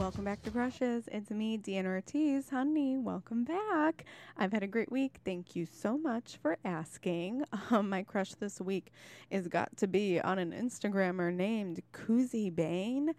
Welcome 0.00 0.24
back 0.24 0.42
to 0.44 0.50
Crushes. 0.50 1.10
It's 1.12 1.30
me, 1.30 1.58
Deanna 1.58 1.84
Ortiz. 1.84 2.48
Honey, 2.48 2.96
welcome 2.96 3.44
back. 3.44 4.06
I've 4.34 4.50
had 4.50 4.62
a 4.62 4.66
great 4.66 4.90
week. 4.90 5.18
Thank 5.26 5.54
you 5.54 5.66
so 5.66 5.98
much 5.98 6.38
for 6.40 6.56
asking. 6.64 7.44
Um, 7.70 7.90
my 7.90 8.02
crush 8.02 8.32
this 8.32 8.62
week 8.62 8.92
is 9.30 9.46
got 9.46 9.76
to 9.76 9.86
be 9.86 10.18
on 10.18 10.38
an 10.38 10.52
Instagrammer 10.52 11.32
named 11.32 11.82
Kuzi 11.92 12.52
Bane. 12.52 13.10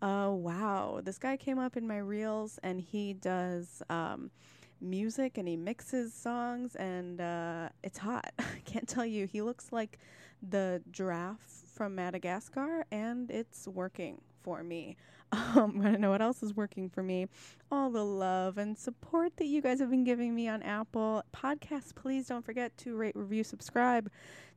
Uh, 0.00 0.30
wow. 0.32 1.02
This 1.04 1.18
guy 1.18 1.36
came 1.36 1.58
up 1.58 1.76
in 1.76 1.86
my 1.86 1.98
reels 1.98 2.58
and 2.62 2.80
he 2.80 3.12
does 3.12 3.82
um, 3.90 4.30
music 4.80 5.36
and 5.36 5.46
he 5.46 5.56
mixes 5.58 6.14
songs 6.14 6.74
and 6.76 7.20
uh, 7.20 7.68
it's 7.84 7.98
hot. 7.98 8.32
I 8.38 8.60
can't 8.64 8.88
tell 8.88 9.04
you. 9.04 9.26
He 9.26 9.42
looks 9.42 9.72
like 9.72 9.98
the 10.42 10.80
giraffe 10.90 11.64
from 11.74 11.94
Madagascar 11.94 12.86
and 12.90 13.30
it's 13.30 13.68
working 13.68 14.22
for 14.42 14.62
me. 14.62 14.96
Um, 15.32 15.80
I 15.84 15.90
don't 15.90 16.00
know 16.00 16.10
what 16.10 16.22
else 16.22 16.42
is 16.42 16.54
working 16.54 16.88
for 16.88 17.02
me. 17.02 17.26
All 17.70 17.90
the 17.90 18.04
love 18.04 18.58
and 18.58 18.76
support 18.76 19.36
that 19.36 19.46
you 19.46 19.62
guys 19.62 19.80
have 19.80 19.90
been 19.90 20.04
giving 20.04 20.34
me 20.34 20.48
on 20.48 20.62
Apple 20.62 21.22
Podcasts. 21.34 21.94
Please 21.94 22.26
don't 22.26 22.44
forget 22.44 22.76
to 22.78 22.96
rate, 22.96 23.16
review, 23.16 23.44
subscribe. 23.44 24.10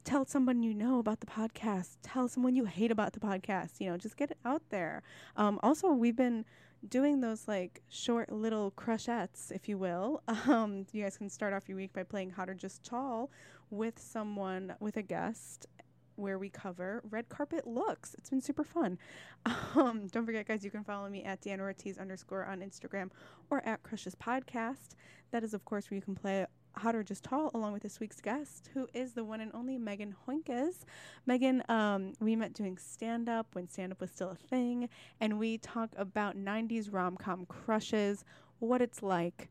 Tell 0.04 0.26
someone 0.26 0.64
you 0.64 0.74
know 0.74 1.00
about 1.00 1.20
the 1.22 1.26
podcast. 1.26 1.98
Tell 2.02 2.28
someone 2.28 2.56
you 2.56 2.66
hate 2.66 2.92
about 2.92 3.14
the 3.14 3.20
podcast. 3.20 3.80
You 3.80 3.90
know, 3.92 3.98
just 3.98 4.18
get 4.18 4.32
it 4.32 4.38
out 4.44 4.64
there. 4.70 5.02
Um, 5.38 5.60
also, 5.64 5.92
we've 5.92 6.16
been 6.16 6.46
doing 6.90 7.22
those 7.22 7.48
like 7.48 7.82
short 7.88 8.32
little 8.32 8.72
crushettes, 8.72 9.52
if 9.52 9.70
you 9.70 9.78
will. 9.78 10.22
Um, 10.54 10.86
you 10.92 11.04
guys 11.04 11.18
can 11.18 11.30
start 11.30 11.54
off 11.54 11.70
your 11.70 11.78
week 11.78 11.94
by 11.94 12.04
playing 12.04 12.32
Hot 12.32 12.50
or 12.50 12.54
Just 12.54 12.84
Tall 12.84 13.32
with 13.70 13.98
someone, 13.98 14.76
with 14.80 14.98
a 14.98 15.02
guest, 15.02 15.68
where 16.16 16.38
we 16.38 16.50
cover 16.50 17.02
red 17.10 17.30
carpet 17.30 17.66
looks. 17.68 18.16
It's 18.16 18.30
been 18.30 18.42
super 18.42 18.64
fun. 18.64 18.98
Um, 19.76 20.08
don't 20.08 20.26
forget, 20.26 20.48
guys, 20.48 20.64
you 20.64 20.70
can 20.70 20.84
follow 20.84 21.10
me 21.10 21.24
at 21.24 21.42
Deanna 21.42 21.62
Ortiz 21.62 21.98
underscore 21.98 22.46
on 22.46 22.60
Instagram 22.60 23.10
or 23.50 23.66
at 23.66 23.82
Crushes 23.82 24.14
Podcast. 24.16 24.96
That 25.32 25.44
is, 25.44 25.56
of 25.56 25.66
course, 25.66 25.90
where 25.90 25.96
you 25.96 26.02
can 26.02 26.14
play 26.14 26.46
Hot 26.78 26.96
or 26.96 27.04
Just 27.04 27.24
Tall 27.24 27.50
along 27.54 27.74
with 27.74 27.82
this 27.82 28.00
week's 28.00 28.22
guest, 28.22 28.70
who 28.74 28.88
is 28.94 29.14
the 29.14 29.24
one 29.24 29.42
and 29.42 29.52
only 29.54 29.78
Megan 29.78 30.16
Hoinkes. 30.28 30.82
Megan, 31.26 31.64
um, 31.70 32.14
we 32.20 32.36
met 32.36 32.54
doing 32.54 32.78
stand 32.78 33.30
up 33.30 33.48
when 33.54 33.68
stand 33.68 33.92
up 33.92 34.00
was 34.00 34.12
still 34.12 34.30
a 34.30 34.36
thing, 34.36 34.90
and 35.20 35.40
we 35.40 35.58
talk 35.58 35.90
about 35.98 36.38
90s 36.38 36.94
rom 36.94 37.18
com 37.18 37.46
crushes, 37.46 38.24
what 38.60 38.82
it's 38.82 39.02
like 39.02 39.50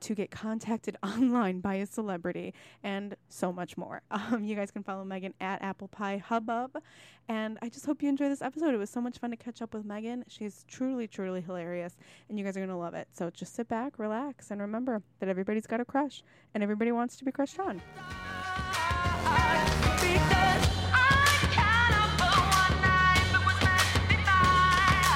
to 0.00 0.14
get 0.14 0.30
contacted 0.30 0.96
online 1.02 1.60
by 1.60 1.74
a 1.74 1.86
celebrity 1.86 2.54
and 2.82 3.16
so 3.28 3.52
much 3.52 3.76
more. 3.76 4.02
Um, 4.16 4.42
you 4.44 4.56
guys 4.56 4.70
can 4.72 4.82
follow 4.82 5.04
Megan 5.04 5.34
at 5.40 5.62
Apple 5.62 5.88
Pie 5.88 6.18
Hubbub. 6.18 6.82
And 7.28 7.58
I 7.62 7.68
just 7.68 7.86
hope 7.86 8.02
you 8.02 8.08
enjoy 8.08 8.28
this 8.28 8.42
episode. 8.42 8.74
It 8.74 8.78
was 8.78 8.90
so 8.90 9.00
much 9.00 9.18
fun 9.18 9.30
to 9.30 9.36
catch 9.36 9.62
up 9.62 9.74
with 9.74 9.84
Megan. 9.84 10.24
She's 10.26 10.64
truly, 10.68 11.06
truly 11.06 11.40
hilarious, 11.42 11.96
and 12.28 12.38
you 12.38 12.44
guys 12.44 12.56
are 12.56 12.60
going 12.60 12.70
to 12.70 12.76
love 12.76 12.94
it. 12.94 13.08
So 13.12 13.30
just 13.30 13.54
sit 13.54 13.68
back, 13.68 13.98
relax, 13.98 14.50
and 14.50 14.60
remember 14.60 15.02
that 15.20 15.28
everybody's 15.28 15.66
got 15.66 15.80
a 15.80 15.84
crush, 15.84 16.22
and 16.54 16.62
everybody 16.62 16.92
wants 16.92 17.16
to 17.18 17.24
be 17.24 17.30
crushed 17.30 17.60
on. 17.60 17.80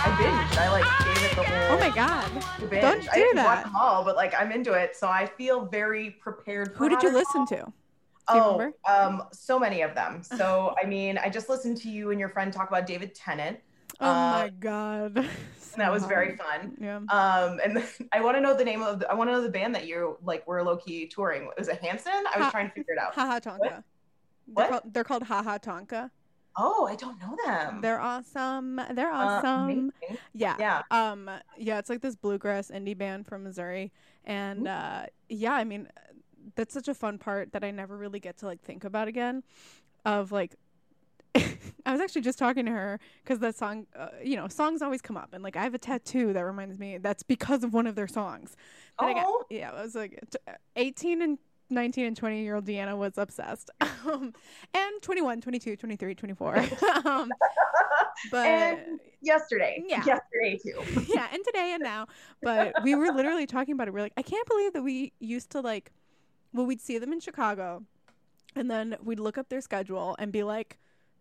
I 0.03 0.17
binged. 0.19 0.59
I 0.59 0.71
like 0.71 1.10
my 1.91 1.97
God. 1.97 2.31
binge. 2.71 2.83
Don't 2.83 3.09
I 3.11 3.15
do 3.15 3.21
didn't 3.21 3.37
that. 3.37 3.45
watch 3.45 3.65
them 3.65 3.77
all, 3.77 4.05
but 4.05 4.17
like 4.17 4.35
I'm 4.39 4.53
into 4.53 4.73
it, 4.73 4.97
so 4.97 5.09
I 5.09 5.27
feel 5.27 5.65
very 5.67 6.11
prepared. 6.13 6.73
For 6.73 6.79
Who 6.79 6.89
did 6.89 7.03
you 7.03 7.13
listen 7.13 7.47
to? 7.47 7.57
Do 7.57 7.73
Oh, 8.33 8.73
um, 8.89 9.25
so 9.33 9.59
many 9.59 9.83
of 9.83 9.95
them. 9.95 10.23
So 10.37 10.75
I 10.83 10.87
mean, 10.87 11.19
I 11.19 11.29
just 11.29 11.49
listened 11.49 11.79
to 11.79 11.91
you 11.91 12.11
and 12.11 12.21
your 12.21 12.29
friend 12.29 12.53
talk 12.53 12.69
about 12.69 12.87
David 12.87 13.15
Tennant. 13.15 13.59
Oh 14.01 14.07
Uh, 14.07 14.31
my 14.43 14.49
God. 14.61 15.17
and 15.17 15.29
that 15.79 15.91
was 15.93 16.05
very 16.05 16.37
fun. 16.37 16.77
Yeah. 16.81 16.97
Um, 16.97 17.61
and 17.65 17.83
I 18.13 18.21
want 18.21 18.37
to 18.37 18.41
know 18.41 18.57
the 18.57 18.65
name 18.65 18.83
of. 18.83 19.01
The, 19.01 19.11
I 19.11 19.15
want 19.15 19.29
to 19.29 19.33
know 19.33 19.43
the 19.43 19.49
band 19.49 19.75
that 19.75 19.87
you 19.87 20.17
like 20.25 20.47
were 20.47 20.63
low 20.63 20.77
key 20.77 21.07
touring. 21.07 21.51
Was 21.59 21.69
it 21.69 21.83
Hanson? 21.83 22.13
I 22.13 22.39
was 22.39 22.45
Ha- 22.47 22.51
trying 22.51 22.69
to 22.69 22.75
figure 22.75 22.95
it 22.95 22.99
out. 23.01 23.15
Haha 23.15 23.41
Tonka. 23.41 23.59
They're, 23.61 23.85
What? 24.47 24.71
called, 24.71 24.83
they're 24.95 25.05
called 25.05 25.23
Haha 25.25 25.59
Tonka. 25.59 26.11
Oh, 26.57 26.87
I 26.87 26.95
don't 26.97 27.19
know 27.21 27.37
them. 27.47 27.81
They're 27.81 28.01
awesome. 28.01 28.81
They're 28.93 29.13
Uh, 29.13 29.39
awesome. 29.39 29.71
amazing. 29.71 30.19
yeah. 30.35 30.57
Yeah. 30.59 30.83
Um 30.91 31.31
yeah, 31.57 31.79
it's 31.79 31.89
like 31.89 32.01
this 32.01 32.17
bluegrass 32.17 32.71
indie 32.71 32.97
band 32.97 33.27
from 33.27 33.45
Missouri. 33.45 33.93
And 34.25 34.67
uh 34.69 35.07
yeah, 35.29 35.53
I 35.55 35.65
mean 35.65 35.89
that's 36.57 36.75
such 36.75 36.89
a 36.89 36.95
fun 36.95 37.19
part 37.19 37.53
that 37.53 37.63
I 37.63 37.71
never 37.71 37.97
really 37.97 38.19
get 38.21 38.39
to 38.39 38.47
like 38.47 38.61
think 38.61 38.85
about 38.85 39.07
again 39.09 39.43
of 40.05 40.33
like 40.33 40.57
I 41.37 41.93
was 41.93 42.01
actually 42.01 42.23
just 42.23 42.39
talking 42.39 42.67
to 42.67 42.73
her 42.73 42.99
cuz 43.25 43.39
that 43.39 43.55
song 43.57 43.87
uh, 43.97 44.09
you 44.23 44.35
know, 44.37 44.49
songs 44.49 44.83
always 44.83 45.01
come 45.01 45.17
up 45.17 45.33
and 45.33 45.45
like 45.45 45.55
I 45.57 45.63
have 45.63 45.75
a 45.75 45.79
tattoo 45.79 46.33
that 46.33 46.45
reminds 46.45 46.79
me 46.79 46.99
that's 46.99 47.23
because 47.23 47.63
of 47.63 47.73
one 47.73 47.87
of 47.87 47.95
their 47.95 48.09
songs. 48.09 48.57
But 48.99 49.07
I 49.07 49.13
got- 49.15 49.25
Oh. 49.29 49.45
yeah, 49.51 49.71
I 49.71 49.83
was 49.83 49.95
like 49.95 50.19
18 50.77 51.23
and 51.23 51.39
19 51.71 52.07
and 52.07 52.17
20 52.17 52.43
year 52.43 52.57
old 52.57 52.67
Deanna 52.67 52.97
was 52.97 53.17
obsessed. 53.17 53.71
um, 53.81 54.33
and 54.75 55.03
21, 55.03 55.41
22, 55.41 55.77
23, 55.77 56.15
24. 56.15 56.57
um, 57.05 57.31
but 58.31 58.47
And 58.47 59.01
yesterday. 59.21 59.83
Yeah. 59.87 60.05
Yesterday 60.05 60.59
too. 60.63 61.05
yeah, 61.09 61.29
and 61.33 61.45
today 61.45 61.73
and 61.75 61.83
now. 61.83 62.07
But 62.43 62.75
we 62.83 62.95
were 62.95 63.13
literally 63.13 63.47
talking 63.47 63.75
about 63.75 63.89
it. 63.89 63.95
We 63.95 64.01
are 64.01 64.05
like, 64.05 64.13
I 64.17 64.23
can't 64.23 64.47
believe 64.47 64.73
that 64.73 64.83
we 64.83 65.13
used 65.21 65.51
to 65.51 65.61
like, 65.61 65.93
well, 66.53 66.67
we'd 66.67 66.81
see 66.81 66.99
them 66.99 67.13
in 67.13 67.21
Chicago, 67.21 67.85
and 68.57 68.71
then 68.71 68.97
we'd 69.03 69.21
look 69.21 69.39
up 69.39 69.49
their 69.49 69.61
schedule 69.61 70.17
and 70.19 70.33
be 70.33 70.43
like, 70.43 70.79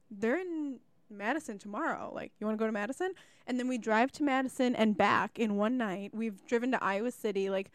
they're 0.09 0.39
in 0.39 0.79
Madison 1.09 1.59
tomorrow. 1.59 2.11
Like, 2.13 2.31
you 2.39 2.47
want 2.47 2.57
to 2.57 2.61
go 2.61 2.65
to 2.65 2.71
Madison? 2.71 3.13
And 3.45 3.59
then 3.59 3.67
we 3.67 3.77
drive 3.77 4.11
to 4.13 4.23
Madison 4.23 4.75
and 4.75 4.97
back 4.97 5.37
in 5.37 5.55
one 5.55 5.77
night. 5.77 6.11
We've 6.13 6.45
driven 6.47 6.71
to 6.71 6.83
Iowa 6.83 7.11
City. 7.11 7.49
Like, 7.49 7.71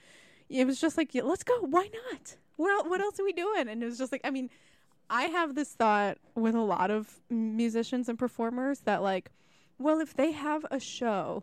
it 0.49 0.67
was 0.67 0.81
just 0.81 0.97
like, 0.97 1.15
yeah, 1.15 1.23
let's 1.23 1.43
go. 1.43 1.61
Why 1.61 1.89
not? 2.11 2.37
What 2.57 2.89
what 2.89 3.01
else 3.01 3.19
are 3.21 3.25
we 3.25 3.33
doing? 3.33 3.69
And 3.69 3.83
it 3.83 3.87
was 3.87 3.99
just 3.99 4.13
like, 4.13 4.21
I 4.25 4.31
mean, 4.31 4.51
I 5.11 5.25
have 5.25 5.55
this 5.55 5.73
thought 5.73 6.19
with 6.35 6.55
a 6.55 6.61
lot 6.61 6.91
of 6.91 7.21
musicians 7.31 8.09
and 8.09 8.19
performers 8.19 8.81
that 8.81 9.03
like, 9.03 9.31
well, 9.79 10.01
if 10.01 10.15
they 10.15 10.33
have 10.33 10.65
a 10.71 10.79
show 10.81 11.43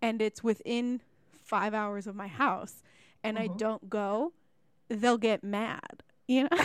and 0.00 0.20
it's 0.22 0.42
within 0.44 1.00
five 1.42 1.74
hours 1.74 2.06
of 2.06 2.14
my 2.14 2.28
house 2.28 2.82
and 3.24 3.38
I 3.38 3.48
Mhm. 3.48 3.56
don't 3.58 3.90
go, 3.90 4.32
they'll 4.88 5.18
get 5.18 5.42
mad. 5.42 6.02
You 6.28 6.44
know, 6.44 6.58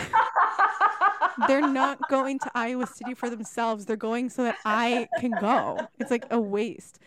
they're 1.47 1.61
not 1.61 2.07
going 2.07 2.39
to 2.39 2.51
Iowa 2.55 2.85
City 2.87 3.13
for 3.13 3.29
themselves. 3.29 3.85
They're 3.85 3.95
going 3.95 4.29
so 4.29 4.43
that 4.43 4.55
I 4.65 5.07
can 5.17 5.31
go. 5.37 5.87
It's 5.99 6.11
like 6.11 6.25
a 6.29 6.39
waste, 6.39 6.99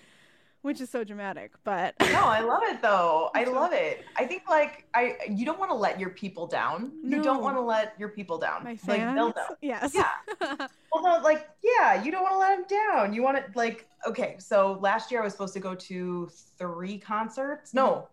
which 0.62 0.80
is 0.80 0.90
so 0.90 1.04
dramatic. 1.04 1.52
But 1.64 1.94
No, 2.00 2.24
I 2.24 2.40
love 2.40 2.62
it 2.64 2.82
though. 2.82 3.30
I 3.34 3.44
love 3.44 3.72
it. 3.72 4.04
I 4.16 4.26
think 4.26 4.42
like 4.48 4.86
I 4.94 5.16
you 5.30 5.44
don't 5.44 5.58
want 5.58 5.70
to 5.70 5.74
let 5.76 5.98
your 5.98 6.10
people 6.10 6.46
down. 6.46 6.92
You 7.04 7.22
don't 7.22 7.42
want 7.42 7.56
to 7.56 7.60
let 7.62 7.94
your 7.98 8.08
people 8.10 8.38
down. 8.38 8.64
my 8.64 8.70
Like 8.70 8.80
fans, 8.80 9.14
they'll 9.16 9.28
know. 9.28 9.56
yes, 9.62 9.94
Yeah. 9.94 10.10
Well, 10.92 11.04
no, 11.04 11.22
like 11.22 11.48
yeah, 11.62 12.02
you 12.02 12.10
don't 12.10 12.22
want 12.22 12.34
to 12.34 12.38
let 12.38 12.68
them 12.68 12.78
down. 12.92 13.12
You 13.14 13.22
want 13.22 13.36
to 13.36 13.44
like 13.56 13.86
okay. 14.08 14.36
So 14.38 14.76
last 14.80 15.10
year 15.12 15.20
I 15.20 15.24
was 15.24 15.32
supposed 15.32 15.54
to 15.54 15.60
go 15.60 15.74
to 15.74 16.28
three 16.58 16.98
concerts. 16.98 17.72
No, 17.72 18.08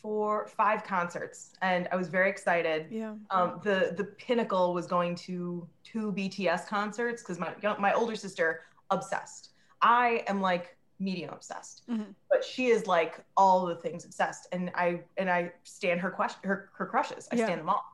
four, 0.00 0.46
five 0.46 0.84
concerts, 0.84 1.54
and 1.62 1.88
I 1.90 1.96
was 1.96 2.06
very 2.08 2.30
excited. 2.30 2.86
yeah. 2.90 3.14
Um, 3.30 3.60
the 3.64 3.92
the 3.96 4.04
pinnacle 4.04 4.72
was 4.72 4.86
going 4.86 5.16
to 5.16 5.66
two 5.82 6.12
BTS 6.12 6.68
concerts 6.68 7.22
because 7.22 7.40
my 7.40 7.52
my 7.80 7.92
older 7.92 8.14
sister 8.14 8.60
obsessed. 8.90 9.50
I 9.82 10.22
am 10.28 10.40
like 10.40 10.75
medium 10.98 11.30
obsessed, 11.32 11.86
Mhm. 11.88 12.14
but 12.30 12.44
she 12.44 12.66
is 12.68 12.86
like 12.86 13.20
all 13.36 13.66
the 13.66 13.76
things 13.76 14.04
obsessed, 14.04 14.48
and 14.52 14.70
I 14.74 15.02
and 15.16 15.30
I 15.30 15.52
stand 15.64 16.00
her 16.00 16.10
question 16.10 16.40
her 16.48 16.70
her 16.74 16.86
crushes. 16.86 17.28
I 17.30 17.36
Yeah. 17.36 17.44
stand 17.46 17.60
them 17.60 17.68
all. 17.68 17.84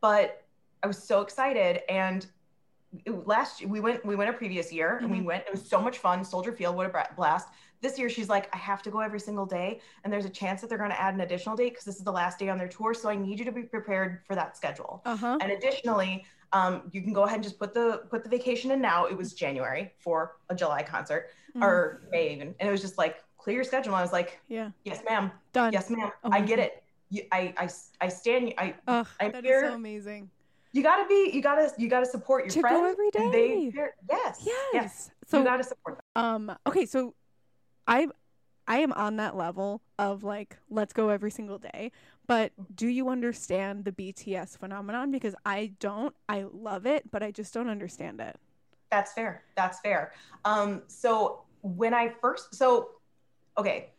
But 0.00 0.44
I 0.82 0.86
was 0.86 1.02
so 1.02 1.20
excited, 1.22 1.82
and 1.88 2.26
it, 3.06 3.26
last 3.26 3.64
we 3.64 3.80
went 3.80 4.04
we 4.04 4.16
went 4.16 4.30
a 4.30 4.32
previous 4.32 4.72
year, 4.72 4.98
and 4.98 5.10
we 5.10 5.18
Mhm. 5.20 5.24
went. 5.24 5.44
It 5.46 5.52
was 5.52 5.66
so 5.68 5.80
much 5.80 5.98
fun. 5.98 6.24
Soldier 6.24 6.52
Field, 6.52 6.76
what 6.76 6.86
a 6.86 7.14
blast! 7.16 7.48
This 7.80 7.98
year 7.98 8.08
she's 8.08 8.28
like, 8.28 8.48
I 8.54 8.58
have 8.58 8.80
to 8.82 8.90
go 8.90 9.00
every 9.00 9.18
single 9.18 9.46
day, 9.46 9.80
and 10.04 10.12
there's 10.12 10.24
a 10.24 10.30
chance 10.30 10.60
that 10.60 10.68
they're 10.68 10.78
going 10.78 10.90
to 10.90 11.00
add 11.00 11.14
an 11.14 11.20
additional 11.22 11.56
date 11.56 11.70
because 11.70 11.84
this 11.84 11.96
is 11.96 12.04
the 12.04 12.12
last 12.12 12.38
day 12.38 12.48
on 12.48 12.58
their 12.58 12.68
tour. 12.68 12.94
So 12.94 13.08
I 13.08 13.16
need 13.16 13.38
you 13.40 13.44
to 13.44 13.50
be 13.52 13.64
prepared 13.64 14.22
for 14.26 14.34
that 14.36 14.56
schedule. 14.56 15.02
Uh 15.04 15.16
huh. 15.16 15.38
And 15.40 15.50
additionally, 15.50 16.24
um, 16.52 16.90
you 16.92 17.00
can 17.02 17.12
go 17.12 17.22
ahead 17.22 17.36
and 17.36 17.42
just 17.44 17.58
put 17.58 17.72
the 17.74 18.04
put 18.10 18.22
the 18.24 18.28
vacation 18.30 18.70
in 18.70 18.80
now. 18.80 19.06
It 19.06 19.16
was 19.16 19.32
January 19.32 19.94
for 19.98 20.36
a 20.48 20.54
July 20.54 20.82
concert 20.82 21.30
Mm-hmm. 21.56 21.64
or 21.64 22.02
May 22.10 22.32
even, 22.32 22.54
and 22.58 22.68
it 22.68 22.72
was 22.72 22.80
just 22.80 22.96
like 22.96 23.22
clear 23.36 23.56
your 23.56 23.64
schedule. 23.64 23.92
And 23.92 23.98
I 23.98 24.02
was 24.02 24.12
like, 24.12 24.40
yeah. 24.48 24.70
yes, 24.84 25.00
ma'am, 25.08 25.30
Done. 25.52 25.72
yes, 25.72 25.90
ma'am, 25.90 26.10
Oh 26.24 26.30
I 26.32 26.40
get 26.40 26.56
God. 26.56 26.62
it. 26.64 26.82
You, 27.10 27.22
I, 27.30 27.52
I 27.58 27.68
I 28.00 28.08
stand. 28.08 28.54
I 28.56 28.74
Ugh, 28.88 29.06
I'm 29.20 29.32
that 29.32 29.44
is 29.44 29.48
here- 29.50 29.68
so 29.68 29.74
amazing. 29.74 30.30
you 30.72 30.82
gotta 30.82 31.06
be 31.06 31.30
you 31.34 31.42
gotta 31.42 31.70
you 31.76 31.88
gotta 31.88 32.06
support 32.06 32.44
your 32.46 32.52
To 32.54 32.60
friends. 32.62 32.86
every 32.92 33.10
and 33.22 33.34
They, 33.34 33.70
day. 33.70 33.72
yes, 34.10 34.42
Yes. 34.46 34.70
yes. 34.72 35.10
So 35.26 35.38
you 35.40 35.44
gotta 35.44 35.62
support 35.64 35.98
them. 36.14 36.24
Um. 36.24 36.56
Okay. 36.66 36.86
So, 36.86 37.14
I 37.86 38.08
I 38.66 38.78
am 38.78 38.92
on 38.94 39.16
that 39.16 39.36
level 39.36 39.82
of 39.98 40.24
like 40.24 40.56
let's 40.70 40.94
go 40.94 41.10
every 41.10 41.30
single 41.30 41.58
day. 41.58 41.92
But 42.26 42.52
do 42.74 42.86
you 42.86 43.10
understand 43.10 43.84
the 43.84 43.92
BTS 43.92 44.56
phenomenon? 44.56 45.10
Because 45.10 45.34
I 45.44 45.72
don't. 45.80 46.14
I 46.30 46.46
love 46.50 46.86
it, 46.86 47.10
but 47.10 47.22
I 47.22 47.30
just 47.30 47.52
don't 47.52 47.68
understand 47.68 48.22
it. 48.22 48.36
That's 48.90 49.12
fair. 49.12 49.42
That's 49.56 49.80
fair. 49.80 50.12
Um, 50.46 50.82
so 50.86 51.41
when 51.62 51.94
I 51.94 52.08
first, 52.20 52.54
so 52.54 52.90
okay, 53.58 53.90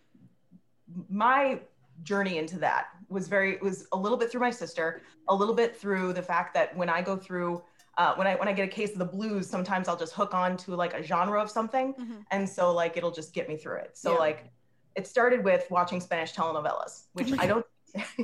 my 1.10 1.60
journey 2.04 2.38
into 2.38 2.58
that 2.60 2.88
was 3.10 3.28
very 3.28 3.58
was 3.58 3.88
a 3.92 3.98
little 3.98 4.18
bit 4.18 4.32
through 4.32 4.42
my 4.42 4.52
sister, 4.52 5.02
a 5.30 5.36
little 5.36 5.56
bit 5.56 5.76
through 5.76 6.14
the 6.14 6.22
fact 6.22 6.54
that 6.54 6.76
when 6.76 6.90
I 6.90 7.02
go 7.02 7.16
through 7.18 7.64
uh, 7.98 8.16
when 8.16 8.26
I 8.28 8.36
when 8.36 8.48
I 8.48 8.54
get 8.54 8.66
a 8.66 8.72
case 8.72 8.92
of 8.94 8.98
the 9.00 9.06
blues, 9.06 9.48
sometimes 9.50 9.88
I'll 9.88 9.98
just 9.98 10.14
hook 10.14 10.34
on 10.34 10.58
to 10.58 10.76
like 10.76 10.94
a 10.94 11.04
genre 11.04 11.40
of 11.42 11.50
something, 11.50 11.94
Mhm. 11.94 12.26
and 12.32 12.50
so 12.50 12.74
like 12.74 12.98
it'll 12.98 13.12
just 13.12 13.34
get 13.34 13.48
me 13.48 13.56
through 13.58 13.78
it. 13.78 13.98
So 13.98 14.14
Yeah. 14.14 14.18
like 14.18 14.52
it 14.96 15.08
started 15.08 15.44
with 15.44 15.70
watching 15.72 16.00
Spanish 16.02 16.34
telenovelas, 16.34 17.06
which 17.14 17.32
I 17.40 17.48
don't. 17.48 17.66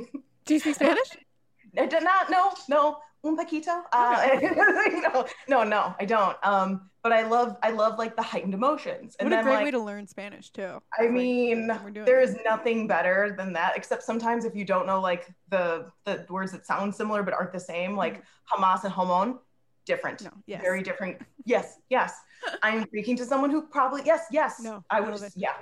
Do 0.44 0.54
you 0.54 0.60
speak 0.60 0.74
Spanish? 0.74 1.08
I 1.78 1.86
did 1.86 2.02
not. 2.02 2.30
No, 2.30 2.52
no, 2.68 2.98
un 3.24 3.36
poquito. 3.36 3.82
Uh, 3.92 4.38
no, 5.12 5.26
no, 5.48 5.64
no, 5.64 5.94
I 5.98 6.04
don't. 6.04 6.36
Um, 6.42 6.90
but 7.02 7.12
I 7.12 7.22
love, 7.22 7.56
I 7.62 7.70
love 7.70 7.98
like 7.98 8.16
the 8.16 8.22
heightened 8.22 8.54
emotions. 8.54 9.16
And 9.18 9.30
what 9.30 9.38
a 9.38 9.42
great 9.42 9.54
like, 9.54 9.64
way 9.64 9.70
to 9.70 9.78
learn 9.78 10.06
Spanish 10.06 10.50
too. 10.50 10.80
I 10.98 11.02
Like, 11.02 11.12
mean, 11.12 11.70
there 11.94 12.20
is 12.20 12.36
nothing 12.44 12.86
better 12.86 13.34
than 13.36 13.52
that. 13.54 13.76
Except 13.76 14.02
sometimes 14.02 14.44
if 14.44 14.54
you 14.54 14.64
don't 14.64 14.86
know 14.86 15.00
like 15.00 15.26
the 15.48 15.90
the 16.04 16.26
words 16.28 16.52
that 16.52 16.66
sound 16.66 16.94
similar 16.94 17.22
but 17.22 17.32
aren't 17.34 17.52
the 17.52 17.60
same, 17.60 17.96
like 17.96 18.22
Hamas 18.52 18.84
and 18.84 18.92
Homon, 18.92 19.38
different. 19.86 20.22
No, 20.22 20.30
yes. 20.46 20.62
Very 20.62 20.82
different. 20.82 21.18
Yes, 21.46 21.78
yes. 21.88 22.14
I'm 22.62 22.84
speaking 22.86 23.16
to 23.16 23.24
someone 23.24 23.50
who 23.50 23.62
probably 23.62 24.02
yes, 24.04 24.26
yes. 24.30 24.60
No, 24.60 24.84
I 24.90 24.98
I 24.98 25.00
would 25.00 25.16
just 25.16 25.36
yeah. 25.36 25.54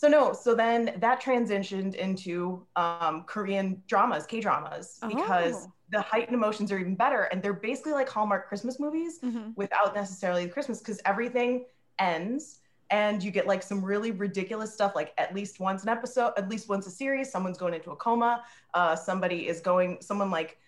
So 0.00 0.06
no, 0.06 0.32
so 0.32 0.54
then 0.54 0.94
that 0.98 1.20
transitioned 1.20 1.96
into 1.96 2.64
um, 2.76 3.24
Korean 3.26 3.82
dramas, 3.88 4.26
K 4.26 4.38
dramas, 4.40 5.00
because 5.08 5.54
Oh. 5.66 5.72
the 5.90 6.00
heightened 6.02 6.36
emotions 6.36 6.70
are 6.70 6.78
even 6.78 6.94
better, 6.94 7.22
and 7.32 7.42
they're 7.42 7.52
basically 7.52 7.94
like 7.94 8.08
Hallmark 8.08 8.46
Christmas 8.48 8.78
movies 8.78 9.18
Mhm. 9.24 9.54
without 9.56 9.96
necessarily 9.96 10.44
the 10.46 10.52
Christmas, 10.52 10.78
because 10.78 11.00
everything 11.04 11.66
ends 11.98 12.60
and 12.90 13.24
you 13.24 13.32
get 13.32 13.48
like 13.48 13.60
some 13.60 13.84
really 13.84 14.12
ridiculous 14.12 14.72
stuff, 14.72 14.92
like 14.94 15.12
at 15.18 15.34
least 15.34 15.58
once 15.58 15.82
an 15.82 15.88
episode, 15.88 16.32
at 16.36 16.48
least 16.48 16.68
once 16.68 16.86
a 16.86 16.92
series, 16.92 17.32
someone's 17.32 17.58
going 17.58 17.74
into 17.74 17.90
a 17.90 17.96
coma, 17.96 18.44
uh, 18.74 18.94
somebody 18.94 19.48
is 19.48 19.60
going, 19.60 19.98
someone 20.00 20.30
like 20.30 20.58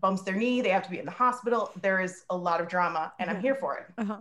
bumps 0.00 0.22
their 0.22 0.36
knee, 0.36 0.60
they 0.60 0.68
have 0.68 0.84
to 0.84 0.90
be 0.90 1.00
in 1.00 1.06
the 1.06 1.10
hospital. 1.10 1.72
There 1.82 1.98
is 2.00 2.22
a 2.30 2.36
lot 2.36 2.60
of 2.60 2.68
drama, 2.68 3.12
and 3.18 3.28
I'm 3.28 3.40
here 3.40 3.56
for 3.56 3.76
it 3.78 3.86
Uh-huh. 3.98 4.20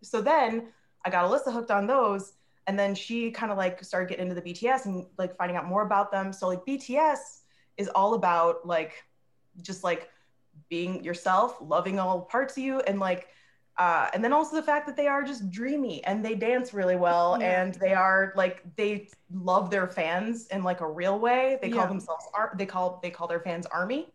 so 0.00 0.22
then 0.22 0.72
I 1.04 1.10
got 1.10 1.28
Alyssa 1.28 1.52
hooked 1.52 1.72
on 1.72 1.88
those. 1.88 2.34
And 2.66 2.78
then 2.78 2.94
she 2.94 3.30
kind 3.30 3.52
of 3.52 3.58
like 3.58 3.82
started 3.84 4.08
getting 4.08 4.28
into 4.28 4.40
the 4.40 4.52
BTS 4.52 4.86
and 4.86 5.06
like 5.18 5.36
finding 5.36 5.56
out 5.56 5.66
more 5.66 5.82
about 5.82 6.10
them. 6.10 6.32
So 6.32 6.48
like 6.48 6.64
BTS 6.66 7.40
is 7.76 7.88
all 7.88 8.14
about 8.14 8.66
like 8.66 9.04
just 9.62 9.84
like 9.84 10.10
being 10.68 11.04
yourself, 11.04 11.58
loving 11.60 11.98
all 11.98 12.22
parts 12.22 12.56
of 12.56 12.62
you, 12.62 12.80
and 12.80 12.98
like 12.98 13.28
uh, 13.78 14.08
and 14.14 14.24
then 14.24 14.32
also 14.32 14.56
the 14.56 14.62
fact 14.62 14.86
that 14.86 14.96
they 14.96 15.06
are 15.06 15.22
just 15.22 15.50
dreamy 15.50 16.02
and 16.04 16.24
they 16.24 16.34
dance 16.34 16.72
really 16.72 16.96
well 16.96 17.36
Yeah. 17.38 17.62
and 17.62 17.74
they 17.74 17.92
are 17.92 18.32
like 18.34 18.62
they 18.74 19.08
love 19.30 19.70
their 19.70 19.86
fans 19.86 20.46
in 20.46 20.64
like 20.64 20.80
a 20.80 20.88
real 20.88 21.18
way. 21.18 21.58
They 21.60 21.68
call 21.68 21.82
Yeah. 21.82 21.88
themselves 21.88 22.24
ar- 22.32 22.54
they 22.56 22.64
call 22.66 22.98
they 23.02 23.10
call 23.10 23.26
their 23.28 23.40
fans 23.40 23.66
army. 23.66 24.08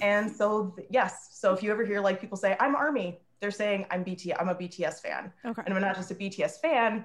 And 0.00 0.30
so 0.30 0.76
yes, 0.90 1.30
so 1.32 1.52
if 1.52 1.62
you 1.62 1.72
ever 1.72 1.84
hear 1.84 2.00
like 2.00 2.20
people 2.20 2.36
say 2.38 2.56
I'm 2.60 2.76
army, 2.76 3.18
they're 3.40 3.50
saying 3.50 3.84
I'm 3.90 4.04
BT 4.04 4.32
I'm 4.34 4.48
a 4.48 4.54
BTS 4.54 5.00
fan. 5.02 5.32
Okay. 5.44 5.62
And 5.66 5.74
I'm 5.74 5.80
not 5.80 5.96
just 5.96 6.12
a 6.12 6.14
BTS 6.14 6.60
fan, 6.60 7.04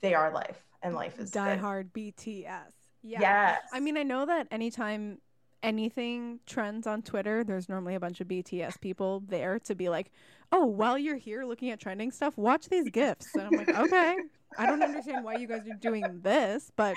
they 0.00 0.14
are 0.14 0.32
life 0.32 0.62
and 0.82 0.94
life 0.94 1.18
is 1.18 1.30
Die 1.30 1.54
good. 1.54 1.60
Hard 1.60 1.92
BTS. 1.92 2.72
Yeah. 3.02 3.20
Yes. 3.20 3.62
I 3.72 3.80
mean, 3.80 3.96
I 3.96 4.02
know 4.02 4.26
that 4.26 4.48
anytime 4.50 5.18
anything 5.62 6.40
trends 6.46 6.86
on 6.86 7.02
Twitter, 7.02 7.44
there's 7.44 7.68
normally 7.68 7.94
a 7.94 8.00
bunch 8.00 8.20
of 8.20 8.28
BTS 8.28 8.80
people 8.80 9.22
there 9.28 9.58
to 9.60 9.74
be 9.74 9.88
like, 9.88 10.10
"Oh, 10.52 10.64
while 10.64 10.98
you're 10.98 11.16
here 11.16 11.44
looking 11.44 11.70
at 11.70 11.80
trending 11.80 12.10
stuff, 12.10 12.36
watch 12.36 12.68
these 12.68 12.88
gifs." 12.90 13.26
And 13.34 13.42
I'm 13.42 13.52
like, 13.52 13.68
"Okay, 13.78 14.16
I 14.58 14.66
don't 14.66 14.82
understand 14.82 15.24
why 15.24 15.36
you 15.36 15.46
guys 15.46 15.66
are 15.68 15.74
doing 15.74 16.20
this, 16.22 16.70
but 16.76 16.96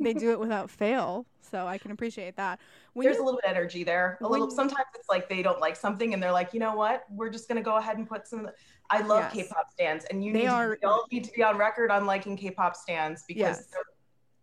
they 0.00 0.14
do 0.14 0.32
it 0.32 0.40
without 0.40 0.70
fail, 0.70 1.26
so 1.40 1.66
I 1.66 1.78
can 1.78 1.90
appreciate 1.90 2.36
that." 2.36 2.58
When 2.94 3.04
there's 3.04 3.16
you- 3.16 3.22
a 3.22 3.24
little 3.24 3.40
bit 3.40 3.50
of 3.50 3.56
energy 3.56 3.84
there. 3.84 4.18
A 4.22 4.26
little 4.28 4.50
sometimes 4.50 4.86
it's 4.94 5.08
like 5.08 5.28
they 5.28 5.42
don't 5.42 5.60
like 5.60 5.76
something 5.76 6.12
and 6.14 6.22
they're 6.22 6.32
like, 6.32 6.52
you 6.52 6.60
know 6.60 6.74
what? 6.74 7.04
We're 7.10 7.30
just 7.30 7.46
gonna 7.48 7.62
go 7.62 7.76
ahead 7.76 7.96
and 7.98 8.08
put 8.08 8.26
some 8.26 8.48
I 8.90 9.02
love 9.02 9.30
Yes. 9.34 9.48
K-pop 9.48 9.70
stands 9.72 10.04
and 10.06 10.24
you 10.24 10.32
They 10.32 10.40
need 10.40 10.46
are- 10.48 10.76
to, 10.76 10.80
we 10.82 10.88
all 10.88 11.06
need 11.12 11.24
to 11.24 11.32
be 11.32 11.42
on 11.42 11.56
record 11.58 11.90
on 11.90 12.06
liking 12.06 12.36
K-pop 12.36 12.74
stands 12.74 13.22
because 13.28 13.38
Yes. 13.40 13.68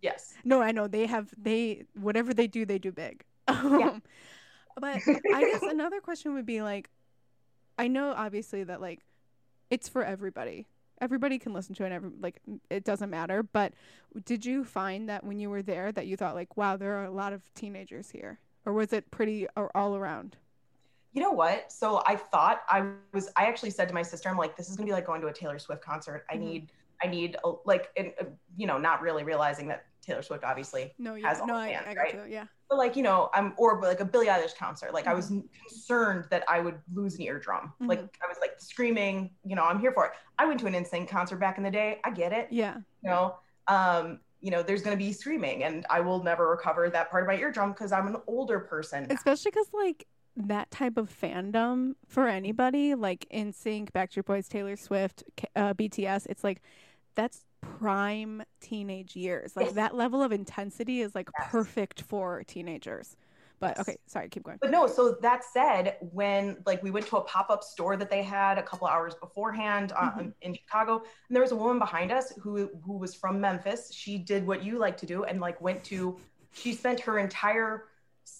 yes. 0.02 0.34
No, 0.46 0.62
I 0.62 0.72
know 0.72 0.88
they 0.88 1.08
have 1.08 1.34
they 1.38 1.86
whatever 2.00 2.34
they 2.34 2.48
do, 2.48 2.66
they 2.66 2.78
do 2.80 2.92
big. 2.92 3.24
Um, 3.48 4.02
but 4.80 4.98
I 5.34 5.42
guess 5.42 5.62
another 5.64 6.00
question 6.02 6.34
would 6.36 6.46
be 6.46 6.62
like, 6.62 6.90
I 7.80 7.88
know 7.88 8.12
obviously 8.16 8.64
that 8.66 8.80
like 8.82 9.00
it's 9.70 9.90
for 9.90 10.04
everybody. 10.04 10.68
Everybody 11.02 11.38
can 11.40 11.54
listen 11.54 11.76
to 11.76 11.84
it. 11.84 11.88
And 11.88 11.96
every, 11.96 12.10
like 12.20 12.42
it 12.70 12.84
doesn't 12.84 13.10
matter. 13.10 13.44
But 13.44 13.74
did 14.26 14.46
you 14.46 14.64
find 14.64 15.10
that 15.10 15.24
when 15.24 15.40
you 15.40 15.50
were 15.50 15.62
there 15.62 15.92
that 15.92 16.08
you 16.08 16.16
thought 16.18 16.36
like, 16.36 16.56
wow, 16.58 16.78
there 16.78 16.96
are 16.98 17.06
a 17.06 17.12
lot 17.12 17.34
of 17.34 17.54
teenagers 17.54 18.12
here, 18.12 18.40
or 18.66 18.74
was 18.74 18.94
it 18.94 19.12
pretty 19.12 19.48
or 19.56 19.76
all 19.76 19.96
around? 19.96 20.38
You 21.14 21.22
know 21.22 21.32
what? 21.32 21.72
So 21.72 22.04
I 22.06 22.16
thought 22.18 22.64
I 22.68 22.92
was. 23.14 23.30
I 23.38 23.46
actually 23.46 23.70
said 23.70 23.88
to 23.88 23.94
my 23.94 24.02
sister, 24.02 24.28
"I'm 24.28 24.38
like, 24.38 24.58
this 24.58 24.70
is 24.70 24.76
gonna 24.76 24.88
be 24.88 24.92
like 24.94 25.06
going 25.06 25.22
to 25.22 25.28
a 25.28 25.34
Taylor 25.34 25.60
Swift 25.60 25.82
concert. 25.82 26.26
I 26.30 26.36
Mhm. 26.36 26.40
need, 26.40 26.72
I 27.06 27.08
need, 27.08 27.38
a, 27.44 27.52
like, 27.66 27.90
and, 27.98 28.12
uh, 28.20 28.26
you 28.58 28.68
know, 28.68 28.78
not 28.78 29.02
really 29.02 29.24
realizing 29.24 29.68
that 29.68 29.86
Taylor 30.02 30.22
Swift 30.22 30.44
obviously 30.44 30.94
No, 31.00 31.16
yeah, 31.16 31.28
Has 31.30 31.40
all 31.40 31.48
no, 31.48 31.60
the 31.60 31.68
fans, 31.68 31.86
I 31.90 31.94
got 31.94 32.02
right? 32.02 32.14
you. 32.14 32.24
Yeah, 32.30 32.46
but 32.70 32.78
like 32.80 32.96
you 32.96 33.04
know 33.04 33.30
i'm 33.36 33.54
or 33.58 33.80
like 33.82 34.00
a 34.00 34.06
billie 34.06 34.26
eilish 34.26 34.56
concert 34.58 34.92
like 34.92 35.06
i 35.06 35.14
was 35.14 35.28
Mm-hmm. 35.30 35.42
concerned 35.68 36.26
that 36.32 36.44
i 36.50 36.60
would 36.60 36.80
lose 36.96 37.14
an 37.16 37.22
eardrum 37.22 37.72
Mhm. 37.80 37.88
like 37.90 38.00
i 38.24 38.28
was 38.28 38.38
like 38.42 38.54
screaming 38.58 39.30
you 39.44 39.56
know 39.56 39.64
i'm 39.64 39.80
here 39.80 39.92
for 39.92 40.06
it 40.08 40.12
i 40.40 40.46
went 40.48 40.60
to 40.62 40.66
an 40.66 40.74
insane 40.74 41.06
concert 41.06 41.36
back 41.38 41.58
in 41.60 41.64
the 41.64 41.70
day 41.70 42.00
i 42.04 42.10
get 42.10 42.32
it 42.34 42.48
yeah, 42.50 42.78
you 43.04 43.10
know 43.12 43.36
um 43.68 44.20
you 44.42 44.50
know 44.50 44.64
there's 44.64 44.82
going 44.82 44.98
to 44.98 45.04
be 45.04 45.14
screaming 45.14 45.64
and 45.64 45.86
i 45.92 46.00
will 46.00 46.24
never 46.24 46.50
recover 46.50 46.90
that 46.90 47.12
part 47.12 47.22
of 47.24 47.28
my 47.28 47.36
eardrum 47.38 47.72
because 47.72 47.92
i'm 47.92 48.08
an 48.08 48.18
older 48.26 48.60
person 48.60 49.06
especially 49.12 49.52
because 49.52 49.68
like 49.72 50.08
that 50.36 50.70
type 50.72 50.98
of 50.98 51.08
fandom 51.10 51.94
for 52.08 52.28
anybody 52.28 52.94
like 52.94 53.26
NSYNC, 53.32 53.92
Backstreet 53.92 54.26
Boys, 54.26 54.50
Taylor 54.50 54.76
Swift, 54.76 55.24
uh, 55.56 55.74
BTS, 55.76 56.26
it's 56.28 56.44
like 56.44 56.62
that's 57.16 57.44
prime 57.62 58.44
teenage 58.62 59.16
years. 59.16 59.56
Like 59.56 59.68
Yes. 59.68 59.76
that 59.76 59.96
level 59.96 60.22
of 60.22 60.32
intensity 60.32 61.02
is 61.02 61.16
like 61.16 61.30
Yes. 61.40 61.50
perfect 61.52 62.02
for 62.02 62.44
teenagers. 62.44 63.16
But 63.60 63.80
okay, 63.80 63.98
sorry, 64.06 64.28
keep 64.30 64.44
going. 64.44 64.58
but 64.62 64.70
no 64.70 64.86
so 64.86 65.14
that 65.22 65.44
said 65.44 65.96
when 66.12 66.62
like 66.66 66.84
we 66.84 66.92
went 66.92 67.08
to 67.08 67.16
a 67.18 67.22
pop-up 67.22 67.64
store 67.64 67.96
that 67.96 68.10
they 68.10 68.22
had 68.22 68.58
a 68.58 68.64
couple 68.64 68.86
hours 68.86 69.16
beforehand 69.16 69.94
uh, 69.96 70.12
Mhm. 70.12 70.34
in 70.42 70.54
chicago 70.54 70.98
and 70.98 71.36
there 71.36 71.42
was 71.42 71.52
a 71.54 71.56
woman 71.56 71.80
behind 71.80 72.12
us 72.12 72.32
who 72.42 72.70
who 72.86 72.98
was 72.98 73.16
from 73.16 73.40
memphis 73.40 73.94
she 73.94 74.18
did 74.18 74.46
what 74.46 74.62
you 74.62 74.78
like 74.78 74.98
to 74.98 75.06
do 75.06 75.24
and 75.24 75.40
like 75.40 75.60
went 75.62 75.84
to 75.86 76.20
she 76.52 76.74
spent 76.74 77.00
her 77.00 77.18
entire 77.18 77.86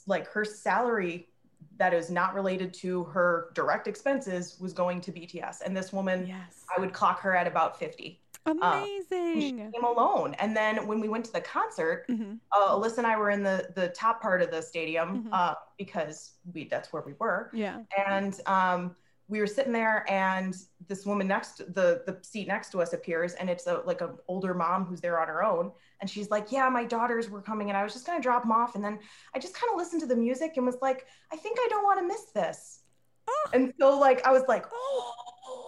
like 0.06 0.28
her 0.28 0.44
salary 0.44 1.30
that 1.78 1.94
is 1.94 2.10
not 2.12 2.34
related 2.36 2.74
to 2.74 3.06
her 3.06 3.52
direct 3.54 3.88
expenses 3.88 4.60
was 4.60 4.74
going 4.74 5.00
to 5.00 5.12
bts 5.14 5.62
and 5.66 5.76
this 5.76 5.94
woman 5.94 6.28
Yes, 6.28 6.66
i 6.76 6.80
would 6.80 6.92
clock 6.94 7.22
her 7.22 7.36
at 7.36 7.48
about 7.48 7.80
50 7.80 8.22
she 8.48 8.52
amazing. 8.62 9.72
came 9.74 9.84
alone 9.84 10.34
and 10.36 10.56
then 10.56 10.86
when 10.88 11.00
we 11.00 11.08
went 11.10 11.26
to 11.26 11.32
the 11.34 11.42
concert 11.42 12.06
hmm 12.08 12.34
uh, 12.52 12.70
Alyssa 12.70 13.00
and 13.00 13.08
I 13.08 13.18
were 13.18 13.32
in 13.32 13.44
the 13.44 13.70
the 13.76 13.90
top 13.90 14.22
part 14.22 14.42
of 14.42 14.50
the 14.52 14.62
stadium 14.62 15.24
Mhm. 15.26 15.30
uh, 15.34 15.56
because 15.78 16.34
we 16.54 16.68
that's 16.70 16.94
where 16.94 17.02
we 17.06 17.14
were, 17.20 17.50
Yeah, 17.54 17.80
and 18.08 18.40
um, 18.46 18.96
we 19.28 19.40
were 19.40 19.48
sitting 19.48 19.74
there, 19.74 20.06
and 20.10 20.56
this 20.88 21.06
woman 21.06 21.28
next 21.28 21.58
the 21.74 22.04
the 22.06 22.20
seat 22.22 22.48
next 22.48 22.72
to 22.72 22.82
us 22.82 22.94
appears, 22.94 23.34
and 23.34 23.50
it's 23.50 23.66
a 23.68 23.80
like 23.86 24.02
an 24.02 24.18
older 24.28 24.54
mom 24.54 24.86
who's 24.86 25.02
there 25.02 25.20
on 25.20 25.28
her 25.28 25.44
own, 25.44 25.72
and 26.00 26.10
she's 26.10 26.30
like, 26.30 26.52
"Yeah, 26.52 26.70
my 26.70 26.86
daughters 26.86 27.30
were 27.30 27.42
coming, 27.42 27.70
and 27.70 27.78
I 27.78 27.84
was 27.84 27.92
just 27.94 28.06
gonna 28.06 28.22
drop 28.22 28.44
them 28.44 28.52
off, 28.52 28.76
and 28.76 28.84
then 28.84 29.00
I 29.34 29.40
just 29.40 29.56
kind 29.56 29.72
of 29.74 29.78
listened 29.78 30.02
to 30.02 30.08
the 30.08 30.16
music 30.16 30.54
and 30.58 30.66
was 30.66 30.78
like, 30.82 31.08
I 31.34 31.36
think 31.36 31.58
I 31.60 31.68
don't 31.70 31.84
want 31.84 32.00
to 32.00 32.06
miss 32.08 32.26
this." 32.32 32.84
Oh. 33.28 33.50
And 33.54 33.74
so 33.80 33.98
like 34.00 34.26
I 34.26 34.32
was 34.32 34.44
like, 34.48 34.66
"Oh, 34.72 35.14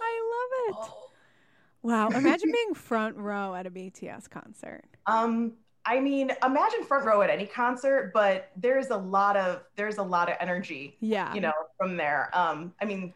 I 0.02 0.14
love 0.76 0.86
it. 0.86 0.92
Wow, 1.88 2.10
imagine 2.10 2.50
being 2.52 2.74
front 2.74 3.16
row 3.16 3.54
at 3.54 3.66
a 3.66 3.70
BTS 3.70 4.28
concert. 4.28 4.84
Um, 5.06 5.54
I 5.86 6.00
mean, 6.00 6.32
imagine 6.44 6.84
front 6.84 7.06
row 7.06 7.22
at 7.22 7.30
any 7.30 7.46
concert, 7.46 8.12
but 8.12 8.50
there's 8.56 8.90
a 8.90 8.96
lot 8.96 9.36
of 9.36 9.62
there's 9.76 9.96
a 9.98 10.02
lot 10.02 10.28
of 10.28 10.36
energy, 10.40 10.98
Yeah, 11.00 11.34
you 11.34 11.40
know, 11.40 11.52
from 11.78 11.96
there. 11.96 12.30
Um, 12.34 12.74
I 12.80 12.84
mean, 12.84 13.14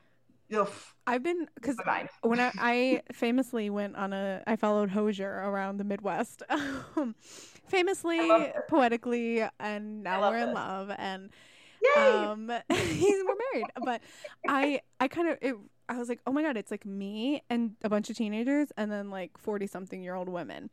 oof, 0.55 0.95
I've 1.07 1.23
been 1.23 1.49
because 1.57 1.83
when 2.23 2.41
I, 2.41 2.53
I 2.59 3.03
famously 3.13 3.69
went 3.71 3.97
on 3.97 4.13
a 4.13 4.43
I 4.47 4.57
followed 4.57 4.91
Hozier 4.91 5.31
around 5.31 5.79
the 5.79 5.85
Midwest. 5.85 6.43
Um, 6.97 7.15
famously, 7.69 8.19
I 8.21 8.23
love 8.27 8.49
her. 8.55 8.65
poetically, 8.69 9.43
and 9.59 10.03
now 10.03 10.21
we're 10.23 10.39
in 10.39 10.51
this. 10.51 10.55
love 10.55 10.91
and 10.97 11.31
Yay! 11.83 12.35
um 12.35 12.51
he's 12.71 13.25
we're 13.25 13.37
married. 13.53 13.73
But 13.85 14.03
I 14.47 14.81
I 15.01 15.09
kind 15.09 15.29
of 15.29 15.39
it 15.43 15.57
I 15.89 15.99
was 15.99 16.09
like, 16.09 16.21
"Oh 16.27 16.33
my 16.33 16.43
god, 16.43 16.57
it's 16.57 16.71
like 16.71 16.87
me 16.87 17.43
and 17.51 17.77
a 17.83 17.89
bunch 17.89 18.11
of 18.11 18.17
teenagers 18.17 18.73
and 18.77 18.91
then 18.91 19.11
like 19.11 19.37
40 19.39 19.67
something 19.67 20.03
year 20.03 20.15
old 20.15 20.29
women." 20.29 20.71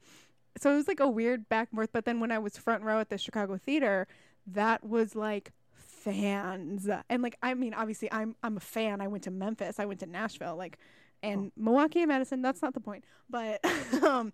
So 0.57 0.71
it 0.73 0.75
was 0.75 0.87
like 0.87 0.99
a 0.99 1.09
weird 1.09 1.47
back 1.49 1.69
and 1.71 1.77
forth, 1.77 1.91
but 1.93 2.05
then 2.05 2.19
when 2.19 2.31
I 2.31 2.39
was 2.39 2.57
front 2.57 2.83
row 2.83 2.99
at 2.99 3.09
the 3.09 3.17
Chicago 3.17 3.57
Theater, 3.57 4.07
that 4.47 4.83
was 4.83 5.15
like 5.15 5.51
fans. 5.73 6.89
And 7.09 7.21
like 7.23 7.37
I 7.41 7.53
mean, 7.53 7.73
obviously 7.73 8.11
I'm 8.11 8.35
I'm 8.43 8.57
a 8.57 8.61
fan. 8.61 9.01
I 9.01 9.07
went 9.07 9.23
to 9.23 9.31
Memphis, 9.31 9.79
I 9.79 9.85
went 9.85 9.99
to 10.01 10.05
Nashville, 10.05 10.55
like 10.55 10.77
and 11.21 11.51
Milwaukee 11.57 11.99
and 11.99 12.09
Madison, 12.09 12.41
that's 12.41 12.61
not 12.61 12.73
the 12.73 12.79
point. 12.79 13.03
But 13.29 13.63
um 14.03 14.33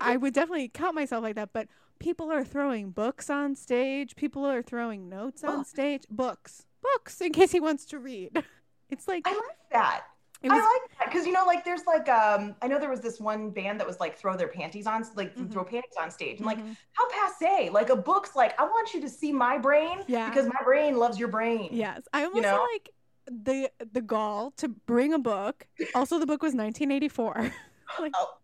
I 0.00 0.16
would 0.16 0.34
definitely 0.34 0.68
count 0.68 0.94
myself 0.94 1.22
like 1.22 1.36
that, 1.36 1.52
but 1.52 1.68
people 1.98 2.30
are 2.32 2.44
throwing 2.44 2.90
books 2.90 3.30
on 3.30 3.54
stage. 3.54 4.16
People 4.16 4.44
are 4.44 4.62
throwing 4.62 5.08
notes 5.08 5.44
on 5.44 5.64
stage. 5.64 6.02
Books, 6.10 6.66
books, 6.82 7.20
in 7.20 7.32
case 7.32 7.52
he 7.52 7.60
wants 7.60 7.84
to 7.86 7.98
read. 7.98 8.42
It's 8.90 9.08
like 9.08 9.26
I 9.26 9.32
like 9.32 9.70
that. 9.70 10.02
It 10.42 10.50
I 10.50 10.54
like 10.56 10.98
that 10.98 11.06
because 11.06 11.26
you 11.26 11.32
know, 11.32 11.44
like 11.46 11.64
there's 11.64 11.84
like 11.86 12.08
um, 12.08 12.54
I 12.62 12.66
know 12.68 12.78
there 12.78 12.90
was 12.90 13.00
this 13.00 13.20
one 13.20 13.50
band 13.50 13.78
that 13.80 13.86
was 13.86 14.00
like 14.00 14.16
throw 14.18 14.36
their 14.36 14.48
panties 14.48 14.86
on, 14.86 15.04
like 15.14 15.34
Mhm. 15.36 15.52
throw 15.52 15.64
panties 15.64 15.94
on 16.00 16.10
stage, 16.10 16.38
and 16.38 16.46
like 16.46 16.58
Mhm. 16.58 16.76
how 16.92 17.08
passe. 17.10 17.70
Like 17.70 17.90
a 17.90 17.96
book's 17.96 18.34
like 18.34 18.58
I 18.60 18.64
want 18.64 18.92
you 18.94 19.00
to 19.00 19.08
see 19.08 19.32
my 19.32 19.58
brain 19.58 20.02
Yeah. 20.06 20.28
because 20.28 20.46
my 20.46 20.62
brain 20.64 20.96
loves 20.98 21.18
your 21.18 21.28
brain. 21.28 21.68
Yes, 21.72 22.02
I 22.12 22.24
almost 22.24 22.42
know? 22.42 22.66
like 22.72 22.90
the 23.26 23.70
the 23.92 24.00
gall 24.00 24.50
to 24.56 24.68
bring 24.68 25.12
a 25.14 25.18
book. 25.18 25.66
Also, 25.94 26.18
the 26.18 26.26
book 26.26 26.42
was 26.42 26.54
1984. 26.54 27.52
like, 28.00 28.12
Oh. 28.16 28.34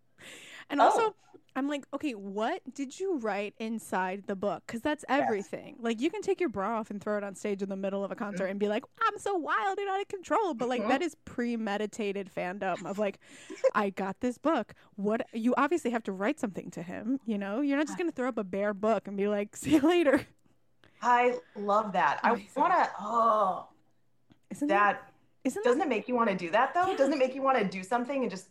and 0.71 0.81
Oh. 0.81 1.15
I'm 1.57 1.67
like, 1.69 1.85
okay, 1.93 2.13
what 2.13 2.63
did 2.73 3.01
you 3.01 3.19
write 3.19 3.55
inside 3.59 4.25
the 4.27 4.37
book? 4.37 4.63
Because 4.67 4.81
that's 4.81 5.05
everything. 5.09 5.77
Like, 5.81 6.01
you 6.01 6.09
can 6.09 6.23
take 6.23 6.39
your 6.39 6.49
bra 6.49 6.79
off 6.79 6.91
and 6.91 7.03
throw 7.03 7.17
it 7.17 7.25
on 7.25 7.35
stage 7.35 7.63
in 7.63 7.69
the 7.69 7.77
middle 7.77 8.05
of 8.05 8.13
a 8.13 8.15
concert 8.15 8.47
and 8.47 8.61
be 8.61 8.69
like, 8.69 8.85
I'm 9.03 9.19
so 9.19 9.35
wild 9.35 9.79
and 9.79 9.89
out 9.89 10.01
of 10.01 10.07
control. 10.09 10.55
But 10.55 10.69
like, 10.69 10.83
Mhm. 10.83 10.89
that 10.89 11.03
is 11.03 11.17
premeditated 11.25 12.31
fandom 12.35 12.85
of 12.87 12.99
like, 12.99 13.19
I 13.75 13.91
got 13.91 14.21
this 14.21 14.39
book. 14.39 14.75
What 14.95 15.27
you 15.33 15.55
obviously 15.57 15.91
have 15.91 16.05
to 16.05 16.13
write 16.13 16.39
something 16.39 16.71
to 16.73 16.83
him. 16.83 17.19
You 17.25 17.39
know, 17.39 17.61
you're 17.61 17.77
not 17.77 17.87
just 17.87 17.99
gonna 17.99 18.13
throw 18.13 18.29
up 18.29 18.39
a 18.39 18.45
bare 18.45 18.75
book 18.75 19.09
and 19.09 19.17
be 19.17 19.27
like, 19.27 19.57
see 19.57 19.73
you 19.75 19.81
later. 19.81 20.27
I 21.03 21.39
love 21.57 21.93
that. 21.93 22.21
I 22.23 22.33
want 22.57 22.73
to. 22.73 22.91
Oh, 23.01 23.69
Isn't 24.51 24.69
that 24.69 25.13
Isn't 25.45 25.65
doesn't 25.65 25.81
it 25.83 25.89
make 25.89 26.09
you 26.09 26.15
want 26.15 26.29
to 26.31 26.37
do 26.37 26.51
that 26.51 26.75
though? 26.75 26.87
Yeah. 26.89 26.97
Doesn't 26.97 27.15
it 27.15 27.19
make 27.19 27.35
you 27.35 27.43
want 27.43 27.59
to 27.59 27.65
do 27.65 27.83
something 27.83 28.23
and 28.23 28.31
just 28.31 28.49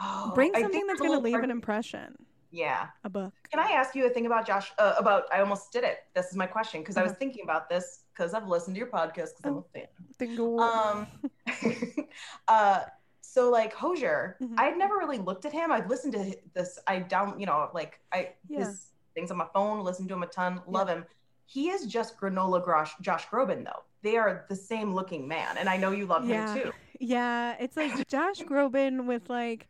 oh, 0.00 0.32
bring 0.34 0.52
something 0.54 0.86
that's 0.86 1.00
gonna 1.00 1.18
leave 1.20 1.38
an 1.38 1.50
impression? 1.50 2.26
Yeah. 2.50 2.88
A 3.04 3.08
book. 3.08 3.32
Can 3.50 3.60
I 3.60 3.70
ask 3.72 3.94
you 3.94 4.06
a 4.06 4.10
thing 4.10 4.26
about 4.26 4.46
Josh? 4.46 4.72
Uh, 4.78 4.94
about 4.98 5.24
I 5.32 5.40
almost 5.40 5.72
did 5.72 5.84
it. 5.84 5.98
This 6.14 6.26
is 6.26 6.36
my 6.36 6.46
question 6.46 6.80
because 6.80 6.96
I 6.96 7.02
was 7.02 7.12
Uh-huh. 7.12 7.18
thinking 7.20 7.44
about 7.44 7.68
this 7.68 8.04
because 8.12 8.34
I've 8.34 8.48
listened 8.48 8.74
to 8.76 8.78
your 8.78 8.88
podcast 8.88 9.36
because 9.36 9.44
I'm 9.44 9.54
Oh. 9.54 9.66
a 9.74 9.78
fan. 9.78 9.86
Dingle. 10.18 10.60
Um, 10.60 11.06
uh, 12.48 12.84
so 13.20 13.50
like 13.50 13.72
Hozier, 13.72 14.36
Mhm. 14.42 14.54
I'd 14.58 14.76
never 14.76 14.96
really 14.96 15.18
looked 15.18 15.44
at 15.44 15.52
him. 15.52 15.70
I've 15.70 15.88
listened 15.88 16.12
to 16.14 16.36
this. 16.54 16.78
I 16.86 16.98
down, 17.00 17.38
you 17.38 17.46
know, 17.46 17.70
like 17.72 18.00
I 18.12 18.34
Yeah. 18.48 18.64
his 18.66 18.92
things 19.14 19.30
on 19.30 19.36
my 19.36 19.46
phone. 19.54 19.80
Listen 19.84 20.08
to 20.08 20.14
him 20.14 20.22
a 20.22 20.26
ton. 20.26 20.62
Love 20.66 20.88
him. 20.88 21.06
He 21.46 21.70
is 21.70 21.86
just 21.86 22.16
granola 22.18 22.64
Grosh, 22.64 23.00
Josh 23.00 23.26
Groban 23.28 23.64
though. 23.64 23.82
They 24.02 24.16
are 24.16 24.46
the 24.48 24.56
same 24.56 24.94
looking 24.94 25.28
man, 25.28 25.58
and 25.58 25.68
I 25.68 25.76
know 25.76 25.90
you 25.90 26.06
love 26.06 26.24
Yeah. 26.28 26.54
him 26.54 26.62
too. 26.62 26.72
Yeah, 27.00 27.56
it's 27.60 27.76
like 27.76 27.92
Josh 28.08 28.40
Groban 28.42 29.06
with 29.06 29.28
like 29.30 29.68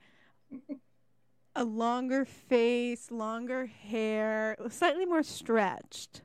a 1.57 1.65
longer 1.65 2.25
face, 2.25 3.11
longer 3.11 3.67
hair, 3.67 4.57
slightly 4.69 5.05
more 5.05 5.23
stretched, 5.23 6.23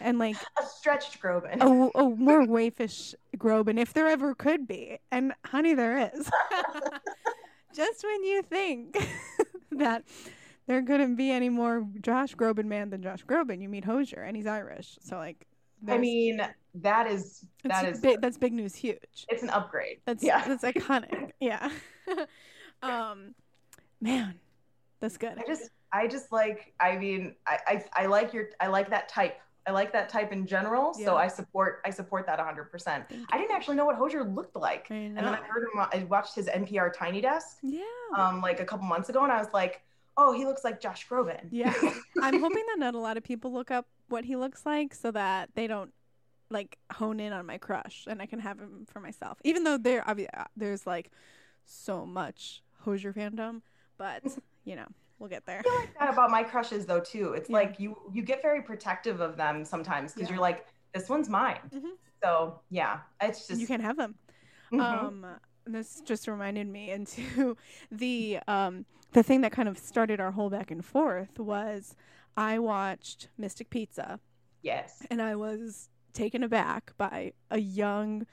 and 0.00 0.18
like 0.18 0.36
A 0.60 0.64
stretched 0.64 1.20
Groban. 1.20 1.60
a, 1.60 1.98
a 1.98 2.10
more 2.10 2.46
waifish 2.46 3.14
Groban, 3.36 3.78
if 3.78 3.92
there 3.92 4.06
ever 4.06 4.34
could 4.34 4.66
be. 4.66 4.98
And 5.10 5.32
honey, 5.44 5.74
there 5.74 6.10
is. 6.14 6.30
Just 7.74 8.04
when 8.04 8.24
you 8.24 8.42
think 8.42 8.96
that 9.72 10.04
there 10.66 10.82
couldn't 10.82 11.16
be 11.16 11.30
any 11.30 11.50
more 11.50 11.86
Josh 12.00 12.34
Groban 12.34 12.64
man 12.64 12.90
than 12.90 13.02
Josh 13.02 13.24
Groban, 13.24 13.60
you 13.60 13.68
meet 13.68 13.84
Hozier, 13.84 14.22
and 14.22 14.36
he's 14.36 14.46
Irish. 14.46 14.98
So 15.02 15.16
like, 15.16 15.46
I 15.86 15.98
mean, 15.98 16.40
that 16.76 17.06
is 17.06 17.44
that 17.64 17.86
is 17.86 18.00
big, 18.00 18.22
that's 18.22 18.38
big 18.38 18.54
news, 18.54 18.74
huge. 18.74 19.26
it's 19.28 19.42
an 19.42 19.50
upgrade. 19.50 19.98
That's 20.06 20.24
yeah. 20.24 20.48
that's 20.48 20.64
iconic. 20.64 21.32
yeah. 21.38 21.70
um, 22.82 23.34
man, 24.00 24.36
that's 25.00 25.16
good. 25.16 25.34
I 25.38 25.46
just 25.46 25.70
I 25.92 26.06
just 26.06 26.32
like 26.32 26.72
I 26.80 26.96
mean 26.96 27.34
I, 27.46 27.58
I 27.66 27.84
I 28.02 28.06
like 28.06 28.32
your 28.32 28.48
I 28.60 28.68
like 28.68 28.90
that 28.90 29.08
type. 29.08 29.38
I 29.68 29.72
like 29.72 29.92
that 29.94 30.08
type 30.08 30.30
in 30.32 30.46
general. 30.46 30.92
Yeah. 30.96 31.06
So 31.06 31.16
I 31.16 31.26
support 31.26 31.80
I 31.84 31.90
support 31.90 32.26
that 32.26 32.38
100%. 32.38 33.04
I 33.30 33.38
didn't 33.38 33.50
actually 33.50 33.76
know 33.76 33.84
what 33.84 33.96
Hozier 33.96 34.22
looked 34.24 34.54
like. 34.54 34.86
And 34.90 35.16
then. 35.16 35.24
I 35.24 35.36
heard 35.36 35.64
him 35.64 35.80
I 35.92 36.04
watched 36.04 36.34
his 36.36 36.46
NPR 36.46 36.92
Tiny 36.92 37.20
Desk 37.20 37.58
Yeah. 37.62 37.82
um 38.16 38.40
like 38.40 38.60
a 38.60 38.64
couple 38.64 38.86
months 38.86 39.08
ago 39.08 39.22
and 39.24 39.32
I 39.32 39.38
was 39.38 39.52
like, 39.52 39.82
"Oh, 40.16 40.32
he 40.32 40.44
looks 40.44 40.62
like 40.64 40.80
Josh 40.80 41.08
Groban." 41.08 41.48
Yeah. 41.50 41.74
I'm 42.22 42.40
hoping 42.40 42.64
that 42.68 42.78
not 42.78 42.94
a 42.94 42.98
lot 42.98 43.16
of 43.16 43.24
people 43.24 43.52
look 43.52 43.70
up 43.70 43.86
what 44.08 44.24
he 44.24 44.36
looks 44.36 44.64
like 44.64 44.94
so 44.94 45.10
that 45.10 45.50
they 45.54 45.66
don't 45.66 45.92
like 46.48 46.78
hone 46.92 47.18
in 47.18 47.32
on 47.32 47.44
my 47.44 47.58
crush 47.58 48.04
and 48.08 48.22
I 48.22 48.26
can 48.26 48.38
have 48.38 48.60
him 48.60 48.86
for 48.88 49.00
myself. 49.00 49.38
Even 49.42 49.64
though 49.64 49.78
there 49.78 50.02
obvi- 50.02 50.28
uh, 50.32 50.44
there's 50.56 50.86
like 50.86 51.10
so 51.64 52.06
much 52.06 52.62
Hozier 52.82 53.12
fandom, 53.12 53.62
but 53.98 54.22
you 54.64 54.76
know, 54.76 54.86
we'll 55.18 55.28
get 55.28 55.46
there. 55.46 55.60
I 55.60 55.62
feel 55.62 55.74
like 55.76 55.98
that 55.98 56.12
about 56.12 56.30
my 56.30 56.42
crushes 56.42 56.86
though 56.86 57.00
too. 57.00 57.32
It's 57.32 57.48
Yeah. 57.50 57.56
like 57.56 57.78
you 57.80 57.96
you 58.12 58.22
get 58.22 58.42
very 58.42 58.62
protective 58.62 59.20
of 59.20 59.36
them 59.36 59.64
sometimes 59.64 60.12
because 60.12 60.28
Yeah. 60.28 60.34
you're 60.34 60.42
like, 60.42 60.66
"This 60.94 61.08
one's 61.08 61.28
mine." 61.28 61.60
Mhm. 61.72 61.92
So, 62.22 62.60
yeah, 62.70 63.00
it's 63.20 63.46
just 63.46 63.60
You 63.60 63.66
can't 63.66 63.82
have 63.82 63.96
them. 63.96 64.16
Mhm. 64.72 64.80
Um, 64.80 65.26
this 65.64 66.00
just 66.00 66.26
reminded 66.28 66.66
me 66.68 66.90
into 66.90 67.56
the 67.90 68.38
um 68.48 68.84
the 69.12 69.22
thing 69.22 69.40
that 69.42 69.52
kind 69.52 69.68
of 69.68 69.78
started 69.78 70.20
our 70.20 70.32
whole 70.32 70.50
back 70.50 70.70
and 70.70 70.84
forth 70.84 71.38
was 71.38 71.94
I 72.36 72.58
watched 72.58 73.28
Mystic 73.38 73.70
Pizza 73.70 74.20
yes. 74.62 75.02
and 75.10 75.22
I 75.22 75.36
was 75.36 75.88
taken 76.12 76.42
aback 76.42 76.92
by 76.98 77.32
a 77.50 77.58
young 77.58 78.26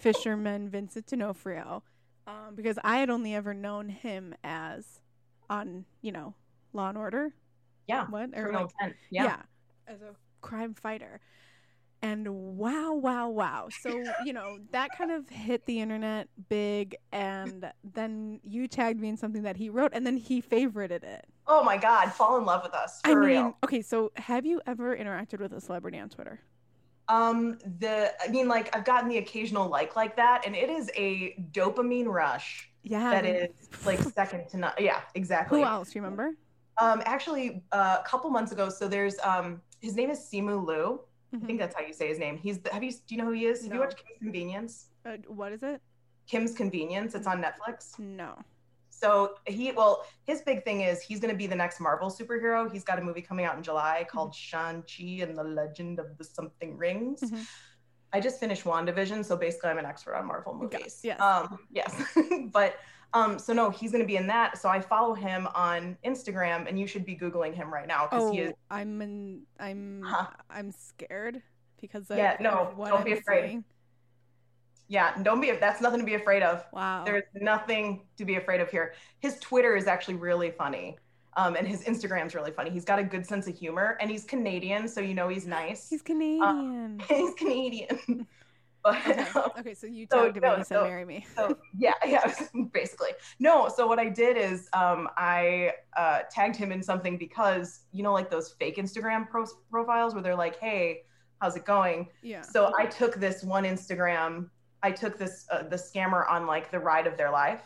fisherman, 0.00 0.68
Vincent 0.68 1.06
D'Onofrio, 1.06 1.84
um, 2.26 2.54
because 2.54 2.78
I 2.82 2.96
had 2.98 3.10
only 3.10 3.34
ever 3.34 3.54
known 3.54 3.88
him 3.90 4.34
as 4.42 5.00
on, 5.50 5.84
you 6.02 6.12
know, 6.12 6.34
Law 6.72 6.88
and 6.88 6.98
Order. 6.98 7.34
Yeah. 7.86 8.06
What 8.08 8.30
or 8.34 8.52
like 8.52 8.94
yeah. 9.10 9.24
Yeah. 9.24 9.36
as 9.86 10.00
a 10.02 10.14
crime 10.40 10.74
fighter. 10.74 11.20
And 12.02 12.28
wow, 12.58 12.92
wow, 12.92 13.30
wow. 13.30 13.68
So, 13.80 14.04
you 14.26 14.34
know, 14.34 14.58
that 14.72 14.90
kind 14.96 15.10
of 15.10 15.26
hit 15.30 15.64
the 15.64 15.80
internet 15.80 16.28
big. 16.50 16.96
And 17.12 17.72
then 17.94 18.40
you 18.42 18.68
tagged 18.68 19.00
me 19.00 19.08
in 19.08 19.16
something 19.16 19.42
that 19.44 19.56
he 19.56 19.70
wrote, 19.70 19.92
and 19.94 20.06
then 20.06 20.18
he 20.18 20.42
favorited 20.42 21.02
it. 21.02 21.24
Oh 21.46 21.64
my 21.64 21.78
god, 21.78 22.12
fall 22.12 22.36
in 22.36 22.44
love 22.44 22.62
with 22.62 22.74
us. 22.74 23.00
For 23.02 23.12
I 23.12 23.14
mean, 23.14 23.24
real. 23.24 23.56
okay, 23.64 23.80
so 23.80 24.12
have 24.16 24.44
you 24.44 24.60
ever 24.66 24.94
interacted 24.94 25.40
with 25.40 25.54
a 25.54 25.60
celebrity 25.62 25.98
on 25.98 26.10
Twitter? 26.10 26.40
Um, 27.08 27.58
the 27.78 28.12
I 28.22 28.28
mean, 28.28 28.48
like 28.48 28.74
I've 28.76 28.84
gotten 28.84 29.08
the 29.08 29.18
occasional 29.18 29.68
like 29.70 29.96
like 29.96 30.16
that, 30.16 30.44
and 30.46 30.54
it 30.54 30.68
is 30.68 30.90
a 30.94 31.34
dopamine 31.52 32.06
rush 32.06 32.70
Yeah. 32.84 33.10
that 33.10 33.24
I 33.24 33.28
is 33.28 33.50
like 33.84 33.98
second 34.20 34.48
to 34.50 34.56
none. 34.58 34.72
Yeah, 34.78 35.00
exactly. 35.14 35.60
Who 35.60 35.66
else? 35.66 35.90
Do 35.90 35.98
you 35.98 36.02
remember? 36.04 36.36
Um, 36.80 37.02
actually, 37.06 37.62
uh, 37.72 37.98
a 38.00 38.08
couple 38.08 38.30
months 38.30 38.52
ago, 38.52 38.68
so 38.68 38.86
there's 38.88 39.16
um, 39.24 39.60
his 39.80 39.94
name 39.96 40.10
is 40.10 40.20
Simu 40.20 40.64
Liu. 40.66 41.00
I 41.32 41.36
Mhm. 41.36 41.46
think 41.46 41.58
that's 41.58 41.74
how 41.74 41.82
you 41.84 41.92
say 41.92 42.08
his 42.08 42.18
name. 42.20 42.36
He's 42.36 42.58
the, 42.60 42.72
have 42.72 42.82
you 42.84 42.92
do 42.92 42.98
you 43.14 43.16
know 43.16 43.24
who 43.26 43.32
he 43.32 43.46
is? 43.46 43.64
Have 43.64 43.74
you 43.74 43.80
watched 43.80 43.96
Kim's 43.96 44.18
Convenience? 44.20 44.86
Uh, 45.04 45.16
what 45.26 45.52
is 45.52 45.62
it? 45.62 45.80
Kim's 46.28 46.54
Convenience. 46.54 47.14
It's 47.14 47.26
on 47.26 47.42
Netflix. 47.42 47.98
No. 47.98 48.36
So 48.90 49.34
he, 49.46 49.72
well, 49.72 50.04
his 50.24 50.40
big 50.42 50.64
thing 50.64 50.82
is 50.82 51.02
he's 51.02 51.18
going 51.20 51.32
to 51.34 51.36
be 51.36 51.48
the 51.48 51.56
next 51.56 51.80
Marvel 51.80 52.08
superhero. 52.08 52.70
He's 52.72 52.84
got 52.84 52.98
a 53.00 53.02
movie 53.02 53.20
coming 53.20 53.44
out 53.44 53.56
in 53.56 53.62
July 53.62 54.06
called 54.08 54.32
Shang-Chi 54.34 55.18
and 55.22 55.36
the 55.36 55.42
Legend 55.42 55.98
of 55.98 56.16
the 56.16 56.24
Something 56.24 56.78
Rings. 56.78 57.20
Mhm. 57.20 57.44
I 58.14 58.20
just 58.20 58.38
finished 58.38 58.62
WandaVision, 58.62 59.24
so 59.24 59.36
basically 59.36 59.70
I'm 59.70 59.78
an 59.78 59.86
expert 59.86 60.14
on 60.14 60.26
Marvel 60.26 60.54
movies. 60.54 61.00
yes. 61.02 61.20
Um, 61.20 61.58
yes. 61.72 61.92
but 62.52 62.76
um, 63.12 63.40
so 63.40 63.52
no, 63.52 63.70
he's 63.70 63.90
going 63.90 64.04
to 64.04 64.06
be 64.06 64.14
in 64.16 64.28
that. 64.28 64.56
So 64.56 64.68
I 64.68 64.80
follow 64.80 65.14
him 65.14 65.48
on 65.52 65.98
Instagram, 66.04 66.68
and 66.68 66.78
you 66.78 66.86
should 66.86 67.04
be 67.04 67.16
googling 67.16 67.54
him 67.54 67.74
right 67.74 67.88
now 67.88 68.06
because 68.06 68.22
Oh, 68.22 68.32
he 68.32 68.38
is. 68.42 68.52
I'm 68.70 69.02
in, 69.02 69.42
I'm 69.58 70.02
Huh. 70.06 70.28
I'm 70.48 70.70
scared 70.70 71.42
because 71.80 72.08
of, 72.08 72.16
Yeah, 72.16 72.36
no, 72.38 72.72
of 72.78 72.88
don't 72.88 73.04
be 73.04 73.12
I'm 73.14 73.18
afraid. 73.18 73.48
seeing. 73.48 73.64
Yeah, 74.86 75.20
don't 75.22 75.40
be. 75.40 75.50
That's 75.50 75.80
nothing 75.80 75.98
to 75.98 76.06
be 76.06 76.14
afraid 76.14 76.44
of. 76.44 76.64
Wow. 76.72 77.02
There's 77.04 77.24
nothing 77.34 78.02
to 78.16 78.24
be 78.24 78.36
afraid 78.36 78.60
of 78.60 78.70
here. 78.70 78.94
His 79.18 79.40
Twitter 79.40 79.74
is 79.74 79.88
actually 79.88 80.14
really 80.16 80.52
funny. 80.52 80.98
Um, 81.36 81.56
and 81.56 81.66
his 81.66 81.82
Instagram's 81.84 82.34
really 82.34 82.52
funny. 82.52 82.70
He's 82.70 82.84
got 82.84 82.98
a 82.98 83.04
good 83.04 83.26
sense 83.26 83.48
of 83.48 83.56
humor 83.56 83.96
and 84.00 84.10
he's 84.10 84.24
Canadian, 84.24 84.86
so 84.88 85.00
you 85.00 85.14
know 85.14 85.28
he's 85.28 85.46
nice. 85.46 85.88
He's 85.90 86.02
Canadian. 86.02 87.00
he's 87.08 87.34
Canadian. 87.34 88.26
but 88.84 88.96
okay. 89.08 89.26
okay, 89.58 89.74
so 89.74 89.86
you 89.86 90.06
so, 90.10 90.24
tagged 90.26 90.36
him 90.36 90.42
no, 90.42 90.62
so- 90.62 90.84
marry 90.84 91.04
me. 91.04 91.26
so 91.34 91.56
yeah, 91.78 91.94
yeah, 92.06 92.32
basically. 92.72 93.10
No, 93.40 93.68
so 93.74 93.86
what 93.86 93.98
I 93.98 94.08
did 94.08 94.36
is 94.36 94.68
um, 94.74 95.08
I 95.16 95.72
uh, 95.96 96.20
tagged 96.30 96.54
him 96.54 96.70
in 96.70 96.82
something 96.82 97.16
because 97.16 97.80
you 97.92 98.02
know, 98.02 98.12
like 98.12 98.30
those 98.30 98.52
fake 98.52 98.76
Instagram 98.76 99.28
pro- 99.28 99.46
profiles 99.70 100.14
where 100.14 100.22
they're 100.22 100.36
like, 100.36 100.60
"Hey, 100.60 101.02
how's 101.40 101.56
it 101.56 101.64
going?" 101.64 102.08
Yeah. 102.22 102.42
So 102.42 102.72
I 102.78 102.84
took 102.84 103.16
this 103.16 103.42
one 103.42 103.64
Instagram. 103.64 104.50
I 104.82 104.92
took 104.92 105.18
this 105.18 105.46
uh, 105.50 105.62
the 105.62 105.76
scammer 105.76 106.30
on 106.30 106.46
like 106.46 106.70
the 106.70 106.78
ride 106.78 107.06
of 107.06 107.16
their 107.16 107.30
life 107.30 107.62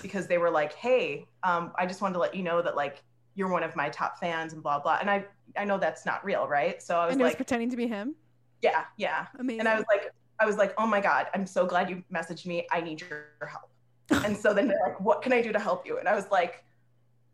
because 0.00 0.26
they 0.26 0.38
were 0.38 0.50
like, 0.50 0.72
"Hey, 0.72 1.26
um, 1.42 1.72
I 1.78 1.84
just 1.84 2.00
wanted 2.00 2.14
to 2.14 2.20
let 2.20 2.34
you 2.34 2.42
know 2.42 2.62
that 2.62 2.76
like 2.76 3.02
you're 3.34 3.48
one 3.48 3.62
of 3.62 3.74
my 3.76 3.88
top 3.88 4.18
fans 4.18 4.52
and 4.52 4.62
blah 4.62 4.78
blah." 4.78 4.98
And 5.00 5.10
I 5.10 5.24
I 5.56 5.64
know 5.64 5.78
that's 5.78 6.06
not 6.06 6.24
real, 6.24 6.46
right? 6.46 6.82
So 6.82 6.96
I 6.96 7.06
was 7.06 7.12
and 7.12 7.20
it 7.20 7.24
was 7.24 7.30
like, 7.30 7.36
pretending 7.36 7.70
to 7.70 7.76
be 7.76 7.86
him. 7.86 8.14
"Yeah, 8.62 8.84
yeah." 8.96 9.26
Amazing. 9.38 9.60
And 9.60 9.68
I 9.68 9.76
was 9.76 9.84
like, 9.88 10.12
I 10.38 10.46
was 10.46 10.56
like, 10.56 10.74
"Oh 10.78 10.86
my 10.86 11.00
god, 11.00 11.28
I'm 11.34 11.46
so 11.46 11.66
glad 11.66 11.90
you 11.90 12.02
messaged 12.12 12.46
me. 12.46 12.66
I 12.70 12.80
need 12.80 13.00
your 13.00 13.26
help." 13.48 13.70
and 14.24 14.36
so 14.36 14.52
then 14.52 14.68
they're 14.68 14.80
like, 14.86 15.00
"What 15.00 15.22
can 15.22 15.32
I 15.32 15.40
do 15.40 15.52
to 15.52 15.58
help 15.58 15.86
you?" 15.86 15.98
And 15.98 16.08
I 16.08 16.14
was 16.14 16.30
like, 16.30 16.64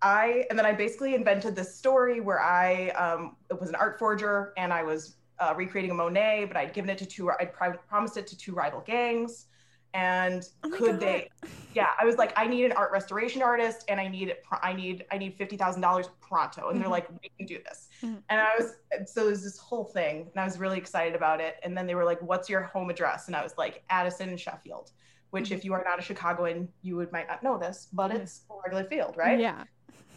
I 0.02 0.44
and 0.50 0.58
then 0.58 0.66
I 0.66 0.72
basically 0.72 1.14
invented 1.14 1.56
this 1.56 1.74
story 1.74 2.20
where 2.20 2.40
I 2.40 2.88
um, 2.90 3.36
it 3.50 3.60
was 3.60 3.68
an 3.68 3.74
art 3.74 3.98
forger 3.98 4.52
and 4.56 4.72
I 4.72 4.82
was 4.82 5.16
uh, 5.40 5.54
recreating 5.56 5.90
a 5.90 5.94
Monet, 5.94 6.46
but 6.46 6.56
I'd 6.56 6.72
given 6.72 6.90
it 6.90 6.98
to 6.98 7.06
two. 7.06 7.30
I'd 7.30 7.52
pri- 7.52 7.76
promised 7.88 8.16
it 8.16 8.26
to 8.28 8.36
two 8.36 8.54
rival 8.54 8.82
gangs, 8.86 9.46
and 9.94 10.48
Oh 10.64 10.70
could 10.70 10.92
God. 10.92 11.00
they? 11.00 11.28
Yeah, 11.74 11.88
I 12.00 12.04
was 12.06 12.16
like, 12.16 12.32
I 12.36 12.46
need 12.48 12.64
an 12.64 12.72
art 12.72 12.90
restoration 12.90 13.40
artist, 13.40 13.84
and 13.88 14.00
I 14.00 14.08
need 14.08 14.28
it. 14.30 14.42
I 14.62 14.72
need 14.72 15.04
I 15.12 15.18
need 15.18 15.36
fifty 15.36 15.56
thousand 15.56 15.80
dollars 15.82 16.08
pronto, 16.20 16.70
and 16.70 16.80
they're 16.80 16.88
Mhm. 16.88 16.92
like, 16.92 17.08
we 17.22 17.30
can 17.38 17.46
do 17.46 17.58
this. 17.62 17.88
Mhm. 18.02 18.20
And 18.30 18.40
I 18.40 18.48
was 18.58 18.76
and 18.90 19.08
so 19.08 19.26
it 19.26 19.30
was 19.30 19.44
this 19.44 19.58
whole 19.58 19.84
thing, 19.84 20.22
and 20.32 20.40
I 20.40 20.44
was 20.44 20.58
really 20.58 20.78
excited 20.78 21.14
about 21.14 21.40
it. 21.40 21.56
And 21.62 21.76
then 21.78 21.86
they 21.86 21.94
were 21.94 22.04
like, 22.04 22.20
"What's 22.20 22.48
your 22.48 22.62
home 22.62 22.90
address?" 22.90 23.28
And 23.28 23.36
I 23.36 23.44
was 23.44 23.54
like, 23.56 23.84
"Addison, 23.90 24.36
Sheffield." 24.36 24.90
Which, 25.30 25.50
Mhm. 25.50 25.56
if 25.56 25.64
you 25.64 25.72
are 25.74 25.84
not 25.84 25.98
a 26.00 26.02
Chicagoan, 26.02 26.68
you 26.82 26.96
would 26.96 27.12
might 27.12 27.28
not 27.28 27.42
know 27.44 27.58
this, 27.58 27.88
but 27.92 28.10
it's 28.10 28.42
Wrigley 28.64 28.84
Field, 28.84 29.16
right? 29.16 29.38
Yeah. 29.38 29.62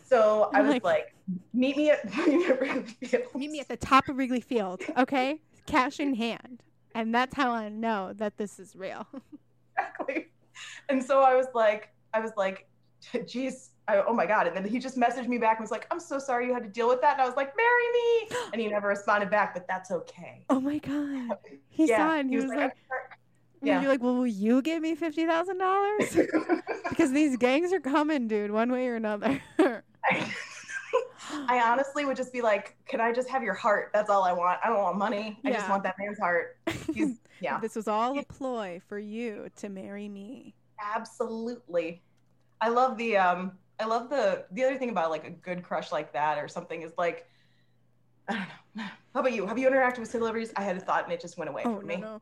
So 0.05 0.49
I 0.53 0.61
was 0.61 0.69
like- 0.71 0.83
like, 0.83 1.13
meet 1.53 1.77
me 1.77 1.91
at 1.91 2.03
meet 2.17 2.27
me 2.27 2.45
at 2.47 2.59
Wrigley 2.61 2.83
Field. 3.07 3.35
Meet 3.35 3.51
me 3.51 3.59
at 3.59 3.67
the 3.67 3.77
top 3.77 4.07
of 4.09 4.17
Wrigley 4.17 4.41
Field, 4.41 4.81
okay? 4.97 5.41
Cash 5.67 5.99
in 5.99 6.15
hand. 6.15 6.63
And 6.95 7.13
that's 7.13 7.35
how 7.35 7.51
I 7.51 7.69
know 7.69 8.13
that 8.13 8.37
this 8.37 8.57
is 8.57 8.75
real. 8.75 9.05
Exactly. 9.81 10.27
And 10.89 11.03
so 11.03 11.21
I 11.21 11.35
was 11.35 11.47
like, 11.53 11.89
I 12.13 12.19
was 12.19 12.31
like, 12.37 12.67
geez, 13.25 13.71
I, 13.87 14.03
oh 14.07 14.13
my 14.13 14.25
god. 14.25 14.47
And 14.47 14.55
then 14.55 14.65
he 14.65 14.79
just 14.79 14.97
messaged 14.97 15.27
me 15.27 15.37
back 15.37 15.57
and 15.57 15.63
was 15.63 15.71
like, 15.71 15.87
I'm 15.91 15.99
so 15.99 16.19
sorry 16.19 16.47
you 16.47 16.53
had 16.53 16.63
to 16.63 16.69
deal 16.69 16.87
with 16.87 17.01
that. 17.01 17.13
And 17.13 17.21
I 17.21 17.25
was 17.25 17.35
like, 17.35 17.53
marry 17.55 17.91
me. 17.93 18.37
And 18.53 18.61
he 18.61 18.67
never 18.67 18.87
responded 18.89 19.29
back, 19.29 19.53
but 19.53 19.67
that's 19.67 19.91
okay. 19.91 20.45
Oh 20.49 20.59
my 20.59 20.77
God. 20.79 21.37
He 21.69 21.87
saw 21.87 22.15
it 22.15 22.21
and 22.21 22.29
he, 22.29 22.37
was, 22.37 22.45
like, 22.47 22.59
"I'm 22.59 22.71
Yeah. 23.63 23.81
you're 23.81 23.89
like, 23.89 24.03
well, 24.03 24.15
will 24.15 24.27
you 24.27 24.61
give 24.61 24.81
me 24.81 24.95
$50,000? 24.95 26.61
because 26.89 27.11
these 27.11 27.37
gangs 27.37 27.73
are 27.73 27.79
coming, 27.79 28.27
dude, 28.27 28.51
one 28.51 28.71
way 28.71 28.87
or 28.87 28.95
another. 28.95 29.41
I 31.29 31.61
honestly 31.61 32.05
would 32.05 32.17
just 32.17 32.33
be 32.33 32.41
like, 32.41 32.75
can 32.87 32.99
I 33.01 33.11
just 33.11 33.29
have 33.29 33.43
your 33.43 33.53
heart? 33.53 33.91
That's 33.93 34.09
all 34.09 34.23
I 34.23 34.33
want. 34.33 34.59
I 34.63 34.69
don't 34.69 34.81
want 34.81 34.97
money. 34.97 35.39
I 35.45 35.51
just 35.51 35.69
want 35.69 35.83
that 35.83 35.95
man's 35.99 36.19
heart. 36.19 36.57
He's 36.93 37.19
yeah. 37.39 37.59
This 37.59 37.75
was 37.75 37.87
all 37.87 38.17
a 38.17 38.23
ploy 38.23 38.81
for 38.87 38.99
you 38.99 39.49
to 39.57 39.69
marry 39.69 40.09
me. 40.09 40.55
Absolutely. 40.79 42.01
I 42.59 42.69
love 42.69 42.97
the 42.97 43.17
um 43.17 43.53
I 43.79 43.85
love 43.85 44.09
the 44.09 44.45
the 44.51 44.63
other 44.63 44.77
thing 44.77 44.89
about 44.89 45.09
like 45.09 45.25
a 45.25 45.31
good 45.31 45.63
crush 45.63 45.91
like 45.91 46.13
that 46.13 46.37
or 46.37 46.47
something 46.47 46.81
is 46.81 46.93
like 46.97 47.27
I 48.27 48.33
don't 48.35 48.47
know. 48.75 48.83
How 49.13 49.19
about 49.19 49.33
you? 49.33 49.45
Have 49.45 49.57
you 49.57 49.69
interacted 49.69 49.99
with 49.99 50.09
celebrities? 50.09 50.53
I 50.55 50.63
had 50.63 50.77
a 50.77 50.79
thought 50.79 51.03
and 51.03 51.11
it 51.13 51.19
just 51.21 51.37
went 51.37 51.49
away 51.49 51.63
Oh 51.65 51.75
from 51.75 51.87
no, 51.87 51.95
me. 51.95 52.01
no. 52.01 52.21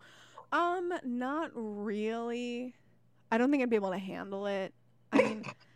Um, 0.51 0.93
not 1.03 1.51
really. 1.53 2.75
I 3.31 3.37
don't 3.37 3.51
think 3.51 3.61
I'd 3.61 3.69
be 3.69 3.75
able 3.75 3.91
to 3.91 3.97
handle 3.99 4.47
it. 4.47 4.73
I 5.11 5.17
mean, 5.17 5.45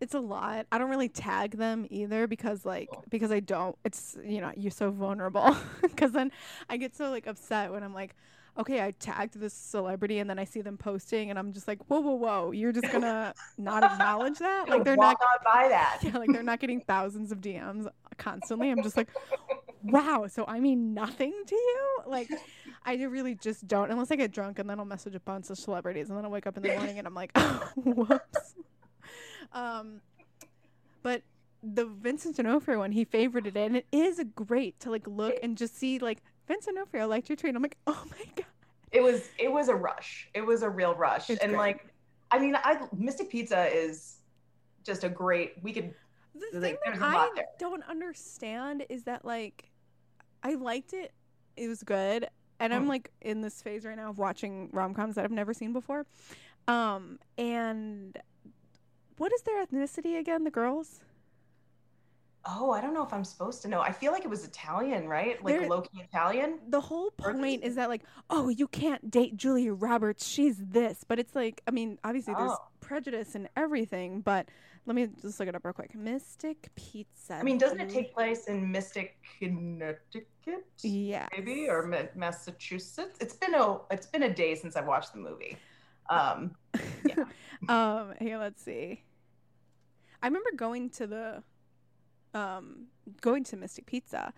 it's 0.00 0.14
a 0.14 0.20
lot. 0.20 0.66
I 0.72 0.78
don't 0.78 0.90
really 0.90 1.08
tag 1.08 1.56
them 1.56 1.86
either 1.90 2.26
because 2.26 2.64
like 2.64 2.88
oh. 2.92 3.02
because 3.10 3.30
I 3.30 3.40
don't. 3.40 3.76
It's 3.84 4.16
you 4.24 4.40
know 4.40 4.52
you're 4.56 4.70
so 4.70 4.90
vulnerable 4.90 5.56
because 5.82 6.12
then 6.12 6.32
I 6.68 6.76
get 6.76 6.96
so 6.96 7.10
like 7.10 7.26
upset 7.26 7.72
when 7.72 7.82
I'm 7.82 7.94
like, 7.94 8.14
okay, 8.58 8.82
I 8.82 8.92
tagged 8.92 9.38
this 9.38 9.54
celebrity 9.54 10.18
and 10.18 10.28
then 10.28 10.38
I 10.38 10.44
see 10.44 10.60
them 10.60 10.76
posting 10.76 11.30
and 11.30 11.38
I'm 11.38 11.52
just 11.52 11.68
like, 11.68 11.78
whoa, 11.88 12.00
whoa, 12.00 12.14
whoa, 12.14 12.50
you're 12.52 12.72
just 12.72 12.90
gonna 12.92 13.34
not 13.58 13.82
acknowledge 13.82 14.38
that? 14.38 14.68
Like 14.68 14.84
they're 14.84 14.96
not 14.96 15.18
by 15.44 15.68
that. 15.68 15.98
yeah, 16.02 16.16
like 16.16 16.32
they're 16.32 16.42
not 16.42 16.60
getting 16.60 16.80
thousands 16.80 17.32
of 17.32 17.40
DMs 17.40 17.88
constantly. 18.18 18.70
I'm 18.70 18.82
just 18.82 18.96
like, 18.96 19.08
wow, 19.82 20.26
so 20.28 20.44
I 20.46 20.60
mean 20.60 20.94
nothing 20.94 21.32
to 21.46 21.54
you? 21.54 21.98
Like, 22.06 22.30
I 22.84 22.94
really 22.94 23.34
just 23.34 23.66
don't, 23.68 23.90
unless 23.90 24.10
I 24.10 24.16
get 24.16 24.32
drunk 24.32 24.58
and 24.58 24.68
then 24.68 24.78
I'll 24.78 24.84
message 24.84 25.14
a 25.14 25.20
bunch 25.20 25.50
of 25.50 25.58
celebrities 25.58 26.08
and 26.08 26.18
then 26.18 26.24
I'll 26.24 26.30
wake 26.30 26.46
up 26.46 26.56
in 26.56 26.62
the 26.62 26.70
morning 26.70 26.98
and 26.98 27.06
I'm 27.06 27.14
like, 27.14 27.30
oh, 27.34 27.70
whoops. 27.76 28.54
Um, 29.52 30.00
but 31.02 31.22
the 31.62 31.84
Vincent 31.86 32.36
D'Onofrio 32.36 32.78
one, 32.78 32.92
he 32.92 33.04
favorited 33.04 33.48
it, 33.48 33.56
and 33.56 33.76
it 33.76 33.86
is 33.92 34.22
great 34.34 34.78
to 34.80 34.90
like 34.90 35.06
look 35.06 35.34
and 35.42 35.56
just 35.56 35.76
see 35.76 35.98
like 35.98 36.22
Vincent 36.48 36.76
D'Onofrio 36.76 37.02
I 37.04 37.06
liked 37.06 37.28
your 37.28 37.36
tweet. 37.36 37.54
I'm 37.54 37.62
like, 37.62 37.76
oh 37.86 38.04
my 38.10 38.24
god. 38.36 38.44
It 38.92 39.02
was 39.02 39.28
it 39.38 39.52
was 39.52 39.68
a 39.68 39.74
rush. 39.74 40.28
It 40.34 40.42
was 40.42 40.62
a 40.62 40.68
real 40.70 40.94
rush. 40.94 41.30
It's 41.30 41.42
and 41.42 41.52
great. 41.52 41.58
like 41.58 41.94
I 42.30 42.38
mean, 42.38 42.56
I 42.56 42.80
Mystic 42.96 43.30
Pizza 43.30 43.66
is 43.66 44.16
just 44.84 45.04
a 45.04 45.08
great 45.08 45.54
we 45.62 45.72
could 45.72 45.94
The 46.34 46.60
Like, 46.60 46.62
thing 46.62 46.76
that 46.86 47.02
I 47.02 47.30
there. 47.36 47.44
don't 47.58 47.84
understand 47.88 48.84
is 48.88 49.04
that 49.04 49.24
like 49.24 49.70
I 50.42 50.54
liked 50.54 50.92
it. 50.92 51.12
It 51.56 51.68
was 51.68 51.82
good. 51.82 52.26
And 52.58 52.74
I'm 52.74 52.84
Mm. 52.86 52.88
like 52.88 53.10
in 53.20 53.40
this 53.42 53.62
phase 53.62 53.84
right 53.84 53.96
now 53.96 54.10
of 54.10 54.18
watching 54.18 54.70
rom 54.72 54.92
coms 54.94 55.14
that 55.16 55.24
I've 55.24 55.30
never 55.30 55.52
seen 55.54 55.72
before. 55.72 56.06
Um 56.66 57.18
and 57.38 58.18
what 59.20 59.32
is 59.34 59.42
their 59.42 59.64
ethnicity 59.66 60.18
again, 60.18 60.44
the 60.44 60.50
girls? 60.50 61.00
Oh, 62.46 62.70
I 62.70 62.80
don't 62.80 62.94
know 62.94 63.02
if 63.04 63.12
I'm 63.12 63.22
supposed 63.22 63.60
to 63.62 63.68
know. 63.68 63.82
I 63.82 63.92
feel 63.92 64.12
like 64.12 64.24
it 64.24 64.30
was 64.30 64.46
Italian, 64.46 65.06
right? 65.06 65.44
Like 65.44 65.68
low 65.68 65.82
key 65.82 66.00
Italian. 66.00 66.58
The 66.70 66.80
whole 66.80 67.10
point 67.10 67.62
is 67.62 67.74
that 67.74 67.90
like, 67.90 68.00
oh, 68.30 68.48
you 68.48 68.66
can't 68.66 69.10
date 69.10 69.36
Julia 69.36 69.74
Roberts. 69.74 70.26
She's 70.26 70.56
this. 70.56 71.04
But 71.06 71.18
it's 71.18 71.34
like, 71.34 71.60
I 71.68 71.70
mean, 71.70 71.98
obviously 72.02 72.32
there's 72.32 72.50
Oh. 72.52 72.64
prejudice 72.80 73.34
and 73.34 73.46
everything, 73.58 74.22
but 74.22 74.48
let 74.86 74.96
me 74.96 75.06
just 75.20 75.38
look 75.38 75.50
it 75.50 75.54
up 75.54 75.66
real 75.66 75.74
quick. 75.74 75.94
Mystic 75.94 76.70
Pizza. 76.74 77.34
I 77.34 77.42
mean, 77.42 77.58
doesn't 77.58 77.78
it 77.78 77.90
take 77.90 78.14
place 78.14 78.46
in 78.46 78.72
Mystic, 78.72 79.18
Connecticut? 79.38 80.64
Yeah. 80.82 81.28
maybe 81.36 81.68
or 81.68 81.86
Ma- 81.86 82.04
Massachusetts. 82.14 83.18
It's 83.20 83.34
been 83.34 83.52
a 83.54 83.80
it's 83.90 84.06
been 84.06 84.22
a 84.22 84.32
day 84.32 84.54
since 84.54 84.76
I 84.76 84.80
watched 84.80 85.12
the 85.12 85.18
movie. 85.18 85.58
Um, 86.08 86.52
Yeah. 87.04 87.24
um, 87.68 88.14
here, 88.18 88.38
let's 88.38 88.62
see. 88.62 89.02
I 90.22 90.26
remember 90.26 90.50
going 90.56 90.90
to 90.90 91.06
the, 91.06 91.42
um, 92.34 92.86
going 93.20 93.44
to 93.44 93.56
Mystic 93.56 93.86
Pizza, 93.86 94.32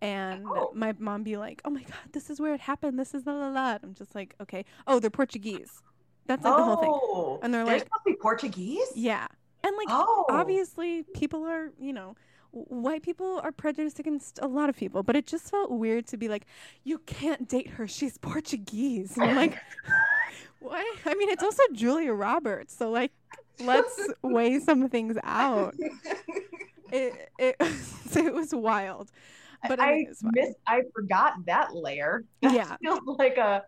and 0.00 0.44
Oh. 0.46 0.72
my 0.74 0.94
mom 0.98 1.22
be 1.22 1.36
like, 1.36 1.60
"Oh 1.64 1.70
my 1.70 1.82
god, 1.82 1.96
this 2.12 2.30
is 2.30 2.40
where 2.40 2.54
it 2.54 2.60
happened. 2.60 2.98
This 2.98 3.14
is 3.14 3.26
la 3.26 3.32
la 3.34 3.48
la." 3.48 3.78
I'm 3.82 3.94
just 3.94 4.14
like, 4.14 4.34
okay. 4.40 4.64
Oh, 4.86 4.98
they're 5.00 5.10
Portuguese. 5.10 5.82
That's 6.26 6.42
like 6.44 6.56
the 6.56 6.64
whole 6.64 6.76
thing. 6.76 6.90
oh, 6.92 7.40
And 7.42 7.52
they're 7.52 7.64
they're 7.64 7.74
like- 7.74 7.84
supposed 7.84 8.04
to 8.06 8.10
be 8.12 8.16
Portuguese. 8.16 8.92
Yeah, 8.94 9.26
and 9.62 9.76
like 9.76 9.88
Oh, 9.90 10.24
obviously 10.30 11.02
people 11.14 11.44
are 11.44 11.70
you 11.78 11.92
know 11.92 12.16
white 12.52 13.02
people 13.02 13.40
are 13.42 13.50
prejudiced 13.50 13.98
against 13.98 14.38
a 14.40 14.46
lot 14.46 14.68
of 14.68 14.76
people 14.76 15.02
but 15.02 15.16
it 15.16 15.26
just 15.26 15.50
felt 15.50 15.72
weird 15.72 16.06
to 16.06 16.16
be 16.16 16.28
like 16.28 16.46
you 16.84 16.98
can't 17.00 17.48
date 17.48 17.66
her 17.68 17.84
she's 17.88 18.16
portuguese 18.18 19.16
and 19.16 19.24
i'm 19.28 19.34
like 19.36 19.58
what 20.60 20.84
i 21.04 21.14
mean 21.16 21.28
it's 21.30 21.42
also 21.42 21.64
julia 21.72 22.12
roberts 22.12 22.72
so 22.76 22.90
like 22.92 23.10
let's 23.60 24.08
weigh 24.22 24.58
some 24.58 24.88
things 24.88 25.16
out 25.22 25.74
it 26.92 27.30
it, 27.38 27.56
it 28.16 28.34
was 28.34 28.54
wild 28.54 29.10
but 29.66 29.80
I, 29.80 30.04
missed. 30.34 30.56
I 30.66 30.82
forgot 30.94 31.34
that 31.46 31.74
layer. 31.74 32.22
That 32.42 32.52
Yeah. 32.52 32.76
feels 32.82 33.00
like 33.18 33.38
a. 33.38 33.62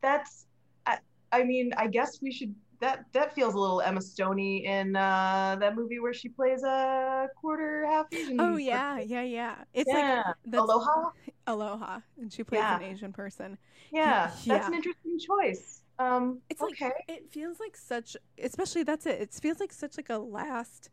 That's. 0.00 0.46
I, 0.84 0.98
I 1.30 1.44
mean, 1.44 1.70
I 1.76 1.86
guess 1.86 2.20
we 2.20 2.32
should. 2.32 2.52
That 2.80 3.04
that 3.12 3.36
feels 3.36 3.54
a 3.54 3.58
little 3.58 3.80
Emma 3.80 4.00
Stoney 4.00 4.66
in 4.66 4.96
uh, 4.96 5.56
that 5.60 5.76
movie 5.76 6.00
where 6.00 6.12
she 6.12 6.28
plays 6.28 6.64
a 6.64 7.28
quarter 7.40 7.86
half 7.86 8.06
Asian. 8.12 8.40
oh 8.40 8.56
yeah 8.56 8.98
yeah 8.98 9.22
yeah 9.22 9.54
it's 9.74 9.88
yeah. 9.88 10.22
like 10.48 10.60
Aloha. 10.60 11.10
aloha 11.46 12.00
and 12.20 12.32
she 12.32 12.42
plays 12.42 12.60
Yeah. 12.62 12.76
an 12.76 12.82
asian 12.82 13.12
person 13.12 13.58
Yeah, 13.92 14.30
Yeah. 14.42 14.54
that's 14.54 14.68
an 14.68 14.74
interesting 14.74 15.18
choice. 15.20 15.82
Um, 15.98 16.40
It's 16.48 16.62
okay. 16.62 16.86
like 16.86 16.94
it 17.08 17.32
feels 17.32 17.58
like 17.60 17.76
such, 17.76 18.16
especially 18.42 18.82
that's 18.84 19.06
it. 19.06 19.20
It 19.20 19.34
feels 19.34 19.58
like 19.60 19.72
such 19.72 19.96
like 19.96 20.10
a 20.10 20.18
last 20.18 20.90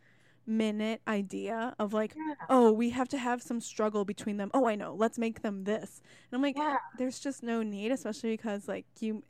minute 0.48 1.02
idea 1.08 1.76
of 1.80 1.94
like, 1.94 2.14
Yeah. 2.16 2.34
oh, 2.50 2.72
we 2.72 2.92
have 2.92 3.08
to 3.10 3.18
have 3.18 3.42
some 3.42 3.62
struggle 3.62 4.06
between 4.06 4.38
them. 4.38 4.52
Oh, 4.54 4.68
I 4.68 4.76
know. 4.76 4.94
Let's 4.96 5.18
make 5.18 5.42
them 5.42 5.64
this. 5.64 6.02
And 6.32 6.38
I'm 6.38 6.42
like, 6.42 6.58
Yeah. 6.58 6.78
there's 6.98 7.20
just 7.20 7.44
no 7.44 7.62
need, 7.64 7.92
especially 7.92 8.32
because 8.32 8.68
like 8.68 8.86
you, 9.00 9.24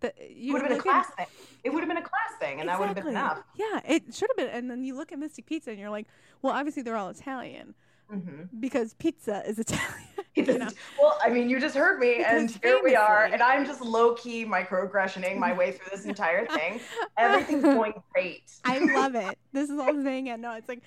the 0.00 0.12
you 0.30 0.50
It 0.50 0.52
would 0.52 0.62
have 0.62 0.68
been 0.70 0.76
a 0.76 0.78
at- 0.78 0.82
class 0.84 1.10
thing. 1.16 1.26
It 1.64 1.70
would 1.70 1.80
have 1.80 1.88
been 1.88 1.96
a 1.98 2.02
class 2.02 2.38
thing, 2.38 2.60
and 2.60 2.68
that 2.68 2.78
would 2.78 2.86
have 2.88 2.96
been 2.96 3.08
enough. 3.08 3.42
Yeah, 3.56 3.80
it 3.86 4.14
should 4.14 4.30
have 4.30 4.36
been. 4.36 4.48
And 4.56 4.70
then 4.70 4.84
you 4.84 4.94
look 4.96 5.10
at 5.12 5.18
Mystic 5.18 5.46
Pizza 5.46 5.70
and 5.70 5.78
you're 5.78 5.90
like, 5.90 6.06
well, 6.42 6.52
obviously 6.52 6.82
they're 6.82 6.96
all 6.96 7.08
Italian 7.10 7.74
hmm 8.08 8.44
because 8.58 8.94
pizza 8.94 9.42
is 9.46 9.58
Italian. 9.58 10.08
you 10.46 10.58
know? 10.58 10.68
Well, 11.00 11.18
I 11.22 11.30
mean, 11.30 11.48
you 11.48 11.60
just 11.60 11.74
heard 11.76 11.98
me, 11.98 12.22
and 12.24 12.50
here 12.62 12.80
we 12.82 12.94
are, 12.96 13.24
and 13.24 13.42
I'm 13.42 13.64
just 13.66 13.80
low 13.80 14.14
key 14.14 14.44
microaggressioning 14.44 15.36
my 15.38 15.52
way 15.52 15.72
through 15.72 15.88
this 15.90 16.04
entire 16.04 16.46
thing. 16.46 16.80
Everything's 17.18 17.62
going 17.62 17.94
great. 18.12 18.50
I 18.64 18.78
love 18.78 19.14
it. 19.14 19.38
This 19.52 19.70
is 19.70 19.78
all 19.78 19.88
I'm 19.88 20.04
saying. 20.04 20.28
And 20.28 20.42
no, 20.42 20.54
it's 20.54 20.68
like, 20.68 20.82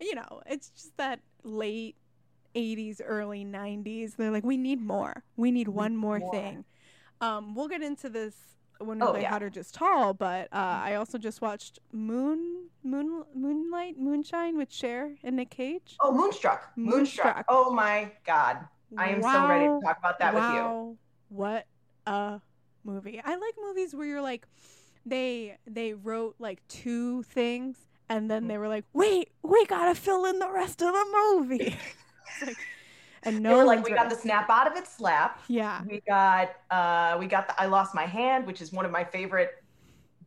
you 0.00 0.14
know, 0.14 0.40
it's 0.46 0.70
just 0.70 0.96
that 0.96 1.20
late 1.42 1.96
80s, 2.54 3.00
early 3.04 3.44
90s. 3.44 4.16
They're 4.16 4.30
like, 4.30 4.44
we 4.44 4.56
need 4.56 4.80
more. 4.80 5.22
We 5.36 5.50
need 5.50 5.68
one 5.68 5.96
more 5.96 6.18
more. 6.20 6.32
thing. 6.32 6.64
Um, 7.20 7.54
we'll 7.54 7.68
get 7.68 7.82
into 7.82 8.08
this 8.08 8.34
when 8.78 8.98
we 8.98 9.06
Oh, 9.06 9.10
play 9.12 9.22
yeah. 9.22 9.30
Hot 9.30 9.42
or 9.42 9.50
Just 9.50 9.74
Tall, 9.74 10.14
but 10.14 10.48
uh, 10.52 10.80
I 10.82 10.94
also 10.94 11.18
just 11.18 11.40
watched 11.40 11.78
Moon, 11.92 12.68
Moon, 12.82 13.24
Moonlight, 13.34 13.98
Moonshine 13.98 14.56
with 14.56 14.72
Cher 14.72 15.14
and 15.22 15.36
Nick 15.36 15.50
Cage. 15.50 15.96
Oh, 16.00 16.12
Moonstruck. 16.12 16.70
Moonstruck. 16.76 16.96
Moonstruck. 16.96 17.44
Oh 17.48 17.72
my 17.72 18.10
God. 18.26 18.58
I 18.96 19.08
am 19.10 19.22
so 19.22 19.48
ready 19.48 19.66
to 19.66 19.80
talk 19.84 19.98
about 19.98 20.18
that 20.20 20.34
with 20.34 20.42
you. 20.44 20.48
wow, 20.50 20.96
What 21.28 21.66
a 22.06 22.40
movie. 22.84 23.20
I 23.24 23.30
like 23.36 23.54
movies 23.60 23.94
where 23.94 24.06
you're 24.06 24.22
like 24.22 24.46
they 25.06 25.58
they 25.66 25.94
wrote 25.94 26.36
like 26.38 26.66
two 26.68 27.22
things 27.24 27.76
and 28.08 28.30
then 28.30 28.48
they 28.48 28.58
were 28.58 28.68
like, 28.68 28.84
"Wait, 28.92 29.30
we 29.42 29.64
gotta 29.66 29.94
fill 29.94 30.24
in 30.26 30.38
the 30.38 30.50
rest 30.50 30.82
of 30.82 30.92
the 30.92 31.06
movie." 31.12 31.76
Like- 32.46 32.56
and 33.26 33.36
They 33.36 33.40
no 33.40 33.56
were 33.56 33.64
like, 33.64 33.82
we 33.82 33.92
got 33.94 34.10
the 34.10 34.16
snap 34.16 34.50
out 34.50 34.66
of 34.70 34.76
it 34.76 34.86
slap. 34.86 35.40
yeah. 35.48 35.82
We 35.88 36.02
got 36.06 36.50
uh 36.70 37.16
we 37.18 37.26
got 37.26 37.48
the 37.48 37.60
I 37.60 37.66
lost 37.66 37.94
my 37.94 38.04
hand, 38.04 38.46
which 38.46 38.60
is 38.60 38.70
one 38.72 38.84
of 38.84 38.90
my 38.90 39.02
favorite 39.04 39.62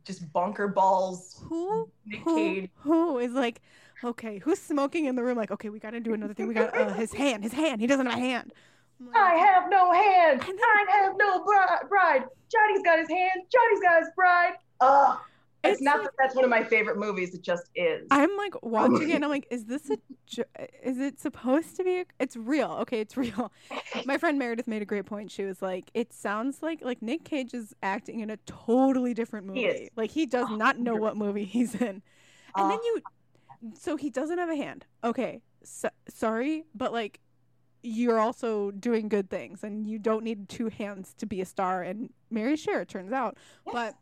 just 0.04 0.32
bunker 0.32 0.66
balls 0.68 1.40
Who 1.48 1.88
Nick 2.06 2.20
who, 2.24 2.36
Cage. 2.36 2.70
who 2.76 3.18
is 3.18 3.32
like, 3.34 3.60
okay, 4.04 4.38
who's 4.38 4.58
smoking 4.60 5.06
in 5.06 5.14
the 5.16 5.22
room? 5.22 5.36
Like, 5.36 5.50
okay, 5.50 5.68
we 5.68 5.78
got 5.78 5.90
to 5.90 6.00
do 6.00 6.14
another 6.14 6.34
thing. 6.34 6.48
We 6.48 6.54
got 6.54 6.76
uh, 6.76 6.92
his 6.94 7.12
hand, 7.22 7.42
his 7.44 7.52
hand. 7.52 7.80
He 7.80 7.86
doesn't 7.86 8.06
have 8.06 8.18
a 8.18 8.20
hand. 8.20 8.52
Like, 9.00 9.16
I 9.16 9.34
have 9.34 9.70
no 9.70 9.92
hand. 9.92 10.40
Then- 10.40 10.56
I 10.60 10.84
have 11.02 11.12
no 11.16 11.44
bri- 11.44 11.88
bride. 11.88 12.24
Johnny's 12.50 12.82
got 12.84 12.98
his 12.98 13.08
hand. 13.08 13.42
Johnny's 13.52 13.80
got 13.82 14.00
his 14.00 14.08
bride. 14.16 14.54
Ugh. 14.80 15.18
It's, 15.64 15.74
It's 15.74 15.82
not 15.82 15.98
like- 15.98 16.04
that 16.06 16.12
that's 16.18 16.34
one 16.36 16.44
of 16.44 16.50
my 16.50 16.62
favorite 16.64 16.98
movies. 16.98 17.34
It 17.34 17.42
just 17.42 17.68
is. 17.74 18.06
I'm 18.12 18.36
like 18.36 18.54
watching 18.62 19.10
it, 19.10 19.14
and 19.16 19.24
I'm 19.24 19.30
like, 19.38 19.46
is 19.50 19.64
this 19.66 19.90
a? 19.90 19.98
jo- 20.26 20.44
Is 20.84 20.98
it 20.98 21.20
supposed 21.20 21.74
to 21.76 21.84
be? 21.84 22.00
A, 22.00 22.04
it's 22.20 22.36
real. 22.36 22.70
Okay, 22.82 23.00
it's 23.00 23.16
real. 23.16 23.50
My 24.04 24.18
friend 24.18 24.38
Meredith 24.38 24.68
made 24.68 24.82
a 24.82 24.84
great 24.84 25.04
point. 25.06 25.30
She 25.32 25.42
was 25.44 25.60
like, 25.60 25.90
it 25.94 26.12
sounds 26.12 26.62
like 26.62 26.82
like 26.84 27.02
Nick 27.02 27.24
Cage 27.24 27.54
is 27.54 27.74
acting 27.82 28.20
in 28.20 28.30
a 28.30 28.36
totally 28.46 29.14
different 29.14 29.46
movie. 29.46 29.62
He. 29.62 29.90
Like 29.96 30.10
he 30.12 30.26
does 30.26 30.48
not 30.50 30.78
know 30.78 30.94
what 30.94 31.16
movie 31.16 31.44
he's 31.44 31.74
in. 31.74 32.02
And 32.56 32.70
then 32.70 32.78
Uh, 32.78 32.82
you, 32.84 33.02
so 33.74 33.96
he 33.96 34.10
doesn't 34.10 34.38
have 34.38 34.50
a 34.50 34.56
hand. 34.56 34.86
Okay, 35.02 35.42
so, 35.62 35.88
sorry, 36.08 36.64
but 36.74 36.92
like, 36.92 37.20
you're 37.82 38.18
also 38.18 38.70
doing 38.70 39.08
good 39.08 39.30
things, 39.30 39.62
and 39.62 39.86
you 39.86 39.98
don't 39.98 40.24
need 40.24 40.48
two 40.48 40.68
hands 40.68 41.14
to 41.18 41.26
be 41.26 41.40
a 41.40 41.44
star. 41.44 41.82
And 41.82 42.10
Mary 42.30 42.56
Cher, 42.56 42.82
it 42.82 42.88
turns 42.88 43.12
out, 43.12 43.36
yes. 43.66 43.72
but 43.72 43.94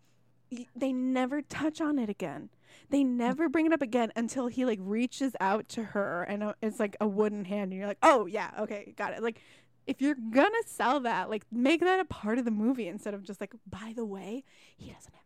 y- 0.50 0.66
they 0.74 0.92
never 0.92 1.42
touch 1.42 1.80
on 1.80 1.98
it 1.98 2.08
again. 2.08 2.50
They 2.90 3.04
never 3.04 3.48
bring 3.48 3.66
it 3.66 3.72
up 3.72 3.82
again 3.82 4.12
until 4.16 4.46
he 4.46 4.64
like 4.64 4.78
reaches 4.82 5.34
out 5.40 5.68
to 5.70 5.82
her, 5.84 6.22
and 6.22 6.42
uh, 6.42 6.54
it's 6.62 6.80
like 6.80 6.96
a 7.00 7.06
wooden 7.06 7.44
hand, 7.44 7.72
and 7.72 7.78
you're 7.78 7.88
like, 7.88 7.98
oh 8.02 8.26
yeah, 8.26 8.50
okay, 8.60 8.94
got 8.96 9.12
it. 9.12 9.22
Like. 9.22 9.40
If 9.86 10.02
you're 10.02 10.16
gonna 10.16 10.50
sell 10.66 10.98
that, 10.98 11.30
like 11.30 11.44
make 11.52 11.80
that 11.80 12.00
a 12.00 12.04
part 12.04 12.40
of 12.40 12.44
the 12.44 12.50
movie 12.50 12.88
instead 12.88 13.14
of 13.14 13.22
just 13.22 13.40
like, 13.40 13.54
by 13.70 13.92
the 13.94 14.04
way, 14.04 14.42
he 14.76 14.90
doesn't 14.90 15.14
have 15.14 15.22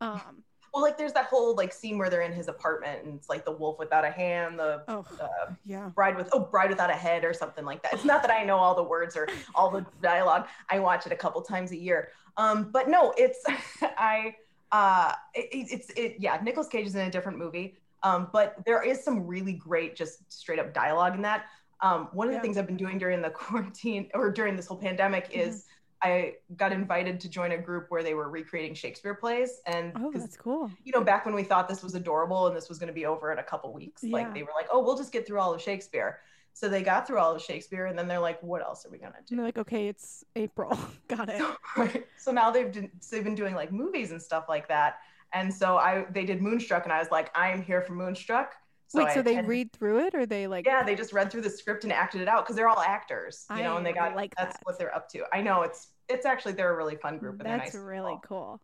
a 0.00 0.06
hand. 0.06 0.22
Um, 0.22 0.44
well, 0.72 0.82
like 0.82 0.98
there's 0.98 1.12
that 1.14 1.26
whole 1.26 1.54
like 1.54 1.72
scene 1.72 1.98
where 1.98 2.10
they're 2.10 2.22
in 2.22 2.32
his 2.32 2.48
apartment 2.48 3.04
and 3.04 3.14
it's 3.16 3.28
like 3.28 3.44
the 3.44 3.52
wolf 3.52 3.78
without 3.78 4.04
a 4.04 4.10
hand, 4.10 4.58
the 4.58 4.82
oh, 4.88 5.04
uh, 5.20 5.52
yeah. 5.64 5.88
bride 5.94 6.16
with 6.16 6.28
oh 6.32 6.40
bride 6.40 6.70
without 6.70 6.90
a 6.90 6.94
head 6.94 7.24
or 7.24 7.32
something 7.32 7.64
like 7.64 7.82
that. 7.82 7.94
It's 7.94 8.04
not 8.04 8.22
that 8.22 8.30
I 8.30 8.44
know 8.44 8.56
all 8.56 8.74
the 8.74 8.82
words 8.82 9.16
or 9.16 9.28
all 9.54 9.70
the 9.70 9.84
dialogue. 10.02 10.46
I 10.70 10.78
watch 10.78 11.06
it 11.06 11.12
a 11.12 11.16
couple 11.16 11.40
times 11.42 11.72
a 11.72 11.76
year. 11.76 12.10
Um, 12.36 12.70
but 12.70 12.88
no, 12.88 13.12
it's 13.16 13.42
I 13.82 14.36
uh 14.72 15.12
it, 15.34 15.48
it- 15.52 15.72
it's 15.72 15.90
it 15.90 16.16
yeah, 16.18 16.38
Nicolas 16.42 16.68
Cage 16.68 16.86
is 16.86 16.94
in 16.94 17.06
a 17.06 17.10
different 17.10 17.38
movie. 17.38 17.76
Um, 18.02 18.28
but 18.32 18.56
there 18.64 18.82
is 18.82 19.02
some 19.02 19.26
really 19.26 19.54
great 19.54 19.96
just 19.96 20.30
straight 20.32 20.58
up 20.58 20.72
dialogue 20.74 21.14
in 21.14 21.22
that. 21.22 21.46
Um, 21.80 22.08
one 22.12 22.26
of 22.28 22.32
Yeah. 22.34 22.38
the 22.38 22.42
things 22.42 22.56
I've 22.58 22.66
been 22.66 22.76
doing 22.76 22.98
during 22.98 23.22
the 23.22 23.30
quarantine 23.42 24.10
or 24.14 24.30
during 24.30 24.56
this 24.56 24.66
whole 24.66 24.76
pandemic 24.78 25.30
Mm-hmm. 25.30 25.40
is 25.48 25.64
I 26.02 26.34
got 26.56 26.72
invited 26.72 27.18
to 27.20 27.28
join 27.28 27.52
a 27.52 27.58
group 27.58 27.86
where 27.88 28.02
they 28.02 28.14
were 28.14 28.28
recreating 28.30 28.74
Shakespeare 28.74 29.14
plays 29.14 29.60
and 29.66 29.92
Oh, 29.96 30.12
that's 30.12 30.36
cool. 30.36 30.70
you 30.84 30.92
know, 30.92 31.02
back 31.02 31.26
when 31.26 31.34
we 31.34 31.42
thought 31.42 31.68
this 31.68 31.82
was 31.82 31.94
adorable 31.94 32.46
and 32.46 32.56
this 32.56 32.68
was 32.68 32.78
going 32.78 32.86
to 32.88 32.92
be 32.94 33.04
over 33.06 33.32
in 33.32 33.38
a 33.38 33.42
couple 33.42 33.72
weeks, 33.72 34.02
Yeah. 34.04 34.12
like 34.14 34.32
they 34.34 34.42
were 34.42 34.52
like, 34.54 34.68
oh, 34.72 34.82
we'll 34.82 34.96
just 34.96 35.12
get 35.12 35.26
through 35.26 35.40
all 35.40 35.52
of 35.52 35.60
Shakespeare. 35.60 36.20
So 36.52 36.68
they 36.68 36.82
got 36.82 37.06
through 37.06 37.18
all 37.18 37.34
of 37.34 37.42
Shakespeare 37.42 37.86
and 37.86 37.98
then 37.98 38.06
they're 38.08 38.18
like, 38.20 38.40
what 38.42 38.62
else 38.62 38.84
are 38.86 38.90
we 38.90 38.98
going 38.98 39.12
to 39.12 39.18
And 39.18 39.26
do? 39.26 39.36
they're 39.36 39.44
like, 39.44 39.58
okay, 39.58 39.88
it's 39.88 40.24
April. 40.36 40.76
Got 41.08 41.28
it. 41.28 41.42
Right. 41.76 42.06
So 42.16 42.32
now 42.32 42.50
they've 42.50 42.72
been, 42.72 42.90
so 43.00 43.16
they've 43.16 43.24
been 43.24 43.34
doing 43.36 43.54
like 43.54 43.72
movies 43.72 44.10
and 44.12 44.20
stuff 44.22 44.44
like 44.48 44.68
that. 44.68 44.98
And 45.32 45.52
so 45.52 45.76
I 45.76 46.06
they 46.10 46.24
did 46.24 46.40
Moonstruck 46.40 46.84
and 46.84 46.92
I 46.92 46.98
was 47.00 47.10
like, 47.10 47.30
I 47.36 47.50
am 47.50 47.60
here 47.62 47.82
for 47.82 47.92
Moonstruck. 47.92 48.54
So 48.88 49.00
Wait, 49.00 49.08
I 49.08 49.14
so 49.14 49.22
they 49.22 49.32
attended- 49.32 49.50
read 49.50 49.72
through 49.72 49.98
it 50.06 50.14
or 50.14 50.24
they 50.26 50.46
like 50.46 50.66
Yeah, 50.66 50.82
they 50.82 50.94
just 50.94 51.12
read 51.12 51.30
through 51.30 51.42
the 51.42 51.50
script 51.50 51.84
and 51.84 51.92
acted 51.92 52.22
it 52.22 52.28
out 52.28 52.44
because 52.44 52.56
they're 52.56 52.68
all 52.68 52.80
actors, 52.80 53.44
you 53.54 53.62
know, 53.62 53.76
and 53.76 53.84
they 53.84 53.92
got 53.92 54.16
like 54.16 54.34
that's 54.36 54.56
that. 54.56 54.64
what 54.66 54.78
they're 54.78 54.94
up 54.94 55.08
to. 55.10 55.24
I 55.32 55.42
know 55.42 55.62
it's 55.62 55.88
it's 56.08 56.24
actually 56.24 56.52
they're 56.54 56.72
a 56.72 56.76
really 56.76 56.96
fun 56.96 57.18
group 57.18 57.34
and 57.40 57.48
That's 57.48 57.74
nice. 57.74 57.82
really 57.82 58.14
people. 58.14 58.20
cool. 58.26 58.60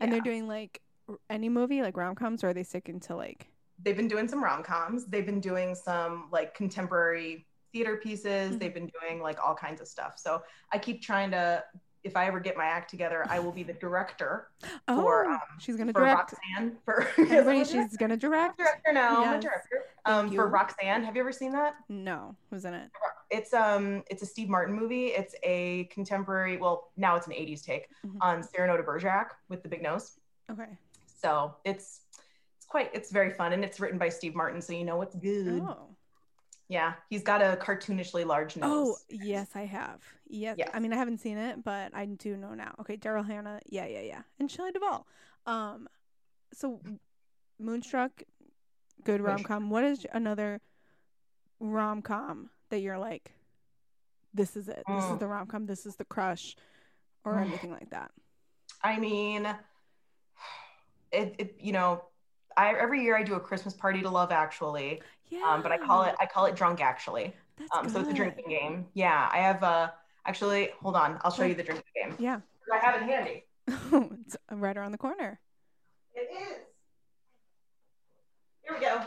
And 0.00 0.10
they're 0.12 0.20
doing 0.22 0.48
like 0.48 0.80
any 1.30 1.48
movie 1.50 1.82
like 1.82 1.96
rom 1.96 2.14
coms 2.14 2.42
or 2.42 2.48
are 2.48 2.54
they 2.54 2.62
sticking 2.62 2.98
to 3.00 3.14
like 3.14 3.48
they've 3.84 3.96
been 3.96 4.08
doing 4.08 4.26
some 4.26 4.42
rom-coms 4.42 5.04
they've 5.06 5.26
been 5.26 5.38
doing 5.38 5.74
some 5.74 6.28
like 6.32 6.52
contemporary 6.54 7.46
theater 7.72 7.96
pieces 7.98 8.56
Mhm. 8.56 8.58
they've 8.58 8.74
been 8.74 8.90
doing 9.00 9.20
like 9.22 9.38
all 9.38 9.54
kinds 9.54 9.80
of 9.80 9.86
stuff 9.86 10.14
so 10.18 10.42
i 10.72 10.78
keep 10.78 11.00
trying 11.02 11.30
to 11.30 11.62
if 12.06 12.16
i 12.16 12.26
ever 12.26 12.38
get 12.40 12.56
my 12.56 12.64
act 12.64 12.88
together 12.88 13.26
i 13.28 13.38
will 13.38 13.52
be 13.52 13.62
the 13.64 13.72
director 13.74 14.48
Oh 14.88 15.02
For, 15.02 15.26
um, 15.26 15.40
she's 15.58 15.76
gonna 15.76 15.92
for 15.92 16.00
direct 16.00 16.32
roxanne 16.32 16.76
for 16.84 17.02
everybody 17.18 17.58
Yes, 17.58 17.74
I'm 17.74 17.80
a 17.80 17.88
she's 17.88 17.96
gonna 17.96 18.16
direct? 18.16 18.56
director 18.58 18.92
now 18.92 19.22
i'm 19.24 19.28
a 19.28 19.32
Yes. 19.34 19.42
director 19.42 19.84
um, 20.06 20.30
for 20.32 20.46
roxanne 20.48 21.02
have 21.04 21.16
you 21.16 21.20
ever 21.22 21.32
seen 21.32 21.52
that 21.52 21.74
No. 21.88 22.36
Who's 22.50 22.64
in 22.64 22.74
it? 22.74 22.90
it's 23.30 23.52
um 23.52 24.04
it's 24.08 24.22
a 24.22 24.26
steve 24.26 24.48
martin 24.48 24.74
movie 24.74 25.06
it's 25.08 25.34
a 25.42 25.84
contemporary 25.92 26.56
well 26.58 26.92
now 26.96 27.16
it's 27.16 27.26
an 27.26 27.32
80s 27.32 27.62
take 27.64 27.88
Mhm. 28.06 28.16
on 28.20 28.42
cyrano 28.42 28.76
de 28.76 28.84
bergerac 28.84 29.32
with 29.48 29.62
the 29.64 29.68
big 29.68 29.82
nose 29.82 30.12
Okay. 30.50 30.68
so 31.06 31.54
it's 31.64 32.02
it's 32.56 32.66
quite 32.66 32.88
it's 32.94 33.10
very 33.10 33.30
fun 33.30 33.52
and 33.52 33.64
it's 33.64 33.80
written 33.80 33.98
by 33.98 34.08
steve 34.08 34.34
martin 34.36 34.60
so 34.62 34.72
you 34.72 34.84
know 34.84 35.02
it's 35.02 35.16
good 35.16 35.60
Oh. 35.66 35.88
Yeah, 36.68 36.94
he's 37.08 37.22
got 37.22 37.42
a 37.42 37.56
cartoonishly 37.62 38.26
large 38.26 38.56
nose. 38.56 38.68
Oh, 38.72 38.96
yes, 39.08 39.50
I 39.54 39.66
have. 39.66 40.00
Yes. 40.28 40.56
Yes. 40.58 40.70
I 40.74 40.80
mean 40.80 40.92
I 40.92 40.96
haven't 40.96 41.18
seen 41.18 41.38
it, 41.38 41.62
but 41.64 41.94
I 41.94 42.06
do 42.06 42.36
know 42.36 42.54
now. 42.54 42.74
Okay, 42.80 42.96
Daryl 42.96 43.26
Hannah. 43.26 43.60
Yeah, 43.66 43.86
yeah, 43.86 44.00
yeah. 44.00 44.22
And 44.38 44.50
Shelley 44.50 44.72
Duvall. 44.72 45.06
Um 45.46 45.88
so 46.52 46.80
Moonstruck, 47.58 48.22
good 49.04 49.20
rom 49.20 49.42
com. 49.42 49.70
What 49.70 49.84
is 49.84 50.06
another 50.12 50.60
rom 51.60 52.02
com 52.02 52.50
that 52.70 52.80
you're 52.80 52.98
like, 52.98 53.32
this 54.34 54.56
is 54.56 54.68
it. 54.68 54.82
This 54.86 55.04
is 55.04 55.10
Mm. 55.12 55.18
the 55.20 55.26
rom 55.26 55.46
com, 55.46 55.66
this 55.66 55.86
is 55.86 55.96
the 55.96 56.04
crush, 56.04 56.54
or 57.24 57.34
Mm. 57.34 57.46
anything 57.46 57.70
like 57.70 57.90
that. 57.90 58.10
I 58.82 58.98
mean, 58.98 59.46
it, 61.12 61.34
it 61.38 61.56
you 61.60 61.72
know, 61.72 62.04
I 62.56 62.74
every 62.74 63.02
year 63.02 63.16
I 63.16 63.22
do 63.22 63.34
a 63.34 63.40
Christmas 63.40 63.74
party 63.74 64.02
to 64.02 64.10
Love 64.10 64.32
Actually, 64.32 65.02
Yeah. 65.28 65.42
um, 65.46 65.62
but 65.62 65.72
I 65.72 65.78
call 65.78 66.02
it 66.02 66.14
I 66.20 66.26
call 66.26 66.46
it 66.46 66.54
Drunk 66.56 66.80
Actually. 66.80 67.34
That's 67.56 67.70
Um, 67.74 67.88
so 67.88 68.00
it's 68.00 68.10
a 68.10 68.14
drinking 68.14 68.48
game. 68.48 68.86
Yeah, 68.94 69.28
I 69.32 69.38
have 69.38 69.62
uh 69.62 69.90
actually 70.26 70.70
hold 70.82 70.96
on, 70.96 71.18
I'll 71.22 71.30
show 71.32 71.44
you 71.44 71.54
the 71.54 71.62
drinking 71.62 71.84
game. 71.94 72.14
Yeah. 72.18 72.40
I 72.72 72.78
have 72.78 73.00
it 73.00 73.04
handy. 73.04 73.44
it's 74.24 74.36
right 74.50 74.76
around 74.76 74.92
the 74.92 74.98
corner. 74.98 75.40
It 76.14 76.28
is. 76.32 76.58
Here 78.62 78.74
we 78.74 78.80
go. 78.84 79.00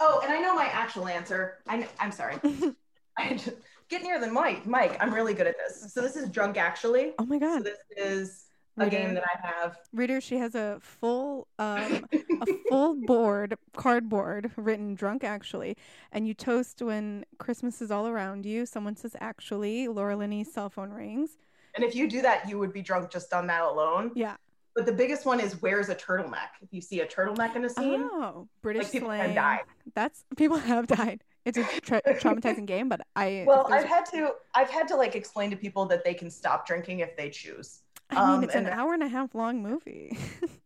Oh, 0.00 0.20
and 0.24 0.32
I 0.32 0.40
know 0.40 0.54
my 0.54 0.64
actual 0.66 1.06
answer. 1.06 1.58
I 1.68 1.86
I'm 1.98 2.10
sorry. 2.12 2.36
I 3.18 3.30
just, 3.34 3.50
get 3.88 4.02
near 4.02 4.18
the 4.20 4.30
mic, 4.30 4.66
Mike. 4.66 4.96
I'm 5.00 5.12
really 5.12 5.34
good 5.34 5.46
at 5.46 5.56
this. 5.58 5.92
So 5.92 6.00
this 6.00 6.16
is 6.16 6.28
Drunk 6.30 6.56
Actually. 6.56 7.12
Oh 7.18 7.26
my 7.26 7.38
So 7.38 7.46
god. 7.46 7.64
this 7.64 7.78
is 7.96 8.46
a 8.78 8.84
Reader- 8.84 8.96
game 8.96 9.14
that 9.14 9.24
I 9.24 9.46
have. 9.46 9.76
Reader, 9.92 10.20
she 10.20 10.36
has 10.38 10.54
a 10.54 10.78
full 10.80 11.46
um 11.58 12.04
a 12.40 12.46
full 12.68 12.94
board 13.06 13.56
cardboard 13.76 14.50
written 14.56 14.94
drunk 14.94 15.24
actually 15.24 15.76
and 16.12 16.26
you 16.28 16.34
toast 16.34 16.80
when 16.82 17.24
christmas 17.38 17.80
is 17.82 17.90
all 17.90 18.06
around 18.06 18.44
you 18.46 18.64
someone 18.66 18.96
says 18.96 19.16
actually 19.20 19.88
laura 19.88 20.16
linney's 20.16 20.52
cell 20.52 20.70
phone 20.70 20.90
rings 20.90 21.36
And 21.74 21.84
if 21.84 21.94
you 21.94 22.08
do 22.08 22.20
that, 22.22 22.48
you 22.48 22.58
would 22.58 22.72
be 22.72 22.82
drunk 22.82 23.10
just 23.12 23.32
on 23.32 23.46
that 23.46 23.62
alone. 23.62 24.10
yeah 24.14 24.36
But 24.74 24.86
the 24.86 24.92
biggest 25.02 25.24
one 25.24 25.38
is 25.40 25.60
where's 25.62 25.88
a 25.88 25.94
turtleneck? 25.94 26.50
If 26.62 26.70
you 26.72 26.80
see 26.80 26.98
a 27.00 27.06
turtleneck 27.06 27.54
in 27.56 27.64
a 27.64 27.70
scene, 27.70 28.02
oh 28.12 28.48
british 28.62 28.84
like 28.84 28.92
people 28.92 29.08
slang 29.08 29.20
have 29.20 29.34
died. 29.34 29.60
that's 29.94 30.24
people 30.36 30.56
have 30.56 30.86
died 30.88 31.22
it's 31.44 31.58
a 31.58 31.64
tra- 31.80 32.02
traumatizing 32.22 32.66
game 32.66 32.88
but 32.88 33.00
i 33.16 33.44
Well, 33.50 33.66
I've 33.72 33.84
had 33.94 34.04
to 34.14 34.32
I've 34.54 34.68
had 34.78 34.88
to 34.88 34.96
like 34.96 35.14
explain 35.14 35.48
to 35.50 35.56
people 35.56 35.86
that 35.86 36.02
they 36.04 36.14
can 36.14 36.30
stop 36.30 36.66
drinking 36.66 37.00
if 37.06 37.16
they 37.16 37.30
choose. 37.30 37.68
i 38.10 38.14
mean 38.14 38.38
um, 38.38 38.44
it's 38.44 38.54
an 38.56 38.66
hour 38.66 38.92
and 38.98 39.02
a 39.04 39.08
half 39.16 39.34
long 39.34 39.62
movie 39.62 40.18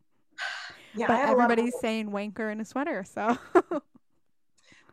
Yeah, 0.97 1.07
but 1.09 1.21
everybody's 1.29 1.75
saying 1.81 2.11
wanker 2.11 2.51
in 2.53 2.61
a 2.61 2.65
sweater 2.65 3.05
so 3.05 3.37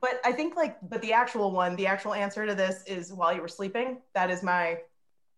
but 0.02 0.20
I 0.26 0.32
think 0.32 0.56
like 0.56 0.78
but 0.90 1.02
the 1.02 1.14
actual 1.14 1.52
one, 1.52 1.76
the 1.76 1.88
actual 1.88 2.14
answer 2.14 2.46
to 2.46 2.56
this 2.56 2.84
is 2.88 3.14
while 3.14 3.34
you 3.34 3.42
were 3.42 3.48
sleeping. 3.48 4.00
That 4.14 4.30
is 4.32 4.42
my 4.44 4.80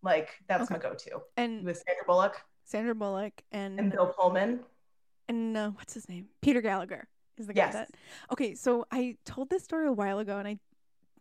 like 0.02 0.30
that's 0.48 0.64
Okay. 0.70 0.74
my 0.74 0.78
go-to 0.80 1.20
and 1.36 1.64
with 1.64 1.76
Sandra 1.86 2.04
Bullock 2.06 2.42
sandra 2.66 2.94
bullock 2.94 3.32
and 3.52 3.78
and 3.78 3.92
Bill 3.92 4.06
Pullman. 4.06 4.60
and 5.28 5.56
uh, 5.56 5.70
what's 5.70 5.92
his 5.94 6.08
name? 6.08 6.28
Peter 6.40 6.62
Gallagher 6.62 7.08
is 7.36 7.46
the 7.46 7.52
guy 7.52 7.60
Yes. 7.66 7.74
that. 7.74 7.90
Okay, 8.32 8.54
so 8.54 8.86
I 8.90 9.16
told 9.26 9.50
this 9.50 9.64
story 9.64 9.86
a 9.86 9.92
while 9.92 10.18
ago, 10.18 10.38
and 10.38 10.48
I, 10.48 10.58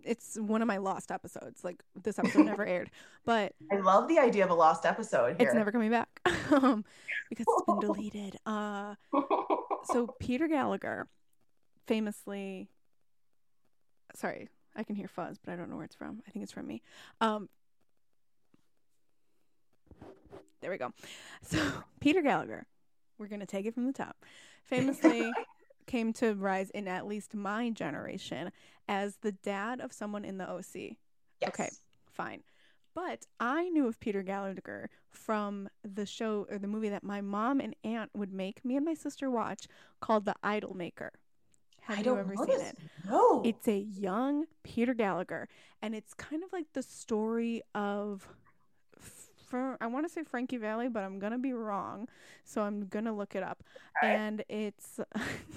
it's 0.05 0.37
one 0.39 0.61
of 0.61 0.67
my 0.67 0.77
lost 0.77 1.11
episodes. 1.11 1.63
Like 1.63 1.83
this 2.01 2.19
episode 2.19 2.45
never 2.45 2.65
aired, 2.65 2.89
but 3.25 3.53
I 3.71 3.77
love 3.77 4.07
the 4.07 4.19
idea 4.19 4.43
of 4.43 4.49
a 4.49 4.53
lost 4.53 4.85
episode 4.85 5.37
here. 5.37 5.47
it's 5.47 5.55
never 5.55 5.71
coming 5.71 5.91
back 5.91 6.21
um, 6.51 6.85
because 7.29 7.45
it's 7.47 7.65
been 7.65 7.79
deleted. 7.81 8.37
Uh, 8.45 8.95
so 9.85 10.07
Peter 10.19 10.47
Gallagher, 10.47 11.07
famously, 11.87 12.69
sorry, 14.15 14.49
I 14.75 14.83
can 14.83 14.95
hear 14.95 15.07
fuzz, 15.07 15.37
but 15.43 15.51
I 15.51 15.55
don't 15.55 15.69
know 15.69 15.75
where 15.75 15.85
it's 15.85 15.95
from. 15.95 16.21
I 16.27 16.31
think 16.31 16.43
it's 16.43 16.51
from 16.51 16.67
me. 16.67 16.81
Um, 17.21 17.49
there 20.61 20.71
we 20.71 20.77
go. 20.77 20.93
So 21.41 21.59
Peter 21.99 22.21
Gallagher, 22.21 22.65
we're 23.17 23.27
gonna 23.27 23.45
take 23.45 23.65
it 23.65 23.73
from 23.73 23.85
the 23.85 23.93
top. 23.93 24.17
Famously 24.63 25.31
came 25.85 26.13
to 26.13 26.33
rise 26.33 26.69
in 26.69 26.87
at 26.87 27.05
least 27.05 27.35
my 27.35 27.69
generation 27.69 28.51
as 28.87 29.17
the 29.17 29.31
dad 29.31 29.79
of 29.79 29.93
someone 29.93 30.25
in 30.25 30.37
the 30.37 30.49
OC. 30.49 30.95
Yes. 31.41 31.49
Okay, 31.49 31.69
fine. 32.05 32.43
But 32.95 33.25
I 33.39 33.69
knew 33.69 33.87
of 33.87 33.99
Peter 33.99 34.21
Gallagher 34.21 34.89
from 35.09 35.67
the 35.83 36.05
show 36.05 36.45
or 36.49 36.57
the 36.59 36.67
movie 36.67 36.89
that 36.89 37.03
my 37.03 37.21
mom 37.21 37.59
and 37.59 37.75
aunt 37.83 38.11
would 38.13 38.31
make 38.31 38.63
me 38.63 38.75
and 38.75 38.85
my 38.85 38.93
sister 38.93 39.31
watch 39.31 39.67
called 39.99 40.25
The 40.25 40.35
Idol 40.43 40.75
Maker. 40.75 41.11
Have 41.81 41.97
I 41.97 41.99
you 41.99 42.05
don't 42.05 42.19
ever 42.19 42.35
seen 42.35 42.61
it? 42.61 42.77
No. 43.05 43.41
It's 43.43 43.67
a 43.67 43.77
young 43.77 44.45
Peter 44.63 44.93
Gallagher, 44.93 45.49
and 45.81 45.93
it's 45.93 46.13
kind 46.13 46.43
of 46.43 46.53
like 46.53 46.67
the 46.73 46.83
story 46.83 47.61
of. 47.75 48.27
I 49.79 49.85
want 49.85 50.07
to 50.07 50.11
say 50.11 50.23
Frankie 50.23 50.57
Valli, 50.57 50.89
but 50.89 51.03
I'm 51.03 51.19
gonna 51.19 51.37
be 51.37 51.53
wrong, 51.53 52.07
so 52.43 52.63
I'm 52.63 52.87
gonna 52.87 53.15
look 53.15 53.35
it 53.35 53.43
up. 53.43 53.63
Okay. 54.03 54.15
And 54.15 54.43
it's 54.49 54.99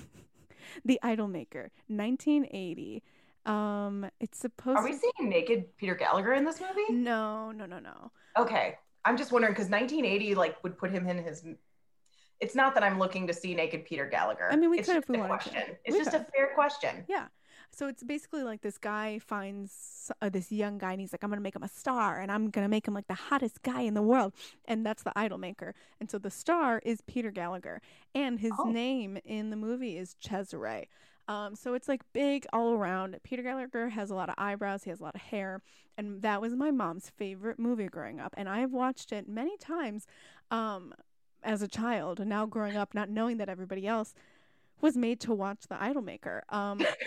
the 0.84 0.98
Idol 1.02 1.28
Maker, 1.28 1.70
1980. 1.86 3.02
Um, 3.46 4.06
it's 4.20 4.38
supposed. 4.38 4.78
Are 4.78 4.84
we 4.84 4.92
to- 4.92 4.98
seeing 4.98 5.28
naked 5.28 5.76
Peter 5.76 5.94
Gallagher 5.94 6.34
in 6.34 6.44
this 6.44 6.60
movie? 6.60 6.92
No, 6.92 7.52
no, 7.52 7.64
no, 7.66 7.78
no. 7.78 8.10
Okay. 8.36 8.76
I'm 9.04 9.16
just 9.16 9.30
wondering 9.32 9.52
because 9.54 9.70
1980 9.70 10.34
like 10.34 10.62
would 10.64 10.76
put 10.76 10.90
him 10.90 11.06
in 11.08 11.18
his. 11.22 11.44
It's 12.40 12.54
not 12.54 12.74
that 12.74 12.82
I'm 12.82 12.98
looking 12.98 13.26
to 13.28 13.32
see 13.32 13.54
naked 13.54 13.84
Peter 13.86 14.06
Gallagher. 14.06 14.48
I 14.50 14.56
mean, 14.56 14.68
we 14.68 14.78
it's 14.80 14.88
could 14.88 14.96
just 14.96 15.04
if 15.04 15.08
we 15.08 15.16
a 15.16 15.20
wanted 15.20 15.40
to. 15.44 15.50
question. 15.50 15.76
It's 15.84 15.92
We 15.94 15.98
just 16.00 16.10
could. 16.10 16.20
a 16.22 16.24
fair 16.36 16.50
question. 16.54 17.04
Yeah. 17.08 17.28
So 17.72 17.88
it's 17.88 18.02
basically 18.02 18.42
like 18.42 18.62
this 18.62 18.78
guy 18.78 19.18
finds 19.18 20.10
uh, 20.22 20.28
this 20.28 20.50
young 20.52 20.78
guy 20.78 20.92
and 20.92 21.00
he's 21.00 21.12
like, 21.12 21.22
I'm 21.24 21.30
going 21.30 21.38
to 21.38 21.42
make 21.42 21.56
him 21.56 21.62
a 21.62 21.68
star 21.68 22.20
and 22.20 22.30
I'm 22.30 22.48
going 22.50 22.64
to 22.64 22.68
make 22.68 22.86
him 22.86 22.94
like 22.94 23.06
the 23.08 23.14
hottest 23.14 23.62
guy 23.62 23.80
in 23.82 23.94
the 23.94 24.02
world. 24.02 24.34
And 24.66 24.84
that's 24.86 25.02
the 25.02 25.12
idol 25.16 25.38
maker. 25.38 25.74
And 26.00 26.10
so 26.10 26.18
the 26.18 26.30
star 26.30 26.80
is 26.84 27.00
Peter 27.02 27.30
Gallagher. 27.30 27.80
And 28.14 28.38
his 28.40 28.52
Oh. 28.58 28.70
name 28.70 29.18
in 29.24 29.50
the 29.50 29.56
movie 29.56 29.96
is 29.98 30.14
Cesare. 30.20 30.86
Um, 31.28 31.56
so 31.56 31.74
it's 31.74 31.88
like 31.88 32.02
big 32.12 32.46
all 32.52 32.72
around. 32.72 33.18
Peter 33.22 33.42
Gallagher 33.42 33.88
has 33.88 34.10
a 34.10 34.14
lot 34.14 34.28
of 34.28 34.36
eyebrows, 34.38 34.84
he 34.84 34.90
has 34.90 35.00
a 35.00 35.02
lot 35.02 35.14
of 35.14 35.20
hair. 35.22 35.60
And 35.98 36.22
that 36.22 36.40
was 36.40 36.54
my 36.54 36.70
mom's 36.70 37.10
favorite 37.10 37.58
movie 37.58 37.88
growing 37.88 38.20
up. 38.20 38.34
And 38.36 38.48
I've 38.48 38.72
watched 38.72 39.12
it 39.12 39.28
many 39.28 39.56
times 39.56 40.06
um, 40.50 40.94
as 41.42 41.62
a 41.62 41.68
child. 41.68 42.20
And 42.20 42.28
now 42.28 42.46
growing 42.46 42.76
up, 42.76 42.94
not 42.94 43.08
knowing 43.08 43.38
that 43.38 43.48
everybody 43.48 43.86
else 43.86 44.14
was 44.80 44.96
made 44.96 45.20
to 45.20 45.32
watch 45.32 45.64
the 45.68 45.82
idol 45.82 46.02
maker. 46.02 46.44
Um, 46.50 46.84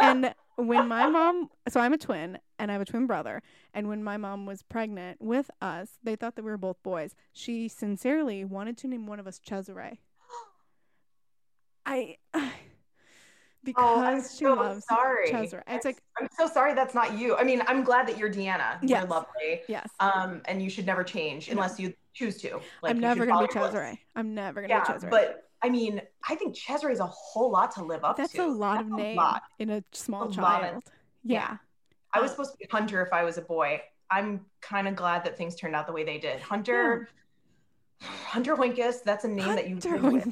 and 0.00 0.34
when 0.56 0.88
my 0.88 1.06
mom 1.06 1.48
so 1.68 1.80
i'm 1.80 1.92
a 1.92 1.98
twin 1.98 2.38
and 2.58 2.70
i 2.70 2.74
have 2.74 2.80
a 2.80 2.84
twin 2.84 3.06
brother 3.06 3.40
and 3.72 3.88
when 3.88 4.02
my 4.02 4.16
mom 4.16 4.44
was 4.44 4.62
pregnant 4.62 5.20
with 5.20 5.50
us 5.60 5.98
they 6.02 6.16
thought 6.16 6.34
that 6.34 6.44
we 6.44 6.50
were 6.50 6.56
both 6.58 6.82
boys 6.82 7.14
she 7.32 7.68
sincerely 7.68 8.44
wanted 8.44 8.76
to 8.76 8.88
name 8.88 9.06
one 9.06 9.20
of 9.20 9.26
us 9.26 9.38
cesare 9.38 9.98
i 11.88 12.16
because 13.64 13.84
oh, 13.84 14.00
I'm 14.02 14.20
she 14.20 14.44
so 14.44 14.54
loves 14.54 14.84
sorry. 14.86 15.30
cesare 15.30 15.62
it's 15.68 15.84
like 15.84 15.98
I'm 16.20 16.28
so 16.38 16.46
sorry 16.46 16.74
that's 16.74 16.94
not 16.94 17.18
you. 17.18 17.36
I 17.36 17.44
mean, 17.44 17.62
I'm 17.66 17.82
glad 17.84 18.06
that 18.08 18.18
you're 18.18 18.30
Deanna. 18.30 18.78
You're 18.82 19.04
lovely. 19.04 19.62
yes 19.68 19.88
Um, 20.00 20.42
and 20.46 20.62
you 20.62 20.70
should 20.70 20.86
never 20.86 21.04
change 21.04 21.48
unless 21.48 21.78
you 21.80 21.92
choose 22.14 22.36
to. 22.42 22.60
Like, 22.82 22.90
i'm 22.90 23.00
never 23.00 23.24
gonna 23.26 23.46
be 23.46 23.54
your 23.58 23.96
i'm 24.16 24.34
never 24.34 24.60
gonna 24.62 24.72
Yeah, 24.74 24.84
be 24.84 24.92
cesare 24.92 25.10
but 25.10 25.44
I 25.60 25.70
mean, 25.70 26.00
I 26.28 26.36
think 26.36 26.54
Cesare 26.56 26.90
is 26.92 27.00
a 27.00 27.06
whole 27.06 27.50
lot 27.50 27.72
to 27.74 27.82
live 27.82 28.04
up 28.04 28.16
that's 28.16 28.32
to. 28.34 28.44
a 28.44 28.46
lot 28.46 28.80
of 28.80 28.86
That's 28.90 29.00
a 29.00 29.02
name 29.02 29.16
lot. 29.16 29.42
in 29.58 29.70
a 29.70 29.82
small 29.92 30.22
A 30.22 30.26
of- 30.26 30.34
child 30.36 30.84
yeah, 31.24 31.40
Yeah. 31.50 31.56
I 32.12 32.20
was 32.20 32.30
Uh, 32.30 32.34
supposed 32.34 32.52
to 32.52 32.58
be 32.58 32.66
Hunter 32.70 33.02
if 33.02 33.12
I 33.12 33.24
was 33.24 33.38
a 33.38 33.42
boy. 33.42 33.82
I'm 34.08 34.46
kind 34.60 34.86
of 34.86 34.94
glad 34.94 35.24
that 35.24 35.36
things 35.36 35.56
turned 35.56 35.74
out 35.74 35.88
the 35.88 35.92
way 35.92 36.04
they 36.04 36.18
did. 36.18 36.38
Hunter, 36.40 37.08
Hunter 38.00 38.56
Hoinkes, 38.56 39.02
that's 39.02 39.24
a 39.24 39.28
name 39.28 39.54
that 39.56 39.68
you 39.68 39.74
Hunter 39.74 39.98
with. 40.10 40.28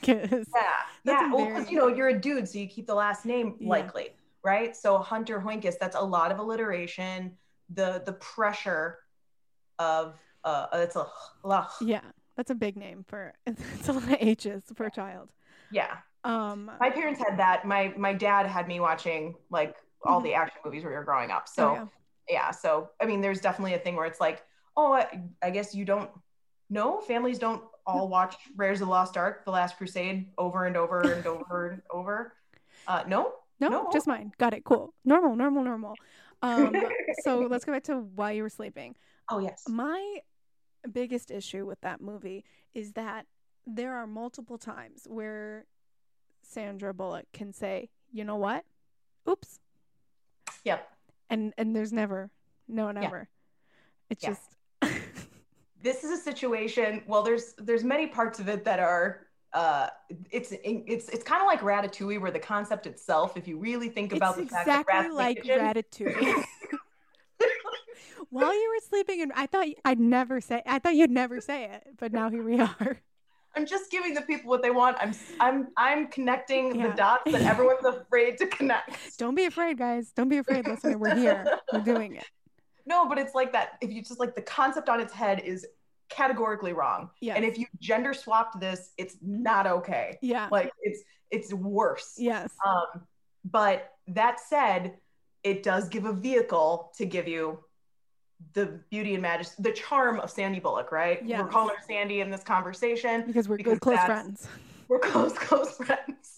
Yeah, 0.54 0.72
That's 1.04 1.22
yeah. 1.22 1.32
Well, 1.32 1.46
because 1.46 1.70
you 1.70 1.76
know 1.76 1.88
you're 1.88 2.08
a 2.08 2.18
dude, 2.20 2.48
so 2.48 2.58
you 2.58 2.68
keep 2.68 2.86
the 2.86 2.94
last 2.94 3.26
name 3.26 3.56
Yeah. 3.58 3.68
likely, 3.70 4.10
right? 4.44 4.74
So 4.76 4.98
Hunter 4.98 5.40
Hoinkes, 5.40 5.78
that's 5.78 5.96
a 5.96 6.00
lot 6.00 6.32
of 6.32 6.38
alliteration. 6.38 7.36
The 7.70 8.02
the 8.04 8.12
pressure 8.14 8.98
of 9.78 10.18
uh, 10.44 10.68
it's 10.74 10.96
a, 10.96 11.00
a 11.44 11.48
lot. 11.48 11.70
yeah 11.80 12.00
that's 12.36 12.50
a 12.50 12.54
big 12.54 12.76
name 12.76 13.04
for 13.06 13.32
it's 13.46 13.88
a 13.88 13.92
lot 13.92 14.04
of 14.04 14.16
h's 14.20 14.62
for 14.74 14.86
a 14.86 14.90
child 14.90 15.32
Yeah, 15.70 15.96
um 16.24 16.70
my 16.80 16.90
parents 16.90 17.20
had 17.26 17.38
that. 17.38 17.64
My 17.64 17.94
my 17.96 18.12
dad 18.14 18.46
had 18.46 18.68
me 18.68 18.80
watching 18.80 19.34
like 19.50 19.76
all 20.02 20.20
the 20.20 20.34
action 20.34 20.60
movies 20.64 20.82
when 20.84 20.92
we 20.92 20.96
were 20.98 21.04
growing 21.04 21.30
up. 21.30 21.48
So 21.48 21.74
Mm-hmm. 21.74 21.84
oh, 21.84 21.88
yeah. 22.28 22.50
So 22.50 22.90
I 23.00 23.06
mean, 23.06 23.20
there's 23.20 23.40
definitely 23.40 23.74
a 23.74 23.78
thing 23.78 23.96
where 23.96 24.06
it's 24.06 24.20
like, 24.20 24.44
oh, 24.76 24.92
I, 24.92 25.22
I 25.42 25.50
guess 25.50 25.74
you 25.74 25.84
don't. 25.84 26.10
No, 26.68 27.00
families 27.00 27.38
don't 27.38 27.62
all 27.86 28.08
watch 28.08 28.34
Raiders 28.56 28.80
of 28.80 28.88
the 28.88 28.90
Lost 28.90 29.16
Ark, 29.16 29.44
The 29.44 29.50
Last 29.52 29.76
Crusade, 29.76 30.28
over 30.36 30.64
and 30.66 30.76
over 30.76 31.00
and 31.12 31.24
over 31.26 31.68
and 31.70 31.82
over. 31.90 32.34
Uh, 32.86 33.04
no, 33.06 33.32
No, 33.60 33.68
No. 33.68 33.88
just 33.92 34.06
mine. 34.06 34.32
Got 34.38 34.54
it. 34.54 34.64
Cool. 34.64 34.92
Normal, 35.04 35.36
normal, 35.36 35.62
normal. 35.64 35.94
Um, 36.42 36.74
so 37.22 37.40
let's 37.40 37.64
go 37.64 37.72
back 37.72 37.84
to 37.84 37.98
why 38.00 38.32
you 38.32 38.42
were 38.42 38.48
sleeping. 38.48 38.96
Oh 39.30 39.38
yes. 39.38 39.62
My 39.68 40.18
biggest 40.92 41.30
issue 41.30 41.64
with 41.66 41.80
that 41.80 42.00
movie 42.00 42.44
is 42.74 42.92
that 42.92 43.26
there 43.66 43.94
are 43.96 44.06
multiple 44.06 44.58
times 44.58 45.06
where 45.08 45.66
Sandra 46.42 46.94
Bullock 46.94 47.26
can 47.32 47.52
say, 47.52 47.88
"You 48.12 48.24
know 48.24 48.36
what? 48.36 48.64
Oops," 49.28 49.58
Yep. 50.64 50.88
and 51.30 51.52
and 51.58 51.74
there's 51.74 51.92
never, 51.92 52.30
no, 52.68 52.86
Yeah. 52.86 52.92
never. 52.92 53.28
It's 54.10 54.22
Yeah. 54.22 54.30
just 54.30 54.55
This 55.82 56.04
is 56.04 56.10
a 56.18 56.22
situation. 56.22 57.02
Well, 57.06 57.22
there's 57.22 57.54
there's 57.58 57.84
many 57.84 58.06
parts 58.06 58.38
of 58.38 58.48
it 58.48 58.64
that 58.64 58.78
are. 58.80 59.22
Uh, 59.52 59.88
it's 60.30 60.52
it's 60.62 61.08
it's 61.08 61.22
kind 61.24 61.40
of 61.40 61.46
like 61.46 61.60
Ratatouille, 61.60 62.20
where 62.20 62.30
the 62.30 62.38
concept 62.38 62.86
itself, 62.86 63.36
if 63.36 63.48
you 63.48 63.58
really 63.58 63.88
think 63.88 64.12
about 64.12 64.38
it's 64.38 64.50
the 64.50 64.54
fact 64.56 64.66
that 64.66 64.80
exactly 64.80 64.94
rats 64.94 65.04
in 65.06 65.10
the 65.12 65.16
like 65.16 65.42
kitchen- 65.42 66.14
Ratatouille. 66.20 66.44
While 68.30 68.52
you 68.52 68.74
were 68.74 68.86
sleeping, 68.86 69.22
and 69.22 69.32
I 69.34 69.46
thought 69.46 69.66
I'd 69.84 70.00
never 70.00 70.40
say, 70.40 70.60
I 70.66 70.78
thought 70.78 70.94
you'd 70.96 71.10
never 71.10 71.40
say 71.40 71.64
it, 71.64 71.84
but 71.98 72.12
now 72.12 72.28
here 72.28 72.42
we 72.42 72.58
are. 72.60 72.98
I'm 73.54 73.64
just 73.64 73.90
giving 73.90 74.12
the 74.12 74.20
people 74.22 74.50
what 74.50 74.62
they 74.62 74.70
want. 74.70 74.98
I'm 75.00 75.14
I'm 75.40 75.68
I'm 75.78 76.08
connecting 76.08 76.74
Yeah. 76.76 76.88
the 76.88 76.94
dots 76.94 77.32
that 77.32 77.40
everyone's 77.42 77.84
afraid 77.86 78.36
to 78.38 78.46
connect. 78.48 79.16
Don't 79.16 79.34
be 79.34 79.44
afraid, 79.46 79.78
guys. 79.78 80.12
Don't 80.12 80.28
be 80.28 80.36
afraid, 80.38 80.66
listener. 80.66 80.98
We're 80.98 81.14
here. 81.14 81.46
We're 81.72 81.80
doing 81.80 82.16
it. 82.16 82.26
No, 82.86 83.08
but 83.08 83.18
it's 83.18 83.34
like 83.34 83.52
that. 83.52 83.78
If 83.80 83.90
you 83.92 84.02
just 84.02 84.20
like 84.20 84.34
the 84.34 84.42
concept 84.42 84.88
on 84.88 85.00
its 85.00 85.12
head 85.12 85.40
is 85.40 85.66
categorically 86.08 86.72
wrong, 86.72 87.10
Yeah. 87.20 87.34
and 87.34 87.44
if 87.44 87.58
you 87.58 87.66
gender 87.80 88.14
swapped 88.14 88.60
this, 88.60 88.92
it's 88.96 89.16
not 89.20 89.66
okay. 89.66 90.18
yeah. 90.22 90.48
Like 90.50 90.70
it's 90.82 91.02
it's 91.30 91.52
worse. 91.52 92.14
Yes. 92.16 92.52
Um, 92.64 93.02
but 93.44 93.92
that 94.08 94.38
said, 94.40 94.94
it 95.42 95.62
does 95.62 95.88
give 95.88 96.04
a 96.04 96.12
vehicle 96.12 96.92
to 96.96 97.04
give 97.06 97.26
you 97.26 97.58
the 98.52 98.80
beauty 98.90 99.14
and 99.14 99.22
majesty, 99.22 99.62
the 99.62 99.72
charm 99.72 100.20
of 100.20 100.30
Sandy 100.30 100.60
Bullock, 100.60 100.92
right? 100.92 101.20
Yes. 101.24 101.40
We're 101.40 101.48
calling 101.48 101.74
her 101.74 101.82
Sandy 101.86 102.20
in 102.20 102.30
this 102.30 102.42
conversation. 102.42 103.24
Because 103.26 103.48
we're 103.48 103.56
because 103.56 103.74
good, 103.74 103.80
close 103.80 104.04
friends. 104.04 104.48
We're 104.88 104.98
close, 105.00 105.32
close 105.36 105.76
friends. 105.76 106.35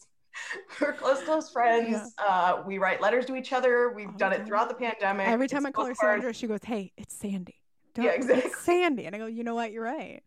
We're 0.80 0.92
close, 0.92 1.22
close 1.22 1.50
friends. 1.50 1.90
Yeah. 2.18 2.24
Uh, 2.24 2.62
we 2.66 2.78
write 2.78 3.00
letters 3.00 3.26
to 3.26 3.36
each 3.36 3.52
other. 3.52 3.92
We've 3.94 4.06
All 4.06 4.12
the 4.12 4.18
done 4.18 4.32
it 4.32 4.46
throughout 4.46 4.68
the 4.68 4.74
pandemic. 4.74 5.26
Every 5.28 5.48
time 5.48 5.66
It's 5.66 5.68
I 5.68 5.70
call 5.72 5.86
her. 5.86 5.94
Sandra, 5.94 6.32
she 6.32 6.46
goes, 6.46 6.60
"Hey, 6.64 6.92
it's 6.96 7.14
Sandy." 7.14 7.56
Don't, 7.94 8.04
Yeah, 8.04 8.10
exactly. 8.20 8.50
Sandy, 8.60 9.04
and 9.06 9.14
I 9.14 9.18
go, 9.18 9.26
"You 9.26 9.44
know 9.44 9.54
what? 9.54 9.72
You're 9.72 9.84
right." 9.84 10.22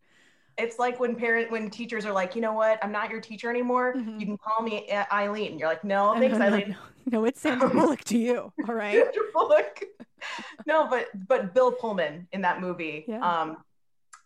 It's 0.58 0.78
like 0.78 1.00
when 1.00 1.16
parent, 1.16 1.50
when 1.50 1.70
teachers 1.70 2.04
are 2.04 2.12
like, 2.12 2.34
you 2.34 2.42
know 2.42 2.52
what, 2.52 2.78
I'm 2.84 2.92
not 2.92 3.08
your 3.10 3.22
teacher 3.22 3.48
anymore. 3.48 3.94
Mhm. 3.96 4.20
You 4.20 4.26
can 4.26 4.36
call 4.36 4.62
me 4.62 4.86
uh, 4.90 5.06
Eileen. 5.10 5.58
You're 5.58 5.68
like, 5.68 5.82
no, 5.82 6.14
thanks, 6.18 6.36
no, 6.36 6.38
no, 6.38 6.54
Eileen. 6.56 6.68
no. 6.70 6.76
No, 7.10 7.24
it's 7.24 7.40
Sandra 7.40 7.68
Bullock 7.68 8.04
to 8.04 8.18
you. 8.18 8.52
All 8.68 8.74
right. 8.74 8.92
Sandra 8.94 9.22
Bullock. 9.32 9.82
no, 10.66 10.86
but 10.88 11.08
but 11.26 11.52
Bill 11.54 11.72
Pullman 11.72 12.28
in 12.32 12.42
that 12.42 12.60
movie, 12.60 13.04
Yeah. 13.08 13.18
um, 13.26 13.56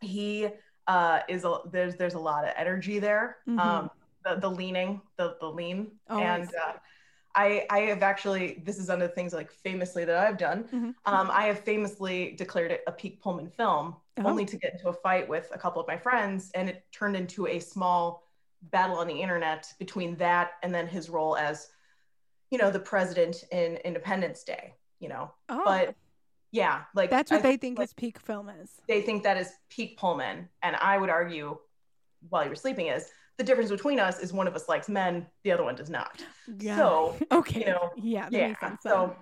he 0.01 0.49
uh, 0.87 1.21
is 1.29 1.45
a 1.45 1.59
there's 1.71 1.95
there's 1.97 2.15
a 2.15 2.19
lot 2.19 2.45
of 2.45 2.51
energy 2.57 2.99
there. 2.99 3.39
Mhm. 3.49 3.59
Um, 3.59 3.91
the 4.27 4.41
the 4.41 4.51
leaning, 4.51 5.01
the 5.17 5.37
the 5.41 5.47
lean, 5.47 5.93
Always. 6.11 6.25
and 6.27 6.49
uh, 6.49 6.73
I 7.35 7.67
I 7.71 7.79
have 7.81 8.03
actually 8.03 8.63
this 8.65 8.79
is 8.79 8.89
one 8.89 9.01
of 9.03 9.09
the 9.09 9.15
things 9.15 9.33
like 9.33 9.51
famously 9.51 10.05
that 10.05 10.17
I've 10.17 10.39
done. 10.39 10.65
Mhm. 10.65 10.95
Um, 11.05 11.31
I 11.31 11.45
have 11.47 11.61
famously 11.61 12.33
declared 12.33 12.71
it 12.73 12.83
a 12.87 12.93
peak 12.93 13.23
Pullman 13.23 13.49
film, 13.51 13.97
Oh. 14.19 14.25
only 14.27 14.45
to 14.47 14.57
get 14.57 14.73
into 14.73 14.89
a 14.89 14.93
fight 14.93 15.29
with 15.29 15.51
a 15.55 15.59
couple 15.59 15.81
of 15.81 15.87
my 15.87 15.97
friends, 15.99 16.51
and 16.55 16.69
it 16.69 16.85
turned 16.93 17.17
into 17.17 17.47
a 17.47 17.59
small 17.61 18.27
battle 18.63 18.97
on 18.99 19.07
the 19.07 19.21
internet 19.23 19.73
between 19.79 20.17
that 20.17 20.53
and 20.63 20.75
then 20.75 20.87
his 20.87 21.09
role 21.11 21.37
as, 21.37 21.69
you 22.51 22.57
know, 22.59 22.71
the 22.71 22.81
president 22.81 23.45
in 23.53 23.77
Independence 23.85 24.43
Day. 24.43 24.75
You 24.99 25.11
know, 25.11 25.31
Oh, 25.51 25.63
but 25.67 25.95
yeah, 26.53 26.85
like 26.95 27.11
that's 27.11 27.31
what 27.31 27.41
I 27.41 27.43
they 27.43 27.57
think 27.59 27.79
like, 27.79 27.89
his 27.89 27.93
peak 27.95 28.19
film 28.19 28.49
is. 28.49 28.71
they 28.89 29.03
think 29.03 29.23
that 29.25 29.37
is 29.37 29.53
peak 29.69 29.99
Pullman, 29.99 30.49
and 30.63 30.75
I 30.77 30.97
would 30.97 31.11
argue, 31.11 31.59
while 32.31 32.45
you 32.45 32.49
were 32.49 32.57
sleeping, 32.57 32.87
is 32.87 33.11
the 33.39 33.45
difference 33.45 33.71
between 33.71 34.01
us 34.01 34.19
is 34.21 34.33
one 34.33 34.47
of 34.49 34.55
us 34.55 34.69
likes 34.69 34.89
men, 34.89 35.27
the 35.45 35.53
other 35.53 35.63
one 35.65 35.75
does 35.75 35.91
not. 35.91 36.23
Yeah. 36.59 36.77
So 36.77 37.17
okay. 37.33 37.61
you 37.61 37.67
know, 37.67 37.91
yeah, 37.97 38.29
yeah, 38.31 38.49
makes 38.49 38.61
sense. 38.61 38.81
then. 38.83 38.93
so 38.93 39.17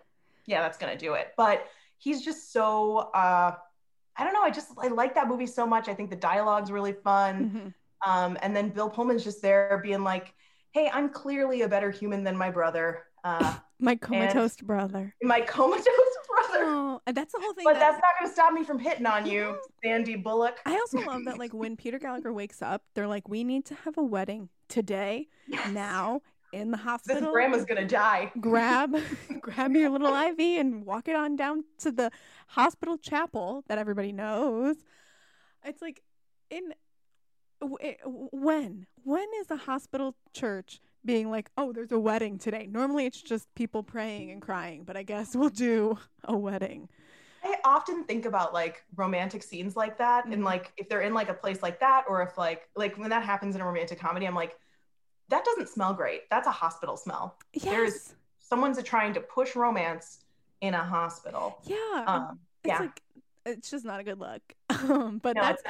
yeah, 0.47 0.63
that's 0.63 0.79
gonna 0.79 0.97
do 0.99 1.15
it. 1.15 1.33
But 1.37 1.67
he's 1.99 2.25
just 2.25 2.53
so 2.53 2.99
uh, 3.15 3.55
I 4.17 4.25
don't 4.25 4.33
know. 4.33 4.43
I 4.43 4.51
just 4.51 4.69
I 4.81 4.89
like 4.89 5.15
that 5.15 5.27
movie 5.29 5.47
so 5.47 5.67
much. 5.67 5.89
I 5.89 5.95
think 5.95 6.11
the 6.11 6.17
dialogue's 6.17 6.71
really 6.71 6.93
fun. 6.93 7.51
Mhm. 7.51 7.75
Um, 8.09 8.37
and 8.43 8.55
then 8.55 8.69
Bill 8.69 8.91
Pullman's 8.91 9.25
just 9.25 9.41
there 9.41 9.81
being 9.83 10.05
like, 10.05 10.35
hey, 10.73 10.91
I'm 10.93 11.09
clearly 11.09 11.63
a 11.63 11.69
better 11.69 11.91
human 11.91 12.23
than 12.23 12.37
my 12.37 12.51
brother. 12.51 13.05
Uh, 13.25 13.57
My 13.81 13.97
comatose 13.97 14.57
brother. 14.59 15.15
my 15.23 15.41
comatose 15.41 15.85
Oh, 16.67 17.01
and 17.07 17.17
that's 17.17 17.33
the 17.33 17.41
whole 17.41 17.53
thing. 17.55 17.65
But 17.65 17.75
that- 17.75 17.81
that's 17.81 17.95
not 18.03 18.19
going 18.19 18.29
to 18.29 18.33
stop 18.33 18.53
me 18.53 18.65
from 18.65 18.79
hitting 18.79 19.07
on 19.07 19.27
you, 19.27 19.57
Sandy 19.83 20.17
Bullock. 20.17 20.61
I 20.67 20.75
also 20.75 20.99
love 21.01 21.25
that, 21.27 21.39
like, 21.39 21.53
when 21.55 21.77
Peter 21.77 21.99
Gallagher 21.99 22.33
wakes 22.33 22.63
up, 22.63 22.83
they're 22.95 23.07
like, 23.07 23.29
"We 23.29 23.45
need 23.45 23.65
to 23.67 23.75
have 23.85 23.97
a 23.99 24.03
wedding 24.03 24.49
today, 24.69 25.29
Yes. 25.47 25.71
now, 25.71 26.23
in 26.53 26.71
the 26.71 26.77
hospital. 26.79 27.21
This 27.23 27.31
grandma's 27.33 27.65
going 27.65 27.81
to 27.81 27.87
die. 27.87 28.31
grab 28.41 28.95
grab 29.41 29.73
your 29.73 29.91
little 29.91 30.15
IV 30.15 30.39
and 30.41 30.87
walk 30.87 31.09
it 31.09 31.17
on 31.17 31.37
down 31.37 31.65
to 31.79 31.91
the 31.93 32.11
hospital 32.49 32.97
chapel 32.97 33.65
that 33.69 33.77
everybody 33.79 34.13
knows. 34.13 34.77
It's 35.65 35.83
like 35.83 36.03
in 36.51 36.73
when 37.61 38.87
when 39.03 39.27
is 39.41 39.51
a 39.51 39.57
hospital 39.57 40.15
church 40.33 40.81
being 41.05 41.31
like, 41.31 41.51
"Oh, 41.57 41.73
there's 41.73 41.93
a 41.93 41.99
wedding 41.99 42.39
today." 42.39 42.67
Normally 42.71 43.07
it's 43.07 43.21
just 43.21 43.53
people 43.55 43.83
praying 43.83 44.31
and 44.31 44.41
crying, 44.41 44.85
but 44.85 44.97
I 44.97 45.03
guess 45.03 45.35
we'll 45.37 45.49
do 45.51 45.99
a 46.25 46.37
wedding. 46.37 46.89
I 47.43 47.57
often 47.65 48.05
think 48.05 48.25
about 48.25 48.55
like 48.55 48.85
romantic 48.97 49.43
scenes 49.43 49.77
like 49.77 49.99
that, 49.99 50.25
and 50.25 50.43
Mhm. 50.43 50.45
like 50.45 50.73
if 50.77 50.89
they're 50.89 51.03
in 51.03 51.13
like 51.15 51.29
a 51.29 51.35
place 51.35 51.63
like 51.63 51.81
that, 51.81 52.05
or 52.09 52.23
if 52.23 52.39
like 52.39 52.69
like 52.75 52.97
when 52.97 53.11
that 53.11 53.23
happens 53.23 53.55
in 53.55 53.61
a 53.61 53.67
romantic 53.67 53.99
comedy, 53.99 54.27
I'm 54.27 54.35
like, 54.35 54.59
that 55.29 55.45
doesn't 55.45 55.69
smell 55.69 55.93
great. 55.95 56.29
That's 56.31 56.47
a 56.47 56.53
hospital 56.53 56.97
smell. 56.97 57.37
There's- 57.53 57.93
Yes. 57.93 58.15
Someone's 58.41 58.81
trying 58.83 59.15
to 59.15 59.21
push 59.21 59.57
romance 59.57 60.21
in 60.61 60.75
a 60.75 60.85
hospital. 60.85 61.59
Yeah. 61.65 62.05
Um, 62.07 62.39
it's 62.63 62.69
yeah. 62.73 62.79
like 62.79 63.03
it's 63.47 63.71
just 63.71 63.85
not 63.85 64.01
a 64.01 64.05
good 64.05 64.19
look. 64.21 64.43
Um, 64.91 65.19
but 65.19 65.35
no, 65.37 65.43
that's 65.43 65.63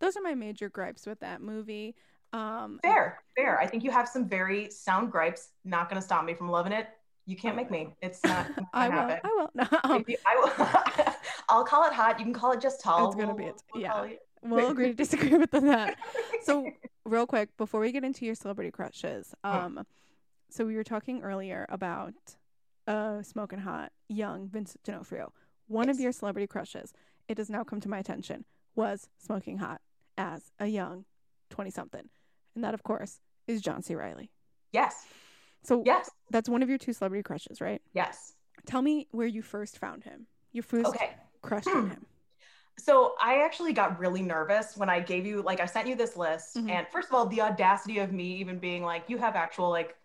those 0.00 0.16
are 0.16 0.22
my 0.22 0.34
major 0.34 0.68
gripes 0.70 1.06
with 1.06 1.20
that 1.20 1.40
movie. 1.42 1.94
Um, 2.32 2.78
fair. 2.82 3.22
Fair. 3.36 3.58
I 3.60 3.66
think 3.66 3.84
you 3.84 3.90
have 3.90 4.08
some 4.08 4.28
very 4.28 4.70
sound 4.70 5.10
gripes. 5.12 5.50
Not 5.64 5.88
going 5.88 6.00
to 6.00 6.04
stop 6.04 6.24
me 6.24 6.34
from 6.34 6.48
loving 6.50 6.72
it. 6.72 6.88
You 7.26 7.36
can't 7.36 7.54
make 7.56 7.70
me. 7.70 7.94
It's 8.00 8.22
not. 8.24 8.48
not 8.56 8.66
I 8.72 8.88
will. 8.88 8.94
happen. 8.96 9.20
I 9.24 9.28
will. 9.28 9.50
No, 9.54 9.66
um, 9.84 9.92
Maybe 9.92 10.16
I 10.26 10.36
will. 10.36 11.12
I'll 11.48 11.64
call 11.64 11.86
it 11.86 11.92
hot. 11.92 12.18
You 12.18 12.24
can 12.24 12.34
call 12.34 12.52
it 12.52 12.60
just 12.60 12.80
tall. 12.80 13.06
It's 13.08 13.16
gonna 13.20 13.34
be 13.34 13.44
it. 13.44 13.62
we'll 13.74 13.82
Yeah. 13.82 14.02
it- 14.04 14.20
we'll 14.42 14.70
agree 14.70 14.88
to 14.88 14.94
disagree 14.94 15.36
with 15.36 15.50
that. 15.52 15.96
So, 16.42 16.68
real 17.04 17.26
quick, 17.26 17.56
before 17.56 17.80
we 17.80 17.92
get 17.92 18.02
into 18.02 18.24
your 18.26 18.34
celebrity 18.34 18.70
crushes, 18.72 19.34
um, 19.44 19.84
so 20.50 20.64
we 20.66 20.74
were 20.74 20.82
talking 20.84 21.22
earlier 21.22 21.66
about 21.68 22.14
uh, 22.88 23.22
smoking 23.22 23.60
hot, 23.60 23.92
young 24.08 24.48
Vincent 24.48 24.82
D'Onofrio. 24.82 25.32
One 25.68 25.88
of 25.88 26.00
your 26.00 26.10
celebrity 26.12 26.46
crushes, 26.48 26.92
it 27.28 27.38
has 27.38 27.48
now 27.48 27.62
come 27.62 27.80
to 27.82 27.88
my 27.88 27.98
attention, 27.98 28.44
was 28.74 29.08
smoking 29.18 29.58
hot 29.58 29.80
as 30.18 30.50
a 30.58 30.66
young 30.66 31.04
twenty-something, 31.50 32.08
and 32.54 32.64
that, 32.64 32.74
of 32.74 32.82
course, 32.82 33.20
is 33.46 33.60
John 33.60 33.82
C. 33.82 33.94
Reilly. 33.94 34.30
yes. 34.72 35.06
So 35.64 35.82
Yes. 35.86 36.10
that's 36.30 36.48
one 36.48 36.62
of 36.64 36.68
your 36.68 36.78
two 36.78 36.92
celebrity 36.92 37.22
crushes, 37.22 37.60
right? 37.60 37.80
Yes. 37.92 38.32
Tell 38.66 38.82
me 38.82 39.06
where 39.12 39.28
you 39.28 39.42
first 39.42 39.78
found 39.78 40.02
him. 40.02 40.26
Your 40.52 40.64
first 40.64 40.86
Okay. 40.88 41.14
crush 41.40 41.66
on 41.68 41.88
him. 41.90 42.06
So 42.80 43.14
I 43.22 43.42
actually 43.44 43.72
got 43.72 43.98
really 44.00 44.22
nervous 44.22 44.76
when 44.76 44.90
I 44.90 44.98
gave 44.98 45.24
you 45.24 45.40
like 45.42 45.60
I 45.60 45.66
sent 45.66 45.86
you 45.86 45.94
this 45.94 46.16
list, 46.16 46.56
Mhm. 46.56 46.68
and 46.70 46.88
first 46.88 47.08
of 47.08 47.14
all, 47.14 47.26
the 47.26 47.40
audacity 47.42 47.98
of 48.00 48.10
me 48.12 48.24
even 48.38 48.58
being 48.58 48.82
like, 48.82 49.08
you 49.08 49.18
have 49.18 49.36
actual 49.36 49.70
like 49.70 49.96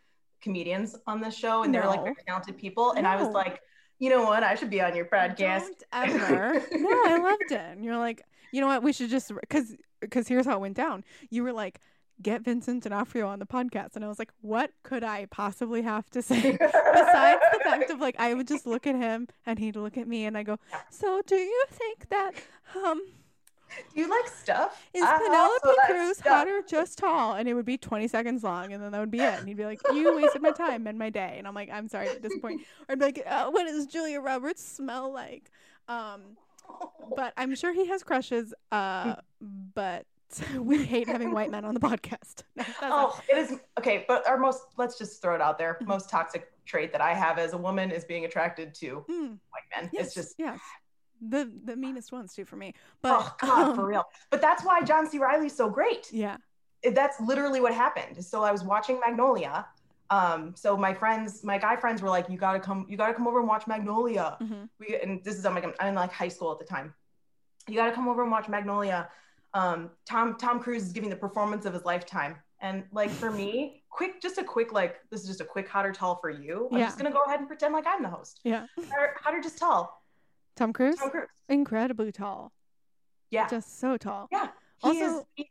comedians 0.42 0.96
on 1.08 1.22
this 1.22 1.34
show, 1.36 1.64
and 1.64 1.74
they're 1.74 1.88
like 1.88 1.98
No. 2.00 2.04
very 2.04 2.16
talented 2.28 2.58
people, 2.58 2.92
and 2.92 3.08
I 3.08 3.16
was 3.16 3.30
like, 3.34 3.62
you 4.00 4.10
know 4.12 4.22
what, 4.24 4.44
I 4.44 4.54
should 4.54 4.70
be 4.70 4.80
on 4.82 4.96
your 4.96 5.06
podcast. 5.06 5.70
Don't 5.92 6.22
ever. 6.22 6.54
no, 6.72 7.02
I 7.06 7.18
loved 7.18 7.52
it. 7.52 7.54
And 7.54 7.84
you're 7.84 7.98
like, 7.98 8.22
you 8.52 8.62
know 8.62 8.68
what? 8.68 8.84
We 8.84 8.94
should 8.94 9.10
just 9.10 9.32
because 9.34 9.76
because 10.02 10.28
here's 10.28 10.46
how 10.46 10.58
it 10.58 10.62
went 10.62 10.76
down. 10.78 11.04
You 11.32 11.42
were 11.44 11.54
like, 11.54 11.80
get 12.22 12.42
Vincent 12.42 12.84
D'Onofrio 12.84 13.28
on 13.28 13.40
the 13.40 13.46
podcast, 13.46 13.96
and 13.96 14.04
I 14.04 14.08
was 14.08 14.20
like, 14.20 14.32
what 14.42 14.72
could 14.84 15.04
I 15.04 15.26
possibly 15.28 15.82
have 15.84 16.10
to 16.12 16.22
say 16.22 16.42
besides 16.60 17.42
the 17.54 17.60
fact 17.64 17.90
of 17.92 18.00
like 18.00 18.16
I 18.20 18.34
would 18.34 18.48
just 18.48 18.66
look 18.66 18.88
at 18.88 18.96
him 18.96 19.28
and 19.46 19.60
he'd 19.60 19.76
look 19.76 19.98
at 19.98 20.08
me, 20.08 20.26
and 20.26 20.38
I 20.38 20.44
go, 20.44 20.58
so 20.90 21.22
do 21.26 21.36
you 21.36 21.66
think 21.70 22.10
that 22.10 22.32
um 22.84 23.02
Do 23.94 24.02
you 24.02 24.10
like 24.10 24.28
stuff? 24.30 24.88
is 24.94 25.04
I 25.04 25.18
Penelope 25.18 25.80
Cruz 25.88 26.18
stuff. 26.18 26.28
hot 26.34 26.48
or 26.48 26.62
just 26.62 26.98
tall? 26.98 27.34
And 27.36 27.48
it 27.50 27.54
would 27.54 27.66
be 27.66 27.78
20 27.78 28.08
seconds 28.08 28.44
long, 28.44 28.74
and 28.74 28.82
then 28.82 28.92
that 28.94 29.00
would 29.00 29.12
be 29.12 29.20
it. 29.20 29.40
And 29.40 29.48
he'd 29.48 29.58
be 29.58 29.66
like, 29.66 29.80
you 29.94 30.16
wasted 30.16 30.42
my 30.42 30.52
time 30.52 30.88
and 30.88 30.98
my 30.98 31.10
day, 31.10 31.36
and 31.38 31.48
I'm 31.48 31.54
like, 31.54 31.70
I'm 31.72 31.88
sorry 31.88 32.08
to 32.08 32.20
disappoint. 32.20 32.62
Or 32.88 32.94
I'd 32.94 33.00
be 33.00 33.06
like, 33.06 33.24
uh, 33.28 33.50
what 33.52 33.66
does 33.68 33.86
Julia 33.86 34.22
Roberts 34.22 34.64
smell 34.64 35.12
like? 35.14 35.52
Um, 35.90 36.22
but 37.16 37.34
I'm 37.38 37.56
sure 37.56 37.74
he 37.74 37.88
has 37.88 38.04
crushes. 38.04 38.54
Uh, 38.72 39.16
but 39.76 40.06
we 40.60 40.84
hate 40.84 41.08
having 41.08 41.32
white 41.32 41.52
men 41.52 41.64
on 41.66 41.74
the 41.74 41.80
podcast. 41.80 42.44
No, 42.56 42.64
that's 42.68 42.82
not- 42.82 42.92
Oh, 42.92 43.20
it 43.30 43.38
is 43.38 43.60
okay, 43.80 44.06
but 44.08 44.28
our 44.28 44.38
most 44.38 44.64
let's 44.78 44.98
just 44.98 45.22
throw 45.22 45.36
it 45.36 45.42
out 45.42 45.58
there. 45.58 45.78
Mhm. 45.82 45.88
Most 45.88 46.10
toxic 46.10 46.52
trait 46.66 46.92
that 46.92 47.02
I 47.02 47.14
have 47.14 47.38
as 47.40 47.54
a 47.54 47.58
woman 47.58 47.92
is 47.92 48.04
being 48.06 48.26
attracted 48.26 48.74
to 48.76 49.06
Mm, 49.10 49.38
white 49.52 49.64
men. 49.76 49.90
yes, 49.94 50.08
It's 50.08 50.16
just 50.16 50.36
yes, 50.38 50.60
the 51.22 51.52
the 51.66 51.76
meanest 51.76 52.12
ones 52.12 52.34
too 52.34 52.46
for 52.46 52.56
me. 52.58 52.74
But 53.02 53.14
oh 53.22 53.36
god, 53.40 53.68
um, 53.70 53.76
for 53.76 53.86
real. 53.88 54.04
But 54.30 54.42
that's 54.42 54.64
why 54.64 54.82
John 54.84 55.10
C. 55.10 55.18
Reilly's 55.20 55.56
so 55.56 55.70
great. 55.70 56.12
yeah, 56.12 56.38
that's 56.94 57.20
literally 57.20 57.62
what 57.62 57.74
happened. 57.74 58.24
So 58.24 58.44
I 58.44 58.52
was 58.52 58.64
watching 58.64 59.00
Magnolia. 59.00 59.66
Um, 60.10 60.54
so 60.56 60.78
my 60.78 60.94
friends, 60.94 61.44
my 61.44 61.58
guy 61.58 61.76
friends 61.76 62.02
were 62.02 62.10
like, 62.10 62.30
"You 62.30 62.38
gotta 62.38 62.60
come, 62.62 62.86
you 62.90 62.96
gotta 62.96 63.14
come 63.14 63.28
over 63.28 63.40
and 63.40 63.48
watch 63.48 63.68
Magnolia." 63.68 64.38
mhm. 64.42 64.70
We 64.80 64.98
and 65.02 65.24
this 65.24 65.38
is 65.38 65.46
I'm 65.46 65.54
like 65.56 65.66
I'm 65.82 65.88
in 65.88 65.96
like 65.96 66.12
high 66.12 66.30
school 66.30 66.52
at 66.52 66.60
the 66.60 66.66
time. 66.66 66.94
You 67.68 67.76
gotta 67.76 67.92
come 67.94 68.08
over 68.08 68.22
and 68.22 68.32
watch 68.32 68.48
Magnolia. 68.48 69.10
Um, 69.54 69.90
Tom 70.06 70.38
Tom 70.38 70.60
Cruise 70.60 70.84
is 70.84 70.92
giving 70.94 71.10
the 71.10 71.16
performance 71.16 71.66
of 71.66 71.74
his 71.74 71.86
lifetime, 71.86 72.36
and 72.60 72.84
like 72.92 73.10
for 73.10 73.32
me, 73.32 73.84
quick, 73.90 74.22
just 74.22 74.38
a 74.38 74.44
quick 74.44 74.72
like 74.74 74.98
this 75.10 75.22
is 75.22 75.28
just 75.28 75.42
a 75.42 75.46
quick 75.46 75.68
hot 75.68 75.86
or 75.86 75.92
tall 75.92 76.16
for 76.18 76.30
you. 76.30 76.68
I'm 76.72 76.78
Yeah. 76.80 76.86
just 76.86 76.98
gonna 76.98 77.12
go 77.12 77.24
ahead 77.26 77.40
and 77.40 77.48
pretend 77.48 77.74
like 77.74 77.86
I'm 77.88 78.04
the 78.04 78.10
host. 78.10 78.42
yeah. 78.44 78.66
Hot 78.78 79.00
or, 79.00 79.16
hot 79.22 79.44
just 79.44 79.58
tall. 79.58 80.04
Tom 80.56 80.74
Cruise, 80.74 80.98
Tom 80.98 81.10
Cruise. 81.12 81.28
incredibly 81.50 82.12
tall, 82.12 82.52
Yeah, 83.32 83.48
just 83.48 83.80
so 83.80 83.98
tall. 83.98 84.28
yeah. 84.32 84.50
He 84.80 84.88
Also, 85.02 85.20
is. 85.20 85.26
He, 85.36 85.50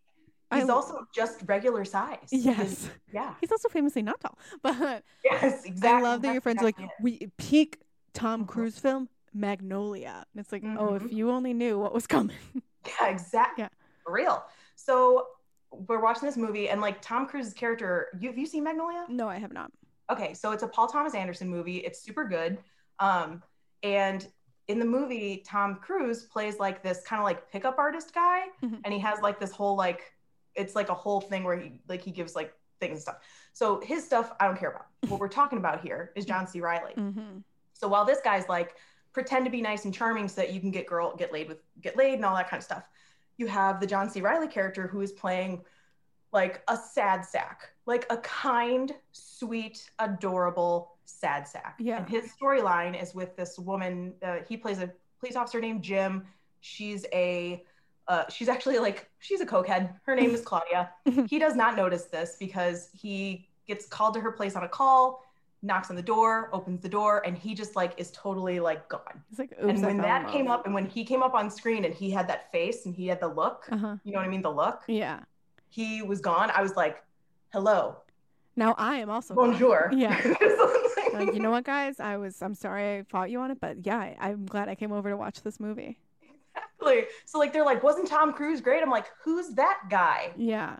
he's 0.54 0.68
l- 0.68 0.76
also 0.76 1.06
just 1.14 1.42
regular 1.46 1.84
size. 1.84 2.28
Yes, 2.30 2.88
yeah. 3.12 3.34
he's 3.40 3.50
also 3.50 3.68
famously 3.68 4.02
not 4.02 4.20
tall. 4.20 4.38
But 4.62 5.02
Yes. 5.24 5.64
Exactly. 5.64 5.88
I 5.88 6.00
love 6.10 6.22
that 6.22 6.32
your 6.32 6.40
friends 6.42 6.60
are 6.62 6.66
like, 6.66 6.76
we 7.00 7.28
peak 7.38 7.78
Tom 8.14 8.44
Mhm. 8.44 8.48
Cruise 8.48 8.78
film 8.78 9.08
Magnolia, 9.32 10.24
and 10.32 10.40
it's 10.40 10.52
like, 10.52 10.62
oh, 10.78 10.94
if 10.94 11.02
Mhm. 11.04 11.12
you 11.12 11.30
only 11.30 11.54
knew 11.54 11.78
what 11.78 11.92
was 11.94 12.06
coming. 12.06 12.36
Yeah, 13.00 13.08
exactly. 13.08 13.62
Yeah. 13.64 13.68
Real. 14.06 14.44
So 14.74 15.26
we're 15.72 16.00
watching 16.00 16.26
this 16.26 16.36
movie, 16.36 16.68
and 16.68 16.80
like 16.80 17.00
Tom 17.02 17.26
Cruise's 17.26 17.52
character, 17.52 18.08
you 18.20 18.28
have 18.28 18.38
you 18.38 18.46
seen 18.46 18.64
Magnolia? 18.64 19.04
no, 19.08 19.28
I 19.28 19.38
have 19.38 19.52
not. 19.52 19.70
Okay, 20.10 20.34
so 20.34 20.52
it's 20.52 20.62
a 20.62 20.68
Paul 20.68 20.86
Thomas 20.86 21.14
Anderson 21.14 21.48
movie. 21.48 21.78
It's 21.78 22.00
super 22.00 22.24
good. 22.24 22.58
Um, 23.00 23.42
and 23.82 24.26
in 24.68 24.78
the 24.78 24.84
movie, 24.84 25.42
Tom 25.46 25.76
Cruise 25.76 26.22
plays 26.24 26.58
like 26.58 26.82
this 26.82 27.02
kind 27.06 27.18
of 27.20 27.24
like 27.24 27.50
pickup 27.50 27.78
artist 27.78 28.14
guy, 28.14 28.46
Mhm. 28.62 28.80
and 28.84 28.94
he 28.94 29.00
has 29.00 29.20
like 29.20 29.40
this 29.40 29.50
whole 29.50 29.76
like 29.76 30.12
it's 30.54 30.74
like 30.74 30.88
a 30.88 30.94
whole 30.94 31.20
thing 31.20 31.44
where 31.44 31.56
he 31.58 31.80
like 31.88 32.00
he 32.02 32.10
gives 32.10 32.34
like 32.36 32.54
things 32.80 32.92
and 32.92 33.00
stuff. 33.02 33.16
So 33.52 33.80
his 33.80 34.04
stuff 34.04 34.32
I 34.40 34.46
don't 34.46 34.58
care 34.58 34.70
about. 34.70 34.86
What 35.10 35.20
we're 35.20 35.28
talking 35.28 35.58
about 35.58 35.80
here 35.82 36.12
is 36.16 36.24
John 36.24 36.46
C. 36.46 36.60
Reilly. 36.60 36.92
hmm 36.94 37.38
So 37.74 37.88
while 37.88 38.04
this 38.04 38.20
guy's 38.24 38.48
like 38.48 38.76
pretend 39.12 39.44
to 39.46 39.50
be 39.50 39.60
nice 39.62 39.84
and 39.86 39.94
charming 39.94 40.28
so 40.28 40.40
that 40.42 40.52
you 40.52 40.60
can 40.60 40.70
get 40.70 40.86
girl 40.86 41.14
get 41.16 41.32
laid 41.32 41.48
with 41.48 41.58
get 41.80 41.96
laid 41.96 42.14
and 42.14 42.24
all 42.24 42.34
that 42.36 42.48
kind 42.48 42.58
of 42.60 42.64
stuff, 42.64 42.84
you 43.38 43.46
have 43.46 43.80
the 43.80 43.86
John 43.86 44.08
C. 44.10 44.20
Reilly 44.20 44.48
character 44.48 44.86
who 44.86 45.00
is 45.00 45.12
playing 45.12 45.62
like 46.32 46.62
a 46.68 46.76
sad 46.76 47.24
sack, 47.24 47.70
like 47.86 48.06
a 48.10 48.16
kind, 48.18 48.92
sweet, 49.12 49.90
adorable 49.98 50.96
sad 51.04 51.46
sack. 51.46 51.76
Yeah. 51.78 51.98
And 51.98 52.08
his 52.08 52.32
storyline 52.40 53.00
is 53.00 53.14
with 53.14 53.36
this 53.36 53.58
woman. 53.58 54.14
Uh, 54.22 54.38
he 54.48 54.56
plays 54.56 54.80
a 54.80 54.90
police 55.20 55.36
officer 55.36 55.60
named 55.60 55.82
Jim. 55.82 56.24
She's 56.60 57.06
a 57.12 57.64
uh, 58.08 58.24
she's 58.28 58.48
actually 58.48 58.78
like 58.78 59.08
she's 59.18 59.40
a 59.40 59.46
cokehead. 59.46 59.94
Her 60.04 60.14
name 60.14 60.30
is 60.30 60.40
Claudia. 60.44 60.90
he 61.26 61.38
does 61.38 61.56
not 61.56 61.76
notice 61.76 62.04
this 62.04 62.36
because 62.38 62.88
he 62.92 63.48
gets 63.66 63.86
called 63.86 64.14
to 64.14 64.20
her 64.20 64.30
place 64.30 64.54
on 64.54 64.62
a 64.62 64.68
call, 64.68 65.24
knocks 65.62 65.90
on 65.90 65.96
the 65.96 66.02
door, 66.02 66.48
opens 66.52 66.80
the 66.80 66.88
door, 66.88 67.22
and 67.26 67.36
he 67.36 67.54
just 67.54 67.76
like 67.76 67.94
is 67.98 68.10
totally 68.12 68.60
like 68.60 68.88
gone. 68.88 69.22
It's 69.30 69.38
like, 69.38 69.52
and 69.60 69.82
when 69.82 69.96
that 69.98 70.28
came 70.28 70.48
up, 70.48 70.66
and 70.66 70.74
when 70.74 70.86
he 70.86 71.04
came 71.04 71.22
up 71.22 71.34
on 71.34 71.50
screen 71.50 71.84
and 71.84 71.94
he 71.94 72.10
had 72.10 72.28
that 72.28 72.50
face 72.52 72.86
and 72.86 72.94
he 72.94 73.06
had 73.06 73.20
the 73.20 73.28
look, 73.28 73.66
uh-huh. 73.70 73.96
you 74.04 74.12
know 74.12 74.18
what 74.18 74.26
I 74.26 74.28
mean, 74.28 74.42
the 74.42 74.50
look, 74.52 74.82
yeah. 74.88 75.20
he 75.68 76.02
was 76.02 76.20
gone. 76.20 76.50
I 76.54 76.62
was 76.62 76.76
like, 76.76 77.02
hello, 77.52 77.98
Now 78.56 78.74
I 78.78 78.96
am 78.96 79.10
also 79.10 79.34
gone. 79.34 79.52
bonjour. 79.52 79.90
Yeah. 79.96 80.20
Like, 81.12 81.32
you 81.32 81.40
know 81.40 81.50
what, 81.50 81.64
guys? 81.64 81.98
I 81.98 82.18
was. 82.18 82.42
I'm 82.42 82.54
sorry 82.54 82.98
I 82.98 83.02
fought 83.04 83.30
you 83.30 83.40
on 83.40 83.50
it, 83.50 83.58
but 83.60 83.86
yeah, 83.86 83.98
I, 83.98 84.16
I'm 84.20 84.44
glad 84.44 84.68
I 84.68 84.74
came 84.74 84.92
over 84.92 85.08
to 85.08 85.16
watch 85.16 85.42
this 85.42 85.58
movie. 85.58 85.98
Exactly. 86.78 87.06
So 87.24 87.38
like 87.38 87.52
they're 87.54 87.64
like, 87.64 87.82
wasn't 87.82 88.08
Tom 88.08 88.32
Cruise 88.34 88.60
great? 88.60 88.82
I'm 88.82 88.90
like, 88.90 89.06
who's 89.24 89.50
that 89.54 89.82
guy? 89.88 90.32
Yeah. 90.36 90.76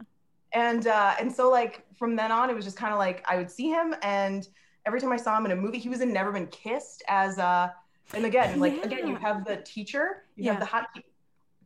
and 0.53 0.87
uh 0.87 1.15
and 1.21 1.33
so 1.33 1.51
like 1.51 1.85
from 1.99 2.17
then 2.17 2.31
on 2.33 2.51
it 2.51 2.55
was 2.55 2.65
just 2.65 2.77
kind 2.77 2.93
of 2.93 2.99
like 2.99 3.25
i 3.29 3.37
would 3.37 3.51
see 3.51 3.69
him 3.69 3.95
and 4.03 4.49
every 4.87 5.01
time 5.01 5.13
i 5.13 5.17
saw 5.17 5.37
him 5.37 5.45
in 5.47 5.53
a 5.53 5.57
movie 5.57 5.79
he 5.79 5.89
was 5.89 6.01
in 6.01 6.13
never 6.13 6.33
been 6.33 6.47
kissed 6.47 7.03
as 7.09 7.39
uh 7.39 7.69
and 8.15 8.25
again 8.25 8.59
like 8.61 8.83
again 8.85 9.07
you 9.07 9.17
have 9.17 9.45
the 9.45 9.57
teacher 9.59 10.25
you 10.37 10.45
Yeah. 10.45 10.53
have 10.53 10.61
the 10.61 10.67
hot 10.67 10.89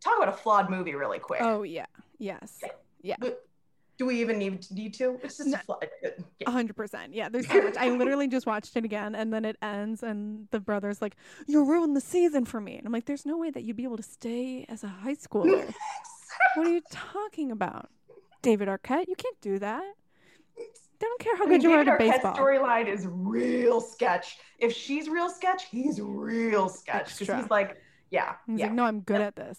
talk 0.00 0.16
about 0.16 0.28
a 0.28 0.36
flawed 0.36 0.70
movie 0.70 0.94
really 0.94 1.18
quick 1.18 1.40
Oh 1.42 1.62
yeah. 1.62 1.86
Yes. 2.18 2.60
the, 3.02 3.36
Do 3.98 4.06
we 4.06 4.20
even 4.20 4.38
need 4.38 4.62
to, 4.62 4.74
need 4.74 4.94
to? 4.94 5.18
It's 5.22 5.36
just 5.38 5.50
No. 5.50 5.58
a 5.58 5.62
fly. 5.62 5.78
A 6.46 6.50
hundred 6.50 6.74
percent. 6.76 7.14
Yeah, 7.14 7.28
there's 7.28 7.46
so 7.48 7.62
much. 7.62 7.76
I 7.76 7.90
literally 7.90 8.28
just 8.28 8.46
watched 8.46 8.74
it 8.76 8.84
again, 8.84 9.14
and 9.14 9.30
then 9.32 9.44
it 9.44 9.56
ends, 9.60 10.02
and 10.02 10.48
the 10.52 10.60
brother's 10.60 11.00
like, 11.02 11.16
"You 11.46 11.64
ruined 11.64 11.94
the 11.96 12.00
season 12.00 12.44
for 12.46 12.60
me," 12.62 12.76
and 12.78 12.86
I'm 12.86 12.92
like, 12.92 13.04
"There's 13.04 13.26
no 13.26 13.36
way 13.36 13.50
that 13.50 13.62
you'd 13.62 13.76
be 13.76 13.84
able 13.84 13.98
to 13.98 14.02
stay 14.02 14.64
as 14.70 14.82
a 14.84 14.88
high 14.88 15.14
schooler. 15.16 15.70
what 16.54 16.66
are 16.66 16.70
you 16.70 16.80
talking 16.90 17.50
about, 17.50 17.90
David 18.42 18.68
Arquette? 18.68 19.06
You 19.08 19.16
can't 19.16 19.40
do 19.42 19.58
that. 19.58 19.84
They 21.00 21.06
don't 21.06 21.20
care 21.20 21.36
how 21.36 21.44
I 21.44 21.46
mean, 21.48 21.60
good 21.60 21.62
you 21.68 21.72
are 21.74 21.80
at 21.80 21.86
Arquette's 21.86 22.10
baseball." 22.22 22.34
storyline 22.36 22.86
is 22.86 23.06
real 23.08 23.80
sketch. 23.80 24.38
If 24.58 24.72
she's 24.74 25.08
real 25.08 25.30
sketch, 25.30 25.64
he's 25.66 26.00
real 26.00 26.68
sketch 26.68 27.18
because 27.18 27.34
he's 27.40 27.50
like, 27.50 27.80
yeah, 28.10 28.34
He's 28.46 28.58
yeah. 28.60 28.66
like, 28.66 28.74
"No, 28.74 28.84
I'm 28.84 29.00
good 29.00 29.20
at 29.20 29.34
this." 29.36 29.58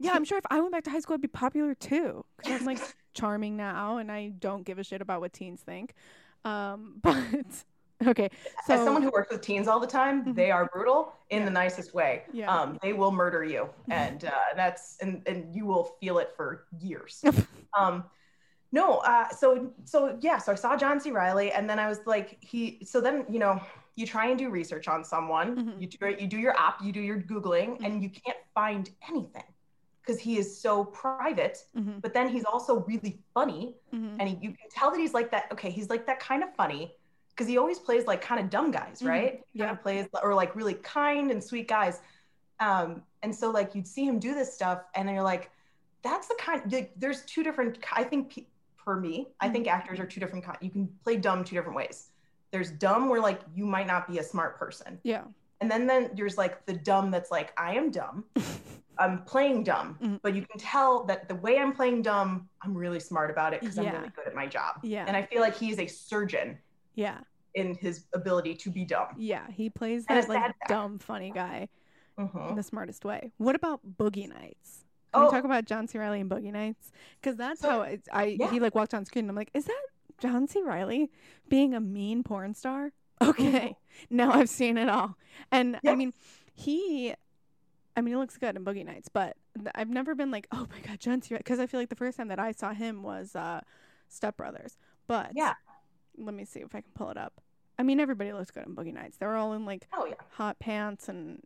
Yeah, 0.00 0.12
I'm 0.12 0.24
sure 0.24 0.38
if 0.38 0.46
I 0.50 0.60
went 0.60 0.72
back 0.72 0.84
to 0.84 0.90
high 0.90 1.00
school, 1.00 1.14
I'd 1.14 1.20
be 1.20 1.28
popular 1.28 1.74
too, 1.74 2.24
because 2.38 2.60
I'm 2.60 2.66
like 2.66 2.78
charming 3.14 3.56
now, 3.56 3.98
and 3.98 4.10
I 4.10 4.28
don't 4.38 4.64
give 4.64 4.78
a 4.78 4.84
shit 4.84 5.02
about 5.02 5.20
what 5.20 5.32
teens 5.32 5.60
think. 5.60 5.94
Um, 6.44 6.94
but 7.02 7.16
okay, 8.06 8.30
so 8.64 8.74
As 8.74 8.84
someone 8.84 9.02
who 9.02 9.10
works 9.10 9.30
with 9.30 9.42
teens 9.42 9.66
all 9.68 9.80
the 9.80 9.86
time, 9.88 10.24
Mhm. 10.24 10.34
they 10.36 10.50
are 10.52 10.66
brutal 10.72 11.12
in 11.30 11.40
Yeah. 11.40 11.44
the 11.46 11.50
nicest 11.50 11.92
way. 11.94 12.22
Yeah. 12.32 12.50
Um, 12.54 12.78
they 12.80 12.92
will 12.94 13.10
murder 13.10 13.44
you, 13.44 13.68
and 13.90 14.24
uh, 14.24 14.30
that's 14.56 14.96
and 15.02 15.22
and 15.26 15.54
you 15.54 15.66
will 15.66 15.84
feel 16.00 16.18
it 16.18 16.32
for 16.36 16.64
years. 16.80 17.22
um, 17.76 18.04
no, 18.72 18.98
uh, 18.98 19.28
so 19.30 19.72
so 19.84 20.18
yeah, 20.20 20.38
so 20.38 20.52
I 20.52 20.54
saw 20.54 20.76
John 20.76 21.00
C. 21.00 21.10
Reilly, 21.10 21.52
and 21.52 21.68
then 21.68 21.78
I 21.78 21.88
was 21.88 22.00
like, 22.06 22.36
he. 22.40 22.84
So 22.84 23.00
then 23.00 23.24
you 23.30 23.38
know, 23.38 23.60
you 23.96 24.06
try 24.06 24.26
and 24.28 24.38
do 24.38 24.50
research 24.50 24.88
on 24.88 25.04
someone. 25.04 25.56
Mhm. 25.56 25.80
You 25.80 25.86
do 25.88 26.16
you 26.22 26.26
do 26.26 26.38
your 26.38 26.56
app, 26.58 26.82
you 26.82 26.92
do 26.92 27.00
your 27.00 27.18
googling, 27.20 27.82
and 27.84 28.02
you 28.02 28.10
can't 28.10 28.38
find 28.54 28.90
anything 29.08 29.44
because 30.02 30.20
he 30.20 30.38
is 30.38 30.58
so 30.60 30.84
private. 30.84 31.64
Mhm, 31.76 32.00
But 32.00 32.14
then 32.14 32.28
he's 32.28 32.44
also 32.44 32.80
really 32.84 33.20
funny, 33.34 33.74
mhm. 33.92 34.16
and 34.18 34.28
he, 34.28 34.34
you 34.40 34.50
can 34.52 34.68
tell 34.70 34.90
that 34.90 34.98
he's 35.00 35.14
like 35.14 35.30
that. 35.30 35.50
Okay, 35.52 35.70
he's 35.70 35.88
like 35.90 36.06
that 36.06 36.20
kind 36.20 36.42
of 36.42 36.54
funny 36.54 36.94
because 37.30 37.46
he 37.46 37.56
always 37.56 37.78
plays 37.78 38.06
like 38.06 38.20
kind 38.20 38.40
of 38.40 38.50
dumb 38.50 38.70
guys, 38.70 39.00
Mhm, 39.00 39.08
right? 39.08 39.44
He 39.52 39.60
yeah. 39.60 39.74
Plays 39.74 40.08
or 40.22 40.34
like 40.34 40.54
really 40.56 40.74
kind 40.74 41.30
and 41.30 41.42
sweet 41.42 41.68
guys. 41.68 42.00
Um, 42.60 43.02
and 43.22 43.34
so 43.34 43.50
like 43.50 43.74
you'd 43.74 43.86
see 43.86 44.04
him 44.04 44.18
do 44.18 44.34
this 44.34 44.52
stuff, 44.52 44.82
and 44.94 45.06
then 45.08 45.14
you're 45.14 45.24
like, 45.24 45.50
that's 46.02 46.28
the 46.28 46.36
kind. 46.38 46.70
Like, 46.72 46.92
there's 46.96 47.24
two 47.24 47.42
different. 47.42 47.78
I 47.92 48.04
think 48.04 48.46
for 48.84 48.98
me, 48.98 49.28
I 49.40 49.48
think 49.48 49.66
actors 49.66 49.98
are 50.00 50.06
two 50.06 50.20
different. 50.20 50.44
Kind. 50.44 50.58
You 50.60 50.70
can 50.70 50.88
play 51.04 51.16
dumb 51.16 51.44
two 51.44 51.54
different 51.56 51.76
ways. 51.76 52.10
There's 52.50 52.70
dumb 52.70 53.08
where 53.08 53.20
like 53.20 53.40
you 53.54 53.66
might 53.66 53.86
not 53.86 54.08
be 54.08 54.18
a 54.18 54.22
smart 54.22 54.58
person, 54.58 54.98
yeah, 55.02 55.24
and 55.60 55.70
then 55.70 55.86
then 55.86 56.10
there's 56.14 56.38
like 56.38 56.64
the 56.66 56.72
dumb 56.72 57.10
that's 57.10 57.30
like 57.30 57.52
I 57.58 57.74
am 57.74 57.90
dumb. 57.90 58.24
I'm 59.00 59.22
playing 59.24 59.62
dumb, 59.62 59.96
Mhm. 60.02 60.18
but 60.22 60.34
you 60.34 60.42
can 60.42 60.58
tell 60.58 61.04
that 61.04 61.28
the 61.28 61.34
way 61.36 61.58
I'm 61.60 61.72
playing 61.72 62.02
dumb, 62.02 62.48
I'm 62.62 62.76
really 62.76 62.98
smart 62.98 63.30
about 63.30 63.54
it 63.54 63.60
because 63.60 63.76
Yeah. 63.76 63.84
I'm 63.84 63.92
really 63.94 64.08
good 64.16 64.26
at 64.26 64.34
my 64.34 64.48
job. 64.48 64.80
Yeah. 64.82 65.04
And 65.06 65.16
I 65.16 65.22
feel 65.22 65.40
like 65.40 65.54
he's 65.56 65.78
a 65.78 65.86
surgeon 65.86 66.58
yeah, 66.96 67.18
in 67.54 67.74
his 67.76 68.06
ability 68.12 68.56
to 68.56 68.70
be 68.72 68.84
dumb. 68.84 69.14
yeah. 69.16 69.46
He 69.52 69.70
plays 69.70 70.04
that 70.06 70.28
like 70.28 70.52
dumb, 70.66 70.98
funny 70.98 71.30
guy 71.30 71.68
in 72.16 72.28
Mhm. 72.28 72.56
the 72.56 72.62
smartest 72.64 73.04
way. 73.04 73.30
What 73.36 73.54
about 73.54 73.80
Boogie 73.98 74.28
Nights? 74.28 74.84
Can 75.12 75.22
Oh. 75.22 75.24
we 75.26 75.30
talk 75.30 75.44
about 75.44 75.64
John 75.64 75.88
C. 75.88 75.98
Reilly 75.98 76.20
and 76.20 76.30
Boogie 76.30 76.52
Nights? 76.52 76.92
Because 77.20 77.36
that's 77.36 77.60
So- 77.60 77.68
how 77.70 77.82
it's, 77.82 78.08
I 78.12 78.36
yeah. 78.38 78.50
he 78.50 78.60
like 78.60 78.74
walked 78.74 78.94
on 78.94 79.04
screen. 79.04 79.24
and 79.24 79.30
I'm 79.30 79.36
like, 79.36 79.50
is 79.54 79.64
that 79.66 79.82
John 80.18 80.46
C. 80.48 80.62
Reilly 80.62 81.10
being 81.48 81.74
a 81.74 81.80
mean 81.80 82.22
porn 82.22 82.54
star? 82.54 82.92
Okay, 83.20 83.74
now 84.10 84.30
I've 84.30 84.48
seen 84.48 84.78
it 84.78 84.88
all. 84.88 85.16
And 85.50 85.80
I 85.84 85.96
mean, 85.96 86.12
he, 86.54 87.14
I 87.96 88.00
mean, 88.00 88.12
he 88.14 88.16
looks 88.16 88.36
good 88.38 88.54
in 88.54 88.64
Boogie 88.64 88.86
Nights, 88.86 89.08
but 89.12 89.36
th- 89.56 89.70
I've 89.74 89.90
never 89.90 90.14
been 90.14 90.30
like, 90.30 90.46
oh 90.52 90.68
my 90.70 90.78
god, 90.86 91.00
John 91.00 91.20
C. 91.20 91.34
Because 91.36 91.58
I 91.58 91.66
feel 91.66 91.80
like 91.80 91.88
the 91.88 91.96
first 91.96 92.16
time 92.16 92.28
that 92.28 92.38
I 92.38 92.52
saw 92.52 92.72
him 92.72 93.02
was 93.02 93.34
uh, 93.34 93.60
Step 94.08 94.36
Brothers. 94.36 94.76
But 95.08 95.32
Yeah. 95.34 95.54
let 96.16 96.32
me 96.32 96.44
see 96.44 96.60
if 96.60 96.74
I 96.76 96.80
can 96.80 96.92
pull 96.94 97.10
it 97.10 97.16
up. 97.16 97.40
I 97.76 97.82
mean, 97.82 97.98
everybody 97.98 98.32
looks 98.32 98.52
good 98.52 98.66
in 98.66 98.76
Boogie 98.76 98.94
Nights. 98.94 99.16
They're 99.16 99.34
all 99.36 99.52
in 99.52 99.64
like 99.64 99.88
Oh 99.92 100.06
yeah. 100.06 100.14
hot 100.30 100.60
pants 100.60 101.08
and 101.08 101.40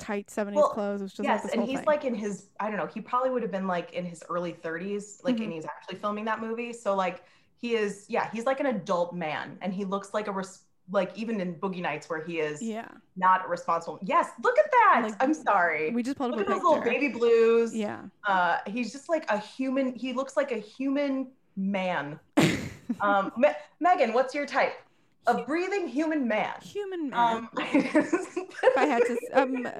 tight 0.00 0.26
70s 0.28 0.54
Well, 0.54 0.70
clothes. 0.70 1.00
It 1.00 1.04
was 1.04 1.12
just 1.12 1.28
like 1.28 1.28
yes, 1.36 1.42
this 1.44 1.52
and 1.52 1.62
he's 1.64 1.78
thing. 1.78 1.86
like 1.86 2.04
in 2.04 2.14
his 2.14 2.46
I 2.58 2.68
don't 2.68 2.76
know, 2.78 2.86
he 2.86 3.00
probably 3.00 3.30
would 3.30 3.42
have 3.42 3.52
been 3.52 3.66
like 3.66 3.92
in 3.92 4.04
his 4.04 4.22
early 4.28 4.52
30s, 4.52 5.22
like 5.22 5.36
Mhm. 5.36 5.44
and 5.44 5.52
he's 5.52 5.64
actually 5.66 5.98
filming 5.98 6.24
that 6.24 6.40
movie. 6.40 6.72
So 6.72 6.94
like 6.96 7.22
he 7.58 7.74
is 7.74 8.06
yeah, 8.08 8.28
he's 8.32 8.46
like 8.46 8.58
an 8.60 8.66
adult 8.66 9.14
man 9.14 9.58
and 9.60 9.72
he 9.72 9.84
looks 9.84 10.12
like 10.14 10.26
a 10.26 10.32
res- 10.32 10.62
like 10.92 11.16
even 11.16 11.40
in 11.40 11.54
Boogie 11.54 11.82
Nights 11.82 12.10
where 12.10 12.20
he 12.24 12.40
is 12.40 12.60
yeah. 12.60 12.88
not 13.16 13.48
responsible. 13.48 14.00
Yes, 14.02 14.30
look 14.42 14.58
at 14.58 14.68
that. 14.72 15.00
Like, 15.04 15.14
I'm 15.22 15.34
sorry. 15.34 15.92
We 15.92 16.02
just 16.02 16.16
pulled 16.18 16.32
up 16.32 16.38
Look 16.38 16.48
a 16.48 16.50
at 16.50 16.56
those 16.56 16.64
little 16.64 16.82
baby 16.82 17.08
blues. 17.08 17.72
Yeah. 17.76 18.00
Uh, 18.26 18.58
he's 18.66 18.90
just 18.90 19.08
like 19.08 19.24
a 19.30 19.38
human. 19.38 19.94
He 19.94 20.12
looks 20.12 20.36
like 20.36 20.50
a 20.50 20.58
human 20.58 21.28
man. 21.56 22.18
Um, 23.00 23.30
Me- 23.36 23.50
Megan, 23.78 24.12
what's 24.12 24.34
your 24.34 24.46
type? 24.46 24.72
A 25.26 25.42
breathing 25.44 25.86
human 25.88 26.26
man. 26.26 26.54
Human 26.62 27.10
man. 27.10 27.36
Um, 27.36 27.50
if 27.58 28.76
I 28.76 28.84
had 28.86 29.02
to, 29.04 29.18
um, 29.34 29.66
uh, 29.66 29.70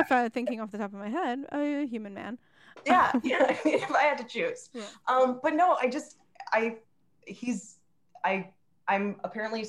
if 0.00 0.10
I'm 0.10 0.30
thinking 0.30 0.60
off 0.60 0.70
the 0.70 0.78
top 0.78 0.92
of 0.92 0.98
my 0.98 1.08
head, 1.08 1.44
a 1.52 1.86
human 1.86 2.12
man. 2.14 2.38
yeah, 2.86 3.12
yeah. 3.22 3.56
if 3.64 3.90
I 3.92 4.02
had 4.02 4.18
to 4.18 4.24
choose. 4.24 4.70
Yeah. 4.72 4.82
Um, 5.06 5.40
but 5.42 5.54
no, 5.54 5.76
I 5.80 5.88
just, 5.88 6.16
I, 6.52 6.78
he's, 7.26 7.76
I, 8.24 8.50
I'm 8.88 9.16
apparently, 9.24 9.66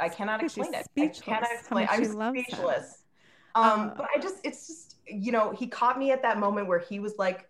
I 0.00 0.08
cannot 0.08 0.42
explain 0.42 0.74
it. 0.74 0.78
I 0.78 0.82
speechless 0.82 1.20
cannot 1.20 1.52
explain. 1.52 1.86
I'm 1.90 2.02
she 2.02 2.08
loves 2.08 2.36
him. 2.36 2.44
speechless. 2.44 3.04
Um, 3.54 3.64
Uh, 3.64 3.94
but 3.96 4.06
I 4.14 4.18
just, 4.20 4.36
it's 4.44 4.66
just, 4.66 4.96
you 5.06 5.32
know, 5.32 5.50
he 5.52 5.66
caught 5.66 5.98
me 5.98 6.10
at 6.12 6.22
that 6.22 6.38
moment 6.38 6.66
where 6.66 6.78
he 6.78 6.98
was 7.00 7.14
like, 7.18 7.48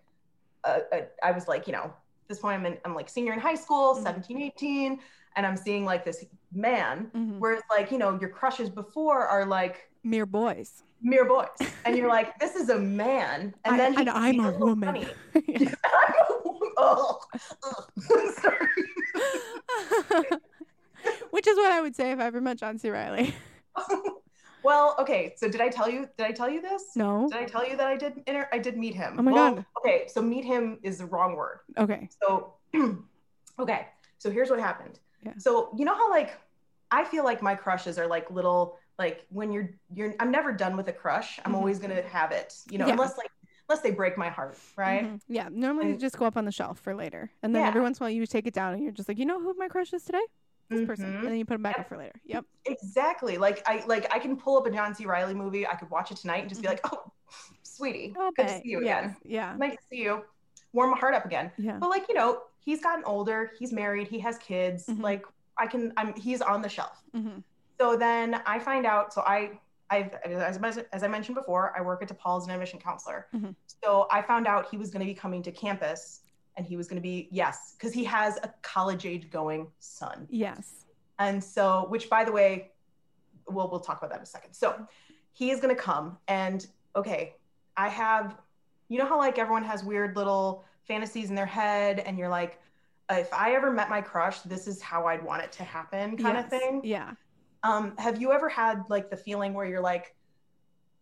uh, 0.64 0.80
uh, 0.92 1.00
I 1.22 1.32
was 1.32 1.48
like, 1.48 1.66
you 1.66 1.72
know, 1.72 1.92
this 2.28 2.38
point 2.38 2.58
I'm 2.58 2.66
in, 2.66 2.78
I'm 2.84 2.94
like 2.94 3.08
senior 3.08 3.32
in 3.32 3.40
high 3.40 3.54
school, 3.54 3.96
Mhm. 3.96 4.02
17, 4.02 4.42
18, 4.42 5.00
and 5.37 5.47
I'm 5.47 5.57
seeing 5.57 5.85
like 5.85 6.05
this 6.05 6.24
man. 6.53 7.11
Mhm. 7.14 7.39
Whereas 7.39 7.62
like, 7.70 7.91
you 7.93 7.99
know, 7.99 8.18
your 8.20 8.31
crushes 8.31 8.68
before 8.70 9.26
are 9.26 9.47
like 9.47 9.89
Mere 10.03 10.26
boys. 10.26 10.83
mere 11.03 11.24
boys. 11.26 11.49
And 11.85 11.97
you're 11.97 12.09
like, 12.09 12.39
this 12.39 12.57
is 12.57 12.68
a 12.70 12.78
man. 12.78 13.55
And 13.64 13.74
I- 13.74 13.76
then 13.76 13.99
and 13.99 14.09
I'm 14.26 14.41
a 14.41 14.51
woman. 14.53 15.07
Yeah. 15.47 15.74
I'm 15.85 16.14
a 16.28 16.43
woman. 16.45 16.70
Oh. 16.78 17.20
Sorry. 18.41 18.68
Which 21.31 21.47
is 21.47 21.57
what 21.57 21.70
I 21.72 21.81
would 21.81 21.97
say 21.97 22.11
if 22.12 22.18
I 22.18 22.24
ever 22.26 22.41
met 22.41 22.59
John 22.59 22.78
C. 22.78 22.91
Reilly. 22.91 23.35
well, 24.62 24.95
okay. 24.99 25.33
So 25.37 25.49
did 25.49 25.61
I 25.61 25.68
tell 25.68 25.89
you? 25.89 26.09
Did 26.18 26.26
I 26.26 26.33
tell 26.33 26.51
you 26.51 26.61
this? 26.61 26.83
No. 26.97 27.28
Did 27.31 27.39
I 27.41 27.45
tell 27.45 27.66
you 27.68 27.76
that 27.76 27.87
I 27.87 27.97
did? 27.97 28.22
Inter- 28.26 28.49
I 28.53 28.59
did 28.59 28.76
meet 28.76 28.95
him. 28.95 29.16
Oh 29.18 29.22
my 29.22 29.33
Well, 29.33 29.55
God. 29.57 29.64
Okay, 29.78 30.07
so 30.09 30.20
meet 30.20 30.45
him 30.45 30.78
is 30.83 30.99
the 30.99 31.07
wrong 31.07 31.35
word. 31.37 31.61
Okay. 31.78 32.09
So, 32.22 32.55
okay. 33.59 33.87
So 34.18 34.31
here's 34.31 34.51
what 34.51 34.61
happened. 34.61 34.99
Yeah. 35.23 35.33
So 35.39 35.71
you 35.77 35.85
know 35.85 35.95
how 35.95 36.11
like 36.11 36.39
I 36.91 37.05
feel 37.05 37.25
like 37.25 37.43
my 37.43 37.55
crushes 37.55 37.99
are 37.99 38.07
like 38.07 38.31
little 38.31 38.79
like 38.99 39.27
when 39.31 39.53
you're 39.53 39.71
you're 39.95 40.14
I'm 40.21 40.31
never 40.31 40.53
done 40.53 40.77
with 40.77 40.89
a 40.89 40.93
crush. 40.93 41.39
I'm 41.45 41.53
Mhm. 41.53 41.57
always 41.57 41.79
gonna 41.79 42.03
have 42.03 42.33
it. 42.33 42.57
You 42.71 42.79
know, 42.79 42.87
Yeah. 42.87 42.93
unless 42.93 43.16
like 43.18 43.31
unless 43.68 43.83
they 43.83 43.91
break 43.93 44.18
my 44.18 44.29
heart, 44.29 44.59
right? 44.77 45.05
Mhm. 45.05 45.21
Yeah. 45.29 45.49
Normally 45.51 45.87
they 45.87 45.91
And- 45.93 46.01
just 46.01 46.18
go 46.18 46.25
up 46.27 46.37
on 46.37 46.45
the 46.45 46.51
shelf 46.53 46.79
for 46.81 46.95
later. 46.95 47.31
And 47.43 47.55
then 47.55 47.62
Yeah. 47.62 47.68
every 47.68 47.81
once 47.81 47.99
in 47.99 48.03
a 48.03 48.05
while 48.07 48.11
you 48.14 48.27
take 48.27 48.47
it 48.47 48.55
down 48.55 48.75
and 48.75 48.83
you're 48.83 48.93
just 48.93 49.09
like, 49.09 49.18
you 49.18 49.27
know 49.27 49.41
who 49.41 49.55
my 49.55 49.68
crush 49.68 49.93
is 49.93 50.05
today? 50.05 50.25
This 50.68 50.87
person. 50.87 51.07
Mhm. 51.12 51.18
And 51.18 51.27
then 51.29 51.37
you 51.37 51.45
put 51.45 51.55
them 51.55 51.62
back 51.62 51.79
up 51.79 51.89
for 51.89 51.97
later. 51.97 52.18
Yep. 52.25 52.45
Exactly. 52.64 53.39
Like 53.39 53.62
I 53.68 53.85
like 53.87 54.12
I 54.14 54.18
can 54.18 54.37
pull 54.37 54.57
up 54.57 54.66
a 54.66 54.71
John 54.71 54.95
C. 54.95 55.05
Reilly 55.07 55.35
movie. 55.35 55.66
I 55.66 55.75
could 55.75 55.91
watch 55.91 56.11
it 56.11 56.16
tonight 56.16 56.39
and 56.41 56.49
just 56.49 56.62
be 56.62 56.66
Mhm. 56.68 56.71
like, 56.71 56.93
oh, 56.93 57.12
sweetie, 57.62 58.14
Oh, 58.18 58.31
good 58.37 58.49
to 58.49 58.55
see 58.61 58.68
you 58.71 58.83
yes. 58.85 59.05
again. 59.05 59.16
Yeah. 59.25 59.57
Nice 59.57 59.77
to 59.77 59.83
see 59.91 60.03
you. 60.03 60.25
Warm 60.73 60.91
my 60.93 60.99
heart 60.99 61.14
up 61.14 61.25
again. 61.25 61.51
Yeah. 61.59 61.79
But 61.79 61.91
like 61.91 62.09
you 62.09 62.14
know, 62.14 62.43
he's 62.61 62.80
gotten 62.82 63.04
older. 63.04 63.50
He's 63.58 63.72
married. 63.72 64.08
He 64.08 64.18
has 64.20 64.38
kids. 64.38 64.86
Mhm. 64.86 65.00
Like 65.02 65.24
I 65.58 65.66
can. 65.66 65.92
I'm. 65.96 66.14
He's 66.14 66.40
on 66.40 66.62
the 66.62 66.68
shelf. 66.68 67.02
hmm 67.12 67.38
So 67.78 67.96
then 67.96 68.40
I 68.46 68.58
find 68.58 68.86
out. 68.86 69.12
So 69.12 69.22
I. 69.22 69.58
I've, 69.92 70.14
as, 70.24 70.56
as 70.92 71.02
I 71.02 71.08
mentioned 71.08 71.34
before, 71.34 71.74
I 71.76 71.80
work 71.80 72.00
at 72.00 72.08
DePaul 72.08 72.38
as 72.38 72.44
an 72.44 72.52
admission 72.52 72.78
counselor. 72.78 73.26
Mhm. 73.34 73.56
So 73.82 74.06
I 74.12 74.22
found 74.22 74.46
out 74.46 74.68
he 74.70 74.76
was 74.76 74.88
going 74.88 75.00
to 75.04 75.12
be 75.12 75.18
coming 75.18 75.42
to 75.42 75.50
campus 75.50 76.20
and 76.56 76.64
he 76.64 76.76
was 76.76 76.86
going 76.86 76.94
to 76.98 77.02
be, 77.02 77.26
yes, 77.32 77.74
because 77.76 77.92
he 77.92 78.04
has 78.04 78.36
a 78.44 78.54
college 78.62 79.04
age 79.04 79.30
going 79.30 79.66
son. 79.80 80.28
Yes. 80.30 80.84
And 81.18 81.42
so, 81.42 81.86
which 81.88 82.08
by 82.08 82.22
the 82.22 82.30
way, 82.30 82.70
we'll, 83.48 83.68
we'll 83.68 83.80
talk 83.80 83.98
about 83.98 84.11
that 84.11 84.18
in 84.18 84.22
a 84.22 84.26
second. 84.26 84.52
So 84.54 84.86
he 85.32 85.50
is 85.50 85.58
going 85.61 85.74
to 85.74 85.80
come 85.82 86.18
and 86.28 86.64
okay, 86.94 87.34
I 87.76 87.88
have, 87.88 88.36
you 88.88 88.96
know 88.98 89.06
how 89.06 89.18
like 89.18 89.38
everyone 89.38 89.64
has 89.64 89.82
weird 89.82 90.14
little 90.16 90.64
fantasies 90.91 91.30
in 91.30 91.36
their 91.36 91.47
head 91.47 92.01
and 92.01 92.18
you're 92.18 92.28
like, 92.28 92.59
if 93.11 93.32
I 93.32 93.53
ever 93.53 93.70
met 93.70 93.88
my 93.88 94.01
crush, 94.01 94.41
this 94.41 94.66
is 94.66 94.82
how 94.82 95.07
I'd 95.07 95.22
want 95.22 95.43
it 95.43 95.53
to 95.53 95.62
happen 95.62 96.16
kind 96.16 96.36
of 96.36 96.49
thing. 96.49 96.80
Yeah. 96.82 97.12
Um, 97.62 97.95
have 97.97 98.20
you 98.20 98.32
ever 98.32 98.49
had 98.49 98.82
like 98.88 99.09
the 99.09 99.16
feeling 99.16 99.55
where 99.55 99.64
you're 99.64 99.80
like, 99.80 100.16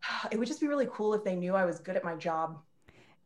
it 0.31 0.39
would 0.39 0.47
just 0.47 0.61
be 0.61 0.67
really 0.67 0.89
cool 0.93 1.15
if 1.15 1.25
they 1.25 1.35
knew 1.35 1.55
I 1.55 1.65
was 1.65 1.79
good 1.79 1.97
at 1.97 2.05
my 2.05 2.17
job? 2.17 2.59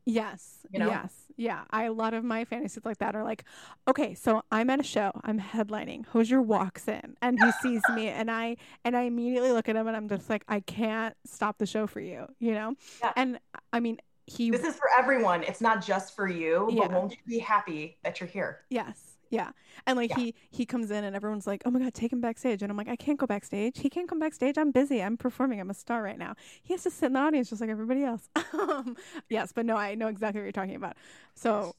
Yes. 0.04 0.58
You 0.70 0.78
know? 0.78 0.88
Yes. 0.88 1.14
Yeah. 1.36 1.62
I 1.70 1.84
a 1.84 1.92
lot 1.92 2.14
of 2.14 2.22
my 2.22 2.44
fantasies 2.44 2.84
like 2.84 2.98
that 2.98 3.16
are 3.16 3.24
like, 3.24 3.44
okay, 3.88 4.14
so 4.14 4.42
I'm 4.52 4.70
at 4.70 4.78
a 4.78 4.84
show, 4.84 5.10
I'm 5.24 5.40
headlining. 5.40 6.06
Hozier 6.06 6.42
walks 6.42 6.86
in 6.86 7.16
and 7.22 7.38
he 7.42 7.50
sees 7.60 7.82
me 7.94 8.06
and 8.06 8.30
I 8.30 8.56
and 8.84 8.96
I 8.96 9.02
immediately 9.02 9.50
look 9.50 9.68
at 9.68 9.74
him 9.74 9.88
and 9.88 9.96
I'm 9.96 10.08
just 10.08 10.30
like, 10.30 10.44
I 10.48 10.60
can't 10.60 11.16
stop 11.24 11.58
the 11.58 11.66
show 11.66 11.88
for 11.88 12.00
you, 12.00 12.26
you 12.38 12.54
know? 12.54 12.74
Yeah. 13.02 13.12
And 13.16 13.40
I 13.72 13.80
mean, 13.80 13.98
he 14.26 14.50
This 14.50 14.64
is 14.64 14.76
for 14.76 14.88
everyone. 14.98 15.42
It's 15.42 15.60
not 15.60 15.84
just 15.84 16.14
for 16.16 16.28
you, 16.28 16.68
yeah. 16.70 16.82
but 16.82 16.92
won't 16.92 17.12
you 17.12 17.18
be 17.26 17.38
happy 17.38 17.98
that 18.04 18.20
you're 18.20 18.28
here? 18.28 18.60
Yes. 18.70 19.00
Yeah. 19.30 19.50
And 19.86 19.96
like 19.96 20.10
Yeah. 20.10 20.16
he 20.16 20.34
he 20.50 20.66
comes 20.66 20.90
in 20.90 21.04
and 21.04 21.16
everyone's 21.16 21.46
like, 21.46 21.62
"Oh 21.64 21.70
my 21.70 21.78
god, 21.80 21.94
take 21.94 22.12
him 22.12 22.20
backstage." 22.20 22.62
And 22.62 22.70
I'm 22.70 22.76
like, 22.76 22.88
"I 22.88 22.96
can't 22.96 23.18
go 23.18 23.26
backstage. 23.26 23.78
He 23.78 23.88
can't 23.88 24.06
come 24.08 24.18
backstage. 24.18 24.58
I'm 24.58 24.70
busy. 24.70 25.02
I'm 25.02 25.16
performing. 25.16 25.58
I'm 25.58 25.70
a 25.70 25.74
star 25.74 26.02
right 26.02 26.18
now." 26.18 26.34
He 26.62 26.74
has 26.74 26.82
to 26.82 26.90
sit 26.90 27.06
in 27.06 27.12
the 27.14 27.20
audience 27.20 27.48
just 27.48 27.60
like 27.62 27.70
everybody 27.70 28.04
else. 28.04 28.28
um, 28.52 28.96
yes, 29.30 29.50
but 29.52 29.64
no, 29.64 29.76
I 29.76 29.94
know 29.94 30.08
exactly 30.08 30.40
what 30.40 30.44
you're 30.44 30.52
talking 30.52 30.74
about. 30.76 30.96
So 31.34 31.74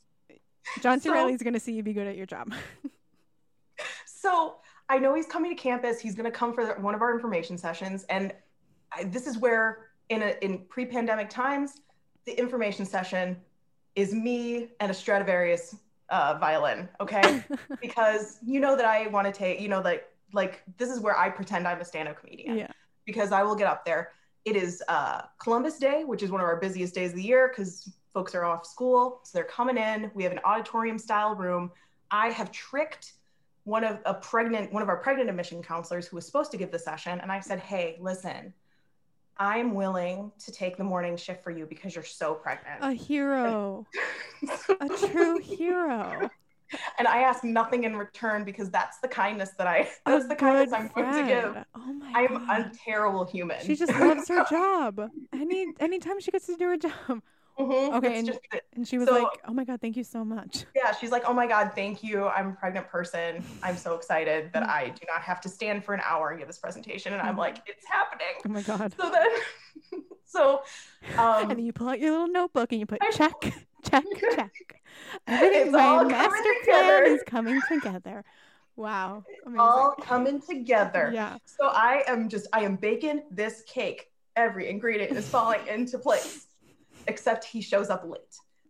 John 0.81 0.99
C. 0.99 1.09
So- 1.09 1.13
Reilly's 1.13 1.43
going 1.43 1.53
to 1.53 1.59
see 1.59 1.73
you 1.73 1.83
be 1.83 1.93
good 1.93 2.07
at 2.07 2.17
your 2.17 2.25
job. 2.25 2.53
So 4.05 4.55
I 4.89 4.99
know 4.99 5.13
he's 5.15 5.25
coming 5.25 5.53
to 5.53 5.61
campus. 5.61 5.99
He's 5.99 6.15
going 6.15 6.31
to 6.31 6.37
come 6.37 6.53
for 6.53 6.65
the- 6.65 6.73
one 6.73 6.95
of 6.95 7.01
our 7.01 7.13
information 7.13 7.57
sessions, 7.57 8.05
and 8.05 8.33
I, 8.93 9.03
this 9.05 9.27
is 9.27 9.37
where, 9.37 9.89
in 10.09 10.21
a, 10.21 10.35
in 10.41 10.59
pre-pandemic 10.69 11.29
times, 11.29 11.81
the 12.26 12.38
information 12.38 12.86
session 12.86 13.38
is 13.95 14.13
me 14.13 14.69
and 14.80 14.91
a 14.91 14.93
Stradivarius 14.93 15.76
uh, 16.09 16.38
violin. 16.39 16.89
Okay, 16.99 17.43
because 17.82 18.38
you 18.45 18.59
know 18.59 18.76
that 18.76 18.86
I 18.86 19.07
want 19.07 19.28
to 19.28 19.34
take, 19.34 19.59
you 19.59 19.67
know, 19.67 19.82
like 19.82 20.09
like 20.34 20.63
this 20.78 20.89
is 20.89 20.99
where 20.99 21.17
I 21.17 21.30
pretend 21.30 21.67
I'm 21.67 21.80
a 21.80 21.86
stand-up 21.86 22.19
comedian. 22.19 22.57
yeah. 22.57 22.71
because 23.05 23.32
I 23.32 23.43
will 23.43 23.55
get 23.55 23.67
up 23.67 23.86
there. 23.86 24.11
It 24.45 24.55
is 24.55 24.84
uh, 24.88 25.21
Columbus 25.39 25.78
Day, 25.78 26.03
which 26.03 26.24
is 26.24 26.32
one 26.32 26.41
of 26.41 26.45
our 26.45 26.57
busiest 26.57 26.95
days 26.95 27.11
of 27.11 27.17
the 27.17 27.24
year 27.24 27.49
because 27.49 27.89
folks 28.13 28.36
are 28.36 28.43
off 28.43 28.65
school. 28.65 29.21
So 29.24 29.38
they're 29.38 29.45
coming 29.45 29.78
in. 29.78 30.11
We 30.13 30.24
have 30.24 30.32
an 30.32 30.39
auditorium 30.43 30.97
style 30.97 31.36
room. 31.36 31.71
I 32.11 32.30
have 32.30 32.51
tricked 32.51 33.13
one 33.63 33.84
of 33.84 33.99
a 34.05 34.13
pregnant, 34.13 34.74
one 34.74 34.84
of 34.84 34.89
our 34.89 34.97
pregnant 34.97 35.30
admission 35.30 35.63
counselors 35.63 36.07
who 36.07 36.17
was 36.17 36.26
supposed 36.26 36.51
to 36.51 36.57
give 36.57 36.71
the 36.71 36.80
session. 36.80 37.19
And 37.21 37.32
I 37.32 37.39
said, 37.39 37.59
Hey, 37.59 37.97
listen, 38.01 38.53
I'm 39.38 39.73
willing 39.73 40.31
to 40.45 40.51
take 40.51 40.77
the 40.77 40.84
morning 40.84 41.17
shift 41.17 41.43
for 41.43 41.51
you 41.51 41.65
because 41.65 41.95
you're 41.95 42.03
so 42.03 42.34
pregnant. 42.36 42.79
A 42.81 42.93
hero. 42.93 43.86
a 44.79 44.89
true 44.89 45.39
hero. 45.43 46.29
and 46.97 47.07
I 47.07 47.19
ask 47.21 47.43
nothing 47.43 47.84
in 47.84 47.95
return 47.95 48.43
because 48.43 48.69
that's 48.69 48.99
the 48.99 49.07
kindness 49.07 49.51
that 49.57 49.67
I 49.67 49.89
that's 50.05 50.27
the 50.27 50.36
kindness 50.36 50.73
I'm 50.73 50.88
going 50.89 51.11
to 51.13 51.27
give. 51.27 51.63
Oh 51.75 51.93
my 51.93 52.11
I'm 52.15 52.45
god. 52.47 52.71
a 52.71 52.71
terrible 52.86 53.25
human. 53.25 53.63
she 53.65 53.75
just 53.75 53.93
loves 53.99 54.27
her 54.29 54.45
job. 54.49 55.09
Any 55.34 55.67
anytime 55.79 56.19
she 56.19 56.31
gets 56.31 56.47
to 56.47 56.55
do 56.55 56.67
her 56.69 56.77
job. 56.77 57.21
Mhm. 57.59 57.93
Okay, 57.97 58.19
and- 58.19 58.39
And 58.75 58.87
she 58.87 58.97
was 58.97 59.07
So- 59.07 59.13
like, 59.21 59.39
"Oh 59.47 59.53
my 59.53 59.63
god, 59.63 59.79
thank 59.81 59.95
you 59.95 60.03
so 60.03 60.25
much." 60.25 60.65
yeah, 60.75 60.91
she's 60.93 61.11
like, 61.11 61.23
oh 61.27 61.33
my 61.33 61.45
God, 61.45 61.71
thank 61.75 62.03
you. 62.03 62.27
I'm 62.27 62.49
a 62.49 62.53
pregnant 62.53 62.87
person. 62.87 63.43
I'm 63.61 63.77
so 63.77 63.93
excited 63.95 64.51
that. 64.53 64.63
I 64.67 64.89
do 64.89 65.05
not 65.07 65.21
have 65.21 65.39
to 65.41 65.49
stand 65.49 65.85
for 65.85 65.93
an 65.93 66.01
hour 66.03 66.29
and 66.31 66.39
give 66.39 66.47
this 66.47 66.57
presentation. 66.57 67.13
And 67.13 67.21
I'm 67.21 67.37
like, 67.37 67.57
it's 67.67 67.85
happening. 67.85 68.33
Oh 68.45 68.49
my 68.49 68.61
god. 68.63 68.95
So 68.99 69.09
then, 69.11 70.01
so, 70.25 70.63
and 71.17 71.49
then 71.51 71.59
um, 71.59 71.63
you 71.65 71.73
pull 71.73 71.89
out 71.89 71.99
your 71.99 72.11
little 72.11 72.27
notebook 72.27 72.71
and 72.71 72.79
you 72.79 72.85
put 72.87 72.99
I- 73.03 73.11
check, 73.11 73.33
check, 73.83 74.03
check. 74.35 74.81
Everything, 75.27 75.61
It's 75.63 75.71
my 75.71 75.83
all 75.85 76.05
master 76.05 76.29
coming 76.31 76.41
plan 76.65 76.83
together. 76.83 77.03
is 77.03 77.23
coming 77.27 77.61
together. 77.67 78.23
Wow. 78.75 79.23
Amazing. 79.45 79.59
all 79.59 79.91
coming 80.01 80.41
together. 80.41 81.11
yeah. 81.13 81.37
So 81.45 81.67
I 81.67 82.03
am 82.07 82.27
just, 82.29 82.47
I 82.53 82.61
am 82.61 82.75
baking 82.77 83.21
this 83.29 83.61
cake. 83.67 84.07
Every 84.35 84.67
ingredient 84.69 85.11
is 85.15 85.29
falling 85.29 85.59
into 85.67 85.99
place, 85.99 86.47
except 87.07 87.45
he 87.45 87.61
shows 87.61 87.89
up 87.89 88.03
late. 88.07 88.21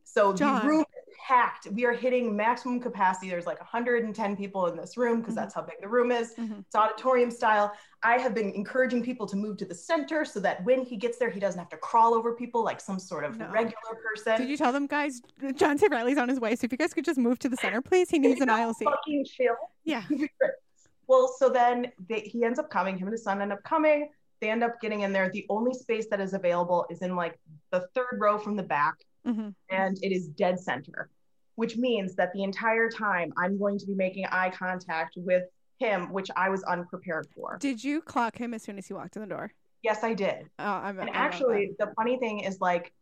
So 0.04 0.34
John. 0.34 0.62
the 0.62 0.68
room 0.68 0.82
is 0.82 1.16
packed. 1.28 1.68
We 1.72 1.86
are 1.86 1.94
hitting 1.94 2.36
maximum 2.36 2.80
capacity. 2.80 3.30
There's 3.30 3.46
like 3.48 3.60
110 3.60 4.36
people 4.36 4.68
in 4.68 4.76
this 4.78 4.96
room 4.98 5.22
because 5.22 5.34
Mhm. 5.34 5.38
that's 5.38 5.54
how 5.56 5.62
big 5.62 5.82
the 5.82 5.88
room 5.88 6.12
is. 6.12 6.36
Mhm. 6.36 6.60
It's 6.60 6.76
auditorium 6.76 7.32
style. 7.32 7.74
I 8.04 8.18
have 8.20 8.34
been 8.36 8.52
encouraging 8.52 9.02
people 9.04 9.26
to 9.28 9.36
move 9.38 9.58
to 9.58 9.66
the 9.66 9.74
center 9.74 10.24
so 10.26 10.40
that 10.42 10.64
when 10.66 10.84
he 10.84 10.98
gets 10.98 11.18
there, 11.18 11.30
he 11.32 11.40
doesn't 11.40 11.58
have 11.58 11.70
to 11.70 11.78
crawl 11.78 12.14
over 12.14 12.34
people 12.34 12.64
like 12.64 12.80
some 12.82 13.00
sort 13.00 13.24
of 13.24 13.38
No. 13.38 13.48
regular 13.50 13.96
person. 14.04 14.38
Did 14.40 14.50
you 14.50 14.58
tell 14.58 14.72
them, 14.74 14.86
guys? 14.86 15.22
John 15.56 15.78
C. 15.78 15.88
Reilly's 15.88 16.18
on 16.18 16.30
his 16.30 16.40
way. 16.40 16.56
So 16.56 16.66
if 16.66 16.72
you 16.72 16.78
guys 16.78 16.94
could 16.94 17.06
just 17.06 17.18
move 17.18 17.40
to 17.40 17.50
the 17.50 17.58
center, 17.58 17.82
please. 17.82 18.10
He 18.10 18.20
needs 18.20 18.42
an 18.42 18.50
aisle 18.50 18.74
seat. 18.74 18.86
fucking 18.86 19.26
chill? 19.26 19.56
Yeah. 19.84 20.04
Well, 21.06 21.28
so 21.38 21.50
then 21.50 21.92
they, 22.08 22.22
he 22.22 22.46
ends 22.46 22.60
up 22.60 22.70
coming. 22.70 22.98
Him 22.98 23.08
and 23.08 23.12
his 23.12 23.24
son 23.24 23.42
end 23.42 23.52
up 23.52 23.62
coming. 23.64 24.10
End 24.50 24.64
up 24.64 24.80
getting 24.82 25.02
in 25.02 25.14
there. 25.14 25.30
The 25.30 25.46
only 25.50 25.74
space 25.74 26.08
that 26.10 26.20
is 26.20 26.34
available 26.34 26.86
is 26.90 27.02
in 27.02 27.16
like 27.16 27.40
the 27.72 27.88
third 27.96 28.18
row 28.20 28.38
from 28.38 28.56
the 28.56 28.64
back, 28.64 28.96
hmm 29.26 29.50
and 29.70 29.98
it 30.02 30.12
is 30.12 30.28
dead 30.28 30.60
center, 30.60 31.10
which 31.56 31.78
means 31.78 32.16
that 32.16 32.32
the 32.34 32.44
entire 32.44 32.90
time 32.90 33.34
I'm 33.38 33.58
going 33.58 33.78
to 33.80 33.86
be 33.86 33.96
making 33.96 34.26
eye 34.26 34.50
contact 34.50 35.14
with 35.18 35.44
him, 35.80 36.12
which 36.14 36.30
I 36.36 36.50
was 36.50 36.64
unprepared 36.64 37.28
for. 37.36 37.58
Did 37.60 37.84
you 37.84 38.02
clock 38.02 38.38
him 38.38 38.54
as 38.54 38.64
soon 38.64 38.78
as 38.78 38.88
he 38.88 38.94
walked 38.94 39.16
in 39.16 39.22
the 39.22 39.28
door? 39.28 39.52
Yes, 39.82 40.04
I 40.04 40.14
did. 40.14 40.50
Oh, 40.60 40.64
I'm, 40.64 41.00
And 41.00 41.10
I 41.10 41.14
love 41.14 41.16
actually, 41.16 41.72
the 41.80 41.92
funny 41.98 42.18
thing 42.18 42.40
is 42.40 42.62
like, 42.62 42.94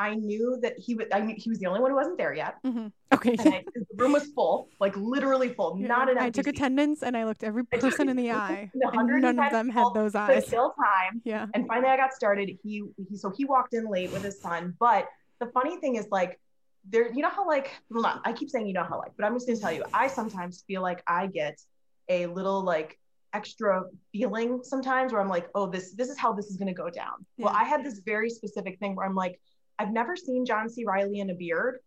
I 0.00 0.14
knew 0.14 0.58
that 0.62 0.78
he 0.78 0.94
was. 0.94 1.06
I 1.12 1.20
knew 1.20 1.34
he 1.36 1.50
was 1.50 1.58
the 1.58 1.66
only 1.66 1.80
one 1.80 1.90
who 1.90 1.96
wasn't 1.96 2.16
there 2.16 2.32
yet. 2.32 2.54
Mhm. 2.64 2.90
Okay. 3.12 3.36
I, 3.38 3.64
the 3.74 3.84
room 4.02 4.12
was 4.12 4.26
full, 4.34 4.68
like 4.80 4.96
literally 4.96 5.50
full, 5.50 5.76
Yeah. 5.78 5.88
not 5.88 6.10
an 6.10 6.16
I 6.16 6.30
took 6.30 6.46
attendance 6.46 7.02
and 7.02 7.14
I 7.16 7.26
looked 7.26 7.44
every 7.44 7.64
person 7.66 8.08
in 8.08 8.16
the 8.16 8.30
eye, 8.30 8.70
and 8.72 9.20
none 9.20 9.38
of 9.38 9.50
them 9.52 9.68
had 9.68 9.88
those 9.94 10.12
to 10.12 10.20
eyes. 10.20 10.46
Still 10.46 10.72
time. 10.72 11.20
Yeah. 11.24 11.46
And 11.52 11.66
finally, 11.66 11.90
I 11.90 11.98
got 11.98 12.14
started. 12.14 12.48
He, 12.62 12.82
he, 13.08 13.16
so 13.16 13.30
he 13.30 13.44
walked 13.44 13.74
in 13.74 13.84
late 13.90 14.10
with 14.10 14.24
his 14.24 14.40
son. 14.40 14.74
But 14.80 15.06
the 15.38 15.46
funny 15.48 15.76
thing 15.76 15.96
is, 15.96 16.06
like, 16.10 16.40
there, 16.88 17.12
you 17.12 17.20
know 17.20 17.28
how, 17.28 17.46
like, 17.46 17.70
well, 17.90 18.02
not, 18.02 18.22
I 18.24 18.32
keep 18.32 18.48
saying 18.48 18.66
you 18.66 18.72
know 18.72 18.84
how, 18.84 18.98
like, 18.98 19.12
but 19.18 19.26
I'm 19.26 19.34
just 19.34 19.46
gonna 19.46 19.58
tell 19.60 19.72
you, 19.72 19.84
I 19.92 20.06
sometimes 20.06 20.64
feel 20.66 20.80
like 20.80 21.02
I 21.06 21.26
get 21.26 21.60
a 22.08 22.24
little 22.26 22.62
like 22.62 22.98
extra 23.34 23.84
feeling 24.12 24.60
sometimes 24.62 25.12
where 25.12 25.20
I'm 25.20 25.28
like, 25.28 25.48
oh, 25.54 25.66
this, 25.66 25.92
this 25.92 26.08
is 26.08 26.18
how 26.18 26.32
this 26.32 26.46
is 26.46 26.56
gonna 26.56 26.72
go 26.72 26.88
down. 26.88 27.26
Well, 27.36 27.52
I 27.54 27.64
had 27.64 27.84
this 27.84 27.98
very 27.98 28.30
specific 28.30 28.78
thing 28.78 28.94
where 28.96 29.04
I'm 29.04 29.14
like, 29.14 29.38
I've 29.80 29.92
never 29.92 30.14
seen 30.16 30.44
John 30.44 30.68
C. 30.68 30.84
Reilly 30.86 31.20
in 31.20 31.30
a 31.30 31.34
beard, 31.34 31.78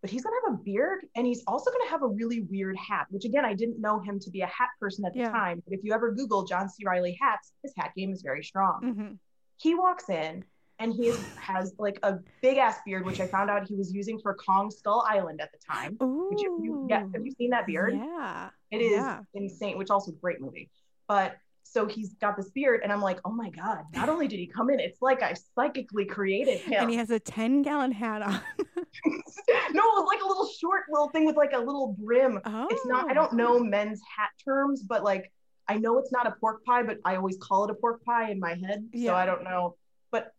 but 0.00 0.10
he's 0.10 0.22
gonna 0.24 0.36
have 0.46 0.54
a 0.54 0.62
beard 0.62 1.06
and 1.14 1.24
he's 1.26 1.42
also 1.46 1.70
gonna 1.70 1.90
have 1.90 2.02
a 2.02 2.08
really 2.08 2.40
weird 2.42 2.76
hat, 2.76 3.06
which 3.10 3.24
again, 3.24 3.44
I 3.44 3.54
didn't 3.54 3.80
know 3.80 4.00
him 4.00 4.18
to 4.20 4.30
be 4.30 4.40
a 4.40 4.46
hat 4.46 4.70
person 4.80 5.04
at 5.04 5.12
the 5.12 5.20
Yeah. 5.20 5.30
time. 5.30 5.62
But 5.64 5.72
if 5.76 5.84
you 5.84 5.92
ever 5.92 6.10
Google 6.12 6.44
John 6.44 6.68
C. 6.68 6.84
Reilly 6.84 7.16
hats, 7.20 7.52
his 7.62 7.72
hat 7.76 7.92
game 7.96 8.12
is 8.12 8.22
very 8.22 8.42
strong 8.42 8.78
hmm 8.82 9.14
he 9.60 9.74
walks 9.74 10.08
in 10.08 10.44
and 10.78 10.92
he 10.92 11.08
is, 11.08 11.18
has 11.36 11.74
like 11.78 11.98
a 12.04 12.18
big 12.42 12.58
ass 12.58 12.78
beard, 12.86 13.04
which 13.04 13.18
I 13.18 13.26
found 13.26 13.50
out 13.50 13.66
he 13.66 13.74
was 13.74 13.92
using 13.92 14.20
for 14.20 14.34
Kong 14.34 14.70
Skull 14.70 15.04
Island 15.08 15.40
at 15.40 15.50
the 15.50 15.58
time. 15.58 15.98
Ooh. 16.00 16.28
Which 16.30 16.40
you, 16.42 16.86
yeah, 16.88 17.00
have 17.12 17.26
you 17.26 17.32
seen 17.32 17.50
that 17.50 17.66
beard? 17.66 17.94
Yeah. 17.94 18.50
It 18.70 18.80
is 18.80 19.02
yeah. 19.02 19.20
insane, 19.34 19.76
which 19.76 19.90
also 19.90 20.12
a 20.12 20.14
great 20.14 20.40
movie. 20.40 20.70
But 21.08 21.36
so 21.70 21.86
he's 21.86 22.14
got 22.14 22.36
this 22.36 22.50
beard, 22.50 22.80
and 22.82 22.90
I'm 22.90 23.02
like, 23.02 23.20
oh 23.24 23.30
my 23.30 23.50
god! 23.50 23.84
Not 23.94 24.08
only 24.08 24.28
did 24.28 24.38
he 24.38 24.46
come 24.46 24.70
in, 24.70 24.80
it's 24.80 25.02
like 25.02 25.22
I 25.22 25.34
psychically 25.54 26.04
created 26.04 26.60
him. 26.60 26.82
And 26.82 26.90
he 26.90 26.96
has 26.96 27.10
a 27.10 27.18
10 27.20 27.62
gallon 27.62 27.92
hat 27.92 28.22
on. 28.22 28.40
no, 28.58 28.74
it 28.74 29.74
was 29.74 30.06
like 30.06 30.22
a 30.22 30.26
little 30.26 30.48
short 30.48 30.84
little 30.90 31.08
thing 31.10 31.26
with 31.26 31.36
like 31.36 31.52
a 31.52 31.58
little 31.58 31.94
brim. 31.98 32.40
oh. 32.44 32.68
It's 32.70 32.86
not. 32.86 33.10
I 33.10 33.14
don't 33.14 33.34
know 33.34 33.56
oh. 33.56 33.64
men's 33.64 34.00
hat 34.16 34.30
terms, 34.44 34.82
but 34.82 35.04
like 35.04 35.30
I 35.68 35.76
know 35.76 35.98
it's 35.98 36.12
not 36.12 36.26
a 36.26 36.32
pork 36.40 36.64
pie, 36.64 36.82
but 36.82 36.98
I 37.04 37.16
always 37.16 37.36
call 37.36 37.64
it 37.64 37.70
a 37.70 37.74
pork 37.74 38.02
pie 38.04 38.30
in 38.30 38.40
my 38.40 38.54
head. 38.54 38.88
Yeah. 38.92 39.10
So 39.10 39.14
I 39.16 39.26
don't 39.26 39.44
know. 39.44 39.76
But 40.10 40.32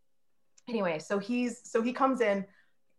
anyway, 0.67 0.99
so 0.99 1.19
he's 1.19 1.61
so 1.63 1.81
he 1.81 1.93
comes 1.93 2.21
in. 2.21 2.45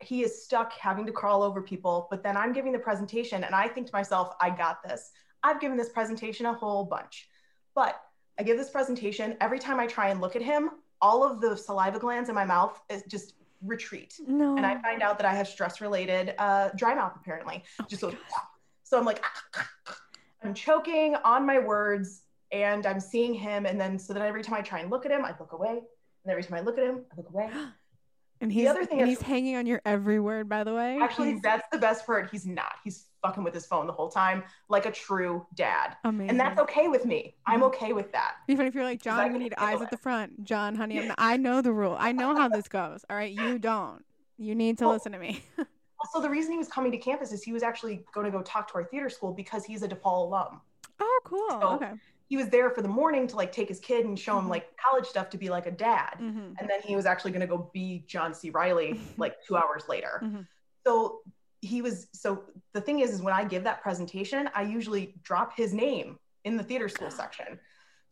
He 0.03 0.22
is 0.22 0.45
stuck 0.45 0.72
having 0.72 1.05
to 1.07 1.12
crawl 1.12 1.43
over 1.43 1.61
people, 1.61 2.07
but 2.11 2.22
then 2.22 2.35
I'm 2.37 2.55
giving 2.55 2.72
the 2.72 2.78
presentation, 2.78 3.45
and 3.45 3.55
I 3.55 3.68
think 3.68 3.87
to 3.89 3.93
myself, 3.93 4.35
I 4.41 4.49
got 4.49 4.83
this. 4.83 5.11
I've 5.43 5.61
given 5.61 5.76
this 5.76 5.91
presentation 5.91 6.47
a 6.47 6.55
whole 6.55 6.85
bunch, 6.85 7.28
but 7.74 8.01
I 8.41 8.43
give 8.43 8.57
this 8.57 8.70
presentation. 8.70 9.36
Every 9.43 9.59
time 9.59 9.78
I 9.78 9.86
try 9.86 10.09
and 10.09 10.18
look 10.18 10.34
at 10.34 10.41
him, 10.41 10.70
all 11.03 11.22
of 11.22 11.43
the 11.43 11.55
saliva 11.55 11.99
glands 11.99 12.30
in 12.30 12.34
my 12.34 12.47
mouth 12.47 12.80
is 12.88 13.03
just 13.03 13.34
retreat 13.62 14.18
No. 14.26 14.57
and 14.57 14.64
I 14.64 14.80
find 14.80 15.03
out 15.03 15.18
that 15.18 15.26
I 15.26 15.34
have 15.34 15.47
stress 15.47 15.82
related 15.82 16.34
uh, 16.38 16.70
dry 16.74 16.95
mouth 16.95 17.12
apparently. 17.16 17.62
Oh 17.78 17.84
Just 17.86 18.01
God. 18.01 18.16
so 18.82 18.99
I'm 18.99 19.05
like, 19.05 19.22
I'm 20.43 20.55
choking 20.55 21.16
on 21.16 21.45
my 21.45 21.59
words 21.59 22.22
and 22.51 22.86
I'm 22.86 22.99
seeing 22.99 23.34
him. 23.34 23.66
And 23.66 23.78
then, 23.78 23.99
so 23.99 24.14
then 24.14 24.22
every 24.22 24.43
time 24.43 24.55
I 24.55 24.62
try 24.62 24.78
and 24.78 24.91
look 24.91 25.05
at 25.05 25.12
him, 25.12 25.22
I 25.22 25.34
look 25.38 25.53
away. 25.53 25.82
And 26.24 26.30
every 26.30 26.43
time 26.43 26.55
I 26.55 26.61
look 26.61 26.78
at 26.78 26.84
him, 26.84 27.05
I 27.12 27.16
look 27.18 27.28
away. 27.28 27.51
And 28.43 28.51
he's, 28.51 28.66
other 28.68 28.86
thing 28.86 29.05
he's 29.05 29.20
hanging 29.20 29.57
on 29.57 29.66
your 29.66 29.82
every 29.84 30.18
word, 30.18 30.49
by 30.49 30.64
the 30.64 30.72
way. 30.72 30.99
Actually, 30.99 31.32
He's 31.32 31.43
that's 31.43 31.68
the 31.70 31.76
best 31.76 32.07
part. 32.07 32.30
He's 32.32 32.47
not. 32.47 32.72
He's 32.82 33.05
fucking 33.23 33.45
with 33.45 33.55
his 33.55 33.66
phone 33.66 33.87
the 33.87 33.93
whole 33.93 34.09
time, 34.09 34.43
like 34.68 34.87
a 34.87 34.91
true 34.91 35.47
dad. 35.55 35.97
amazing. 36.05 36.31
And 36.31 36.41
that's 36.41 36.59
okay 36.61 36.89
with 36.89 37.05
me. 37.05 37.35
I'm 37.47 37.62
okay 37.64 37.93
with 37.93 38.11
that. 38.12 38.37
Even 38.49 38.66
if 38.66 38.75
you're 38.75 38.85
like, 38.85 39.03
John, 39.03 39.33
we 39.33 39.39
need 39.39 39.55
eyes 39.59 39.81
it." 39.81 39.85
at 39.85 39.91
the 39.91 39.97
front. 39.99 40.45
John, 40.45 40.75
honey, 40.75 41.01
I'm 41.01 41.14
I 41.18 41.37
know 41.37 41.61
the 41.61 41.73
rule. 41.73 41.97
I 41.99 42.12
know 42.12 42.35
how 42.37 42.49
this 42.49 42.68
goes. 42.68 43.05
All 43.11 43.16
right. 43.16 43.33
You 43.33 43.59
don't. 43.59 44.05
You 44.39 44.55
need 44.55 44.79
to 44.79 44.85
Well, 44.85 44.95
listen 44.95 45.12
to 45.12 45.18
me. 45.18 45.43
Also, 46.03 46.23
the 46.27 46.31
reason 46.31 46.51
he 46.53 46.57
was 46.57 46.66
coming 46.68 46.91
to 46.91 46.97
campus 46.97 47.31
is 47.31 47.43
he 47.43 47.53
was 47.53 47.62
actually 47.62 48.03
going 48.14 48.25
to 48.25 48.31
go 48.33 48.41
talk 48.41 48.66
to 48.68 48.75
our 48.77 48.85
theater 48.85 49.11
school 49.11 49.33
because 49.35 49.66
he's 49.66 49.83
a 49.83 49.89
DePaul 49.89 50.29
alum. 50.29 50.59
oh, 50.99 51.21
cool. 51.25 51.47
So- 51.51 51.68
okay. 51.75 51.91
He 52.31 52.39
was 52.39 52.49
there 52.49 52.71
for 52.71 52.81
the 52.81 52.89
morning 52.89 53.27
to 53.27 53.37
like 53.37 53.53
take 53.53 53.68
his 53.68 53.81
kid 53.81 54.07
and 54.07 54.18
show 54.18 54.39
him 54.39 54.47
Mhm. 54.47 54.51
like 54.51 54.71
college 54.79 55.05
stuff 55.05 55.29
to 55.31 55.37
be 55.37 55.51
like 55.51 55.66
a 55.66 55.71
dad. 55.71 56.14
hmm 56.16 56.55
and 56.59 56.71
then 56.71 56.81
he 56.83 56.97
was 56.97 57.05
actually 57.05 57.33
going 57.33 57.43
to 57.43 57.47
go 57.47 57.68
be 57.75 58.03
John 58.07 58.33
C. 58.33 58.49
Reilly 58.49 58.99
like 59.18 59.37
two 59.47 59.57
hours 59.59 59.83
later. 59.91 60.23
Mhm. 60.25 60.47
So 60.87 61.21
he 61.62 61.82
was. 61.82 62.08
So 62.12 62.44
the 62.72 62.80
thing 62.80 63.00
is, 63.00 63.11
is 63.12 63.22
when 63.22 63.34
I 63.34 63.44
give 63.44 63.64
that 63.64 63.82
presentation, 63.82 64.48
I 64.54 64.62
usually 64.62 65.14
drop 65.22 65.56
his 65.56 65.72
name 65.72 66.18
in 66.44 66.56
the 66.56 66.62
theater 66.64 66.88
school 66.88 67.11
section. 67.11 67.58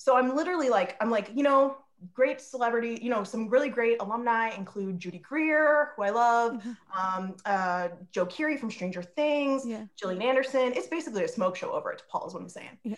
so 0.01 0.17
I'm 0.17 0.37
literally 0.37 0.69
like, 0.69 0.97
I'm 1.01 1.11
like, 1.11 1.29
you 1.35 1.43
know, 1.43 1.79
great 2.15 2.41
celebrity, 2.41 3.01
you 3.03 3.11
know, 3.11 3.25
some 3.25 3.49
really 3.49 3.69
great 3.69 4.01
alumni 4.01 4.51
include 4.51 5.01
Judy 5.01 5.19
Greer, 5.19 5.93
who 5.97 6.03
I 6.05 6.11
love, 6.11 6.53
Mhm. 6.63 6.77
um, 6.97 7.37
uh, 7.45 7.89
Joe 8.13 8.25
Keery 8.27 8.61
from 8.61 8.71
Stranger 8.71 9.03
Things, 9.03 9.67
Yeah. 9.67 9.87
Gillian 9.97 10.23
Anderson. 10.23 10.73
It's 10.75 10.87
basically 10.87 11.25
a 11.25 11.29
smoke 11.29 11.57
show 11.57 11.73
over 11.73 11.91
at 11.93 12.01
DePaul, 12.09 12.29
is 12.29 12.35
what 12.35 12.43
I'm 12.45 12.49
saying. 12.49 12.79
Yeah. 12.85 12.95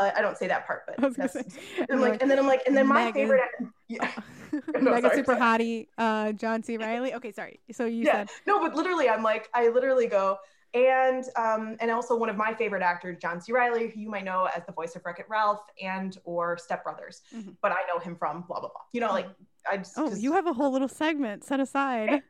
Uh, 0.00 0.10
I 0.16 0.22
don't 0.22 0.36
say 0.36 0.48
that 0.48 0.66
part, 0.66 0.82
but 0.86 0.98
I 1.02 1.06
was 1.06 1.16
gonna 1.16 1.30
that's, 1.32 1.54
say. 1.54 1.86
I'm 1.90 2.00
like, 2.00 2.20
and 2.20 2.30
then 2.30 2.38
I'm 2.38 2.46
like, 2.46 2.62
and 2.66 2.76
then 2.76 2.86
my 2.86 3.04
Megan. 3.06 3.12
favorite, 3.14 3.42
yeah, 3.88 4.10
No, 4.80 4.90
Mega 4.92 5.08
sorry, 5.08 5.16
super 5.16 5.36
sorry. 5.36 5.40
hottie, 5.40 5.86
uh, 5.98 6.32
John 6.32 6.62
C. 6.62 6.76
Reilly. 6.76 7.14
Okay, 7.14 7.30
sorry. 7.32 7.60
So 7.72 7.84
you 7.86 8.04
yeah, 8.04 8.12
said 8.24 8.30
no, 8.46 8.58
but 8.60 8.74
literally, 8.74 9.08
I'm 9.08 9.22
like, 9.22 9.48
I 9.54 9.68
literally 9.68 10.06
go, 10.06 10.38
and 10.74 11.24
um, 11.36 11.76
and 11.80 11.90
also 11.90 12.16
one 12.16 12.28
of 12.28 12.36
my 12.36 12.54
favorite 12.54 12.82
actors, 12.82 13.18
John 13.20 13.40
C. 13.40 13.52
Reilly, 13.52 13.88
who 13.88 14.00
you 14.00 14.10
might 14.10 14.24
know 14.24 14.48
as 14.56 14.64
the 14.66 14.72
voice 14.72 14.96
of 14.96 15.02
Wreck 15.04 15.20
It 15.20 15.26
Ralph 15.28 15.60
and 15.82 16.16
or 16.24 16.56
Step 16.58 16.82
Brothers, 16.82 17.22
Mhm. 17.34 17.56
but 17.62 17.70
I 17.72 17.78
know 17.92 18.00
him 18.00 18.16
from 18.16 18.42
blah 18.48 18.60
blah 18.60 18.70
blah. 18.70 18.80
You 18.92 19.00
know, 19.00 19.12
like 19.12 19.28
I 19.70 19.76
just, 19.78 19.94
Oh, 19.96 20.08
just- 20.10 20.22
you 20.22 20.32
have 20.32 20.46
a 20.46 20.52
whole 20.52 20.72
little 20.72 20.88
segment 20.88 21.44
set 21.44 21.60
aside. 21.60 22.22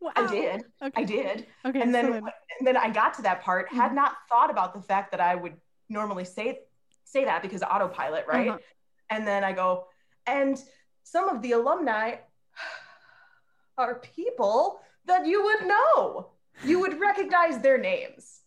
Wow. 0.00 0.12
I 0.14 0.26
did, 0.30 0.62
Okay. 0.80 1.02
I 1.02 1.04
did, 1.04 1.46
Okay. 1.66 1.80
and 1.80 1.92
then 1.94 2.06
so 2.06 2.12
and 2.58 2.66
then 2.66 2.76
I 2.76 2.88
got 2.88 3.14
to 3.14 3.22
that 3.22 3.42
part, 3.42 3.68
had 3.72 3.90
Mhm. 3.90 3.96
not 3.96 4.12
thought 4.28 4.48
about 4.48 4.72
the 4.72 4.80
fact 4.80 5.10
that 5.10 5.20
I 5.20 5.34
would 5.34 5.56
normally 5.88 6.24
say 6.24 6.60
say 7.10 7.24
that 7.24 7.42
because 7.42 7.62
autopilot, 7.62 8.26
right? 8.28 8.48
Uh-huh. 8.48 8.58
And 9.10 9.26
then 9.26 9.44
I 9.44 9.52
go, 9.52 9.86
and 10.26 10.62
some 11.02 11.28
of 11.28 11.40
the 11.42 11.52
alumni 11.52 12.16
are 13.78 13.96
people 14.00 14.80
that 15.06 15.26
you 15.26 15.42
would 15.42 15.66
know. 15.66 16.28
You 16.64 16.80
would 16.80 16.98
recognize 17.00 17.60
their 17.60 17.78
names. 17.78 18.40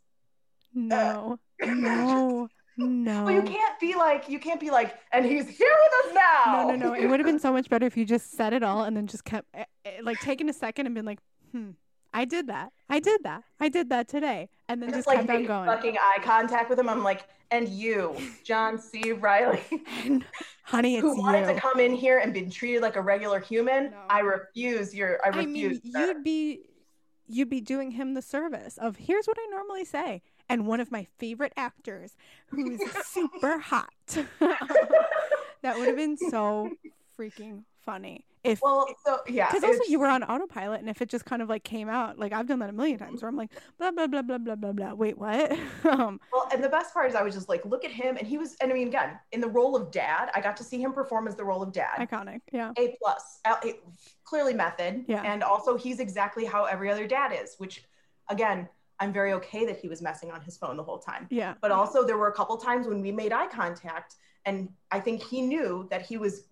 no, 0.74 1.39
no, 1.62 2.49
no. 2.78 3.26
But 3.26 3.34
you 3.34 3.41
can't 3.43 3.80
be 3.80 3.95
like, 3.95 4.30
you 4.30 4.39
can't 4.39 4.59
be 4.59 4.70
like, 4.70 4.95
and 5.12 5.26
he's 5.26 5.47
here 5.47 5.76
with 5.84 6.05
us 6.05 6.14
now. 6.14 6.64
No, 6.64 6.76
no, 6.76 6.88
no. 6.88 6.93
It 6.93 7.07
would 7.07 7.20
have 7.20 7.28
been 7.28 7.39
so 7.47 7.51
much 7.53 7.70
better 7.70 7.86
if 7.86 7.97
you 7.97 8.05
just 8.05 8.32
said 8.32 8.53
it 8.53 8.64
all 8.64 8.84
and 8.84 8.95
then 8.95 9.07
just 9.07 9.24
kept 9.24 9.47
eh, 9.53 9.64
eh, 9.86 9.99
like 10.03 10.20
taking 10.20 10.49
a 10.49 10.53
second 10.53 10.86
and 10.86 10.95
been 10.95 11.05
like, 11.05 11.20
hmm, 11.51 11.72
I 12.14 12.26
did 12.26 12.47
that. 12.47 12.72
I 12.89 12.99
did 12.99 13.24
that. 13.24 13.43
I 13.59 13.70
did 13.70 13.89
that 13.89 14.07
today. 14.07 14.49
And 14.68 14.82
then 14.82 14.89
just 14.89 14.99
just 14.99 15.07
like 15.07 15.26
kept 15.28 15.47
going. 15.47 15.66
fucking 15.68 15.97
eye 15.97 16.20
contact 16.24 16.70
with 16.70 16.80
him. 16.80 16.89
I'm 16.89 17.03
like, 17.03 17.26
and 17.51 17.68
you, 17.68 18.16
John 18.43 18.80
C. 18.80 19.12
Reilly, 19.12 19.62
And, 20.05 20.26
honey, 20.64 20.95
it's 20.95 21.01
who 21.01 21.18
wanted 21.20 21.47
to 21.53 21.59
come 21.59 21.80
in 21.80 21.93
here 21.93 22.20
and 22.20 22.34
been 22.34 22.49
treated 22.49 22.82
like 22.82 22.95
a 22.95 23.01
regular 23.01 23.39
human. 23.39 23.91
No. 23.91 23.97
I 24.09 24.20
refuse 24.22 24.93
your, 24.95 25.20
I 25.26 25.30
I 25.30 25.38
refuse. 25.38 25.84
mean, 25.84 25.91
sir. 25.93 26.05
you'd 26.07 26.24
be 26.24 26.62
you'd 27.28 27.49
be 27.49 27.62
doing 27.62 27.91
him 27.91 28.14
the 28.14 28.22
service 28.22 28.78
of 28.78 28.97
here's 28.97 29.26
what 29.26 29.38
I 29.39 29.47
normally 29.49 29.86
say. 29.86 30.22
And 30.49 30.68
one 30.68 30.82
of 30.82 30.91
my 30.91 31.07
favorite 31.18 31.53
actors 31.55 32.16
who's 32.47 32.80
super 33.05 33.57
hot. 33.57 33.88
that 34.39 35.78
would 35.78 35.88
have 35.88 35.95
been 35.95 36.18
so 36.18 36.70
freaking 37.18 37.64
funny. 37.86 38.26
If 38.44 38.60
well, 38.64 38.88
so 39.06 39.20
yeah. 39.28 39.52
because 39.52 39.64
also 39.64 39.84
you 39.88 40.00
were 40.00 40.08
on 40.08 40.24
autopilot 40.24 40.80
and 40.80 40.89
if 40.89 41.00
it 41.02 41.10
just 41.10 41.26
kind 41.26 41.44
of 41.44 41.50
like 41.50 41.64
came 41.64 41.88
out 41.88 42.18
like 42.18 42.34
i've 42.34 42.48
done 42.48 42.58
that 42.60 42.70
a 42.72 42.74
million 42.74 42.98
times 42.98 43.22
where 43.22 43.30
i'm 43.30 43.36
like 43.38 43.52
blah 43.78 43.92
blah 43.92 44.08
blah 44.08 44.24
blah 44.24 44.39
blah 44.39 44.56
blah 44.56 44.72
blah 44.72 44.94
wait 44.96 45.16
what 45.16 45.52
um 45.86 46.20
Well, 46.34 46.48
and 46.52 46.64
the 46.64 46.70
best 46.70 46.92
part 46.94 47.08
is 47.08 47.16
I 47.16 47.22
was 47.22 47.36
just 47.36 47.50
like, 47.50 47.64
look 47.66 47.86
at 47.86 47.92
him, 47.92 48.18
and 48.18 48.26
he 48.28 48.38
was, 48.39 48.56
and 48.62 48.72
I 48.72 48.74
mean, 48.74 48.88
again, 48.88 49.20
in 49.32 49.42
the 49.42 49.48
role 49.48 49.76
of 49.76 49.92
dad, 49.92 50.32
I 50.34 50.42
got 50.42 50.58
to 50.58 50.64
see 50.64 50.82
him 50.82 50.92
perform 50.92 51.28
as 51.28 51.36
the 51.36 51.44
role 51.44 51.62
of 51.62 51.72
dad. 51.72 51.98
iconic 52.00 52.42
yeah 52.52 52.72
A 52.78 52.96
plus, 53.02 53.39
A- 53.46 53.80
clearly 54.24 54.54
method, 54.54 55.06
Yeah. 55.08 55.22
and 55.24 55.44
also 55.44 55.78
he's 55.78 56.00
exactly 56.00 56.46
how 56.46 56.66
every 56.66 56.89
other 56.92 57.06
dad 57.08 57.32
is. 57.44 57.56
Which, 57.60 57.84
again, 58.30 58.68
I'm 59.00 59.14
very 59.14 59.34
okay 59.34 59.66
that 59.66 59.78
he 59.78 59.88
was 59.88 60.02
messing 60.02 60.32
on 60.32 60.42
his 60.42 60.58
phone 60.58 60.78
the 60.78 60.84
whole 60.84 61.00
time. 61.00 61.28
yeah 61.30 61.54
But 61.62 61.72
also, 61.72 62.04
there 62.04 62.18
were 62.18 62.28
a 62.30 62.34
couple 62.34 62.58
times 62.58 62.88
when 62.88 63.02
we 63.02 63.12
made 63.12 63.32
eye 63.34 63.48
contact, 63.48 64.16
and 64.46 64.70
I 64.92 65.00
think 65.00 65.22
he 65.24 65.42
knew 65.42 65.88
that 65.92 66.02
he 66.02 66.18
was 66.18 66.48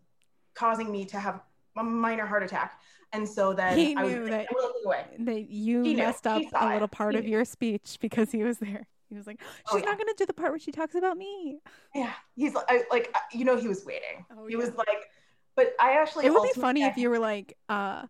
causing 0.54 0.92
me 0.92 1.06
to 1.06 1.20
have 1.20 1.42
a 1.80 1.84
minor 1.84 2.26
heart 2.26 2.44
attack, 2.44 2.80
and 3.14 3.28
so 3.28 3.54
then 3.54 3.78
He 3.78 3.96
I 3.96 4.04
knew 4.08 4.22
like, 4.28 4.48
that- 4.50 4.56
away. 4.86 5.06
that 5.20 5.50
you 5.50 5.82
He 5.84 5.94
knew. 5.94 5.98
messed 6.04 6.28
up 6.28 6.42
a 6.54 6.66
little 6.68 6.84
it. 6.86 6.92
part 6.92 7.14
He 7.14 7.20
of 7.20 7.26
knew. 7.26 7.32
your 7.32 7.46
speech 7.46 7.98
because 8.02 8.32
he 8.32 8.44
was 8.44 8.60
there 8.60 8.88
he 9.10 9.16
was 9.16 9.26
like 9.26 9.42
Oh, 9.42 9.76
she's 9.78 9.82
yeah. 9.84 9.90
not 9.90 9.98
gonna 9.98 10.14
do 10.16 10.26
the 10.28 10.34
part 10.34 10.52
where 10.52 10.60
she 10.60 10.72
talks 10.72 10.94
about 10.96 11.18
me 11.18 11.60
Yeah, 11.96 12.12
he's 12.36 12.54
like, 12.54 12.66
I, 12.70 12.84
like 12.92 13.10
uh, 13.16 13.20
you 13.34 13.44
know, 13.46 13.58
he 13.58 13.68
was 13.68 13.84
waiting. 13.86 14.26
Oh, 14.38 14.46
he 14.46 14.54
yeah. 14.54 14.60
was 14.60 14.76
like, 14.76 14.88
but 15.56 15.74
I 15.80 15.94
actually 15.94 16.26
it 16.28 16.32
would 16.34 16.44
be 16.54 16.62
funny 16.62 16.84
if 16.84 16.96
you 16.98 17.10
were 17.10 17.18
like 17.20 17.58
uh 17.70 18.04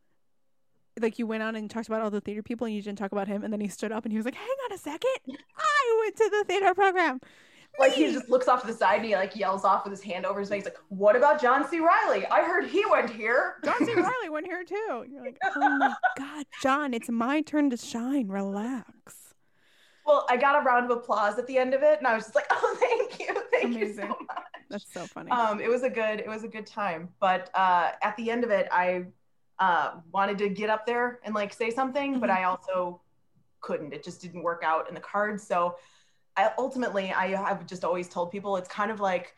like 1.00 1.18
you 1.18 1.26
went 1.26 1.42
on 1.44 1.56
and 1.56 1.70
talked 1.70 1.88
about 1.88 2.02
all 2.02 2.10
the 2.10 2.20
theater 2.20 2.44
people 2.44 2.66
and 2.68 2.76
you 2.76 2.82
didn't 2.82 2.98
talk 2.98 3.14
about 3.14 3.30
him 3.30 3.44
and 3.44 3.54
then 3.54 3.62
he 3.62 3.70
stood 3.70 3.92
up 3.94 4.04
and 4.04 4.12
he 4.12 4.18
was 4.18 4.26
like 4.26 4.36
hang 4.36 4.56
on 4.66 4.74
a 4.74 4.78
second 4.78 5.38
i 5.58 6.02
went 6.04 6.16
to 6.18 6.30
the 6.30 6.44
theater 6.46 6.74
program 6.76 7.22
like 7.80 7.94
he 7.94 8.12
just 8.12 8.30
looks 8.30 8.48
off 8.48 8.62
to 8.62 8.68
the 8.68 8.74
side 8.74 8.98
and 8.98 9.06
he 9.06 9.16
like 9.16 9.36
yells 9.36 9.64
off 9.64 9.84
with 9.84 9.92
his 9.92 10.02
hand 10.02 10.26
over 10.26 10.40
his 10.40 10.50
face 10.50 10.66
like 10.66 10.78
what 10.90 11.16
about 11.16 11.42
john 11.42 11.68
c 11.68 11.80
reilly 11.80 12.26
i 12.28 12.42
heard 12.42 12.66
he 12.66 12.84
went 12.92 13.10
here 13.10 13.56
John 13.64 13.78
C. 13.86 13.94
Reilly 13.94 14.30
went 14.30 14.46
here 14.46 14.64
too. 14.64 15.06
You're 15.10 15.22
like, 15.24 15.38
oh 15.56 15.78
my 15.78 15.94
god, 16.18 16.46
John, 16.62 16.94
it's 16.94 17.10
my 17.10 17.42
turn 17.42 17.70
to 17.70 17.78
shine. 17.78 18.28
Relax. 18.28 19.34
well 20.06 20.26
i 20.30 20.38
got 20.38 20.62
a 20.62 20.64
round 20.66 20.90
of 20.92 20.98
applause 20.98 21.38
at 21.40 21.48
the 21.48 21.58
end 21.58 21.74
of 21.74 21.82
it 21.84 21.98
and 22.00 22.08
i 22.08 22.14
was 22.16 22.26
just 22.26 22.36
like 22.36 22.48
oh 22.52 22.78
thank 22.80 23.20
you 23.20 23.34
thank 23.52 23.70
you 23.76 23.84
Amazing. 23.86 24.08
so 24.10 24.18
much 24.28 24.38
That's 24.70 24.94
so 24.94 25.06
funny. 25.06 25.32
um 25.32 25.60
it 25.62 25.70
was 25.70 25.84
a 25.84 25.90
good 25.90 26.20
it 26.20 26.28
was 26.28 26.44
a 26.44 26.48
good 26.48 26.66
time 26.66 27.10
but 27.20 27.50
uh 27.56 27.92
at 28.04 28.16
the 28.18 28.30
end 28.30 28.44
of 28.44 28.50
it 28.52 28.68
i 28.72 29.06
uh 29.60 29.96
wanted 30.14 30.38
to 30.40 30.50
get 30.50 30.70
up 30.70 30.86
there 30.86 31.20
and 31.24 31.34
like 31.36 31.54
say 31.54 31.70
something 31.70 32.20
but 32.20 32.30
Mhm. 32.30 32.38
i 32.38 32.44
also 32.46 33.02
couldn't 33.62 33.94
it 33.94 34.04
just 34.04 34.22
didn't 34.22 34.42
work 34.42 34.64
out 34.66 34.88
in 34.88 34.94
the 34.96 35.02
cards 35.02 35.46
so 35.46 35.76
i 36.40 36.52
ultimately 36.58 37.06
i 37.14 37.28
have 37.50 37.66
just 37.74 37.84
always 37.84 38.08
told 38.16 38.32
people 38.32 38.52
it's 38.58 38.70
kind 38.70 38.92
of 38.92 39.00
like 39.00 39.36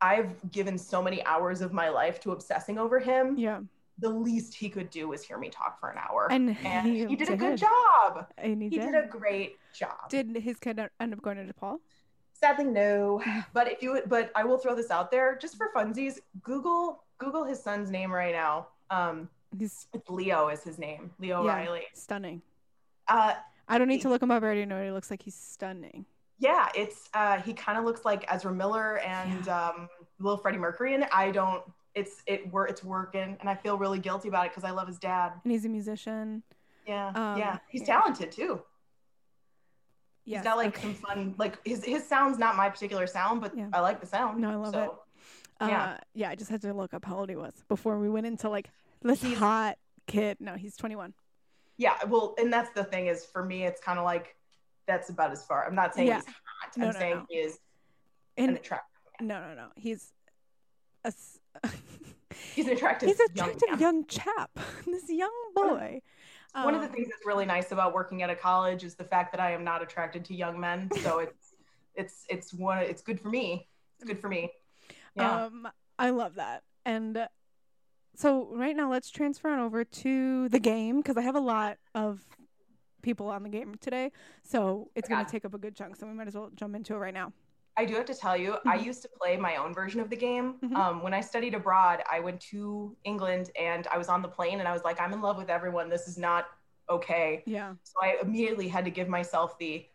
i've 0.00 0.32
given 0.50 0.76
so 0.78 1.02
many 1.02 1.24
hours 1.24 1.60
of 1.60 1.72
my 1.72 1.88
life 1.88 2.16
to 2.20 2.32
obsessing 2.32 2.78
over 2.78 2.98
him 2.98 3.36
yeah, 3.38 3.60
the 3.98 4.08
least 4.08 4.54
he 4.54 4.68
could 4.68 4.90
do 4.90 5.08
was 5.08 5.22
hear 5.28 5.38
me 5.38 5.48
talk 5.50 5.78
for 5.80 5.88
an 5.90 5.98
hour 5.98 6.28
and, 6.30 6.56
and 6.64 6.86
he, 6.86 7.04
he, 7.06 7.16
did 7.16 7.28
a 7.28 7.36
good 7.36 7.56
job 7.58 8.26
And 8.38 8.62
he, 8.62 8.68
he 8.68 8.78
did. 8.78 8.92
did 8.92 9.04
a 9.04 9.08
great 9.08 9.56
job 9.72 10.08
Did 10.08 10.36
his 10.36 10.56
kid 10.58 10.78
end 11.00 11.12
up 11.12 11.20
going 11.20 11.36
to 11.36 11.52
DePaul? 11.52 11.78
sadly 12.32 12.64
no 12.64 13.20
but 13.52 13.70
if 13.72 13.82
you 13.82 14.00
but 14.06 14.30
i 14.36 14.44
will 14.44 14.58
throw 14.58 14.74
this 14.74 14.90
out 14.90 15.10
there 15.10 15.36
just 15.44 15.56
for 15.56 15.66
funsies 15.76 16.14
google 16.42 17.02
google 17.18 17.44
his 17.44 17.60
son's 17.68 17.90
name 17.90 18.10
right 18.12 18.34
now 18.44 18.68
um 18.90 19.28
He's 19.58 19.88
leo 20.08 20.48
is 20.48 20.62
his 20.62 20.78
name 20.78 21.10
leo 21.18 21.44
Yeah. 21.44 21.54
riley 21.54 21.82
stunning. 21.94 22.42
uh 23.08 23.34
I 23.70 23.76
don't 23.78 23.88
need 23.88 24.00
to 24.02 24.08
look 24.08 24.22
him 24.22 24.30
up. 24.30 24.42
I 24.42 24.46
already 24.46 24.64
know 24.64 24.76
what 24.76 24.84
he 24.86 24.90
looks 24.90 25.10
like. 25.10 25.22
He's 25.22 25.34
stunning. 25.34 26.06
Yeah 26.38 26.68
it's 26.74 27.08
uh 27.14 27.40
he 27.40 27.52
kind 27.52 27.78
of 27.78 27.84
looks 27.84 28.04
like 28.04 28.24
ezra 28.32 28.52
miller 28.52 28.98
and 28.98 29.48
um 29.48 29.88
little 30.20 30.38
freddie 30.38 30.58
mercury 30.58 30.94
and 30.94 31.04
i 31.12 31.30
don't 31.30 31.62
it's 31.94 32.22
it 32.26 32.50
wor- 32.52 32.66
it's 32.68 32.84
working 32.84 33.36
and 33.40 33.48
i 33.50 33.54
feel 33.54 33.76
really 33.78 33.98
guilty 33.98 34.28
about 34.28 34.46
it 34.46 34.50
because 34.52 34.64
i 34.64 34.70
love 34.70 34.86
his 34.86 34.98
dad 34.98 35.32
And 35.44 35.52
he's 35.52 35.64
a 35.64 35.68
musician. 35.68 36.42
yeah 36.86 37.08
Um, 37.14 37.38
yeah 37.38 37.58
he's 37.68 37.80
yeah. 37.82 37.86
talented 37.86 38.30
too 38.32 38.62
Yeah, 40.24 40.38
he's 40.38 40.44
got 40.44 40.56
like 40.56 40.68
okay. 40.68 40.82
some 40.82 40.94
fun 40.94 41.34
like 41.38 41.58
his 41.66 41.84
his 41.84 42.06
sound's 42.06 42.38
not 42.38 42.56
my 42.56 42.68
particular 42.68 43.06
sound 43.06 43.40
but 43.40 43.56
Yeah. 43.56 43.68
i 43.72 43.80
like 43.80 44.00
the 44.00 44.06
sound 44.06 44.40
No, 44.40 44.50
I 44.50 44.54
love 44.56 44.74
so. 44.74 44.82
it. 44.82 44.90
Uh, 45.60 45.66
yeah. 45.68 45.98
yeah. 46.14 46.30
I 46.30 46.36
just 46.36 46.50
had 46.52 46.62
to 46.62 46.72
look 46.72 46.94
up 46.94 47.04
how 47.04 47.16
old 47.18 47.28
he 47.28 47.34
was 47.34 47.52
before 47.68 47.98
we 47.98 48.08
went 48.08 48.26
into 48.26 48.48
like 48.48 48.70
this 49.02 49.20
He's- 49.22 49.36
hot 49.38 49.76
kid. 50.06 50.36
No, 50.40 50.54
he's 50.54 50.76
21. 50.76 51.14
yeah 51.78 51.94
well 52.06 52.34
and 52.38 52.52
that's 52.52 52.70
the 52.74 52.84
thing 52.84 53.06
is 53.08 53.24
for 53.26 53.44
me 53.44 53.64
it's 53.64 53.80
kind 53.80 53.98
of 53.98 54.04
like 54.04 54.36
that's 54.88 55.08
about 55.10 55.30
as 55.30 55.44
far 55.44 55.64
i'm 55.66 55.74
not 55.76 55.94
saying 55.94 56.08
Yeah. 56.08 56.16
he's 56.16 56.24
hot 56.26 56.76
No, 56.76 56.86
i'm 56.88 56.92
no, 56.94 56.98
saying 56.98 57.14
no. 57.16 57.26
he 57.28 57.36
is 57.36 57.58
an 58.36 58.48
And 58.48 58.56
attractive 58.56 58.86
no, 59.20 59.40
no, 59.48 59.54
no. 59.54 59.66
He's 59.76 60.12
a. 61.04 61.12
he's 62.54 62.66
an 62.68 62.72
attractive 62.74 63.08
He's 63.08 63.18
an 63.20 63.26
young 63.34 63.46
attractive 63.50 63.70
man. 63.70 63.78
young 63.80 64.06
chap. 64.06 64.50
this 64.86 65.08
young 65.10 65.32
boy. 65.56 66.00
one 66.52 66.74
of 66.74 66.80
the 66.80 66.86
Um, 66.86 66.92
things 66.92 67.08
that's 67.08 67.26
really 67.26 67.44
nice 67.46 67.72
about 67.72 67.94
working 67.94 68.22
at 68.22 68.30
a 68.30 68.36
college 68.36 68.84
is 68.84 68.94
the 68.94 69.02
fact 69.04 69.32
that 69.32 69.40
i 69.40 69.50
am 69.52 69.64
not 69.64 69.82
attracted 69.82 70.24
to 70.26 70.34
young 70.34 70.58
men 70.60 70.88
so 71.02 71.18
it's 71.18 71.54
it's 71.96 72.24
it's 72.28 72.54
one 72.54 72.78
it's 72.78 73.02
good 73.02 73.20
for 73.20 73.28
me 73.28 73.68
it's 73.98 74.04
good 74.08 74.18
for 74.20 74.28
me 74.28 74.50
yeah 75.16 75.46
Um, 75.46 75.68
I 75.98 76.10
love 76.10 76.36
that. 76.36 76.62
And 76.86 77.16
uh, 77.16 77.26
so 78.14 78.50
right 78.54 78.76
now, 78.76 78.88
let's 78.90 79.10
transfer 79.10 79.48
on 79.48 79.58
over 79.58 79.82
to 79.84 80.48
the 80.48 80.60
game 80.60 80.98
because 80.98 81.16
I 81.16 81.22
have 81.22 81.34
a 81.34 81.40
lot 81.40 81.78
of 81.94 82.20
people 83.08 83.28
on 83.28 83.42
the 83.42 83.48
game 83.48 83.74
today. 83.80 84.12
So 84.42 84.90
it's 84.94 85.08
going 85.08 85.24
to 85.24 85.30
take 85.30 85.46
up 85.46 85.54
a 85.54 85.58
good 85.58 85.74
chunk. 85.74 85.96
So 85.96 86.06
we 86.06 86.12
might 86.12 86.28
as 86.28 86.34
well 86.34 86.50
jump 86.54 86.76
into 86.76 86.94
it 86.94 86.98
right 86.98 87.14
now. 87.14 87.32
I 87.78 87.86
do 87.86 87.94
have 87.94 88.04
to 88.06 88.14
tell 88.14 88.36
you, 88.36 88.56
I 88.66 88.76
Mhm. 88.76 88.84
used 88.84 89.02
to 89.02 89.08
play 89.08 89.36
my 89.38 89.56
own 89.56 89.72
version 89.72 90.00
of 90.00 90.10
the 90.10 90.16
game. 90.16 90.58
Mhm. 90.60 90.76
Um, 90.76 91.02
when 91.02 91.14
I 91.14 91.22
studied 91.22 91.54
abroad, 91.54 92.02
I 92.10 92.20
went 92.20 92.38
to 92.52 92.94
England 93.04 93.50
and 93.58 93.86
I 93.86 93.96
was 93.96 94.08
on 94.10 94.20
the 94.20 94.28
plane 94.28 94.58
and 94.58 94.68
I 94.68 94.72
was 94.74 94.84
like, 94.84 95.00
I'm 95.00 95.12
in 95.14 95.22
love 95.22 95.38
with 95.38 95.48
everyone. 95.48 95.88
This 95.88 96.06
is 96.06 96.18
not 96.18 96.48
okay. 96.90 97.42
Yeah. 97.46 97.74
So 97.84 97.94
I 98.02 98.18
immediately 98.20 98.68
had 98.68 98.84
to 98.84 98.90
give 98.90 99.08
myself 99.08 99.56
the 99.58 99.86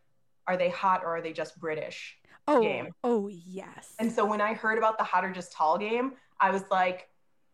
are 0.48 0.58
they 0.58 0.70
hot 0.70 1.04
or 1.04 1.16
are 1.18 1.22
they 1.22 1.34
just 1.34 1.60
British? 1.60 2.20
Oh, 2.48 2.62
Game. 2.62 2.94
oh 3.04 3.28
yes. 3.30 3.96
And 4.00 4.12
so 4.12 4.26
when 4.26 4.42
I 4.42 4.54
heard 4.56 4.78
about 4.78 4.98
the 4.98 5.04
hot 5.04 5.24
or 5.24 5.32
just 5.32 5.52
tall 5.54 5.78
game, 5.78 6.16
I 6.40 6.50
was 6.50 6.64
like, 6.72 7.10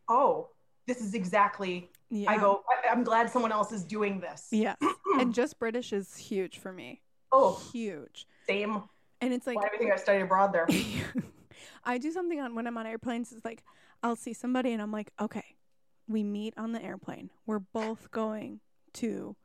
oh, 0.08 0.50
this 0.88 1.02
is 1.02 1.14
exactly, 1.14 1.92
yeah. 2.10 2.32
I 2.32 2.38
go, 2.38 2.64
I, 2.70 2.90
I'm 2.92 3.04
glad 3.04 3.30
someone 3.30 3.52
else 3.52 3.72
is 3.72 3.84
doing 3.84 4.20
this. 4.20 4.48
Yeah. 4.52 4.76
and 5.20 5.34
just 5.34 5.60
British 5.60 5.94
is 5.94 6.16
huge 6.16 6.58
for 6.60 6.72
me. 6.74 7.02
oh, 7.32 7.62
Huge. 7.72 8.28
same. 8.48 8.84
And 9.22 9.34
it's 9.34 9.46
like 9.46 9.58
Why 9.58 9.68
do 9.78 9.84
we 9.86 9.92
I 9.92 9.98
studied 9.98 10.22
abroad 10.22 10.54
there? 10.54 10.68
I 11.84 11.98
do 11.98 12.12
something 12.12 12.40
on 12.40 12.56
when 12.56 12.68
I'm 12.68 12.78
on 12.78 12.86
airplanes. 12.88 13.32
It's 13.34 13.44
like 13.44 13.64
I'll 14.02 14.16
see 14.16 14.34
somebody 14.34 14.72
and 14.72 14.82
I'm 14.82 14.92
like, 14.92 15.12
okay, 15.20 15.44
we 16.08 16.24
meet 16.24 16.54
on 16.58 16.72
the 16.72 16.82
airplane. 16.82 17.30
We're 17.46 17.60
both 17.60 18.12
going 18.12 18.62
to 18.94 19.36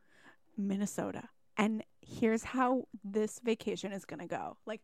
Minnesota, 0.57 1.29
and 1.57 1.83
here's 2.01 2.45
how 2.45 2.85
this 3.03 3.41
vacation 3.43 3.93
is 3.93 4.05
gonna 4.05 4.27
go. 4.29 4.57
Like, 4.65 4.81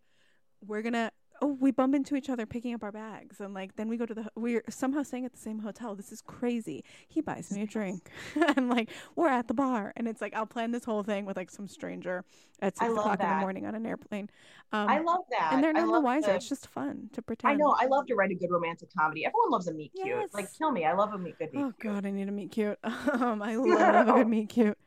we're 0.67 0.83
gonna 0.83 1.13
oh, 1.43 1.57
we 1.61 1.71
bump 1.71 1.95
into 1.95 2.17
each 2.17 2.29
other 2.29 2.47
picking 2.47 2.75
up 2.75 2.83
our 2.83 2.93
bags, 2.93 3.41
and 3.41 3.55
like 3.55 3.77
then 3.77 3.89
we 3.89 3.97
go 3.97 4.07
to 4.07 4.15
the 4.15 4.31
we're 4.37 4.63
somehow 4.69 5.03
staying 5.03 5.25
at 5.25 5.33
the 5.33 5.39
same 5.39 5.59
hotel. 5.61 5.95
This 5.95 6.13
is 6.13 6.21
crazy. 6.21 6.85
He 7.09 7.21
buys 7.21 7.51
me 7.51 7.63
a 7.63 7.67
drink, 7.67 8.11
and 8.57 8.69
like 8.69 8.91
we're 9.17 9.29
at 9.29 9.49
the 9.49 9.55
bar, 9.55 9.93
and 9.97 10.07
it's 10.09 10.21
like 10.21 10.35
I'll 10.35 10.47
plan 10.47 10.71
this 10.73 10.85
whole 10.85 11.03
thing 11.03 11.25
with 11.25 11.37
like 11.37 11.51
some 11.51 11.69
stranger 11.69 12.25
at 12.63 12.77
six 12.79 12.91
o'clock 12.91 13.21
in 13.21 13.29
the 13.29 13.35
morning 13.37 13.67
on 13.67 13.75
an 13.75 13.87
airplane. 13.87 14.29
Um, 14.73 14.89
I 14.89 15.01
love 15.01 15.21
that. 15.31 15.51
and 15.53 15.65
they're 15.65 15.73
none 15.73 15.91
the 15.91 16.01
wiser. 16.01 16.29
the- 16.29 16.35
It's 16.37 16.49
just 16.49 16.67
fun 16.69 17.11
to 17.15 17.23
pretend. 17.23 17.53
I 17.53 17.57
know. 17.57 17.75
I 17.81 17.87
love 17.87 18.07
to 18.07 18.15
write 18.15 18.31
a 18.31 18.35
good 18.35 18.51
romantic 18.51 18.89
comedy. 18.97 19.25
Everyone 19.27 19.51
loves 19.51 19.67
a 19.67 19.75
meet 19.75 19.93
cute. 19.95 20.07
Yes. 20.07 20.29
Like 20.33 20.47
kill 20.57 20.71
me. 20.71 20.85
I 20.85 20.93
love 20.93 21.13
a 21.13 21.19
meet 21.19 21.39
good 21.39 21.53
meet 21.53 21.61
Oh 21.61 21.73
cute. 21.81 21.95
God, 21.95 22.07
I 22.07 22.11
need 22.11 22.29
a 22.29 22.33
meet 22.33 22.51
cute. 22.53 22.79
Um, 23.13 23.43
I 23.43 23.55
love 23.57 24.09
a 24.09 24.13
good 24.13 24.29
meet 24.29 24.49
cute. 24.51 24.79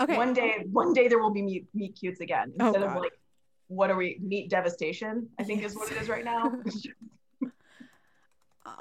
Okay. 0.00 0.16
One 0.16 0.32
day, 0.32 0.64
one 0.72 0.92
day 0.94 1.08
there 1.08 1.18
will 1.18 1.30
be 1.30 1.42
meet 1.42 1.66
meet 1.74 1.94
cutes 1.94 2.20
again 2.20 2.52
Oh, 2.58 2.68
instead 2.68 2.82
of 2.84 2.96
like, 2.96 3.12
what 3.70 3.88
are 3.90 3.96
we? 3.96 4.18
Meet 4.20 4.50
devastation. 4.50 5.28
I 5.38 5.44
think 5.44 5.62
is 5.62 5.76
what 5.76 5.90
it 5.90 6.02
is 6.02 6.08
right 6.08 6.24
now. 6.24 6.52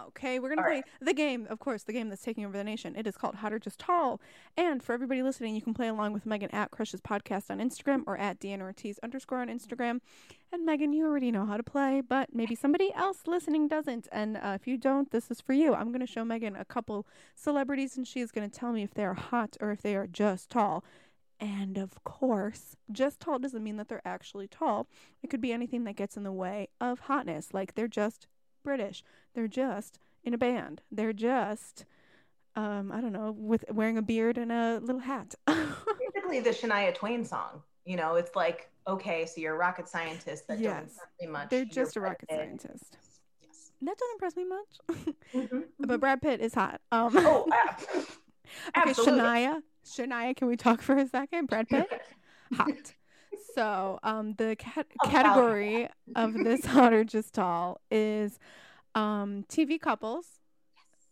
Okay, 0.08 0.40
we're 0.40 0.50
gonna 0.50 0.62
All 0.62 0.68
play 0.68 0.78
right. 0.78 0.86
the 1.02 1.14
game, 1.14 1.48
of 1.50 1.60
course, 1.60 1.84
the 1.84 1.94
game 1.94 2.10
that's 2.10 2.22
taking 2.22 2.46
over 2.46 2.58
the 2.58 2.64
nation. 2.64 2.96
It 2.96 3.08
is 3.08 3.16
called 3.16 3.36
Hot 3.36 3.54
or 3.54 3.60
Just 3.60 3.80
Tall. 3.80 4.20
And 4.58 4.84
for 4.84 4.94
everybody 4.94 5.24
listening, 5.24 5.56
you 5.56 5.62
can 5.62 5.74
play 5.74 5.88
along 5.88 6.14
with 6.14 6.26
Megan 6.26 6.50
at 6.52 6.72
Crushes 6.72 7.02
Podcast 7.02 7.50
on 7.50 7.60
Instagram 7.60 8.04
or 8.06 8.18
at 8.18 8.40
Deanna 8.40 8.62
Ortiz 8.62 9.00
underscore 9.04 9.40
on 9.40 9.48
Instagram. 9.48 10.00
And 10.52 10.66
Megan, 10.66 10.94
you 10.94 11.06
already 11.06 11.32
know 11.32 11.46
how 11.46 11.58
to 11.58 11.64
play, 11.64 12.02
but 12.02 12.34
maybe 12.34 12.56
somebody 12.56 12.92
else 12.94 13.20
listening 13.28 13.68
doesn't. 13.68 14.08
And 14.12 14.38
uh, 14.38 14.58
if 14.60 14.68
you 14.68 14.78
don't, 14.78 15.12
this 15.12 15.32
is 15.32 15.42
for 15.42 15.54
you. 15.54 15.74
I'm 15.74 15.92
gonna 15.92 16.08
show 16.08 16.26
Megan 16.26 16.56
a 16.56 16.66
couple 16.66 17.08
celebrities, 17.36 17.98
and 17.98 18.08
she 18.08 18.20
is 18.20 18.32
gonna 18.32 18.50
tell 18.50 18.72
me 18.74 18.84
if 18.84 18.94
they 18.94 19.06
are 19.06 19.14
hot 19.14 19.58
or 19.62 19.72
if 19.72 19.82
they 19.82 19.96
are 19.96 20.08
just 20.08 20.50
tall. 20.50 20.84
And 21.40 21.78
of 21.78 22.04
course, 22.04 22.76
just 22.92 23.20
tall 23.22 23.40
doesn't 23.40 23.64
mean 23.64 23.78
that 23.78 23.88
they're 23.88 24.02
actually 24.06 24.48
tall. 24.48 24.88
It 25.24 25.30
could 25.30 25.40
be 25.42 25.54
anything 25.54 25.86
that 25.86 25.96
gets 25.96 26.18
in 26.18 26.24
the 26.24 26.32
way 26.34 26.68
of 26.82 27.02
hotness, 27.02 27.54
like 27.54 27.76
they're 27.76 27.88
just 27.88 28.28
British. 28.64 29.04
They're 29.34 29.48
just 29.48 30.00
in 30.24 30.34
a 30.34 30.38
band. 30.38 30.82
They're 30.92 31.14
just, 31.14 31.86
um, 32.58 32.92
I 32.92 33.00
don't 33.00 33.14
know, 33.14 33.32
with 33.38 33.64
wearing 33.72 33.98
a 33.98 34.02
beard 34.02 34.38
and 34.38 34.52
a 34.52 34.80
little 34.84 35.00
hat. 35.02 35.34
Basically, 35.48 36.42
the 36.42 36.50
Shania 36.50 36.94
Twain 36.94 37.24
song. 37.24 37.62
You 37.86 37.96
know, 37.96 38.16
it's 38.16 38.36
like, 38.36 38.70
okay, 38.86 39.26
so 39.26 39.40
you're 39.40 39.56
a 39.56 39.58
rocket 39.58 39.88
scientist 39.88 40.48
that 40.50 40.60
Yes. 40.60 40.72
don't 40.72 40.82
impress 40.82 41.10
me 41.22 41.28
much. 41.28 41.50
They're 41.50 41.60
You're 41.60 41.68
just 41.68 41.96
a 41.96 42.02
rocket 42.02 42.30
scientist. 42.30 42.98
Yes. 43.42 43.72
That 43.82 43.98
doesn't 43.98 44.14
impress 44.16 44.36
me 44.36 44.46
much. 44.46 45.16
Mhm, 45.34 45.64
but 45.80 45.90
mhm. 45.90 46.00
Brad 46.00 46.22
Pitt 46.22 46.42
is 46.42 46.54
hot. 46.54 46.82
Um, 46.92 47.16
oh, 47.18 47.48
uh, 47.52 48.00
okay, 48.00 48.06
absolutely. 48.76 49.20
Shania. 49.22 49.62
Shania, 49.90 50.36
can 50.36 50.48
we 50.48 50.56
talk 50.56 50.82
for 50.82 50.96
a 50.96 51.08
second? 51.08 51.48
Brad 51.48 51.68
Pitt, 51.68 51.88
hot. 52.54 52.94
So, 53.56 54.00
um, 54.04 54.34
the 54.36 54.56
cat- 54.56 54.88
About 55.02 55.12
category 55.12 55.90
of 56.16 56.34
this 56.44 56.66
hot 56.66 56.94
or 56.94 57.04
just 57.04 57.34
tall 57.34 57.82
is 57.90 58.40
um, 58.96 59.46
TV 59.50 59.80
couples. 59.80 60.26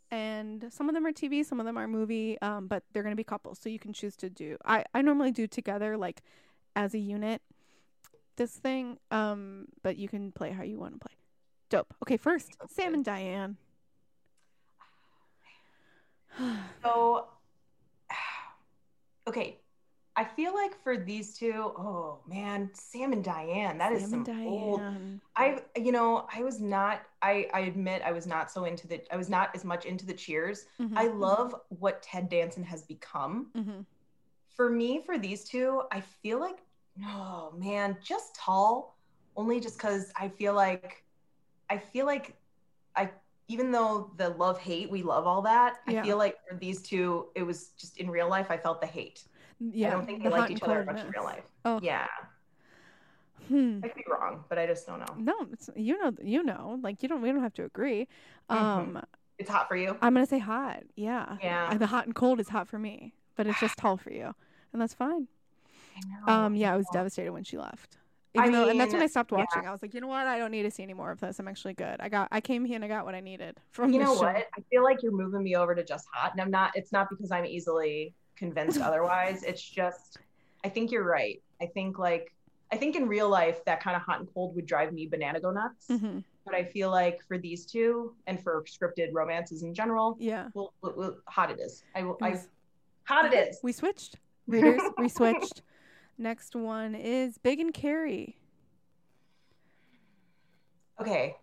And 0.10 0.68
some 0.72 0.88
of 0.88 0.96
them 0.96 1.06
are 1.06 1.12
TV, 1.12 1.44
some 1.46 1.60
of 1.60 1.66
them 1.66 1.78
are 1.78 1.86
movie, 1.86 2.40
um, 2.42 2.68
but 2.68 2.84
they're 2.94 3.04
going 3.04 3.12
to 3.12 3.18
be 3.18 3.26
couples. 3.26 3.60
So 3.62 3.68
you 3.68 3.80
can 3.80 3.92
choose 3.92 4.16
to 4.18 4.30
do. 4.30 4.58
I, 4.64 4.86
I 4.94 5.02
normally 5.02 5.32
do 5.32 5.48
together, 5.48 5.98
like 5.98 6.22
as 6.78 6.94
a 6.94 7.00
unit, 7.00 7.42
this 8.38 8.52
thing. 8.52 9.00
Um, 9.12 9.66
but 9.84 9.98
you 9.98 10.08
can 10.08 10.32
play 10.32 10.52
how 10.52 10.64
you 10.64 10.80
want 10.80 10.94
to 10.94 11.00
play. 11.00 11.16
Dope. 11.70 11.94
Okay, 12.04 12.16
first, 12.16 12.56
Sam 12.70 12.94
and 12.94 13.04
Diane. 13.04 13.58
So, 16.84 17.28
okay, 19.28 19.60
I 20.16 20.24
feel 20.24 20.54
like 20.54 20.82
for 20.84 20.98
these 20.98 21.38
two, 21.38 21.54
oh 21.78 22.20
man, 22.28 22.72
Sam 22.74 23.14
and 23.14 23.24
Diane, 23.24 23.78
that 23.78 23.92
is 23.94 24.02
Sam 24.02 24.10
some 24.26 24.36
and 24.36 24.48
old. 24.48 24.80
Diane. 24.80 25.22
I, 25.36 25.62
you 25.76 25.92
know, 25.92 26.28
I 26.34 26.42
was 26.42 26.60
not. 26.60 27.04
I, 27.22 27.48
I 27.54 27.60
admit, 27.62 28.02
I 28.04 28.12
was 28.12 28.26
not 28.26 28.50
so 28.50 28.66
into 28.66 28.88
the. 28.88 29.02
I 29.14 29.18
was 29.18 29.30
not 29.30 29.54
as 29.54 29.64
much 29.64 29.86
into 29.86 30.06
the 30.06 30.14
Cheers. 30.14 30.66
Mhm, 30.82 30.98
I 30.98 31.08
love 31.08 31.54
what 31.70 32.02
Ted 32.02 32.30
Danson 32.30 32.64
has 32.64 32.82
become. 32.84 33.52
mhm. 33.56 33.86
For 34.56 34.70
me, 34.72 35.04
for 35.06 35.20
these 35.20 35.44
two, 35.48 35.84
I 35.92 36.02
feel 36.02 36.40
like, 36.40 36.58
oh 37.06 37.54
man, 37.56 37.98
just 38.02 38.34
tall. 38.36 38.98
Only 39.36 39.60
just 39.60 39.78
because 39.78 40.12
I 40.20 40.30
feel 40.30 40.56
like, 40.56 41.04
I 41.70 41.78
feel 41.78 42.08
like, 42.08 42.36
I 42.96 43.12
even 43.48 43.72
though 43.72 44.12
the 44.18 44.30
love 44.30 44.60
hate, 44.60 44.90
we 44.90 45.02
love 45.04 45.26
all 45.26 45.42
that. 45.44 45.78
Yeah. 45.88 46.02
I 46.02 46.04
feel 46.04 46.18
like 46.18 46.38
for 46.50 46.56
these 46.56 46.82
two, 46.82 47.28
it 47.36 47.44
was 47.44 47.70
just 47.78 47.98
in 47.98 48.10
real 48.10 48.30
life. 48.30 48.48
I 48.50 48.58
felt 48.58 48.82
the 48.82 48.88
hate. 48.88 49.24
Yeah, 49.60 49.88
I 49.88 49.92
don't 49.92 50.06
think 50.06 50.22
they 50.24 50.30
hot 50.30 50.40
liked 50.40 50.52
each 50.52 50.62
other 50.64 50.84
much 50.86 51.00
in 51.02 51.10
real 51.10 51.24
life. 51.24 51.44
Oh. 51.66 51.80
Yeah, 51.82 52.06
Hmm. 53.48 53.80
I 53.82 53.88
could 53.88 53.96
be 53.96 54.04
wrong, 54.12 54.44
but 54.50 54.60
I 54.60 54.68
just 54.68 54.86
don't 54.86 55.00
know. 55.00 55.16
No, 55.18 55.48
it's, 55.54 55.70
you 55.76 55.98
know, 56.04 56.14
you 56.22 56.44
know, 56.44 56.80
like 56.84 57.02
you 57.02 57.08
don't. 57.10 57.22
We 57.22 57.30
don't 57.32 57.42
have 57.42 57.54
to 57.54 57.64
agree. 57.64 58.08
Mhm. 58.50 58.56
Um, 58.56 59.02
It's 59.38 59.50
hot 59.50 59.68
for 59.70 59.76
you. 59.78 59.98
I'm 60.02 60.14
gonna 60.14 60.26
say 60.26 60.40
hot. 60.40 60.84
Yeah. 60.96 61.38
Yeah. 61.42 61.74
The 61.78 61.88
hot 61.88 62.06
and 62.06 62.14
cold 62.16 62.40
is 62.40 62.50
hot 62.50 62.68
for 62.68 62.78
me, 62.78 63.14
but 63.36 63.48
it's 63.48 63.60
just 63.60 63.78
tall 63.78 63.96
for 63.96 64.12
you, 64.12 64.34
and 64.74 64.82
that's 64.82 64.94
fine. 64.94 65.28
I 65.96 66.00
know. 66.10 66.34
Um, 66.34 66.56
yeah, 66.56 66.74
I 66.74 66.78
was 66.78 66.88
devastated 66.92 67.32
when 67.32 67.44
she 67.44 67.58
left. 67.58 67.97
I 68.38 68.48
Even 68.48 68.52
though, 68.54 68.70
and 68.70 68.80
that's 68.80 68.92
when 68.94 69.02
I 69.02 69.06
mean, 69.06 69.10
stopped 69.10 69.32
yeah. 69.32 69.38
watching. 69.40 69.68
I 69.68 69.72
was 69.72 69.82
like, 69.82 69.94
you 69.94 70.02
know 70.02 70.08
what? 70.08 70.28
I 70.28 70.38
don't 70.38 70.52
need 70.52 70.64
to 70.64 70.72
see 70.72 70.84
any 70.84 70.94
more 70.94 71.12
of 71.12 71.20
this. 71.20 71.40
I'm 71.40 71.48
actually 71.48 71.74
good. 71.74 71.98
I 72.00 72.10
got, 72.10 72.28
I 72.32 72.42
came 72.42 72.66
here 72.66 72.76
and 72.76 72.86
I 72.86 72.88
got 72.88 73.06
what 73.06 73.16
I 73.16 73.20
needed 73.20 73.60
from 73.72 73.92
You 73.92 74.00
know 74.00 74.16
show. 74.16 74.22
what? 74.22 74.36
I 74.36 74.62
feel 74.70 74.84
like 74.84 75.02
you're 75.02 75.12
moving 75.12 75.44
me 75.44 75.56
over 75.56 75.74
to 75.76 75.84
just 75.84 76.08
hot, 76.14 76.32
and 76.34 76.42
I'm 76.42 76.52
not. 76.52 76.72
It's 76.76 76.92
not 76.92 77.10
because 77.10 77.32
I'm 77.32 77.46
easily 77.46 78.14
convinced 78.36 78.80
otherwise. 78.82 79.44
It's 79.44 79.62
just, 79.62 80.18
I 80.64 80.70
think 80.70 80.92
you're 80.92 81.04
right. 81.06 81.42
I 81.62 81.66
think 81.68 81.98
like, 82.00 82.34
I 82.72 82.76
think 82.78 82.96
in 82.96 83.08
real 83.08 83.30
life 83.30 83.64
that 83.66 83.82
kind 83.82 83.96
of 83.96 84.02
hot 84.02 84.20
and 84.20 84.28
cold 84.34 84.56
would 84.56 84.66
drive 84.66 84.92
me 84.94 85.08
banana 85.08 85.40
go 85.40 85.52
nuts. 85.52 85.88
hmm 85.88 86.20
But 86.46 86.54
I 86.54 86.64
feel 86.66 86.92
like 86.92 87.22
for 87.28 87.38
these 87.38 87.66
two 87.66 88.14
and 88.28 88.42
for 88.42 88.64
scripted 88.68 89.10
romances 89.14 89.64
in 89.64 89.74
general, 89.74 90.18
Yeah. 90.20 90.50
well, 90.54 90.74
well, 90.82 90.94
well, 90.98 91.18
hot 91.28 91.50
it 91.52 91.60
is. 91.60 91.84
I 91.96 92.04
will. 92.04 92.18
I 92.22 92.40
hot 93.06 93.32
it 93.32 93.34
is. 93.34 93.60
We 93.64 93.72
switched. 93.72 94.18
Readers, 94.48 94.82
we 94.98 95.10
switched. 95.10 95.62
Next 96.18 96.56
one 96.56 96.96
is 96.96 97.38
Big 97.38 97.60
and 97.60 97.74
Carrie. 97.74 98.38
Okay. 101.00 101.36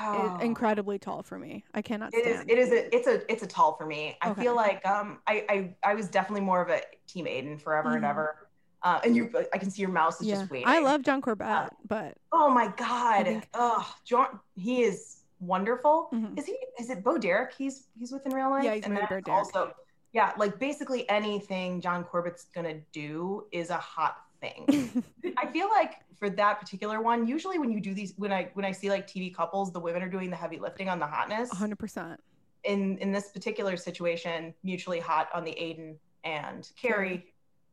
It- 0.00 0.42
incredibly 0.42 0.98
tall 0.98 1.22
for 1.22 1.38
me. 1.38 1.64
I 1.74 1.82
cannot 1.82 2.14
It 2.14 2.26
is. 2.26 2.36
stand. 2.36 2.50
It 2.50 2.58
is. 2.58 2.70
A, 2.72 2.94
it's 2.94 3.06
a. 3.08 3.32
It's 3.32 3.42
a 3.42 3.46
tall 3.46 3.74
for 3.76 3.84
me. 3.86 4.16
I 4.22 4.30
Okay. 4.30 4.42
feel 4.42 4.54
like 4.54 4.84
um. 4.86 5.18
I, 5.26 5.44
I. 5.48 5.74
I 5.90 5.94
was 5.94 6.08
definitely 6.08 6.42
more 6.44 6.60
of 6.62 6.68
a 6.70 6.80
team 7.08 7.26
Aidan 7.26 7.58
forever 7.58 7.94
and 7.96 8.04
Mhm. 8.04 8.08
ever. 8.10 8.48
Uh, 8.82 9.00
and 9.04 9.16
you. 9.16 9.32
I 9.52 9.58
can 9.58 9.70
see 9.70 9.82
your 9.82 9.90
mouse 9.90 10.20
is 10.20 10.28
yeah. 10.28 10.36
just 10.36 10.50
waiting. 10.50 10.68
I 10.68 10.78
love 10.78 11.02
John 11.02 11.20
Corbett, 11.20 11.70
but 11.88 12.16
Oh 12.30 12.48
my 12.50 12.68
god. 12.76 13.26
think- 13.26 13.48
Oh, 13.54 13.92
John. 14.04 14.38
He 14.54 14.82
is 14.84 15.24
wonderful. 15.40 16.08
mhm. 16.12 16.38
Is 16.38 16.46
he? 16.46 16.56
Is 16.78 16.90
it 16.90 17.02
Bo 17.02 17.18
Derek? 17.18 17.52
He's 17.54 17.88
he's 17.98 18.12
with 18.12 18.24
in 18.26 18.32
real 18.32 18.50
life. 18.50 18.62
Yeah, 18.64 18.74
he's 18.74 18.84
And 18.84 18.94
married 18.94 19.08
to 19.08 19.14
Bo 19.16 19.20
Derek. 19.20 19.28
Also, 19.38 19.72
yeah, 20.12 20.32
like 20.38 20.58
basically 20.58 21.08
anything 21.08 21.80
John 21.80 22.04
Corbett's 22.04 22.46
gonna 22.54 22.80
do 22.92 23.46
is 23.52 23.70
a 23.70 23.76
hot 23.76 24.16
thing. 24.40 25.02
I 25.36 25.46
feel 25.46 25.68
like 25.68 25.94
for 26.16 26.30
that 26.30 26.58
particular 26.60 27.00
one, 27.00 27.26
usually 27.26 27.58
when 27.58 27.70
you 27.70 27.80
do 27.80 27.94
these, 27.94 28.14
when 28.16 28.32
I 28.32 28.50
when 28.54 28.64
I 28.64 28.72
see 28.72 28.90
like 28.90 29.06
TV 29.06 29.34
couples, 29.34 29.72
the 29.72 29.80
women 29.80 30.02
are 30.02 30.08
doing 30.08 30.30
the 30.30 30.36
heavy 30.36 30.58
lifting 30.58 30.88
on 30.88 30.98
the 30.98 31.06
hotness. 31.06 31.50
100%. 31.50 32.16
In 32.64 32.98
in 32.98 33.12
this 33.12 33.30
particular 33.30 33.76
situation, 33.76 34.54
mutually 34.64 34.98
hot 35.00 35.28
on 35.32 35.44
the 35.44 35.52
Aidan 35.52 35.96
and 36.24 36.68
Carrie, 36.80 37.26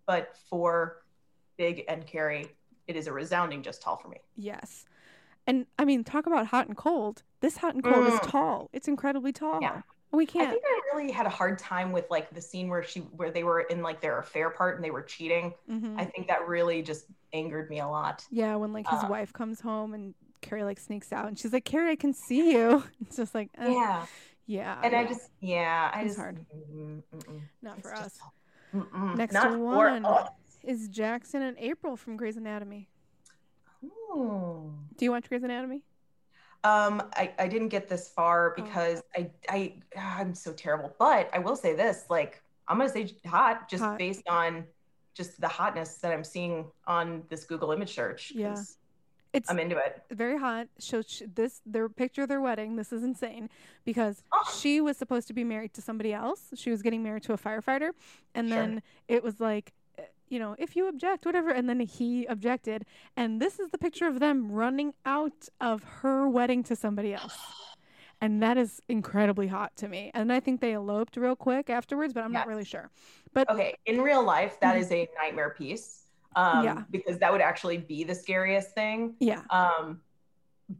but 0.05 0.37
for 0.49 1.03
Big 1.57 1.83
and 1.87 2.05
Carrie, 2.05 2.47
it 2.87 2.95
is 2.95 3.07
a 3.07 3.13
resounding 3.13 3.63
just 3.63 3.81
tall 3.81 3.95
for 3.97 4.09
me. 4.09 4.17
Yes. 4.35 4.85
And 5.47 5.65
I 5.79 5.85
mean, 5.85 6.03
talk 6.03 6.25
about 6.27 6.47
hot 6.47 6.67
and 6.67 6.75
cold. 6.77 7.23
This 7.39 7.57
hot 7.57 7.75
and 7.75 7.83
cold 7.83 8.07
is 8.07 8.13
Mm. 8.15 8.29
tall. 8.29 8.69
It's 8.73 8.87
incredibly 8.87 9.31
tall. 9.31 9.59
Yeah. 9.61 9.81
We 10.15 10.23
I 10.23 10.27
can't. 10.27 10.49
think 10.51 10.63
I 10.65 10.95
really 10.97 11.11
had 11.11 11.25
a 11.25 11.29
hard 11.29 11.57
time 11.59 11.91
with 11.91 12.05
like 12.09 12.29
the 12.33 12.41
scene 12.41 12.69
where 12.69 12.83
she 12.83 13.01
where 13.01 13.31
they 13.31 13.43
were 13.43 13.61
in 13.61 13.81
like 13.81 14.01
their 14.01 14.19
affair 14.19 14.49
part 14.49 14.75
and 14.75 14.83
they 14.85 14.91
were 14.91 15.01
cheating. 15.03 15.53
Mhm. 15.69 15.99
I 15.99 16.05
think 16.05 16.27
that 16.27 16.47
really 16.47 16.81
just 16.81 17.05
angered 17.33 17.69
me 17.69 17.79
a 17.79 17.87
lot. 17.87 18.25
yeah, 18.31 18.55
when 18.55 18.71
like 18.73 18.87
his 18.87 19.03
uh, 19.03 19.07
wife 19.09 19.33
comes 19.33 19.59
home 19.61 19.93
and 19.93 20.13
Carrie 20.41 20.63
like 20.63 20.79
sneaks 20.79 21.11
out 21.11 21.27
and 21.27 21.37
she's 21.39 21.51
like, 21.53 21.65
Carrie, 21.65 21.91
I 21.91 21.95
can 21.95 22.13
see 22.13 22.51
you. 22.53 22.83
It's 23.01 23.17
just 23.17 23.33
like, 23.35 23.49
eh, 23.57 23.71
Yeah. 23.71 24.05
yeah. 24.45 24.79
And 24.83 24.95
I 24.95 25.05
just 25.05 25.29
yeah, 25.41 25.91
I 25.93 26.01
It's 26.01 26.09
just 26.09 26.19
hard. 26.19 26.45
mm, 26.73 27.01
mm, 27.13 27.23
mm. 27.25 27.41
not 27.61 27.81
for 27.81 27.93
us. 27.93 28.17
mm-mm. 28.73 29.15
Next 29.15 29.33
Not 29.33 29.57
one. 29.57 30.05
Is 30.63 30.87
Jackson 30.87 31.41
and 31.41 31.57
April 31.59 31.95
from 31.95 32.17
Grey's 32.17 32.37
Anatomy? 32.37 32.89
Ooh. 33.83 34.73
Do 34.97 35.05
you 35.05 35.11
watch 35.11 35.27
Grey's 35.29 35.43
Anatomy? 35.43 35.83
Um, 36.65 37.03
I, 37.15 37.31
I 37.37 37.47
didn't 37.47 37.69
get 37.69 37.87
this 37.87 38.09
far 38.09 38.55
Oh. 38.57 38.61
because 38.63 39.01
I 39.15 39.29
I 39.47 39.73
I'm 39.95 40.33
so 40.33 40.51
terrible. 40.51 40.93
But 40.97 41.29
I 41.31 41.39
will 41.39 41.55
say 41.55 41.75
this, 41.75 42.05
like 42.09 42.41
I'm 42.67 42.77
gonna 42.77 42.89
say 42.89 43.15
hot 43.27 43.69
just 43.69 43.83
Hot. 43.83 43.99
based 43.99 44.27
on 44.27 44.65
just 45.13 45.39
the 45.39 45.47
hotness 45.47 45.95
that 46.01 46.11
I'm 46.11 46.23
seeing 46.23 46.65
on 46.87 47.23
this 47.29 47.45
Google 47.45 47.71
image 47.71 47.93
search. 47.93 48.31
Yeah. 48.35 48.55
It's 49.31 49.49
I'm 49.49 49.59
into 49.59 49.77
it. 49.77 50.01
very 50.11 50.39
hot. 50.39 50.67
So 50.79 51.01
sh- 51.01 51.21
this 51.35 51.61
their 51.65 51.87
picture 51.89 52.23
of 52.23 52.29
their 52.29 52.41
wedding. 52.41 52.77
This 52.77 52.91
is 52.91 53.03
insane 53.03 53.49
because 53.83 54.23
Oh. 54.33 54.43
she 54.59 54.81
was 54.81 54.97
supposed 54.97 55.27
to 55.27 55.33
be 55.33 55.43
married 55.43 55.73
to 55.75 55.81
somebody 55.81 56.13
else. 56.13 56.51
She 56.55 56.71
was 56.71 56.81
getting 56.81 57.03
married 57.03 57.23
to 57.23 57.33
a 57.33 57.37
firefighter, 57.37 57.91
and 58.33 58.47
Sure. 58.47 58.57
then 58.57 58.81
it 59.07 59.23
was 59.23 59.39
like, 59.39 59.73
you 60.27 60.39
know, 60.39 60.55
if 60.57 60.75
you 60.75 60.87
object, 60.87 61.25
whatever. 61.25 61.49
And 61.51 61.69
then 61.69 61.79
he 61.79 62.25
objected, 62.25 62.85
and 63.15 63.41
this 63.41 63.59
is 63.59 63.69
the 63.69 63.77
picture 63.77 64.07
of 64.07 64.19
them 64.19 64.51
running 64.51 64.93
out 65.05 65.47
of 65.61 65.83
her 66.01 66.27
wedding 66.27 66.63
to 66.63 66.75
somebody 66.75 67.13
else. 67.13 67.37
And 68.21 68.41
that 68.41 68.57
is 68.57 68.81
incredibly 68.87 69.47
hot 69.47 69.75
to 69.75 69.89
me. 69.89 70.09
And 70.13 70.31
I 70.31 70.39
think 70.39 70.61
they 70.61 70.71
eloped 70.73 71.17
real 71.17 71.35
quick 71.35 71.69
afterwards, 71.69 72.13
but 72.13 72.23
I'm 72.23 72.31
not 72.31 72.47
really 72.47 72.63
sure. 72.63 72.89
But 73.33 73.49
Okay, 73.49 73.75
in 73.85 73.99
real 73.99 74.23
life, 74.23 74.57
that 74.61 74.77
is 74.77 74.89
a 74.93 75.05
nightmare 75.21 75.49
piece. 75.49 76.05
Um, 76.33 76.63
Yeah. 76.63 76.83
because 76.91 77.17
that 77.19 77.29
would 77.31 77.41
actually 77.41 77.77
be 77.77 78.05
the 78.05 78.15
scariest 78.15 78.73
thing. 78.73 79.15
yeah, 79.19 79.41
Um, 79.49 79.99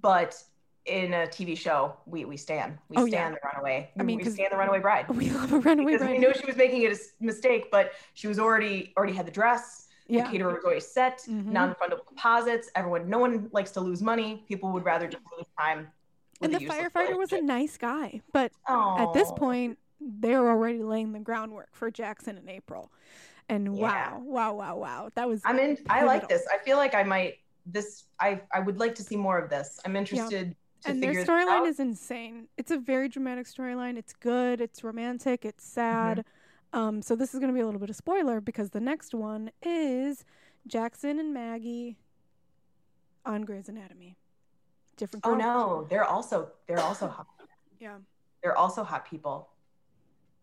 but 0.02 0.42
in 0.86 1.14
a 1.14 1.26
TV 1.28 1.58
show, 1.58 1.96
we 2.06 2.26
we 2.26 2.38
stand, 2.38 2.78
we 2.90 2.98
Oh, 2.98 3.06
yeah. 3.06 3.18
stand 3.18 3.36
the 3.36 3.40
runaway. 3.54 3.90
I 4.00 4.04
mean, 4.04 4.18
we 4.18 4.24
stand 4.26 4.52
the 4.52 4.58
runaway 4.58 4.80
bride. 4.80 5.08
we 5.10 5.30
love 5.32 5.52
a 5.52 5.60
runaway 5.60 5.94
Because 5.94 6.08
we 6.08 6.14
bride. 6.18 6.22
know 6.22 6.34
she 6.34 6.46
was 6.46 6.56
making 6.56 6.86
a 6.86 6.96
mistake, 7.20 7.70
but 7.72 7.94
she 8.14 8.28
was 8.28 8.40
already 8.40 8.94
already 8.98 9.14
had 9.14 9.26
the 9.26 9.32
dress. 9.32 9.88
Yeah. 10.08 10.26
The 10.26 10.32
caterer 10.32 10.54
was 10.54 10.64
already 10.64 10.82
set. 10.82 11.20
Mhm. 11.28 11.46
Non-refundable 11.48 12.08
deposits. 12.08 12.70
Everyone, 12.76 13.10
no 13.10 13.18
one 13.18 13.50
likes 13.52 13.72
to 13.72 13.82
lose 13.82 14.04
money. 14.04 14.44
People 14.48 14.72
would 14.74 14.86
rather 14.86 15.08
just 15.08 15.24
lose 15.36 15.48
time. 15.58 15.88
And 16.42 16.54
the 16.54 16.60
firefighter 16.60 17.18
was 17.18 17.32
a 17.34 17.42
nice 17.42 17.78
guy, 17.78 18.22
but 18.32 18.52
at 18.68 19.14
this 19.14 19.32
point 19.32 19.80
they're 20.00 20.48
already 20.48 20.84
laying 20.84 21.14
the 21.14 21.20
groundwork 21.20 21.70
for 21.72 21.90
Jackson 21.90 22.38
in 22.38 22.48
April. 22.50 22.92
And 23.50 23.76
Yeah. 23.76 24.12
wow, 24.14 24.22
wow, 24.24 24.54
wow, 24.54 24.76
wow. 24.78 25.10
That 25.16 25.28
was 25.28 25.42
I'm 25.46 25.58
in. 25.58 25.78
I 25.90 26.04
like 26.04 26.28
this. 26.28 26.46
I 26.54 26.64
feel 26.64 26.78
like 26.78 26.94
I 26.94 27.04
might. 27.04 27.40
This. 27.66 28.04
I. 28.20 28.42
I 28.54 28.60
would 28.60 28.80
like 28.80 28.94
to 28.96 29.04
see 29.04 29.16
more 29.16 29.40
of 29.40 29.50
this. 29.50 29.80
I'm 29.86 29.96
interested 29.96 30.52
to 30.52 30.56
and 30.86 31.02
their 31.02 31.14
storyline 31.26 31.68
is 31.68 31.80
insane. 31.80 32.48
It's 32.58 32.72
a 32.72 32.78
very 32.78 33.10
dramatic 33.10 33.48
storyline. 33.48 33.98
It's 33.98 34.14
good, 34.14 34.62
it's 34.62 34.84
romantic, 34.84 35.46
it's 35.46 35.66
sad. 35.66 36.20
Mm-hmm. 36.20 36.80
Um 36.80 37.02
so 37.02 37.16
this 37.16 37.34
is 37.34 37.40
going 37.40 37.50
to 37.52 37.54
be 37.54 37.62
a 37.62 37.66
little 37.66 37.80
bit 37.80 37.90
of 37.90 37.96
spoiler 37.96 38.42
because 38.42 38.70
the 38.72 38.82
next 38.82 39.14
one 39.14 39.52
is 39.62 40.26
Jackson 40.68 41.20
and 41.20 41.34
Maggie 41.34 41.98
on 43.26 43.44
Grey's 43.44 43.70
Anatomy. 43.70 44.18
Different 44.98 45.26
Oh 45.26 45.36
no, 45.36 45.86
they're 45.90 46.04
also 46.06 46.52
they're 46.68 46.80
also 46.80 47.08
hot. 47.08 47.28
Yeah. 47.80 47.98
They're 48.42 48.58
also 48.58 48.84
hot 48.84 49.06
people. 49.10 49.50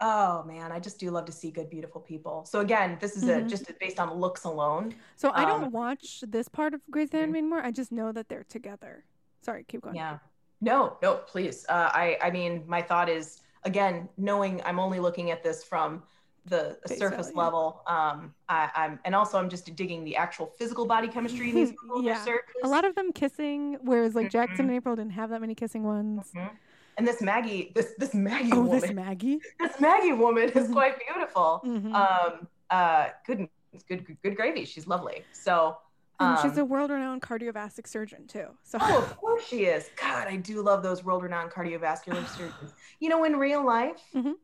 Oh 0.00 0.42
man, 0.44 0.72
I 0.72 0.80
just 0.80 0.98
do 0.98 1.10
love 1.10 1.24
to 1.26 1.32
see 1.32 1.50
good, 1.50 1.70
beautiful 1.70 2.00
people. 2.00 2.44
So 2.44 2.60
again, 2.60 2.98
this 3.00 3.16
is 3.16 3.24
a, 3.28 3.36
Mhm. 3.40 3.48
just 3.48 3.66
based 3.78 3.98
on 4.00 4.12
looks 4.14 4.44
alone. 4.44 4.94
So 5.16 5.30
I 5.32 5.44
don't 5.44 5.64
Um, 5.64 5.70
watch 5.70 6.22
this 6.26 6.48
part 6.48 6.74
of 6.74 6.80
Grey's 6.90 7.10
Mhm. 7.10 7.14
Anatomy 7.14 7.38
anymore. 7.38 7.60
I 7.62 7.70
just 7.70 7.90
know 7.92 8.10
that 8.12 8.28
they're 8.28 8.44
together. 8.44 9.04
Sorry, 9.42 9.64
keep 9.64 9.80
going. 9.82 9.94
Yeah. 9.94 10.18
No, 10.62 10.96
no, 11.02 11.16
please. 11.26 11.66
Uh, 11.68 11.90
I, 11.92 12.16
I 12.22 12.30
mean, 12.30 12.62
my 12.66 12.80
thought 12.80 13.08
is 13.08 13.40
again, 13.64 14.08
knowing 14.16 14.62
I'm 14.64 14.78
only 14.78 15.00
looking 15.00 15.30
at 15.30 15.42
this 15.42 15.62
from 15.64 16.02
the 16.46 16.78
Face 16.88 16.98
surface 16.98 17.26
value. 17.26 17.38
level. 17.38 17.82
Um, 17.86 18.34
I, 18.48 18.70
I'm, 18.74 18.98
and 19.04 19.14
also 19.14 19.38
I'm 19.38 19.48
just 19.48 19.72
digging 19.76 20.02
the 20.04 20.16
actual 20.16 20.46
physical 20.58 20.86
body 20.86 21.06
chemistry 21.08 21.50
in 21.50 21.54
these 21.56 21.70
people 21.82 22.02
Yeah. 22.02 22.24
A 22.64 22.68
lot 22.68 22.84
of 22.84 22.94
them 22.94 23.12
kissing, 23.12 23.76
whereas 23.82 24.14
like 24.14 24.30
Jackson 24.30 24.66
Mhm. 24.66 24.68
and 24.68 24.76
April 24.76 24.96
didn't 24.96 25.12
have 25.12 25.30
that 25.30 25.40
many 25.40 25.54
kissing 25.54 25.82
ones. 25.84 26.30
Mhm. 26.34 26.50
And 26.96 27.06
this 27.08 27.20
Maggie, 27.22 27.72
this 27.74 27.94
this 27.98 28.14
Maggie 28.14 28.50
Oh, 28.52 28.62
woman, 28.62 28.80
this 28.80 28.90
Maggie. 28.92 29.40
this 29.60 29.80
Maggie 29.80 30.12
woman 30.12 30.48
is 30.50 30.68
Mhm. 30.68 30.72
quite 30.72 30.94
beautiful. 31.04 31.60
Mhm. 31.64 31.94
Um, 31.94 32.48
uh, 32.70 33.08
good, 33.26 33.48
good, 33.88 34.16
good, 34.22 34.36
gravy. 34.36 34.64
She's 34.64 34.86
lovely. 34.86 35.24
So, 35.32 35.76
um, 36.22 36.38
she's 36.42 36.58
a 36.58 36.64
world-renowned 36.64 37.22
cardiovascular 37.22 37.86
surgeon 37.86 38.26
too. 38.26 38.46
So 38.62 38.78
oh, 38.80 38.98
of 38.98 39.16
course 39.16 39.44
she 39.46 39.64
is. 39.66 39.88
God, 39.96 40.28
I 40.28 40.36
do 40.36 40.62
love 40.62 40.82
those 40.82 41.02
world-renowned 41.04 41.50
cardiovascular 41.50 42.26
surgeons. 42.36 42.72
You 43.00 43.08
know, 43.08 43.24
in 43.24 43.36
real 43.36 43.64
life, 43.64 44.00
Mhm. 44.14 44.34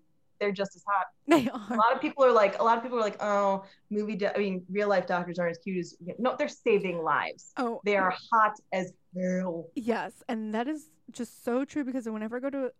they're 0.40 0.52
just 0.52 0.76
as 0.76 0.84
hot. 0.86 1.06
they 1.26 1.48
are. 1.48 1.72
A 1.72 1.76
lot 1.76 1.92
of 1.94 2.00
people 2.00 2.24
are 2.24 2.32
like, 2.32 2.58
a 2.60 2.62
lot 2.64 2.76
of 2.76 2.82
people 2.82 2.98
are 2.98 3.02
like, 3.02 3.22
oh, 3.22 3.64
movie. 3.90 4.16
Do- 4.16 4.30
I 4.34 4.38
mean, 4.38 4.64
real 4.70 4.88
life 4.88 5.06
doctors 5.06 5.38
aren't 5.38 5.52
as 5.52 5.58
cute 5.58 5.78
as. 5.78 5.96
No, 6.18 6.36
they're 6.38 6.48
saving 6.48 7.02
lives. 7.02 7.52
Oh, 7.56 7.80
They 7.84 7.96
are 7.96 8.14
hot 8.32 8.54
as 8.72 8.92
hell. 9.16 9.68
yes, 9.74 10.12
and 10.28 10.54
that 10.54 10.68
is 10.68 10.90
just 11.10 11.44
so 11.44 11.64
true 11.64 11.84
because 11.84 12.08
whenever 12.08 12.36
I 12.36 12.40
go 12.40 12.50
to 12.50 12.72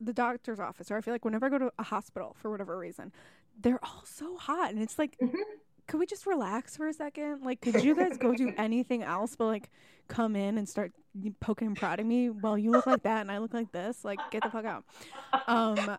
the 0.00 0.12
doctor's 0.12 0.60
office, 0.60 0.90
or 0.90 0.96
I 0.96 1.00
feel 1.00 1.14
like 1.14 1.24
whenever 1.24 1.46
I 1.46 1.48
go 1.48 1.58
to 1.58 1.72
a 1.78 1.82
hospital 1.82 2.36
for 2.38 2.50
whatever 2.50 2.76
reason, 2.76 3.12
they're 3.58 3.78
all 3.82 4.02
so 4.04 4.36
hot, 4.36 4.70
and 4.72 4.82
it's 4.82 4.98
like, 4.98 5.16
Mhm. 5.22 5.32
Could 5.86 6.00
we 6.00 6.06
just 6.06 6.26
relax 6.26 6.76
for 6.76 6.88
a 6.88 6.92
second? 6.92 7.42
Like, 7.42 7.60
could 7.60 7.82
you 7.82 7.94
guys 7.94 8.16
go 8.16 8.34
do 8.34 8.52
anything 8.58 9.02
else 9.02 9.36
but 9.36 9.46
like 9.46 9.70
come 10.08 10.36
in 10.36 10.58
and 10.58 10.68
start 10.68 10.92
poking 11.40 11.68
and 11.68 11.76
prodding 11.76 12.06
me 12.06 12.28
while 12.28 12.58
you 12.58 12.70
look 12.70 12.86
like 12.86 13.02
that 13.04 13.20
and 13.20 13.30
I 13.30 13.38
look 13.38 13.54
like 13.54 13.72
this? 13.72 14.04
Like, 14.04 14.18
get 14.30 14.42
the 14.42 14.50
fuck 14.50 14.64
out. 14.64 14.84
Um, 15.46 15.98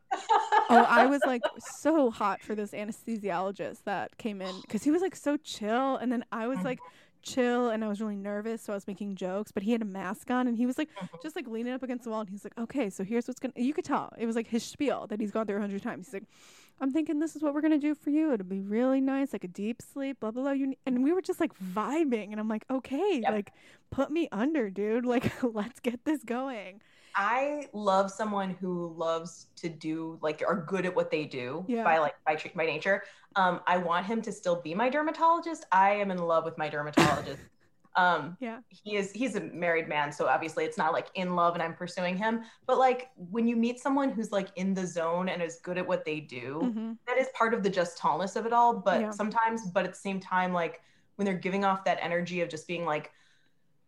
oh, 0.70 0.86
I 0.90 1.06
was 1.06 1.22
like 1.26 1.42
so 1.60 2.10
hot 2.10 2.42
for 2.42 2.56
this 2.56 2.72
anesthesiologist 2.72 3.84
that 3.86 4.18
came 4.18 4.42
in 4.42 4.62
because 4.62 4.84
he 4.84 4.92
was 4.92 5.02
like 5.02 5.16
so 5.16 5.38
chill, 5.38 5.98
and 5.98 6.12
then 6.12 6.26
I 6.32 6.48
was 6.48 6.60
like 6.64 6.80
chill 7.22 7.70
and 7.70 7.84
I 7.84 7.88
was 7.88 8.02
really 8.02 8.16
nervous, 8.16 8.62
so 8.62 8.74
I 8.74 8.76
was 8.76 8.88
making 8.88 9.16
jokes, 9.16 9.52
but 9.52 9.64
he 9.64 9.72
had 9.72 9.82
a 9.82 9.86
mask 9.86 10.30
on 10.30 10.48
and 10.48 10.58
he 10.58 10.66
was 10.66 10.78
like 10.78 10.90
just 11.24 11.36
like 11.36 11.48
leaning 11.48 11.74
up 11.74 11.84
against 11.84 12.06
the 12.06 12.10
wall, 12.10 12.22
and 12.22 12.30
he's 12.30 12.44
like, 12.44 12.58
"Okay, 12.58 12.90
so 12.90 13.04
here's 13.04 13.28
what's 13.28 13.40
gonna." 13.40 13.54
You 13.56 13.74
could 13.74 13.86
tell 13.86 14.14
it 14.18 14.26
was 14.26 14.36
like 14.36 14.48
his 14.48 14.64
spiel 14.64 15.08
that 15.08 15.20
he's 15.20 15.32
gone 15.32 15.46
through 15.46 15.58
a 15.58 15.62
hundred 15.62 15.84
times. 15.84 16.08
He's 16.08 16.14
like. 16.14 16.24
I'm 16.82 16.92
thinking 16.92 17.20
this 17.20 17.36
is 17.36 17.42
what 17.42 17.54
we're 17.54 17.62
gonna 17.62 17.78
do 17.78 17.96
for 17.96 18.10
you. 18.10 18.34
It'll 18.34 18.46
be 18.46 18.60
really 18.62 19.00
nice, 19.02 19.34
like 19.34 19.44
a 19.44 19.48
deep 19.50 19.82
sleep, 19.82 20.20
blah 20.20 20.32
blah 20.32 20.44
blah. 20.44 20.52
You 20.52 20.74
and 20.86 21.04
we 21.04 21.14
were 21.14 21.22
just 21.22 21.40
like 21.40 21.52
vibing, 21.58 22.32
and 22.32 22.40
I'm 22.40 22.50
like, 22.50 22.66
okay, 22.70 23.20
Yep. 23.22 23.32
like 23.32 23.54
put 23.92 24.12
me 24.12 24.28
under, 24.32 24.70
dude. 24.70 25.06
Like 25.16 25.32
let's 25.44 25.80
get 25.80 26.04
this 26.06 26.24
going. 26.24 26.82
I 27.18 27.68
love 27.72 28.12
someone 28.12 28.50
who 28.60 28.94
loves 28.98 29.48
to 29.58 29.70
do 29.70 30.20
like 30.22 30.44
are 30.46 30.66
good 30.68 30.86
at 30.86 30.94
what 30.94 31.10
they 31.12 31.24
do 31.24 31.64
Yeah. 31.68 31.84
by 31.86 31.98
like 32.00 32.16
by, 32.26 32.38
by 32.56 32.66
nature. 32.66 33.04
Um, 33.38 33.62
I 33.68 33.78
want 33.78 34.06
him 34.06 34.22
to 34.24 34.32
still 34.34 34.62
be 34.62 34.74
my 34.76 34.90
dermatologist. 34.90 35.66
I 35.72 35.92
am 35.92 36.12
in 36.12 36.18
love 36.18 36.44
with 36.44 36.58
my 36.58 36.68
dermatologist. 36.70 37.42
um, 37.96 38.38
Yeah. 38.40 38.60
he 38.70 38.96
is 38.98 39.12
he's 39.12 39.36
a 39.36 39.42
married 39.42 39.88
man, 39.88 40.12
so 40.12 40.28
obviously 40.28 40.66
it's 40.66 40.78
not 40.78 40.94
like 40.94 41.08
in 41.16 41.36
love 41.36 41.54
and 41.54 41.64
I'm 41.64 41.74
pursuing 41.74 42.18
him. 42.18 42.42
But 42.68 42.78
like 42.78 43.10
when 43.16 43.48
you 43.48 43.56
meet 43.56 43.80
someone 43.80 44.10
who's 44.10 44.32
like 44.32 44.50
in 44.56 44.74
the 44.74 44.86
zone 44.86 45.30
and 45.30 45.42
is 45.42 45.60
good 45.64 45.78
at 45.78 45.88
what 45.88 46.06
they 46.06 46.20
do, 46.20 46.72
hmm 46.74 46.92
that 47.08 47.18
is 47.20 47.28
part 47.36 47.54
of 47.54 47.62
the 47.62 47.70
just 47.70 48.00
tallness 48.00 48.36
of 48.36 48.46
it 48.48 48.54
all. 48.54 48.74
But 48.80 49.02
Yeah. 49.02 49.12
sometimes, 49.12 49.68
but 49.68 49.86
at 49.86 49.92
the 49.94 50.00
same 50.00 50.20
time, 50.20 50.54
like 50.54 50.82
when 51.18 51.26
they're 51.26 51.36
giving 51.38 51.64
off 51.64 51.84
that 51.86 52.00
energy 52.02 52.42
of 52.42 52.50
just 52.50 52.68
being 52.68 52.84
like, 52.84 53.12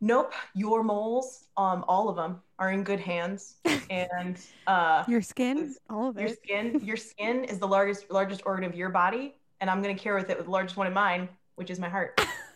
nope, 0.02 0.34
your 0.54 0.84
moles, 0.84 1.46
um, 1.58 1.84
all 1.88 2.10
of 2.10 2.16
them 2.16 2.42
are 2.60 2.72
in 2.72 2.84
good 2.84 3.00
hands, 3.00 3.56
and 3.90 4.40
uh, 4.68 5.04
Your 5.08 5.22
skin, 5.22 5.74
all 5.90 6.10
of 6.10 6.18
your 6.18 6.28
it. 6.28 6.40
skin, 6.44 6.80
your 6.84 6.98
skin 6.98 7.44
is 7.46 7.58
the 7.60 7.68
largest 7.68 8.10
largest 8.12 8.44
organ 8.46 8.64
of 8.64 8.76
your 8.76 8.90
body, 8.90 9.36
and 9.60 9.70
I'm 9.70 9.82
gonna 9.82 9.96
care 9.96 10.16
with 10.16 10.30
it 10.30 10.38
with 10.38 10.46
the 10.46 10.52
largest 10.52 10.78
one 10.78 10.88
in 10.88 10.94
mine, 10.94 11.28
which 11.56 11.70
is 11.70 11.80
my 11.80 11.90
heart. 11.90 12.22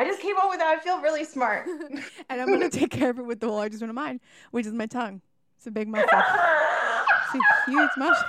I 0.00 0.04
just 0.04 0.20
came 0.22 0.36
up 0.38 0.48
with 0.48 0.58
that. 0.60 0.78
I 0.78 0.80
feel 0.80 1.00
really 1.02 1.24
smart. 1.24 1.66
and 2.30 2.40
I'm 2.40 2.48
gonna 2.48 2.70
take 2.70 2.90
care 2.90 3.10
of 3.10 3.18
it 3.18 3.26
with 3.26 3.40
the 3.40 3.48
largest 3.48 3.82
one 3.82 3.90
of 3.90 3.94
mine, 3.96 4.18
which 4.50 4.64
is 4.66 4.72
my 4.72 4.86
tongue. 4.86 5.20
It's 5.58 5.66
a 5.66 5.70
big 5.70 5.88
muscle. 5.88 6.08
It's 6.10 7.34
a 7.66 7.70
huge 7.70 7.90
muscle. 7.98 8.28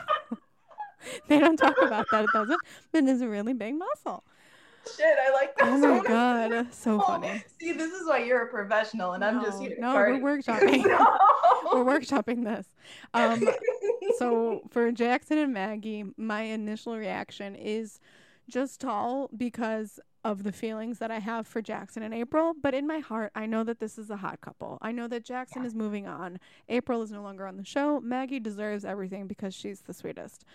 they 1.29 1.39
don't 1.39 1.55
talk 1.55 1.75
about 1.81 2.05
that, 2.11 2.25
it 2.25 2.29
doesn't, 2.33 2.59
but 2.91 3.03
it's 3.05 3.21
a 3.21 3.29
really 3.29 3.53
big 3.53 3.75
muscle. 3.75 4.23
Shit, 4.97 5.15
I 5.25 5.31
like 5.31 5.55
that. 5.57 5.67
Oh 5.69 5.79
so 5.81 5.87
my 5.87 5.97
much. 5.99 6.07
god, 6.07 6.67
so 6.73 6.99
Oh, 7.01 7.05
funny. 7.07 7.43
See, 7.61 7.71
this 7.71 7.93
is 7.93 8.05
why 8.07 8.17
you're 8.19 8.41
a 8.43 8.47
professional, 8.49 9.13
and 9.13 9.23
I'm 9.23 9.41
just 9.41 9.59
No, 9.59 9.65
here. 9.65 9.75
to 9.75 9.81
no, 9.81 9.93
party. 9.93 10.19
we're 10.19 10.37
workshopping. 10.39 10.85
No. 10.85 11.17
We're 11.83 11.99
workshopping 11.99 12.43
this. 12.43 12.67
Um, 13.13 13.47
so 14.17 14.61
for 14.71 14.91
Jackson 14.91 15.37
and 15.37 15.53
Maggie, 15.53 16.03
my 16.17 16.41
initial 16.41 16.97
reaction 16.97 17.55
is 17.55 17.99
just 18.49 18.81
tall 18.81 19.29
because 19.35 19.99
of 20.23 20.43
the 20.43 20.51
feelings 20.51 20.99
that 20.99 21.09
I 21.09 21.19
have 21.19 21.47
for 21.47 21.61
Jackson 21.61 22.03
and 22.03 22.13
April. 22.13 22.53
But 22.61 22.73
in 22.75 22.85
my 22.85 22.99
heart, 22.99 23.31
I 23.33 23.45
know 23.47 23.63
that 23.63 23.79
this 23.79 23.97
is 23.97 24.09
a 24.11 24.17
hot 24.17 24.39
couple. 24.41 24.77
I 24.81 24.91
know 24.91 25.07
that 25.07 25.23
Jackson 25.25 25.63
Yeah. 25.63 25.67
is 25.67 25.75
moving 25.75 26.07
on. 26.07 26.39
April 26.69 27.01
is 27.01 27.11
no 27.11 27.21
longer 27.23 27.47
on 27.47 27.57
the 27.57 27.65
show. 27.65 27.99
Maggie 28.01 28.39
deserves 28.39 28.85
everything 28.85 29.25
because 29.27 29.53
she's 29.55 29.81
the 29.81 29.93
sweetest. 29.93 30.45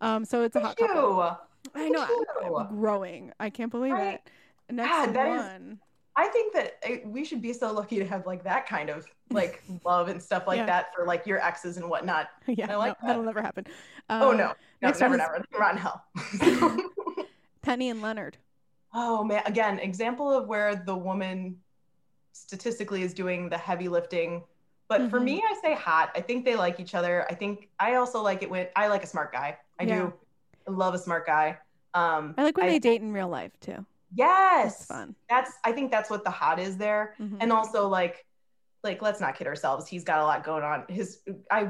Um, 0.00 0.24
so 0.24 0.42
it's 0.44 0.56
a 0.56 0.60
hot 0.60 0.76
couple. 0.78 1.36
I 1.74 1.88
know. 1.90 2.24
I'm 2.42 2.68
growing. 2.78 3.32
I 3.38 3.50
can't 3.50 3.70
believe 3.70 3.92
Right. 3.92 4.14
it. 4.14 4.30
Next 4.74 4.88
God, 4.90 5.14
that 5.14 5.26
is- 5.28 5.38
one. 5.42 5.80
I 6.16 6.26
think 6.28 6.52
that 6.54 6.74
uh, 6.86 7.08
we 7.08 7.24
should 7.24 7.40
be 7.40 7.52
so 7.52 7.72
lucky 7.72 7.98
to 7.98 8.04
have 8.04 8.26
like 8.26 8.42
that 8.44 8.66
kind 8.66 8.90
of 8.90 9.06
like 9.30 9.62
love 9.84 10.08
and 10.08 10.20
stuff 10.22 10.46
like 10.46 10.58
Yeah. 10.58 10.66
that 10.66 10.94
for 10.94 11.04
like 11.06 11.26
your 11.26 11.38
exes 11.42 11.76
and 11.76 11.88
whatnot. 11.88 12.28
yeah, 12.46 12.72
I 12.72 12.76
like 12.76 13.00
no, 13.02 13.08
that'll 13.08 13.22
never 13.22 13.40
happen. 13.40 13.66
oh 14.10 14.30
Um, 14.30 14.36
no, 14.36 14.46
no, 14.48 14.52
next 14.82 15.00
never, 15.00 15.16
one 15.16 15.20
is- 15.20 15.44
never. 15.52 15.64
On 15.64 15.76
hell. 15.76 16.04
Penny 17.62 17.88
and 17.90 18.02
Leonard. 18.02 18.36
oh 18.92 19.22
man, 19.22 19.42
again, 19.46 19.78
example 19.78 20.30
of 20.32 20.48
where 20.48 20.74
the 20.74 20.96
woman 20.96 21.56
statistically 22.32 23.02
is 23.02 23.14
doing 23.14 23.48
the 23.48 23.58
heavy 23.58 23.88
lifting. 23.88 24.42
But 24.88 25.08
for 25.10 25.20
Mhm. 25.20 25.24
me, 25.24 25.42
I 25.48 25.54
say 25.62 25.74
hot. 25.74 26.10
I 26.16 26.20
think 26.20 26.44
they 26.44 26.56
like 26.56 26.80
each 26.80 26.96
other. 26.96 27.24
I 27.30 27.34
think 27.34 27.68
I 27.78 27.94
also 27.94 28.20
like 28.22 28.42
it 28.42 28.50
when 28.50 28.66
I 28.74 28.88
like 28.88 29.04
a 29.04 29.06
smart 29.06 29.30
guy. 29.32 29.58
I 29.78 29.84
Yeah. 29.84 29.98
do. 30.06 30.12
I 30.66 30.70
love 30.72 30.94
a 30.94 30.98
smart 30.98 31.24
guy. 31.26 31.58
Um, 31.94 32.34
I 32.36 32.42
like 32.42 32.56
when 32.56 32.66
I- 32.66 32.70
they 32.70 32.78
date 32.80 33.00
in 33.00 33.12
real 33.12 33.28
life 33.28 33.52
too. 33.60 33.86
Yes. 34.12 34.78
It's 34.80 34.86
fun. 34.86 35.14
That's 35.28 35.52
I 35.62 35.70
think 35.70 35.92
that's 35.92 36.10
what 36.10 36.24
the 36.24 36.30
hot 36.30 36.58
is 36.58 36.76
there. 36.76 37.14
Mhm. 37.20 37.36
And 37.40 37.52
also 37.52 37.86
like 37.88 38.26
like 38.82 39.02
let's 39.02 39.20
not 39.20 39.36
kid 39.36 39.46
ourselves. 39.46 39.86
He's 39.86 40.02
got 40.02 40.18
a 40.20 40.24
lot 40.24 40.42
going 40.42 40.64
on. 40.64 40.86
His 40.88 41.20
I 41.50 41.68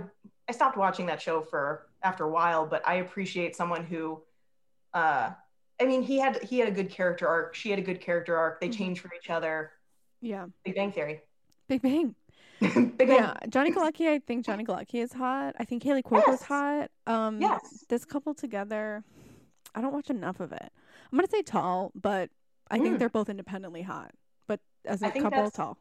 I 0.48 0.52
stopped 0.52 0.78
watching 0.78 1.04
that 1.06 1.20
show 1.20 1.42
for 1.42 1.86
after 2.02 2.24
a 2.24 2.30
while, 2.30 2.64
but 2.66 2.86
I 2.88 2.94
appreciate 2.94 3.54
someone 3.56 3.84
who 3.84 4.22
uh 4.94 5.32
I 5.80 5.84
mean 5.86 6.02
he 6.02 6.18
had 6.18 6.42
he 6.42 6.58
had 6.58 6.68
a 6.68 6.72
good 6.72 6.90
character 6.90 7.26
arc. 7.26 7.54
She 7.54 7.70
had 7.70 7.78
a 7.78 7.82
good 7.82 8.00
character 8.00 8.36
arc. 8.36 8.60
They 8.60 8.68
Mhm. 8.68 8.76
changed 8.76 9.00
for 9.00 9.10
each 9.14 9.30
other. 9.30 9.72
yeah. 10.20 10.46
Big 10.64 10.74
Bang 10.74 10.92
Theory. 10.92 11.20
Big 11.68 11.80
Bang. 11.82 12.14
Big 12.60 12.98
Bang. 12.98 13.08
Yeah, 13.08 13.34
Johnny 13.48 13.72
Galecki. 13.72 14.08
I 14.08 14.18
think 14.18 14.44
Johnny 14.44 14.64
Galecki 14.64 14.96
is 15.02 15.12
hot. 15.12 15.54
I 15.58 15.64
think 15.64 15.82
Kaley 15.82 16.02
Cuoco's 16.02 16.24
Yes. 16.28 16.42
hot. 16.42 16.90
Um, 17.06 17.40
Yes. 17.40 17.84
this 17.88 18.04
couple 18.04 18.34
together, 18.34 19.02
I 19.74 19.80
don't 19.80 19.92
watch 19.94 20.10
enough 20.10 20.40
of 20.40 20.52
it. 20.52 20.70
I'm 21.10 21.16
gonna 21.16 21.28
say 21.28 21.42
tall, 21.42 21.90
but 21.94 22.30
I 22.70 22.78
think 22.78 22.96
Mm. 22.96 22.98
they're 22.98 23.08
both 23.08 23.28
independently 23.30 23.82
hot. 23.82 24.12
But 24.46 24.60
as 24.84 25.02
a 25.02 25.06
I 25.06 25.10
think 25.10 25.24
couple, 25.24 25.50
tall. 25.50 25.78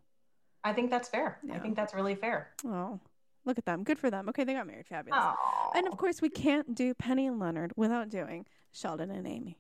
I 0.64 0.72
think 0.74 0.90
that's 0.90 1.10
fair. 1.10 1.40
I 1.52 1.60
think 1.60 1.76
that's 1.76 1.94
really 1.94 2.16
fair. 2.16 2.54
Oh, 2.66 3.00
look 3.46 3.58
at 3.58 3.66
them. 3.66 3.84
Good 3.84 4.00
for 4.00 4.10
them. 4.10 4.30
Okay, 4.30 4.44
they 4.46 4.54
got 4.54 4.66
married. 4.68 4.88
Fabulous. 4.88 5.20
Oh. 5.22 5.72
And 5.76 5.86
of 5.88 5.98
course, 5.98 6.22
we 6.22 6.30
can't 6.30 6.74
do 6.76 6.94
Penny 6.94 7.28
and 7.28 7.40
Leonard 7.40 7.74
without 7.76 8.08
doing 8.10 8.46
Sheldon 8.72 9.12
and 9.12 9.28
Amy. 9.28 9.58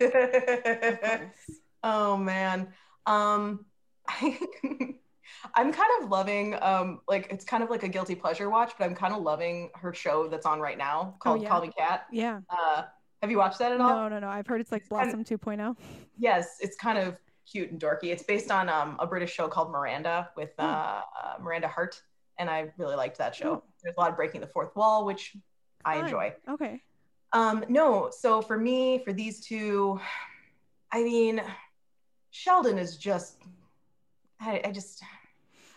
Of 0.00 1.20
oh 1.82 2.16
man. 2.16 2.68
Um 3.06 3.66
I'm 5.54 5.72
kind 5.72 5.90
of 6.02 6.08
loving 6.10 6.56
um 6.62 7.00
like 7.08 7.28
it's 7.30 7.44
kind 7.44 7.62
of 7.62 7.70
like 7.70 7.82
a 7.82 7.88
guilty 7.88 8.14
pleasure 8.14 8.48
watch, 8.50 8.72
but 8.78 8.84
I'm 8.84 8.94
kind 8.94 9.14
of 9.14 9.22
loving 9.22 9.70
her 9.74 9.92
show 9.94 10.28
that's 10.28 10.46
on 10.46 10.60
right 10.60 10.78
now 10.78 11.16
called 11.20 11.40
Oh, 11.40 11.42
yeah. 11.42 11.48
Call 11.48 11.60
Me 11.62 11.70
Kat. 11.76 12.06
Yeah. 12.12 12.40
Uh 12.48 12.82
have 13.22 13.30
you 13.30 13.38
watched 13.38 13.58
that 13.58 13.72
at 13.72 13.80
all? 13.80 13.88
No, 13.88 14.08
no, 14.08 14.18
no. 14.18 14.28
I've 14.28 14.46
heard 14.46 14.60
it's 14.60 14.70
like 14.72 14.82
It's 14.82 14.90
kind 14.90 15.10
Blossom 15.10 15.38
2.0. 15.38 15.76
Yes, 16.18 16.58
it's 16.60 16.76
kind 16.76 16.98
of 16.98 17.16
cute 17.50 17.70
and 17.70 17.80
dorky. 17.80 18.04
It's 18.04 18.22
based 18.22 18.50
on 18.50 18.68
um 18.68 18.96
a 18.98 19.06
British 19.06 19.32
show 19.32 19.48
called 19.48 19.70
Miranda 19.70 20.30
with 20.36 20.50
Oh. 20.58 20.64
uh, 20.64 21.00
uh 21.22 21.34
Miranda 21.40 21.68
Hart 21.68 22.00
and 22.38 22.50
I 22.50 22.72
really 22.78 22.96
liked 22.96 23.18
that 23.18 23.34
show. 23.34 23.50
Oh. 23.50 23.62
There's 23.82 23.94
a 23.96 24.00
lot 24.00 24.10
of 24.10 24.16
breaking 24.16 24.40
the 24.40 24.46
fourth 24.48 24.74
wall, 24.74 25.04
which 25.04 25.36
I 25.84 25.98
enjoy. 25.98 26.34
Okay. 26.48 26.82
Um, 27.34 27.64
no, 27.68 28.10
so 28.16 28.40
for 28.40 28.56
me, 28.56 29.02
for 29.04 29.12
these 29.12 29.40
two, 29.40 30.00
I 30.92 31.02
mean, 31.02 31.42
Sheldon 32.30 32.78
is 32.78 32.96
just, 32.96 33.42
I, 34.40 34.62
I 34.64 34.70
just, 34.70 35.02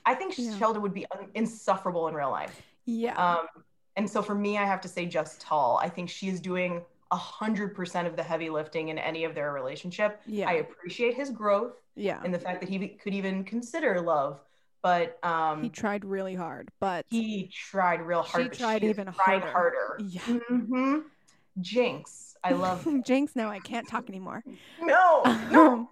I 0.05 0.13
think 0.13 0.37
Yeah. 0.37 0.55
Sheldon 0.57 0.83
would 0.83 0.93
be 0.93 1.07
insufferable 1.33 2.07
in 2.07 2.13
real 2.13 2.29
life. 2.29 2.61
Yeah. 2.85 3.15
Um, 3.15 3.47
and 3.95 4.07
so 4.09 4.21
for 4.21 4.35
me, 4.35 4.59
I 4.59 4.65
have 4.65 4.79
to 4.81 4.87
say 4.87 5.07
just 5.07 5.41
tall. 5.41 5.79
I 5.81 5.89
think 5.89 6.09
she 6.09 6.27
is 6.29 6.39
doing 6.39 6.83
a 7.09 7.17
hundred 7.17 7.73
percent 7.73 8.07
of 8.07 8.15
the 8.15 8.23
heavy 8.23 8.49
lifting 8.51 8.89
in 8.89 8.99
any 8.99 9.23
of 9.23 9.33
their 9.33 9.51
relationship. 9.51 10.21
yeah. 10.27 10.47
I 10.47 10.53
appreciate 10.53 11.15
his 11.15 11.31
growth 11.31 11.73
yeah. 11.95 12.21
and 12.23 12.31
the 12.33 12.39
fact 12.39 12.59
that 12.61 12.69
he 12.69 12.87
could 12.89 13.15
even 13.15 13.43
consider 13.43 13.99
love, 13.99 14.39
but 14.83 15.17
um, 15.23 15.63
he 15.63 15.69
tried 15.69 16.05
really 16.05 16.35
hard, 16.35 16.69
but 16.79 17.05
he 17.09 17.47
tried 17.51 18.01
real 18.01 18.21
hard. 18.21 18.49
but 18.49 18.57
tried 18.59 18.83
has 18.83 18.91
even 18.91 19.11
tried 19.13 19.41
harder. 19.41 19.47
harder. 19.51 19.99
Yeah. 20.07 20.21
hmm 20.21 20.99
Jinx, 21.61 22.35
I 22.43 22.53
love. 22.53 22.85
Jinx. 23.05 23.35
No, 23.35 23.49
I 23.49 23.59
can't 23.59 23.87
talk 23.87 24.09
anymore. 24.09 24.43
no, 24.79 25.23
no, 25.49 25.67
Um, 25.73 25.87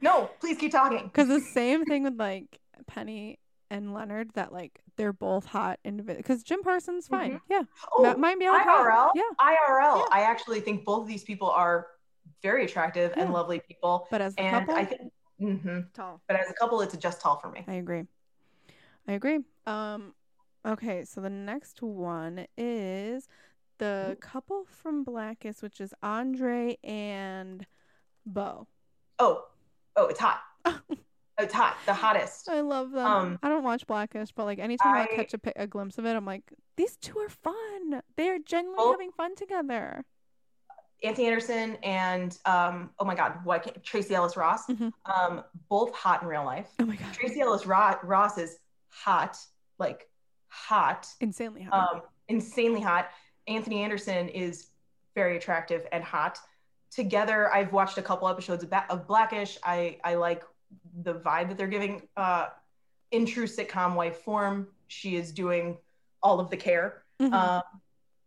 no. 0.00 0.30
Please 0.40 0.58
keep 0.58 0.72
talking. 0.72 1.04
Because 1.06 1.28
the 1.28 1.40
same 1.40 1.84
thing 1.86 2.02
with 2.02 2.16
like 2.18 2.60
Penny 2.86 3.38
and 3.70 3.92
Leonard, 3.94 4.30
that 4.34 4.52
like 4.52 4.80
they're 4.96 5.12
both 5.12 5.46
hot 5.46 5.78
individuals. 5.84 6.22
Because 6.22 6.42
Jim 6.42 6.62
Parsons, 6.62 7.08
fine, 7.08 7.40
yeah, 7.50 7.62
Oh, 7.96 8.02
that 8.02 8.18
might 8.18 8.38
be 8.38 8.44
hot. 8.46 8.66
IRL. 8.66 9.10
yeah. 9.14 9.22
IRL. 9.40 9.96
Yeah. 9.98 10.04
I 10.12 10.20
actually 10.22 10.60
think 10.60 10.84
both 10.84 11.02
of 11.02 11.08
these 11.08 11.24
people 11.24 11.50
are 11.50 11.86
very 12.42 12.64
attractive 12.64 13.12
and 13.16 13.32
lovely 13.32 13.60
people. 13.60 14.06
But 14.10 14.20
as 14.20 14.34
the 14.34 14.42
And 14.42 14.66
couple, 14.66 14.74
I 14.74 14.84
think, 14.84 15.00
hmm 15.38 15.80
tall. 15.94 16.20
but 16.28 16.36
as 16.38 16.50
a 16.50 16.54
couple, 16.54 16.80
it's 16.80 16.96
just 16.96 17.20
tall 17.20 17.38
for 17.38 17.50
me. 17.50 17.64
I 17.66 17.74
agree. 17.74 18.04
I 19.08 19.12
agree. 19.12 19.38
Um, 19.66 20.14
okay, 20.66 21.04
so 21.04 21.20
the 21.20 21.30
next 21.30 21.82
one 21.82 22.46
is 22.56 23.28
the 23.78 24.16
couple 24.20 24.64
from 24.70 25.04
Blackish, 25.04 25.56
which 25.62 25.80
is 25.80 25.92
Andre 26.02 26.78
and 26.84 27.66
Bow. 28.24 28.66
Oh, 29.18 29.44
oh, 29.96 30.06
it's 30.06 30.20
hot. 30.20 30.40
oh, 30.64 30.80
it's 31.38 31.54
hot. 31.54 31.76
The 31.86 31.94
hottest. 31.94 32.48
I 32.48 32.60
love 32.60 32.90
them. 32.90 33.06
Um, 33.06 33.38
I 33.42 33.48
don't 33.48 33.62
watch 33.64 33.86
Blackish, 33.86 34.32
but 34.34 34.44
like 34.44 34.58
anytime 34.58 34.94
I, 34.94 35.02
I- 35.10 35.16
catch 35.16 35.34
a, 35.34 35.40
a 35.62 35.66
glimpse 35.66 35.98
of 35.98 36.06
it, 36.06 36.14
I'm 36.16 36.26
like, 36.26 36.42
these 36.76 36.96
two 36.96 37.18
are 37.18 37.28
fun. 37.28 38.02
They 38.16 38.28
are 38.28 38.38
genuinely 38.38 38.76
Both- 38.76 38.94
having 38.94 39.12
fun 39.12 39.34
together. 39.36 40.04
Anthony 41.04 41.26
Anderson 41.26 41.76
and 41.82 42.36
um, 42.46 42.88
oh 42.98 43.04
my 43.04 43.14
God, 43.14 43.40
what 43.44 43.84
Tracee 43.84 44.14
Ellis 44.14 44.34
Ross. 44.36 44.66
Mhm. 44.66 44.90
Um, 45.04 45.44
both 45.68 45.94
hot 45.94 46.22
in 46.22 46.28
real 46.28 46.44
life. 46.44 46.68
Oh 46.78 46.86
my 46.86 46.96
god, 46.96 47.12
Tracee 47.12 47.40
Ellis 47.42 47.66
Ro- 47.66 47.98
Ross 48.02 48.38
is 48.38 48.58
hot, 48.88 49.36
like 49.78 50.08
hot. 50.48 51.06
insanely 51.20 51.62
hot. 51.64 51.96
um, 51.96 52.02
insanely 52.28 52.80
hot. 52.80 53.08
Anthony 53.46 53.82
Anderson 53.82 54.28
is 54.28 54.68
very 55.14 55.36
attractive 55.36 55.86
and 55.92 56.02
hot. 56.02 56.38
Together, 56.90 57.52
I've 57.52 57.72
watched 57.72 57.98
a 57.98 58.02
couple 58.02 58.28
episodes 58.28 58.62
of, 58.62 58.70
Ba- 58.70 58.86
of 58.88 59.06
Blackish. 59.06 59.58
I 59.64 59.98
I 60.04 60.14
like 60.14 60.42
the 61.02 61.14
vibe 61.14 61.48
that 61.48 61.58
they're 61.58 61.66
giving. 61.66 62.02
Uh, 62.16 62.46
in 63.12 63.24
true 63.24 63.46
sitcom 63.46 63.94
wife 63.94 64.18
form, 64.18 64.68
she 64.88 65.16
is 65.16 65.32
doing 65.32 65.78
all 66.22 66.40
of 66.40 66.50
the 66.50 66.56
care. 66.56 67.04
Mhm. 67.20 67.32
Um, 67.32 67.62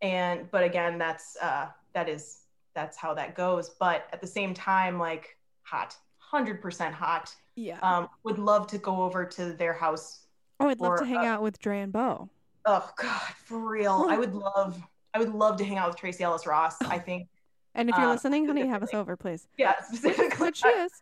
and 0.02 0.50
but 0.50 0.64
again, 0.64 0.98
that's 0.98 1.36
uh, 1.40 1.68
that 1.92 2.08
is 2.08 2.42
that's 2.74 2.96
how 2.96 3.14
that 3.14 3.34
goes. 3.34 3.70
But 3.70 4.08
at 4.12 4.20
the 4.20 4.26
same 4.26 4.54
time, 4.54 4.98
like 4.98 5.36
hot, 5.62 5.96
hundred 6.18 6.62
percent 6.62 6.94
hot. 6.94 7.34
yeah. 7.56 7.78
Um, 7.80 8.08
would 8.24 8.38
love 8.38 8.66
to 8.68 8.78
go 8.78 9.02
over 9.02 9.24
to 9.24 9.52
their 9.52 9.72
house 9.74 10.26
oh, 10.60 10.68
I'd 10.68 10.80
love 10.80 10.98
to 10.98 11.04
hang 11.04 11.18
uh, 11.18 11.32
out 11.32 11.42
with 11.42 11.58
Dre 11.58 11.80
and 11.80 11.92
Bow. 11.92 12.28
Oh 12.66 12.90
God, 12.96 13.34
for 13.44 13.58
real. 13.58 14.06
I 14.08 14.18
would 14.18 14.34
love 14.34 14.80
I 15.14 15.18
would 15.18 15.30
love 15.34 15.56
to 15.58 15.64
hang 15.64 15.78
out 15.78 15.88
with 15.88 15.96
Tracee 15.96 16.24
Ellis 16.24 16.46
Ross. 16.46 16.76
I 16.82 16.98
think 16.98 17.28
And 17.74 17.88
if 17.90 17.96
you're 17.96 18.06
uh, 18.06 18.12
listening, 18.12 18.46
honey, 18.46 18.66
have 18.66 18.82
us 18.82 18.94
over, 18.94 19.16
please. 19.16 19.48
yeah, 19.58 19.80
specifically. 19.82 20.46
Which 20.46 20.58
she 20.58 20.68
is. 20.68 20.92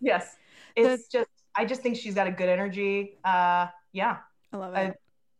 Yes. 0.00 0.36
It's 0.76 1.08
just 1.08 1.28
I 1.54 1.64
just 1.64 1.80
think 1.80 1.96
she's 1.96 2.14
got 2.14 2.26
a 2.26 2.30
good 2.30 2.48
energy. 2.48 3.16
Uh 3.24 3.68
yeah. 3.92 4.18
I 4.52 4.56
love 4.58 4.74
it. 4.76 4.94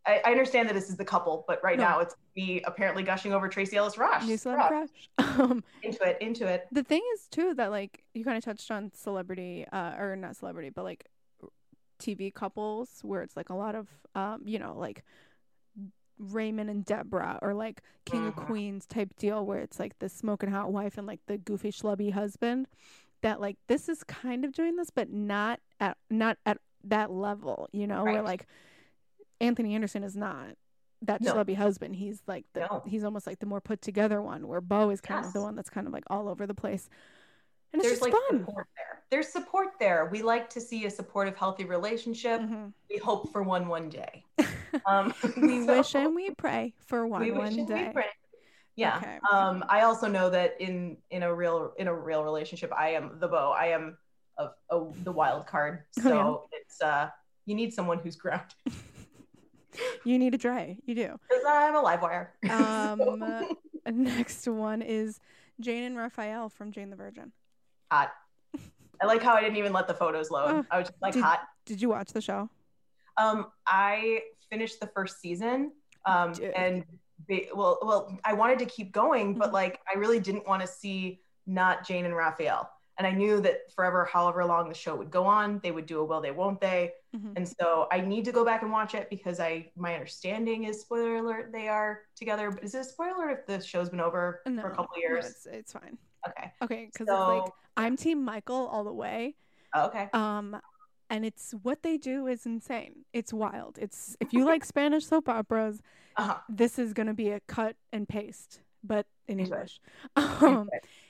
I, 0.05 0.21
I 0.25 0.31
understand 0.31 0.69
that 0.69 0.73
this 0.73 0.89
is 0.89 0.95
the 0.95 1.03
couple, 1.05 1.43
but 1.47 1.61
right 1.63 1.77
No. 1.77 1.83
now 1.83 1.99
it's 1.99 2.15
me 2.35 2.61
apparently 2.65 3.03
gushing 3.03 3.33
over 3.33 3.47
Tracee 3.49 3.75
Ellis 3.77 3.97
Ross. 3.97 4.25
New 4.25 4.37
celebrity 4.37 4.91
crush. 5.17 5.29
Um, 5.39 5.63
Into 5.83 6.03
it, 6.03 6.17
into 6.21 6.47
it. 6.47 6.65
the 6.71 6.83
thing 6.83 7.03
is 7.13 7.27
too 7.27 7.53
that 7.55 7.69
like 7.69 8.03
you 8.15 8.23
kind 8.23 8.37
of 8.37 8.43
touched 8.43 8.71
on 8.71 8.91
celebrity, 8.95 9.65
uh, 9.71 9.95
or 9.99 10.15
not 10.15 10.35
celebrity, 10.35 10.69
but 10.71 10.83
like 10.83 11.05
TV 11.99 12.33
couples 12.33 12.89
where 13.03 13.21
it's 13.21 13.35
like 13.35 13.49
a 13.49 13.53
lot 13.55 13.75
of, 13.75 13.87
um, 14.15 14.41
you 14.45 14.57
know, 14.59 14.75
like 14.77 15.03
Raymond 16.19 16.69
and 16.69 16.83
Deborah 16.85 17.39
or 17.41 17.53
like 17.53 17.81
King 18.05 18.27
of 18.27 18.35
Mhm. 18.35 18.45
Queens 18.47 18.85
type 18.85 19.15
deal 19.17 19.45
where 19.45 19.59
it's 19.59 19.79
like 19.79 19.97
the 19.99 20.09
smoking 20.09 20.49
hot 20.51 20.71
wife 20.71 20.97
and 20.97 21.05
like 21.07 21.19
the 21.27 21.37
goofy 21.37 21.71
schlubby 21.71 22.11
husband. 22.11 22.67
That 23.21 23.41
like 23.41 23.57
this 23.67 23.89
is 23.89 24.03
kind 24.03 24.45
of 24.45 24.51
doing 24.53 24.75
this, 24.75 24.89
but 24.89 25.09
not 25.11 25.59
at 25.79 25.97
not 26.09 26.37
at 26.45 26.59
that 26.83 27.11
level, 27.11 27.67
you 27.71 27.87
know, 27.87 28.03
where 28.03 28.15
Right. 28.15 28.23
like 28.23 28.47
Anthony 29.41 29.75
Anderson 29.75 30.03
is 30.03 30.15
not 30.15 30.55
that 31.01 31.21
No. 31.21 31.33
schlubby 31.33 31.55
husband. 31.55 31.95
He's 31.95 32.21
like 32.27 32.45
the 32.53 32.61
No. 32.61 32.83
he's 32.85 33.03
almost 33.03 33.27
like 33.27 33.39
the 33.39 33.45
more 33.45 33.61
put 33.61 33.81
together 33.81 34.21
one, 34.21 34.47
where 34.47 34.61
Bow 34.61 34.89
is 34.89 35.01
kind 35.01 35.25
of 35.25 35.33
the 35.33 35.41
one 35.41 35.55
that's 35.55 35.69
kind 35.69 35.87
of 35.87 35.93
like 35.93 36.03
all 36.07 36.27
over 36.27 36.47
the 36.47 36.55
place. 36.55 36.89
And 37.73 37.81
it's 37.81 37.89
There's 37.89 37.99
just 37.99 38.11
like 38.13 38.23
fun. 38.29 38.45
support 38.45 38.67
there. 38.75 39.03
There's 39.09 39.27
support 39.27 39.67
there. 39.79 40.05
We 40.05 40.21
like 40.21 40.49
to 40.51 40.61
see 40.61 40.85
a 40.85 40.89
supportive, 40.89 41.35
healthy 41.35 41.65
relationship. 41.65 42.41
Mhm. 42.41 42.73
We 42.89 42.97
hope 42.97 43.31
for 43.31 43.43
one 43.43 43.67
one 43.67 43.89
day. 43.89 44.23
Um, 44.85 45.13
we 45.37 45.65
so- 45.65 45.77
wish 45.77 45.95
and 45.95 46.15
we 46.15 46.31
pray 46.31 46.73
for 46.87 47.05
one 47.07 47.21
we 47.21 47.31
one 47.31 47.41
wish 47.49 47.57
and 47.57 47.69
we 47.69 47.75
day. 47.75 47.89
pray. 47.93 48.05
Yeah. 48.75 48.97
Okay. 48.97 49.17
Um, 49.31 49.65
I 49.69 49.81
also 49.81 50.07
know 50.07 50.29
that 50.29 50.55
in 50.59 50.97
in 51.09 51.23
a 51.23 51.33
real 51.33 51.73
in 51.77 51.87
a 51.87 51.93
real 51.93 52.23
relationship, 52.23 52.71
I 52.77 52.89
am 52.89 53.17
the 53.19 53.27
bow. 53.27 53.51
I 53.51 53.67
am 53.67 53.97
of 54.37 54.51
oh, 54.69 54.93
the 55.03 55.11
wild 55.11 55.47
card. 55.47 55.83
Oh, 55.99 56.01
So 56.03 56.49
it's 56.51 56.81
uh 56.81 57.09
you 57.45 57.55
need 57.55 57.73
someone 57.73 57.97
who's 57.99 58.15
grounded 58.15 58.53
You 60.05 60.17
need 60.19 60.33
a 60.33 60.37
Dre. 60.37 60.77
You 60.85 60.95
do. 60.95 61.19
because 61.29 61.43
I'm 61.47 61.75
a 61.75 61.81
live 61.81 62.01
wire. 62.01 62.33
Um, 62.49 62.99
So, 62.99 63.91
next 63.91 64.47
one 64.47 64.81
is 64.81 65.19
Jane 65.59 65.83
and 65.83 65.97
Raphael 65.97 66.49
from 66.49 66.71
Jane 66.71 66.89
the 66.89 66.95
Virgin. 66.95 67.31
hot. 67.91 68.11
I 69.01 69.05
like 69.05 69.21
how 69.21 69.33
I 69.33 69.41
didn't 69.41 69.57
even 69.57 69.73
let 69.73 69.87
the 69.87 69.93
photos 69.93 70.31
load. 70.31 70.49
Oh, 70.49 70.65
I 70.71 70.79
was 70.79 70.87
just 70.89 71.01
like 71.01 71.13
did- 71.13 71.23
hot. 71.23 71.41
Did 71.65 71.81
you 71.81 71.89
watch 71.89 72.11
the 72.13 72.21
show? 72.21 72.49
Um, 73.17 73.47
I 73.65 74.21
finished 74.49 74.79
the 74.79 74.87
first 74.87 75.19
season. 75.19 75.71
Um, 76.05 76.33
and 76.55 76.85
they, 77.27 77.49
well, 77.53 77.79
well, 77.81 78.17
I 78.23 78.33
wanted 78.33 78.59
to 78.59 78.65
keep 78.65 78.91
going, 78.91 79.33
but 79.37 79.49
Mhm. 79.49 79.53
like 79.53 79.79
I 79.93 79.97
really 79.97 80.19
didn't 80.19 80.47
want 80.47 80.61
to 80.61 80.67
see 80.67 81.21
not 81.45 81.85
Jane 81.85 82.05
and 82.05 82.15
Raphael. 82.15 82.69
And 82.97 83.05
I 83.05 83.11
knew 83.11 83.41
that 83.41 83.71
forever, 83.75 84.05
however 84.05 84.43
long 84.45 84.69
the 84.69 84.73
show 84.75 84.95
would 84.95 85.11
go 85.11 85.25
on, 85.25 85.59
they 85.59 85.71
would 85.71 85.85
do 85.85 85.99
a 85.99 86.03
will 86.05 86.21
they, 86.21 86.31
won't 86.31 86.59
they. 86.61 86.93
Mhm. 87.15 87.33
And 87.35 87.47
so 87.47 87.87
I 87.91 88.01
need 88.01 88.25
to 88.25 88.31
go 88.31 88.43
back 88.45 88.61
and 88.63 88.71
watch 88.71 88.95
it 88.95 89.09
because 89.09 89.39
I 89.39 89.71
my 89.75 89.93
understanding 89.93 90.63
is 90.63 90.81
spoiler 90.81 91.17
alert 91.17 91.51
they 91.51 91.67
are 91.67 92.03
together. 92.15 92.49
But 92.51 92.63
is 92.63 92.73
it 92.73 92.79
a 92.79 92.83
spoiler 92.83 93.15
alert 93.15 93.39
if 93.41 93.45
the 93.45 93.61
show's 93.65 93.89
been 93.89 93.99
over 93.99 94.41
No, 94.47 94.61
for 94.61 94.67
a 94.69 94.75
couple 94.75 94.95
no, 94.95 95.01
years? 95.01 95.25
it's, 95.27 95.45
it's 95.45 95.73
fine. 95.73 95.97
Okay. 96.27 96.51
Okay, 96.63 96.85
because 96.91 97.07
So- 97.07 97.37
like 97.43 97.51
I'm 97.75 97.95
Team 97.97 98.23
Michael 98.23 98.67
all 98.67 98.83
the 98.83 98.93
way. 98.93 99.35
Okay. 99.75 100.09
Um, 100.13 100.59
and 101.09 101.25
it's 101.25 101.53
what 101.63 101.83
they 101.83 101.97
do 101.97 102.27
is 102.27 102.45
insane. 102.45 103.05
It's 103.13 103.31
wild. 103.33 103.77
It's 103.81 104.15
if 104.19 104.33
you 104.33 104.45
like 104.45 104.63
Spanish 104.73 105.05
soap 105.05 105.29
operas, 105.29 105.81
Uh-huh. 106.17 106.37
this 106.49 106.77
is 106.79 106.93
gonna 106.93 107.13
be 107.13 107.29
a 107.29 107.39
cut 107.41 107.75
and 107.93 108.07
paste, 108.07 108.61
but 108.83 109.05
in. 109.27 109.39
English. 109.39 109.79
Um, 110.15 110.69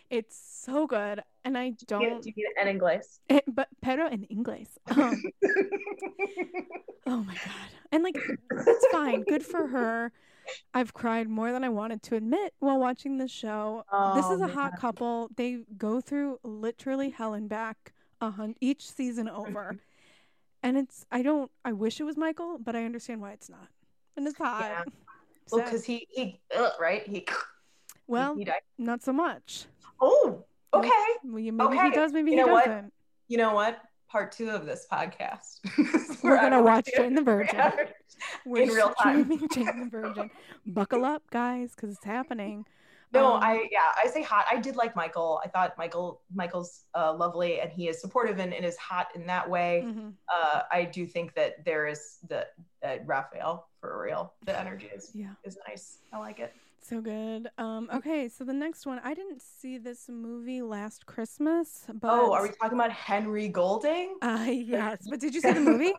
it's 0.10 0.38
so 0.66 0.88
good, 0.88 1.22
and 1.44 1.58
I 1.58 1.74
don't. 1.86 2.22
do 2.24 2.30
you 2.30 2.34
need 2.38 2.62
an 2.62 2.68
inglés? 2.80 3.20
eh, 3.30 3.42
but 3.48 3.68
pero 3.82 4.08
in 4.10 4.24
English. 4.26 4.70
Um, 7.08 7.22
oh 7.22 7.24
my 7.24 7.34
god! 7.36 7.70
And 7.92 8.04
like, 8.04 8.18
it's 8.52 8.88
fine. 8.92 9.24
Good 9.24 9.44
for 9.46 9.68
her. 9.68 10.12
I've 10.74 10.94
cried 10.94 11.28
more 11.30 11.52
than 11.52 11.64
I 11.64 11.70
wanted 11.70 12.02
to 12.04 12.16
admit 12.16 12.54
while 12.60 12.80
watching 12.80 13.18
the 13.18 13.28
show. 13.28 13.84
this 14.16 14.26
Oh, 14.26 14.34
is 14.36 14.42
a 14.42 14.48
man. 14.48 14.56
hot 14.56 14.80
couple. 14.80 15.30
They 15.36 15.60
go 15.78 16.00
through 16.02 16.40
literally 16.44 17.10
hell 17.10 17.34
and 17.34 17.50
back 17.50 17.94
a 18.22 18.32
hun- 18.32 18.56
each 18.62 18.90
season 18.90 19.28
over. 19.30 19.78
And 20.64 20.78
it's 20.78 21.06
I 21.12 21.22
don't 21.22 21.52
I 21.66 21.72
wish 21.74 22.00
it 22.00 22.04
was 22.04 22.18
Michael, 22.18 22.58
but 22.60 22.76
I 22.76 22.84
understand 22.86 23.22
why 23.22 23.32
it's 23.32 23.50
not. 23.50 23.68
And 24.16 24.28
it's 24.28 24.38
hot. 24.38 24.62
Yeah. 24.62 24.84
Well, 25.52 25.64
because 25.64 25.84
he 25.86 26.08
he 26.10 26.40
ugh, 26.56 26.74
right 26.80 27.06
he 27.08 27.26
Well, 28.08 28.36
he 28.36 28.44
died. 28.44 28.62
not 28.78 29.04
so 29.04 29.14
much. 29.14 29.66
Oh, 30.02 30.44
okay. 30.74 30.90
Well, 31.24 31.42
maybe 31.42 31.78
he 31.78 31.88
Okay. 31.88 31.92
does, 31.92 32.12
maybe 32.14 32.32
You 32.32 32.38
he 32.38 32.44
know 32.44 32.52
what? 32.52 32.66
doesn't. 32.66 32.94
You 33.28 33.38
know 33.38 33.54
what? 33.54 33.80
Part 34.10 34.32
two 34.32 34.50
of 34.50 34.66
this 34.66 34.86
podcast. 34.92 35.60
We're 36.24 36.38
gonna 36.38 36.62
watch 36.64 36.90
Jane 36.96 37.14
the 37.14 37.22
Virgin. 37.22 37.60
We're 38.46 38.62
In 38.64 38.70
real 38.70 38.94
time. 39.02 39.30
Jane 39.54 39.66
the 39.84 39.90
Virgin. 39.90 40.30
Buckle 40.66 41.04
up, 41.06 41.24
guys, 41.30 41.74
because 41.76 41.96
it's 41.96 42.06
happening. 42.06 42.66
No, 43.14 43.36
Um, 43.36 43.44
I 43.44 43.68
yeah, 43.72 43.92
I 44.04 44.08
say 44.08 44.22
hot. 44.22 44.46
I 44.52 44.58
did 44.58 44.76
like 44.76 44.96
Michael. 44.96 45.40
I 45.44 45.48
thought 45.48 45.78
Michael 45.78 46.22
Michael's 46.34 46.84
uh, 46.94 47.14
lovely, 47.14 47.62
and 47.62 47.72
he 47.72 47.88
is 47.88 48.02
supportive 48.02 48.40
and, 48.40 48.54
and 48.54 48.66
is 48.66 48.76
hot 48.78 49.08
in 49.16 49.26
that 49.28 49.50
way. 49.50 49.84
mhm. 49.88 50.14
Uh, 50.34 50.64
I 50.72 50.84
do 50.84 51.06
think 51.08 51.34
that 51.36 51.64
there 51.64 51.88
is 51.88 52.18
the 52.28 52.48
uh, 52.84 52.98
Raphael 53.06 53.68
for 53.80 54.02
real. 54.04 54.34
The 54.46 54.60
energy 54.60 54.90
is 54.94 55.12
Yeah, 55.14 55.34
is 55.46 55.58
nice. 55.68 56.00
I 56.12 56.18
like 56.18 56.40
it. 56.40 56.54
so 56.82 57.00
good. 57.02 57.48
Um, 57.58 57.90
okay, 57.94 58.28
so 58.30 58.44
the 58.44 58.54
next 58.54 58.86
one, 58.86 59.00
I 59.04 59.14
didn't 59.14 59.42
see 59.42 59.78
this 59.78 60.08
movie 60.10 60.62
last 60.62 61.06
Christmas, 61.06 61.86
but 62.02 62.10
Oh, 62.12 62.34
are 62.34 62.44
we 62.44 62.50
talking 62.62 62.78
about 62.78 62.92
Henry 62.92 63.48
Golding? 63.48 64.18
Uh, 64.22 64.48
yes, 64.52 64.98
but 65.10 65.20
did 65.22 65.34
you 65.34 65.42
see 65.42 65.52
the 65.54 65.60
movie? 65.72 65.94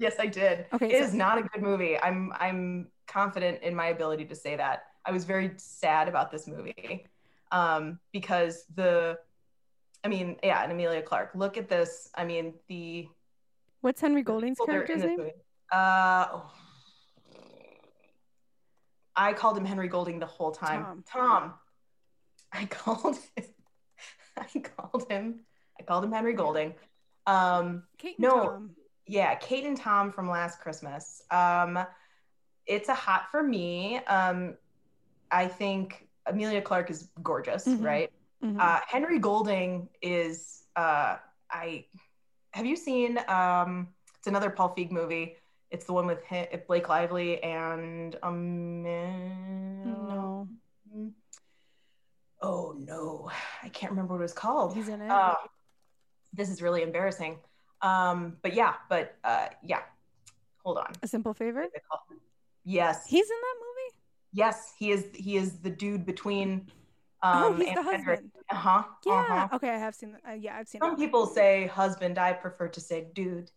Yes, 0.00 0.14
I 0.18 0.26
did. 0.26 0.66
Okay, 0.72 0.90
It 0.90 0.98
so- 0.98 1.04
is 1.06 1.14
not 1.14 1.38
a 1.38 1.42
good 1.42 1.62
movie. 1.62 1.98
I'm 2.00 2.32
I'm 2.40 2.88
confident 3.06 3.62
in 3.62 3.74
my 3.76 3.86
ability 3.88 4.24
to 4.26 4.34
say 4.34 4.56
that. 4.56 4.86
I 5.04 5.10
was 5.12 5.24
very 5.24 5.52
sad 5.56 6.08
about 6.08 6.30
this 6.30 6.46
movie 6.46 7.06
um, 7.50 7.98
because 8.12 8.64
the, 8.74 9.18
I 10.04 10.08
mean, 10.08 10.36
yeah, 10.42 10.62
and 10.62 10.72
Emilia 10.72 11.02
Clarke. 11.02 11.32
Look 11.34 11.56
at 11.56 11.68
this. 11.68 12.08
I 12.14 12.24
mean, 12.24 12.54
the 12.68 13.08
What's 13.80 14.00
Henry 14.00 14.22
Golding's 14.22 14.58
people 14.58 14.66
that 14.66 14.76
are 14.76 14.80
in 14.82 14.86
character's 14.86 15.08
name? 15.08 15.18
movie. 15.18 15.32
Uh, 15.72 16.26
oh. 16.32 16.52
I 19.14 19.32
called 19.32 19.58
him 19.58 19.64
Henry 19.64 19.88
Golding 19.88 20.18
the 20.18 20.26
whole 20.26 20.52
time. 20.52 20.84
Tom. 20.84 21.04
Tom. 21.06 21.54
I 22.52 22.64
called 22.66 23.16
him. 23.36 23.44
I 24.36 24.58
called 24.60 25.10
him. 25.10 25.40
I 25.78 25.82
called 25.82 26.04
him 26.04 26.12
Henry 26.12 26.32
Golding. 26.34 26.74
Um, 27.26 27.84
Kate 27.98 28.16
and 28.18 28.24
No. 28.26 28.44
Tom. 28.44 28.70
yeah, 29.06 29.34
Kate 29.34 29.64
and 29.64 29.76
Tom 29.76 30.10
from 30.10 30.28
Last 30.28 30.60
Christmas. 30.60 31.22
Um, 31.30 31.78
it's 32.66 32.88
a 32.88 32.94
hot 32.94 33.24
for 33.30 33.42
me. 33.42 33.98
Um, 34.06 34.54
I 35.32 35.48
think 35.48 36.06
Emilia 36.26 36.60
Clarke 36.62 36.90
is 36.90 37.08
gorgeous, 37.22 37.66
Mhm. 37.66 37.82
right? 37.84 38.12
Mhm. 38.42 38.60
Uh, 38.60 38.80
Henry 38.86 39.18
Golding 39.18 39.88
is. 40.02 40.64
Uh, 40.76 41.16
I 41.50 41.86
have 42.52 42.66
you 42.66 42.76
seen? 42.76 43.18
Um, 43.28 43.88
it's 44.18 44.26
another 44.26 44.50
Paul 44.50 44.74
Feig 44.76 44.90
movie. 44.90 45.36
It's 45.70 45.86
the 45.86 45.92
one 45.94 46.06
with 46.06 46.22
hi 46.26 46.62
Blake 46.66 46.88
Lively 46.88 47.42
and 47.42 48.16
um. 48.22 48.82
no, 48.82 50.48
Oh 52.42 52.74
no, 52.76 53.30
I 53.62 53.68
can't 53.68 53.90
remember 53.92 54.14
what 54.14 54.20
it 54.20 54.22
was 54.22 54.32
called. 54.34 54.74
he's 54.74 54.88
in 54.88 55.00
it. 55.00 55.10
Uh, 55.10 55.36
this 56.32 56.50
is 56.50 56.60
really 56.60 56.82
embarrassing. 56.82 57.38
Um, 57.82 58.36
but 58.42 58.52
yeah, 58.54 58.74
but 58.88 59.16
uh, 59.24 59.48
yeah. 59.62 59.82
Hold 60.64 60.78
on. 60.78 60.92
a 61.02 61.08
simple 61.08 61.34
favor. 61.34 61.60
What 61.60 61.66
is 61.68 61.74
it 61.74 61.82
called? 61.90 62.20
Yes, 62.64 63.06
He's 63.06 63.28
in 63.28 63.36
that 63.40 63.54
movie. 63.58 63.71
Yes, 64.32 64.72
he 64.78 64.90
is. 64.90 65.06
He 65.14 65.36
is 65.36 65.58
the 65.58 65.70
dude 65.70 66.04
between. 66.06 66.68
oh, 67.22 67.48
Um, 67.48 67.56
he's 67.58 67.68
Anne 67.68 67.74
the 67.76 67.82
husband. 67.82 68.30
Uh-huh. 68.50 68.82
Yeah. 69.06 69.12
uh-huh. 69.12 69.48
Okay, 69.56 69.70
I 69.70 69.78
have 69.78 69.94
seen. 69.94 70.16
Uh, 70.28 70.32
yeah, 70.32 70.56
I've 70.58 70.68
seen. 70.68 70.80
Some 70.80 70.96
people 70.96 71.26
say 71.26 71.66
husband. 71.66 72.18
I 72.18 72.32
prefer 72.32 72.68
to 72.68 72.80
say 72.80 73.06
dude. 73.14 73.50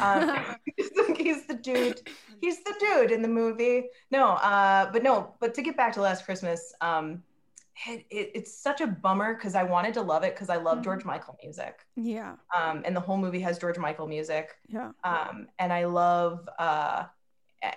Um, 0.00 0.56
he's 1.16 1.46
the 1.46 1.54
dude. 1.54 2.00
He's 2.40 2.62
the 2.64 2.74
dude 2.80 3.10
in 3.12 3.22
the 3.22 3.28
movie. 3.28 3.88
No, 4.10 4.28
uh, 4.30 4.90
but 4.92 5.02
no, 5.02 5.34
but 5.40 5.54
to 5.54 5.62
get 5.62 5.76
back 5.76 5.92
to 5.94 6.00
Last 6.00 6.24
Christmas, 6.24 6.74
um, 6.80 7.22
it, 7.86 8.04
it, 8.10 8.30
it's 8.34 8.52
such 8.52 8.80
a 8.80 8.86
bummer 8.86 9.34
because 9.34 9.54
I 9.54 9.62
wanted 9.62 9.94
to 9.94 10.02
love 10.02 10.22
it 10.24 10.34
because 10.34 10.50
I 10.50 10.56
love 10.56 10.78
Mhm. 10.78 10.84
George 10.84 11.04
Michael 11.04 11.38
music. 11.42 11.86
yeah, 11.96 12.34
Um, 12.54 12.82
and 12.84 12.94
the 12.94 13.00
whole 13.00 13.16
movie 13.16 13.40
has 13.40 13.58
George 13.58 13.78
Michael 13.78 14.06
music. 14.06 14.56
yeah. 14.68 14.90
Um, 15.04 15.48
and 15.58 15.72
I 15.72 15.84
love 15.86 16.46
uh, 16.58 17.04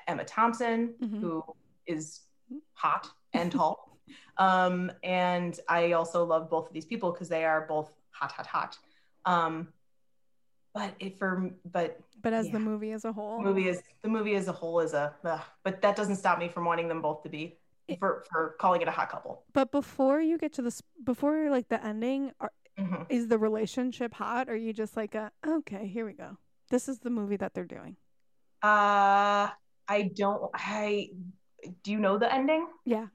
Emma 0.08 0.26
Thompson, 0.26 0.96
Mhm. 1.02 1.20
who 1.22 1.44
is 1.86 2.22
hot 2.74 3.08
and 3.34 3.52
tall. 3.58 3.98
Um, 4.38 4.92
and 5.04 5.60
I 5.70 5.92
also 5.94 6.24
love 6.26 6.50
both 6.50 6.68
of 6.68 6.74
these 6.74 6.86
people 6.86 7.12
because 7.12 7.30
they 7.30 7.46
are 7.46 7.62
both 7.68 7.94
hot, 8.12 8.32
hot, 8.32 8.46
hot. 8.48 8.78
Um, 9.26 9.70
but 10.74 10.96
it 11.00 11.18
for 11.20 11.52
but 11.66 12.00
But 12.22 12.34
as 12.34 12.48
Yeah. 12.48 12.54
the 12.54 12.60
movie 12.60 12.92
as 12.92 13.06
a 13.06 13.14
whole, 13.14 13.38
the 13.38 13.44
movie 13.50 13.68
is 13.68 13.82
the 14.02 14.10
movie 14.10 14.36
as 14.36 14.48
a 14.48 14.52
whole 14.52 14.80
is 14.80 14.94
a 14.94 15.14
ugh, 15.24 15.42
but 15.64 15.82
that 15.82 15.96
doesn't 15.96 16.16
stop 16.16 16.40
me 16.40 16.48
from 16.50 16.66
wanting 16.66 16.88
them 16.88 17.02
both 17.02 17.22
to 17.24 17.30
be 17.30 17.58
It- 17.88 18.00
for 18.00 18.24
for 18.32 18.56
calling 18.60 18.82
it 18.82 18.88
a 18.88 18.92
hot 18.92 19.10
couple. 19.10 19.44
But 19.54 19.72
before 19.72 20.20
you 20.20 20.38
get 20.38 20.52
to 20.54 20.62
this, 20.64 20.82
before 21.04 21.50
like 21.52 21.68
the 21.70 21.84
ending, 21.86 22.32
are, 22.40 22.52
Mhm. 22.80 23.06
is 23.10 23.28
the 23.28 23.38
relationship 23.38 24.16
hot? 24.16 24.50
Or 24.50 24.54
are 24.54 24.56
you 24.56 24.74
just 24.74 24.98
like, 24.98 25.14
a, 25.14 25.32
okay, 25.46 25.86
here 25.88 26.06
we 26.08 26.14
go. 26.14 26.38
This 26.70 26.90
is 26.90 27.00
the 27.00 27.12
movie 27.12 27.38
that 27.38 27.54
they're 27.54 27.66
doing. 27.78 27.98
Uh, 28.64 29.50
I 29.88 30.02
don't. 30.16 30.50
I 30.56 31.12
do 31.84 31.92
you 31.92 32.00
know 32.00 32.18
the 32.18 32.34
ending? 32.34 32.68
Yeah, 32.86 33.08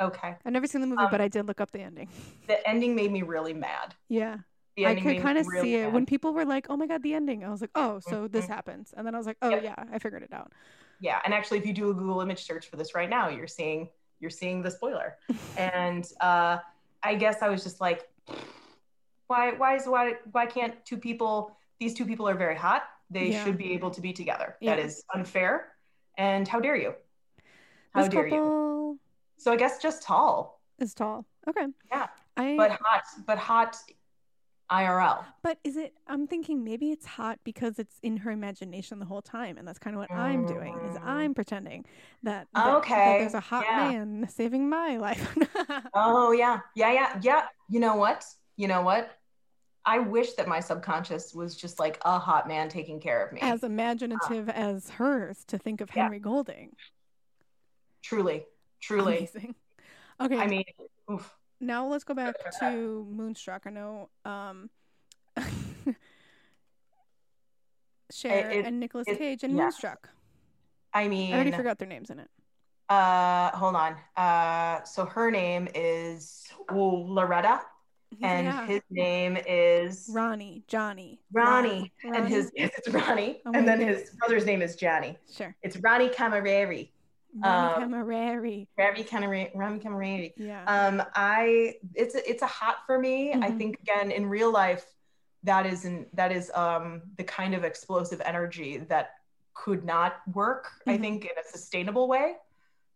Okay, 0.00 0.34
I've 0.44 0.52
never 0.52 0.66
seen 0.66 0.80
the 0.80 0.86
movie, 0.86 1.04
Um, 1.04 1.10
but 1.10 1.20
I 1.20 1.28
did 1.28 1.46
look 1.46 1.60
up 1.60 1.70
the 1.72 1.80
ending. 1.80 2.08
the 2.48 2.66
ending 2.68 2.94
made 2.94 3.12
me 3.12 3.22
really 3.22 3.54
mad. 3.54 3.94
Yeah, 4.08 4.38
I 4.82 4.94
could 4.94 5.18
kind 5.18 5.38
of 5.38 5.46
really 5.46 5.62
see 5.62 5.74
it 5.76 5.82
mad. 5.82 5.92
when 5.92 6.06
people 6.06 6.32
were 6.32 6.44
like, 6.44 6.66
"Oh 6.70 6.76
my 6.76 6.86
god, 6.86 7.02
the 7.02 7.14
ending!" 7.14 7.44
I 7.44 7.50
was 7.50 7.60
like, 7.60 7.70
"Oh, 7.74 8.00
so 8.00 8.28
this 8.28 8.46
Mhm. 8.46 8.48
happens," 8.48 8.92
and 8.96 9.06
then 9.06 9.14
I 9.14 9.18
was 9.18 9.26
like, 9.26 9.38
"Oh 9.42 9.50
Yep. 9.50 9.62
yeah, 9.62 9.74
I 9.92 9.98
figured 9.98 10.22
it 10.22 10.32
out." 10.32 10.52
yeah 11.00 11.18
and 11.24 11.32
actually 11.32 11.58
if 11.58 11.66
you 11.66 11.72
do 11.72 11.90
a 11.90 11.94
google 11.94 12.20
image 12.20 12.44
search 12.44 12.68
for 12.68 12.76
this 12.76 12.94
right 12.94 13.08
now 13.10 13.28
you're 13.28 13.46
seeing 13.46 13.88
you're 14.20 14.30
seeing 14.30 14.62
the 14.62 14.70
spoiler 14.70 15.16
and 15.56 16.06
uh 16.20 16.58
i 17.02 17.14
guess 17.14 17.42
i 17.42 17.48
was 17.48 17.62
just 17.62 17.80
like 17.80 18.08
why 19.26 19.52
why 19.52 19.76
is 19.76 19.86
why 19.86 20.14
why 20.32 20.46
can't 20.46 20.84
two 20.84 20.96
people 20.96 21.56
these 21.78 21.94
two 21.94 22.04
people 22.04 22.28
are 22.28 22.34
very 22.34 22.56
hot 22.56 22.82
they 23.10 23.30
Yeah. 23.30 23.42
should 23.42 23.58
be 23.58 23.72
able 23.72 23.90
to 23.90 24.00
be 24.00 24.12
together 24.12 24.56
Yeah. 24.60 24.76
that 24.76 24.78
is 24.78 25.02
unfair 25.14 25.68
and 26.18 26.46
how 26.46 26.60
dare 26.60 26.76
you 26.76 26.94
how 27.94 28.00
this 28.02 28.08
dare 28.10 28.26
you 28.28 28.98
so 29.36 29.52
i 29.52 29.56
guess 29.56 29.80
just 29.80 30.02
tall 30.02 30.60
is 30.78 30.94
tall. 30.94 31.26
Okay. 31.46 31.66
Yeah, 31.92 32.06
I 32.38 32.54
but 32.56 32.70
hot 32.72 33.02
but 33.26 33.36
hot 33.38 33.76
irl 34.70 35.24
But 35.42 35.58
is 35.64 35.76
it? 35.76 35.92
I'm 36.06 36.26
thinking 36.26 36.64
maybe 36.64 36.90
it's 36.90 37.04
hot 37.04 37.38
because 37.44 37.78
it's 37.78 37.96
in 38.02 38.16
her 38.18 38.30
imagination 38.30 38.98
the 38.98 39.04
whole 39.04 39.20
time, 39.20 39.58
and 39.58 39.66
that's 39.68 39.78
kind 39.78 39.94
of 39.94 40.00
what 40.00 40.10
I'm 40.12 40.46
doing. 40.46 40.74
Is 40.88 40.96
Mm. 40.96 41.04
I'm 41.04 41.34
pretending 41.34 41.84
that, 42.22 42.46
that, 42.54 42.64
that 42.64 42.74
Okay, 42.76 43.18
there's 43.20 43.34
a 43.34 43.40
hot 43.40 43.64
yeah. 43.68 43.90
man 43.90 44.26
saving 44.30 44.68
my 44.70 44.96
life. 44.96 45.36
oh 45.94 46.32
yeah 46.32 46.60
yeah 46.74 46.92
yeah 46.92 47.18
yeah 47.22 47.42
you 47.68 47.80
know 47.80 47.96
what 47.96 48.24
you 48.56 48.68
know 48.68 48.82
what 48.82 49.10
i 49.84 49.98
wish 49.98 50.32
that 50.34 50.46
my 50.46 50.60
subconscious 50.60 51.34
was 51.34 51.56
just 51.56 51.78
like 51.80 51.98
a 52.04 52.18
hot 52.18 52.46
man 52.46 52.68
taking 52.68 53.00
care 53.00 53.24
of 53.24 53.32
me 53.32 53.40
as 53.42 53.62
imaginative 53.64 54.48
as 54.50 54.88
hers 54.90 55.44
to 55.46 55.56
think 55.58 55.80
of 55.80 55.88
Yeah. 55.94 56.02
Henry 56.04 56.20
Golding. 56.20 56.70
Truly 58.02 58.44
truly 58.80 59.18
Amazing. 59.18 59.54
Okay, 60.20 60.36
i 60.38 60.46
mean 60.46 60.64
oof. 61.10 61.34
now 61.60 61.86
let's 61.86 62.04
go 62.04 62.12
back 62.14 62.34
to 62.60 63.06
Moonstruck. 63.10 63.62
I 63.66 63.70
know 63.70 64.08
um, 64.24 64.68
Cher 68.12 68.50
it- 68.50 68.66
and 68.66 68.80
Nicolas 68.80 69.06
it- 69.08 69.18
Cage 69.18 69.44
and 69.44 69.56
yeah. 69.56 69.62
Moonstruck. 69.64 70.08
i 70.92 71.08
mean, 71.08 71.32
I 71.32 71.36
already 71.36 71.52
forgot 71.52 71.78
their 71.78 71.88
names 71.88 72.10
in 72.10 72.18
it. 72.18 72.28
uh 72.88 73.50
hold 73.56 73.76
on 73.76 73.96
uh 74.16 74.82
so 74.82 75.04
her 75.04 75.30
name 75.30 75.68
is 75.74 76.48
ooh, 76.72 77.04
loretta 77.06 77.60
and 78.22 78.46
yeah. 78.46 78.66
his 78.66 78.82
name 78.90 79.38
is 79.46 80.10
Ronnie, 80.12 80.64
Johnny, 80.66 81.20
ronnie 81.32 81.92
and 82.02 82.26
his 82.28 82.50
it's 82.56 82.88
ronnie 82.88 83.40
Oh 83.46 83.52
and 83.54 83.66
then 83.68 83.78
God. 83.78 83.88
his 83.88 84.10
brother's 84.18 84.44
name 84.44 84.60
is 84.62 84.74
johnny 84.74 85.16
Sure. 85.32 85.54
it's 85.62 85.76
ronnie 85.76 86.08
cammareri 86.08 86.88
Rami 87.34 87.74
Um, 87.74 87.80
Camaraderie. 87.82 88.68
Rami 88.76 89.04
Camaraderie. 89.04 89.52
Rami 89.54 89.78
Camaraderie. 89.78 90.34
Yeah. 90.36 90.64
Um, 90.64 91.02
I 91.14 91.76
it's 91.94 92.14
a, 92.14 92.28
it's 92.28 92.42
a 92.42 92.46
hot 92.46 92.78
for 92.86 92.98
me. 92.98 93.32
I 93.32 93.50
Mhm. 93.50 93.58
think 93.58 93.80
again 93.80 94.10
in 94.10 94.26
real 94.26 94.50
life, 94.50 94.84
that 95.44 95.64
is 95.66 95.84
in, 95.84 96.06
that 96.14 96.32
is 96.32 96.50
um 96.54 97.02
the 97.16 97.24
kind 97.24 97.54
of 97.54 97.64
explosive 97.64 98.20
energy 98.24 98.78
that 98.78 99.14
could 99.54 99.84
not 99.84 100.20
work. 100.34 100.70
I 100.86 100.96
Mhm. 100.96 101.00
think 101.00 101.24
in 101.24 101.38
a 101.38 101.44
sustainable 101.44 102.08
way, 102.08 102.36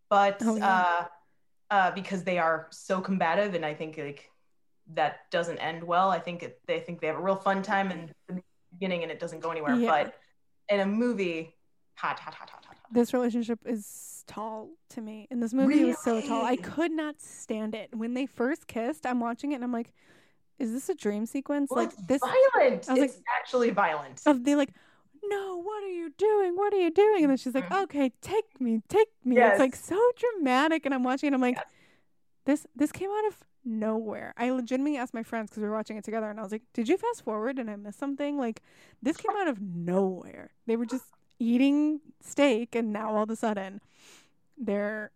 but 0.09 0.43
Oh, 0.45 0.57
yeah. 0.57 0.69
uh, 0.71 1.09
uh, 1.71 1.91
because 1.93 2.25
they 2.25 2.39
are 2.39 2.69
so 2.71 3.01
combative, 3.01 3.55
and 3.55 3.65
I 3.65 3.75
think 3.75 3.97
like 3.99 4.31
that 4.95 5.31
doesn't 5.31 5.59
end 5.59 5.83
well. 5.83 6.11
I 6.11 6.19
think 6.19 6.43
it, 6.43 6.61
they 6.67 6.81
think 6.81 7.01
they 7.01 7.07
have 7.07 7.17
a 7.17 7.23
real 7.23 7.37
fun 7.37 7.63
time 7.63 7.91
in 7.91 8.13
the 8.29 8.43
beginning, 8.73 9.03
and 9.03 9.11
it 9.11 9.19
doesn't 9.19 9.41
go 9.41 9.51
anywhere. 9.51 9.75
Yeah. 9.75 9.91
But 9.91 10.21
in 10.69 10.81
a 10.81 10.87
movie, 10.87 11.55
hot, 11.95 12.19
hot, 12.21 12.35
hot, 12.35 12.51
hot, 12.51 12.65
hot. 12.65 12.77
This 12.95 13.13
relationship 13.13 13.59
is 13.67 14.25
tall 14.27 14.71
to 14.91 15.01
me. 15.01 15.27
And 15.31 15.43
this 15.43 15.53
movie, 15.53 15.83
it 15.83 15.85
was 15.87 15.99
so 15.99 16.21
tall. 16.21 16.45
I 16.45 16.57
could 16.57 16.93
not 16.93 17.21
stand 17.21 17.75
it. 17.75 17.95
When 17.95 18.15
they 18.15 18.27
first 18.27 18.67
kissed, 18.67 19.05
I'm 19.05 19.21
watching 19.21 19.53
it 19.53 19.57
and 19.57 19.65
I'm 19.65 19.73
like, 19.73 19.93
is 20.59 20.73
this 20.73 20.89
a 20.89 20.95
dream 20.95 21.27
sequence? 21.27 21.71
Well, 21.71 21.85
like 21.85 21.93
it's 21.93 22.07
this 22.07 22.21
violent. 22.21 22.89
I 22.89 22.95
was 22.95 23.03
it's 23.03 23.21
actually 23.39 23.71
violent. 23.71 24.23
of 24.27 24.45
they 24.45 24.55
like, 24.55 24.71
no, 25.25 25.61
what 25.61 25.83
are 25.83 25.91
you 25.91 26.11
doing? 26.17 26.55
What 26.57 26.73
are 26.73 26.81
you 26.81 26.91
doing? 26.91 27.25
And 27.25 27.31
then 27.31 27.37
she's 27.37 27.55
like, 27.55 27.69
Mhm. 27.69 27.83
okay, 27.85 28.13
take 28.21 28.61
me, 28.61 28.83
take 28.89 29.09
me. 29.25 29.37
Yes. 29.37 29.53
It's 29.55 29.61
like 29.61 29.75
so 29.75 29.99
dramatic. 30.17 30.87
And 30.87 30.95
I'm 30.95 31.03
watching 31.03 31.33
it. 31.33 31.35
I'm 31.35 31.41
like, 31.41 31.57
Yes. 31.57 31.67
this 32.45 32.67
this 32.77 32.93
came 32.93 33.11
out 33.11 33.27
of 33.27 33.39
nowhere. 33.65 34.35
I 34.37 34.51
legitimately 34.51 34.99
asked 34.99 35.15
my 35.15 35.23
friends 35.23 35.51
because 35.51 35.63
we 35.63 35.69
were 35.69 35.75
watching 35.75 35.97
it 35.97 36.05
together, 36.05 36.29
and 36.29 36.39
I 36.39 36.43
was 36.43 36.53
like, 36.53 36.63
did 36.75 36.89
you 36.89 36.99
fast 36.99 37.25
forward 37.25 37.59
and 37.59 37.71
I 37.71 37.77
missed 37.77 37.99
something? 37.99 38.39
Like 38.39 38.61
this 39.03 39.17
came 39.17 39.35
out 39.37 39.49
of 39.49 39.61
nowhere. 39.61 40.51
They 40.67 40.77
were 40.77 40.87
just 40.87 41.05
eating 41.39 42.01
steak, 42.21 42.75
and 42.75 42.93
now 42.93 43.15
all 43.15 43.23
of 43.25 43.31
a 43.31 43.37
sudden, 43.37 43.81
they're 44.59 45.11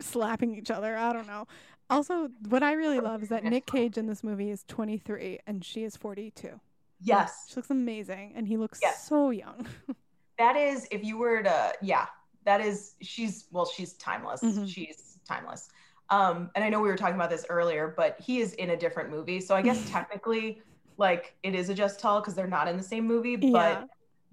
slapping 0.00 0.54
each 0.54 0.70
other. 0.70 0.96
I 0.96 1.12
don't 1.12 1.26
know. 1.26 1.46
Also, 1.88 2.28
what 2.48 2.62
I 2.62 2.72
really 2.72 3.00
love 3.00 3.22
is 3.22 3.28
that 3.28 3.44
Nick 3.44 3.66
Cage 3.66 3.96
in 3.96 4.06
this 4.06 4.24
movie 4.24 4.50
is 4.50 4.64
23 4.68 5.38
and 5.46 5.64
she 5.64 5.84
is 5.84 5.96
42. 5.96 6.60
yes. 7.00 7.46
She 7.48 7.54
looks 7.56 7.70
amazing 7.70 8.32
and 8.34 8.48
he 8.48 8.56
looks 8.56 8.80
Yes. 8.82 9.06
so 9.08 9.30
young. 9.30 9.66
that 10.38 10.56
is 10.56 10.86
if 10.90 11.02
you 11.04 11.16
were 11.16 11.42
to 11.42 11.72
yeah 11.80 12.06
that 12.44 12.60
is 12.60 12.94
she's 13.00 13.46
well 13.52 13.64
she's 13.64 13.94
timeless 13.94 14.42
Mhm. 14.42 14.68
she's 14.68 15.18
timeless 15.26 15.70
um 16.10 16.50
and 16.54 16.62
i 16.62 16.68
know 16.68 16.78
we 16.78 16.88
were 16.88 16.96
talking 16.96 17.14
about 17.14 17.30
this 17.30 17.46
earlier 17.48 17.94
but 17.96 18.20
he 18.20 18.40
is 18.40 18.52
in 18.54 18.68
a 18.70 18.76
different 18.76 19.08
movie 19.08 19.40
so 19.40 19.56
i 19.56 19.62
guess 19.62 19.88
technically 19.90 20.60
like 20.98 21.34
it 21.42 21.54
is 21.54 21.70
a 21.70 21.74
just 21.74 21.98
tell 21.98 22.20
because 22.20 22.34
they're 22.34 22.46
not 22.46 22.68
in 22.68 22.76
the 22.76 22.82
same 22.82 23.06
movie 23.06 23.36
but 23.36 23.48
Yeah. 23.50 23.84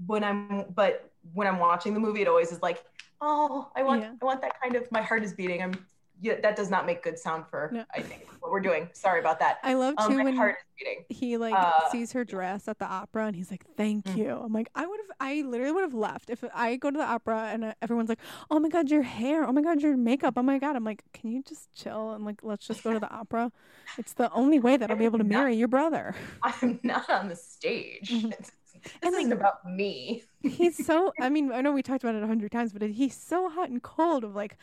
when 0.07 0.25
i'm 0.25 0.65
but 0.75 1.09
when 1.33 1.47
i'm 1.47 1.59
watching 1.59 1.93
the 1.93 1.99
movie 1.99 2.21
it 2.21 2.27
always 2.27 2.51
is 2.51 2.61
like 2.61 2.83
oh 3.21 3.71
i 3.75 3.83
want 3.83 4.01
Yeah. 4.01 4.11
i 4.21 4.25
want 4.25 4.41
that 4.41 4.59
kind 4.61 4.75
of 4.75 4.91
my 4.91 5.01
heart 5.01 5.23
is 5.23 5.33
beating 5.33 5.61
i'm 5.63 5.73
yeah 6.21 6.39
that 6.41 6.55
does 6.55 6.69
not 6.69 6.85
make 6.85 7.01
good 7.01 7.17
sound 7.17 7.45
for 7.47 7.69
No. 7.73 7.83
i 7.95 8.01
think 8.01 8.27
what 8.39 8.51
we're 8.51 8.59
doing 8.59 8.89
sorry 8.93 9.19
about 9.19 9.39
that 9.39 9.57
I 9.63 9.73
love 9.73 9.95
um 9.97 10.11
too 10.11 10.17
my 10.17 10.25
when 10.25 10.35
heart 10.35 10.55
is 10.59 10.65
beating 10.77 11.05
he 11.09 11.37
like 11.37 11.53
uh, 11.57 11.89
sees 11.91 12.11
her 12.11 12.23
dress 12.25 12.67
at 12.67 12.77
the 12.79 12.85
opera 12.85 13.27
and 13.27 13.35
he's 13.35 13.51
like, 13.51 13.63
"Thank 13.77 14.05
Mhm. 14.05 14.17
you." 14.17 14.29
I'm 14.43 14.51
like, 14.51 14.67
I 14.73 14.85
would 14.87 14.99
have, 14.99 15.15
I 15.19 15.41
literally 15.43 15.71
would 15.71 15.81
have 15.83 15.93
left 15.93 16.29
if 16.29 16.43
I 16.53 16.75
go 16.75 16.89
to 16.89 16.97
the 16.97 17.03
opera 17.05 17.49
and 17.51 17.63
uh, 17.65 17.73
everyone's 17.81 18.09
like, 18.09 18.19
"Oh 18.49 18.59
my 18.59 18.67
god, 18.69 18.89
your 18.89 19.03
hair! 19.03 19.47
Oh 19.47 19.51
my 19.51 19.61
god, 19.61 19.81
your 19.81 19.95
makeup! 19.95 20.33
Oh 20.37 20.41
my 20.41 20.57
god!" 20.59 20.75
I'm 20.75 20.83
like, 20.83 21.03
can 21.13 21.31
you 21.31 21.43
just 21.43 21.71
chill 21.73 22.11
and 22.13 22.25
like 22.25 22.39
let's 22.41 22.65
just 22.65 22.83
go 22.83 22.93
to 22.93 22.99
the 22.99 23.11
opera? 23.21 23.51
It's 23.97 24.13
the 24.13 24.31
only 24.31 24.59
way 24.59 24.75
that 24.77 24.89
I'll 24.89 24.97
be 24.97 25.05
able 25.05 25.19
to 25.19 25.23
Not- 25.23 25.37
marry 25.37 25.55
your 25.55 25.67
brother. 25.67 26.15
i'm 26.41 26.79
not 26.83 27.09
on 27.09 27.27
the 27.29 27.35
stage 27.35 28.09
Mhm. 28.09 28.33
And, 29.01 29.13
like, 29.13 29.21
isn't 29.21 29.33
about 29.33 29.65
me 29.65 30.23
He's 30.41 30.77
so. 30.77 31.13
I 31.21 31.29
mean, 31.29 31.51
I 31.51 31.61
know 31.61 31.71
we 31.71 31.81
talked 31.83 32.03
about 32.03 32.15
it 32.15 32.23
a 32.23 32.27
hundred 32.27 32.51
times, 32.51 32.73
but 32.73 32.81
he's 32.81 33.15
so 33.15 33.49
hot 33.49 33.69
and 33.69 33.81
cold. 33.81 34.23
Of 34.23 34.35
like, 34.35 34.57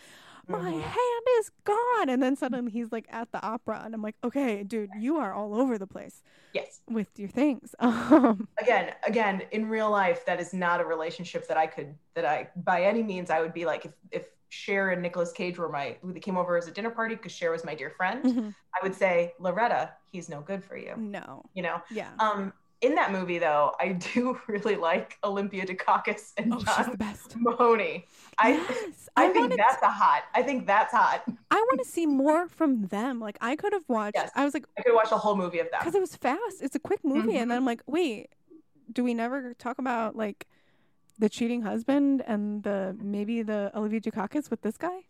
my 0.48 0.58
Mhm. 0.58 0.80
hand 0.82 1.26
is 1.38 1.50
gone, 1.64 2.08
and 2.08 2.22
then 2.22 2.36
suddenly 2.36 2.70
he's 2.70 2.92
like 2.92 3.06
at 3.10 3.32
the 3.32 3.42
opera, 3.42 3.82
and 3.84 3.94
I'm 3.94 4.02
like, 4.02 4.16
okay, 4.24 4.62
dude, 4.62 4.90
you 4.94 5.16
are 5.16 5.32
all 5.32 5.54
over 5.54 5.78
the 5.78 5.86
place 5.86 6.22
yes 6.52 6.80
with 6.88 7.08
your 7.18 7.28
things. 7.28 7.74
Um, 7.80 8.48
again 8.60 8.92
again 9.06 9.42
in 9.52 9.68
real 9.68 9.90
life 9.90 10.26
that 10.26 10.40
is 10.40 10.52
not 10.52 10.80
a 10.80 10.84
relationship 10.84 11.46
that 11.48 11.56
i 11.56 11.66
could 11.66 11.94
that 12.14 12.24
i 12.24 12.48
by 12.56 12.82
any 12.84 13.02
means 13.02 13.30
i 13.30 13.40
would 13.40 13.54
be 13.54 13.64
like 13.64 13.84
if 13.86 13.92
if 14.10 14.24
Cher 14.52 14.90
and 14.90 15.00
Nicolas 15.00 15.30
Cage 15.30 15.58
were 15.58 15.68
my 15.68 15.96
they 16.02 16.18
came 16.18 16.36
over 16.36 16.56
as 16.58 16.66
a 16.66 16.72
dinner 16.72 16.90
party 16.90 17.14
because 17.14 17.30
Cher 17.30 17.52
was 17.52 17.64
my 17.64 17.74
dear 17.74 17.90
friend 17.90 18.24
mhm. 18.24 18.54
i 18.74 18.78
would 18.82 18.94
say 18.94 19.32
loretta 19.38 19.92
he's 20.10 20.28
no 20.28 20.40
good 20.40 20.64
for 20.64 20.76
you 20.76 20.94
no, 20.96 21.44
you 21.54 21.62
know 21.62 21.80
yeah. 21.90 22.10
um 22.18 22.52
in 22.80 22.94
that 22.94 23.12
movie 23.12 23.38
though 23.38 23.72
i 23.80 23.88
do 23.92 24.38
really 24.48 24.76
like 24.76 25.18
olympia 25.24 25.66
dukakis 25.66 26.32
and 26.36 26.52
oh, 26.54 26.60
john 26.60 26.90
the 26.90 26.96
best. 26.96 27.36
mahoney 27.36 28.06
i 28.38 28.52
yes, 28.52 29.08
i, 29.16 29.26
I, 29.26 29.32
think 29.32 29.56
that's 29.56 29.82
a 29.82 29.90
hot 29.90 30.22
i 30.34 30.42
think 30.42 30.66
that's 30.66 30.92
hot 30.92 31.22
I 31.52 31.56
want 31.56 31.80
to 31.80 31.84
see 31.88 32.06
more 32.06 32.46
from 32.48 32.86
them. 32.86 33.18
Like 33.18 33.36
I 33.40 33.56
could 33.56 33.72
have 33.72 33.82
watched. 33.88 34.14
Yes. 34.14 34.30
I 34.36 34.44
was 34.44 34.54
like, 34.54 34.66
i 34.78 34.82
could 34.82 34.94
watch 34.94 35.10
a 35.10 35.16
whole 35.18 35.36
movie 35.36 35.58
of 35.58 35.66
that 35.72 35.80
because 35.80 35.96
it 35.96 36.00
was 36.00 36.14
fast. 36.14 36.62
It's 36.62 36.76
a 36.76 36.78
quick 36.78 37.00
movie, 37.04 37.36
and 37.38 37.46
Mhm. 37.46 37.48
then 37.48 37.56
I'm 37.58 37.64
like, 37.64 37.82
wait, 37.86 38.28
do 38.92 39.02
we 39.02 39.14
never 39.14 39.52
talk 39.54 39.78
about 39.80 40.14
like 40.14 40.46
the 41.18 41.28
cheating 41.28 41.62
husband 41.62 42.22
and 42.26 42.62
the 42.62 42.96
maybe 43.02 43.42
the 43.42 43.72
Olivia 43.74 44.00
Dukakis 44.00 44.48
with 44.48 44.62
this 44.62 44.76
guy? 44.76 45.00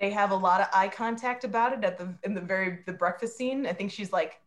they 0.00 0.10
have 0.10 0.30
a 0.30 0.36
lot 0.36 0.60
of 0.60 0.66
eye 0.72 0.88
contact 0.88 1.44
about 1.44 1.72
it 1.72 1.84
at 1.84 1.98
the 1.98 2.14
in 2.22 2.32
the 2.34 2.40
very 2.40 2.78
the 2.86 2.92
breakfast 2.92 3.36
scene. 3.36 3.66
I 3.66 3.72
think 3.74 3.90
she's 3.92 4.12
like, 4.12 4.40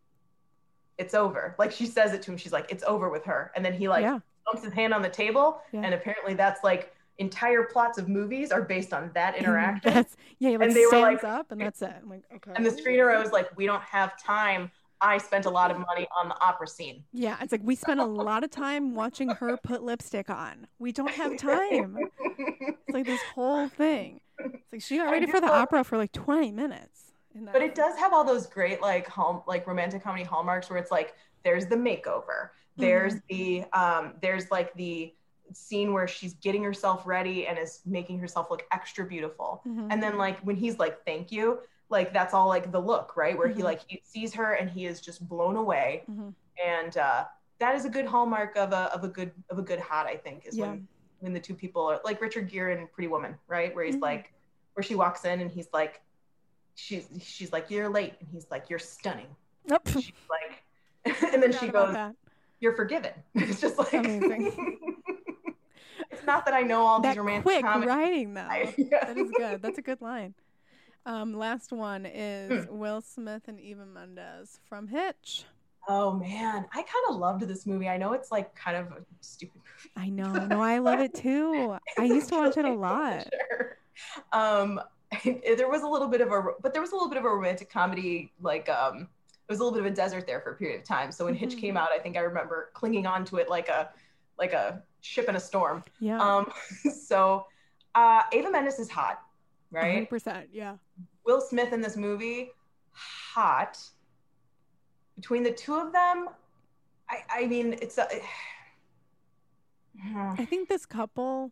"It's 0.98 1.14
over." 1.14 1.54
Like 1.58 1.72
she 1.72 1.86
says 1.86 2.12
it 2.12 2.22
to 2.22 2.32
him. 2.32 2.36
She's 2.36 2.52
like, 2.52 2.70
"It's 2.70 2.84
over 2.86 3.08
with 3.08 3.24
her," 3.24 3.52
and 3.56 3.64
then 3.64 3.72
he 3.72 3.88
like 3.88 4.02
yeah, 4.02 4.18
bumps 4.46 4.64
his 4.64 4.72
hand 4.72 4.92
on 4.92 5.02
the 5.02 5.08
table, 5.08 5.60
Yeah. 5.72 5.82
and 5.84 5.94
apparently 5.94 6.34
that's 6.34 6.62
like 6.64 6.92
entire 7.18 7.64
plots 7.64 7.98
of 7.98 8.08
movies 8.08 8.52
are 8.52 8.62
based 8.62 8.92
on 8.92 9.10
that 9.14 9.36
interaction. 9.40 9.92
That's 9.92 10.16
yeah. 10.38 10.50
Like 10.50 10.68
And 10.68 10.76
they 10.76 10.86
were 10.86 11.00
like- 11.00 11.24
up, 11.24 11.50
and 11.52 11.60
that's 11.60 11.82
it. 11.82 11.92
I'm 12.02 12.08
like, 12.08 12.22
okay. 12.34 12.52
and 12.54 12.64
the 12.66 12.70
screener 12.70 13.18
was 13.22 13.32
like, 13.32 13.56
"We 13.56 13.66
don't 13.66 13.82
have 13.82 14.20
time. 14.22 14.70
I 15.00 15.18
spent 15.18 15.46
a 15.46 15.50
lot 15.50 15.70
of 15.70 15.78
money 15.78 16.08
on 16.20 16.28
the 16.28 16.40
opera 16.42 16.66
scene." 16.66 17.04
Yeah, 17.12 17.36
it's 17.40 17.52
like 17.52 17.60
we 17.64 17.76
spent 17.76 18.00
a 18.00 18.04
lot 18.04 18.42
of 18.44 18.50
time 18.50 18.94
watching 18.94 19.28
her 19.30 19.56
put 19.56 19.82
lipstick 19.82 20.28
on. 20.28 20.66
We 20.80 20.90
don't 20.92 21.10
have 21.12 21.36
time. 21.38 21.96
It's 22.28 22.94
like 22.94 23.06
this 23.06 23.20
whole 23.34 23.68
thing. 23.68 24.20
It's 24.40 24.72
like 24.72 24.82
she 24.82 24.96
got 24.98 25.10
ready 25.10 25.26
for 25.26 25.40
the 25.40 25.50
opera 25.52 25.82
for 25.84 25.96
like 25.96 26.12
20 26.12 26.50
minutes. 26.52 27.07
But 27.34 27.62
it 27.62 27.74
does 27.74 27.96
have 27.96 28.12
all 28.12 28.24
those 28.24 28.46
great 28.46 28.80
like 28.80 29.06
home 29.06 29.42
like 29.46 29.66
romantic 29.66 30.02
comedy 30.02 30.24
hallmarks 30.24 30.68
where 30.70 30.78
it's 30.78 30.90
like 30.90 31.14
there's 31.44 31.66
the 31.66 31.76
makeover 31.76 32.50
there's 32.76 33.14
the 33.28 33.64
um 33.72 34.14
there's 34.22 34.50
like 34.50 34.72
the 34.74 35.12
scene 35.52 35.92
where 35.92 36.06
she's 36.06 36.34
getting 36.34 36.62
herself 36.62 37.06
ready 37.06 37.46
and 37.46 37.58
is 37.58 37.80
making 37.86 38.18
herself 38.18 38.50
look 38.50 38.64
extra 38.72 39.04
beautiful 39.04 39.62
Mhm. 39.66 39.88
and 39.90 40.02
then 40.02 40.18
like 40.18 40.38
when 40.40 40.56
he's 40.56 40.78
like 40.78 41.04
thank 41.04 41.32
you 41.32 41.60
like 41.90 42.12
that's 42.12 42.34
all 42.34 42.48
like 42.48 42.70
the 42.70 42.78
look 42.80 43.16
right 43.16 43.36
where 43.36 43.48
he 43.48 43.60
Mhm. 43.60 43.64
like 43.64 43.80
he 43.86 44.00
sees 44.04 44.34
her 44.34 44.52
and 44.54 44.68
he 44.70 44.86
is 44.86 45.00
just 45.00 45.26
blown 45.28 45.56
away 45.56 46.04
Mhm. 46.10 46.34
and 46.64 46.96
uh 46.98 47.24
that 47.58 47.74
is 47.74 47.84
a 47.84 47.90
good 47.90 48.06
hallmark 48.06 48.56
of 48.56 48.72
a 48.72 48.92
of 48.94 49.04
a 49.04 49.08
good 49.08 49.32
of 49.50 49.58
a 49.58 49.62
good 49.62 49.80
hot 49.80 50.06
i 50.06 50.16
think 50.16 50.46
is 50.46 50.56
Yeah. 50.56 50.66
when 50.66 50.88
when 51.20 51.32
the 51.32 51.40
two 51.40 51.54
people 51.54 51.84
are 51.86 52.00
like 52.04 52.20
richard 52.20 52.48
gere 52.48 52.70
and 52.72 52.90
pretty 52.92 53.08
woman 53.08 53.36
right 53.48 53.74
where 53.74 53.84
he's 53.84 53.96
Mhm. 53.96 54.02
like 54.02 54.32
where 54.74 54.82
she 54.84 54.94
walks 54.94 55.24
in 55.24 55.40
and 55.40 55.50
he's 55.50 55.68
like 55.72 56.00
she's 56.78 57.08
she's 57.20 57.52
like 57.52 57.70
you're 57.70 57.88
late 57.88 58.14
and 58.20 58.28
he's 58.32 58.46
like 58.50 58.70
you're 58.70 58.78
stunning 58.78 59.26
Nope. 59.68 59.88
she's 59.88 60.12
like 60.30 60.62
and 61.32 61.42
then 61.42 61.52
she 61.52 61.68
goes 61.68 61.92
that. 61.92 62.14
you're 62.60 62.74
forgiven 62.76 63.10
it's 63.34 63.60
just 63.60 63.76
like 63.78 63.88
it's 66.10 66.24
not 66.26 66.44
that 66.44 66.54
i 66.54 66.62
know 66.62 66.86
all 66.86 67.00
that 67.00 67.10
these 67.10 67.18
romantic 67.18 67.42
quick 67.44 67.64
comedies 67.64 67.88
writing 67.88 68.34
though. 68.34 68.40
I- 68.42 68.74
yeah. 68.76 69.04
That 69.04 69.18
is 69.18 69.30
good. 69.36 69.62
That's 69.62 69.78
a 69.78 69.82
good 69.82 70.00
line. 70.00 70.34
Um, 71.06 71.32
last 71.34 71.72
one 71.72 72.04
is 72.06 72.66
Hmm. 72.66 72.78
Will 72.78 73.00
Smith 73.00 73.42
and 73.48 73.58
Eva 73.58 73.86
Mendes 73.86 74.60
from 74.68 74.88
Hitch. 74.88 75.44
oh 75.88 76.12
man 76.12 76.66
i 76.72 76.76
kind 76.82 77.04
of 77.08 77.16
loved 77.16 77.42
this 77.48 77.64
movie 77.66 77.88
i 77.88 77.96
know 77.96 78.12
it's 78.12 78.30
like 78.30 78.54
kind 78.54 78.76
of 78.76 78.88
a 78.92 78.98
stupid 79.20 79.56
movie 79.56 79.90
I 79.96 80.08
know. 80.10 80.32
No, 80.46 80.60
I 80.60 80.78
love 80.78 80.98
it 81.00 81.14
too. 81.14 81.76
I 81.98 82.04
used 82.04 82.28
to 82.30 82.34
watch 82.36 82.56
it 82.56 82.64
a 82.64 82.72
lot. 82.74 83.26
Um, 84.32 84.80
there 85.24 85.68
was 85.70 85.82
a 85.82 85.86
little 85.88 86.08
bit 86.08 86.20
of 86.20 86.30
a, 86.32 86.42
but 86.60 86.72
there 86.72 86.82
was 86.82 86.92
a 86.92 86.94
little 86.94 87.08
bit 87.08 87.18
of 87.18 87.24
a 87.24 87.28
romantic 87.28 87.70
comedy, 87.70 88.32
like 88.40 88.68
um, 88.68 89.02
it 89.02 89.52
was 89.52 89.60
a 89.60 89.64
little 89.64 89.78
bit 89.78 89.86
of 89.86 89.92
a 89.92 89.94
desert 89.96 90.26
there 90.26 90.40
for 90.40 90.52
a 90.52 90.54
period 90.56 90.80
of 90.80 90.86
time. 90.86 91.10
So 91.12 91.24
when 91.24 91.34
Hitch 91.34 91.56
Mhm. 91.56 91.60
came 91.60 91.76
out, 91.76 91.90
I 91.92 91.98
think 91.98 92.16
I 92.16 92.20
remember 92.20 92.70
clinging 92.74 93.06
on 93.06 93.24
to 93.26 93.36
it 93.36 93.48
like 93.48 93.68
a, 93.68 93.90
like 94.38 94.52
a 94.52 94.82
ship 95.00 95.28
in 95.28 95.36
a 95.36 95.40
storm. 95.40 95.82
Yeah. 96.00 96.20
Um, 96.20 96.52
so 97.06 97.46
uh, 97.94 98.22
Eva 98.32 98.50
Mendes 98.50 98.78
is 98.78 98.90
hot, 98.90 99.22
right? 99.70 100.08
100%. 100.10 100.48
Yeah. 100.52 100.76
Will 101.24 101.40
Smith 101.40 101.72
in 101.72 101.80
this 101.80 101.96
movie, 101.96 102.50
hot. 102.92 103.78
Between 105.16 105.42
the 105.42 105.50
two 105.50 105.74
of 105.74 105.92
them, 105.92 106.28
I, 107.10 107.22
I 107.30 107.46
mean, 107.46 107.72
it's 107.80 107.96
a. 107.98 108.06
I 110.14 110.44
think 110.44 110.68
this 110.68 110.86
couple 110.86 111.50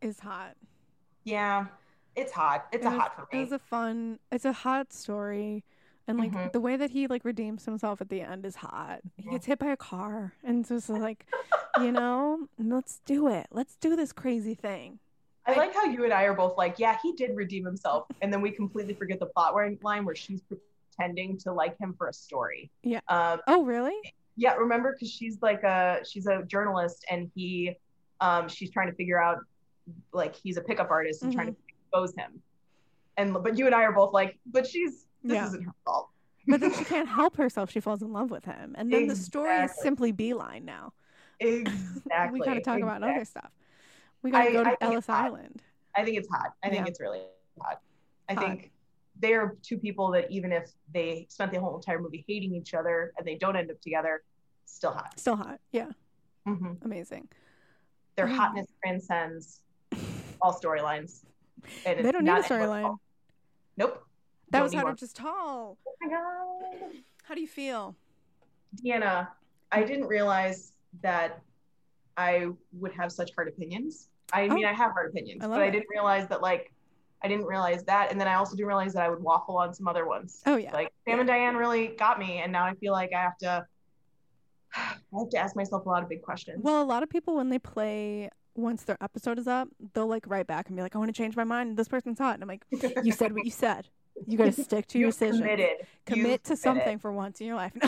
is 0.00 0.20
hot. 0.20 0.54
yeah, 1.24 1.66
it's 2.16 2.32
hot. 2.32 2.66
It's 2.72 2.84
it 2.84 2.88
a 2.88 2.90
was, 2.90 2.98
hot 2.98 3.16
for 3.16 3.28
me. 3.32 3.40
was 3.40 3.52
a 3.52 3.58
fun. 3.58 4.18
It's 4.30 4.44
a 4.44 4.52
hot 4.52 4.92
story, 4.92 5.64
and 6.06 6.18
like 6.18 6.32
Mhm. 6.32 6.52
the 6.52 6.60
way 6.60 6.76
that 6.76 6.90
he 6.90 7.06
like 7.06 7.24
redeems 7.24 7.64
himself 7.64 8.00
at 8.00 8.08
the 8.08 8.20
end 8.20 8.44
is 8.46 8.56
hot. 8.56 9.00
He 9.16 9.30
gets 9.30 9.46
hit 9.46 9.58
by 9.58 9.68
a 9.68 9.76
car, 9.76 10.32
and 10.42 10.66
so 10.66 10.76
it's 10.76 10.86
just 10.88 11.00
like, 11.00 11.26
you 11.80 11.92
know, 11.92 12.48
let's 12.58 13.00
do 13.04 13.28
it. 13.28 13.46
Let's 13.50 13.76
do 13.76 13.96
this 13.96 14.12
crazy 14.12 14.54
thing. 14.54 14.98
I 15.46 15.54
like 15.54 15.74
how 15.74 15.84
you 15.84 16.04
and 16.04 16.12
I 16.12 16.22
are 16.22 16.32
both 16.34 16.56
like, 16.56 16.78
yeah, 16.78 16.96
he 17.02 17.12
did 17.12 17.36
redeem 17.36 17.64
himself, 17.64 18.06
and 18.22 18.32
then 18.32 18.40
we 18.40 18.50
completely 18.50 18.94
forget 18.94 19.18
the 19.20 19.26
plot 19.26 19.54
line 19.82 20.04
where 20.04 20.14
she's 20.14 20.40
pretending 20.42 21.36
to 21.38 21.52
like 21.52 21.78
him 21.78 21.94
for 21.98 22.08
a 22.08 22.12
story. 22.12 22.70
Yeah. 22.82 23.00
Um, 23.08 23.40
Oh, 23.46 23.64
really? 23.64 23.94
yeah, 24.36 24.54
remember 24.54 24.92
because 24.92 25.10
she's 25.10 25.40
like 25.42 25.62
a 25.62 26.00
she's 26.04 26.26
a 26.26 26.42
journalist, 26.44 27.04
and 27.10 27.30
he, 27.34 27.74
um, 28.20 28.48
she's 28.48 28.70
trying 28.70 28.88
to 28.90 28.94
figure 28.96 29.20
out 29.22 29.40
like 30.14 30.34
he's 30.34 30.56
a 30.56 30.62
pickup 30.62 30.90
artist 30.90 31.22
and 31.22 31.30
trying 31.32 31.48
to 31.48 31.56
expose 31.94 32.14
him, 32.16 32.40
and 33.16 33.32
but 33.42 33.56
you 33.56 33.66
and 33.66 33.74
I 33.74 33.82
are 33.82 33.92
both 33.92 34.12
like, 34.12 34.38
but 34.46 34.66
she's 34.66 35.06
this 35.22 35.34
Yeah. 35.34 35.46
isn't 35.46 35.62
her 35.62 35.72
fault. 35.84 36.10
But 36.46 36.60
then 36.60 36.72
she 36.74 36.84
can't 36.94 37.08
help 37.08 37.36
herself. 37.36 37.70
She 37.70 37.80
falls 37.80 38.02
in 38.02 38.12
love 38.12 38.30
with 38.30 38.44
him. 38.44 38.74
And 38.76 38.92
then 38.92 39.06
the 39.06 39.16
story 39.16 39.64
is 39.64 39.72
simply 39.80 40.12
beeline 40.12 40.64
now. 40.64 40.92
Exactly. 41.40 42.38
we 42.38 42.44
got 42.46 42.54
to 42.54 42.60
talk 42.60 42.80
about 42.80 43.02
other 43.02 43.24
stuff. 43.24 43.50
We 44.22 44.30
got 44.30 44.44
to 44.44 44.48
I- 44.50 44.52
go 44.52 44.64
to 44.64 44.82
Ellis. 44.84 45.08
Island. 45.08 45.62
I 45.96 46.04
think 46.04 46.16
it's 46.16 46.28
hot. 46.28 46.52
I 46.62 46.70
think 46.70 46.86
it's 46.88 47.00
really 47.00 47.22
hot. 47.60 47.80
I 48.28 48.34
Hot. 48.34 48.44
think 48.44 48.70
they 49.20 49.34
are 49.34 49.56
two 49.62 49.76
people 49.76 50.10
that 50.12 50.30
even 50.30 50.52
if 50.52 50.70
they 50.92 51.26
spent 51.28 51.52
the 51.52 51.60
whole 51.60 51.74
entire 51.76 52.00
movie 52.00 52.24
hating 52.28 52.54
each 52.54 52.72
other 52.72 53.12
and 53.18 53.26
they 53.26 53.34
don't 53.34 53.56
end 53.56 53.70
up 53.70 53.80
together, 53.80 54.22
still 54.64 54.92
hot. 54.92 55.18
Still 55.18 55.36
hot. 55.36 55.60
Yeah. 55.72 55.90
hmm 56.46 56.74
Amazing. 56.82 57.28
Their 58.16 58.26
Mhm. 58.28 58.36
hotness 58.36 58.66
transcends 58.82 59.60
all 60.40 60.52
storylines. 60.58 61.24
And 61.86 62.04
They 62.04 62.12
don't 62.12 62.24
need 62.24 62.30
a 62.32 62.42
storyline. 62.42 62.96
Nope. 63.76 64.04
That 64.50 64.58
Don't 64.58 64.62
was 64.64 64.72
need 64.72 64.78
how 64.78 64.84
one. 64.84 64.96
just 64.96 65.16
tall. 65.16 65.78
Oh 65.86 65.94
my 66.02 66.08
god. 66.10 66.90
How 67.24 67.34
do 67.34 67.40
you 67.40 67.48
feel? 67.48 67.96
Deanna, 68.84 69.28
I 69.72 69.82
didn't 69.82 70.06
realize 70.06 70.72
that 71.02 71.40
I 72.16 72.48
would 72.72 72.92
have 72.92 73.10
such 73.10 73.30
hard 73.34 73.48
opinions. 73.48 74.08
I 74.32 74.48
mean, 74.48 74.64
Oh. 74.64 74.68
I 74.68 74.72
have 74.72 74.92
hard 74.92 75.10
opinions, 75.10 75.42
I 75.42 75.46
but 75.46 75.52
love 75.52 75.60
I 75.60 75.70
didn't 75.70 75.88
realize 75.90 76.28
that, 76.28 76.40
like, 76.42 76.72
I 77.22 77.28
didn't 77.28 77.46
realize 77.46 77.82
that. 77.84 78.10
And 78.10 78.20
then 78.20 78.28
I 78.28 78.34
also 78.34 78.54
didn't 78.54 78.66
realize 78.68 78.92
that 78.94 79.02
I 79.02 79.08
would 79.08 79.22
waffle 79.22 79.56
on 79.56 79.72
some 79.74 79.88
other 79.88 80.06
ones. 80.06 80.42
Oh, 80.46 80.56
yeah. 80.56 80.72
Like, 80.72 80.92
Sam 81.08 81.18
and 81.20 81.26
Diane 81.26 81.56
really 81.56 81.88
got 81.88 82.18
me. 82.18 82.38
And 82.38 82.52
now 82.52 82.64
I 82.64 82.74
feel 82.74 82.92
like 82.92 83.12
I 83.14 83.20
have 83.22 83.38
to, 83.38 83.66
I 84.76 84.94
have 85.18 85.30
to 85.30 85.38
ask 85.38 85.56
myself 85.56 85.86
a 85.86 85.88
lot 85.88 86.02
of 86.02 86.08
big 86.08 86.22
questions. 86.22 86.60
Well, 86.62 86.82
a 86.82 86.84
lot 86.84 87.02
of 87.02 87.08
people, 87.08 87.34
when 87.36 87.48
they 87.48 87.58
play, 87.58 88.28
once 88.56 88.84
their 88.84 88.96
episode 89.02 89.38
is 89.38 89.46
up, 89.48 89.68
they'll 89.94 90.06
like 90.06 90.24
write 90.26 90.46
back 90.46 90.68
and 90.68 90.76
be 90.76 90.82
like, 90.82 90.94
I 90.94 90.98
want 90.98 91.08
to 91.14 91.16
change 91.16 91.36
my 91.36 91.44
mind. 91.44 91.76
This 91.76 91.88
person's 91.88 92.18
hot. 92.18 92.34
And 92.34 92.42
I'm 92.42 92.48
like, 92.48 92.64
you 93.04 93.12
said 93.12 93.32
what 93.32 93.44
you 93.44 93.50
said. 93.50 93.88
You 94.26 94.38
got 94.38 94.44
to 94.54 94.62
stick 94.62 94.86
to 94.88 94.98
your 94.98 95.10
decision. 95.10 95.40
committed. 95.40 95.68
Commit 96.06 96.26
You've 96.30 96.42
to 96.42 96.42
committed. 96.44 96.58
something 96.62 96.98
for 96.98 97.12
once 97.12 97.40
in 97.40 97.46
your 97.46 97.56
life. 97.56 97.72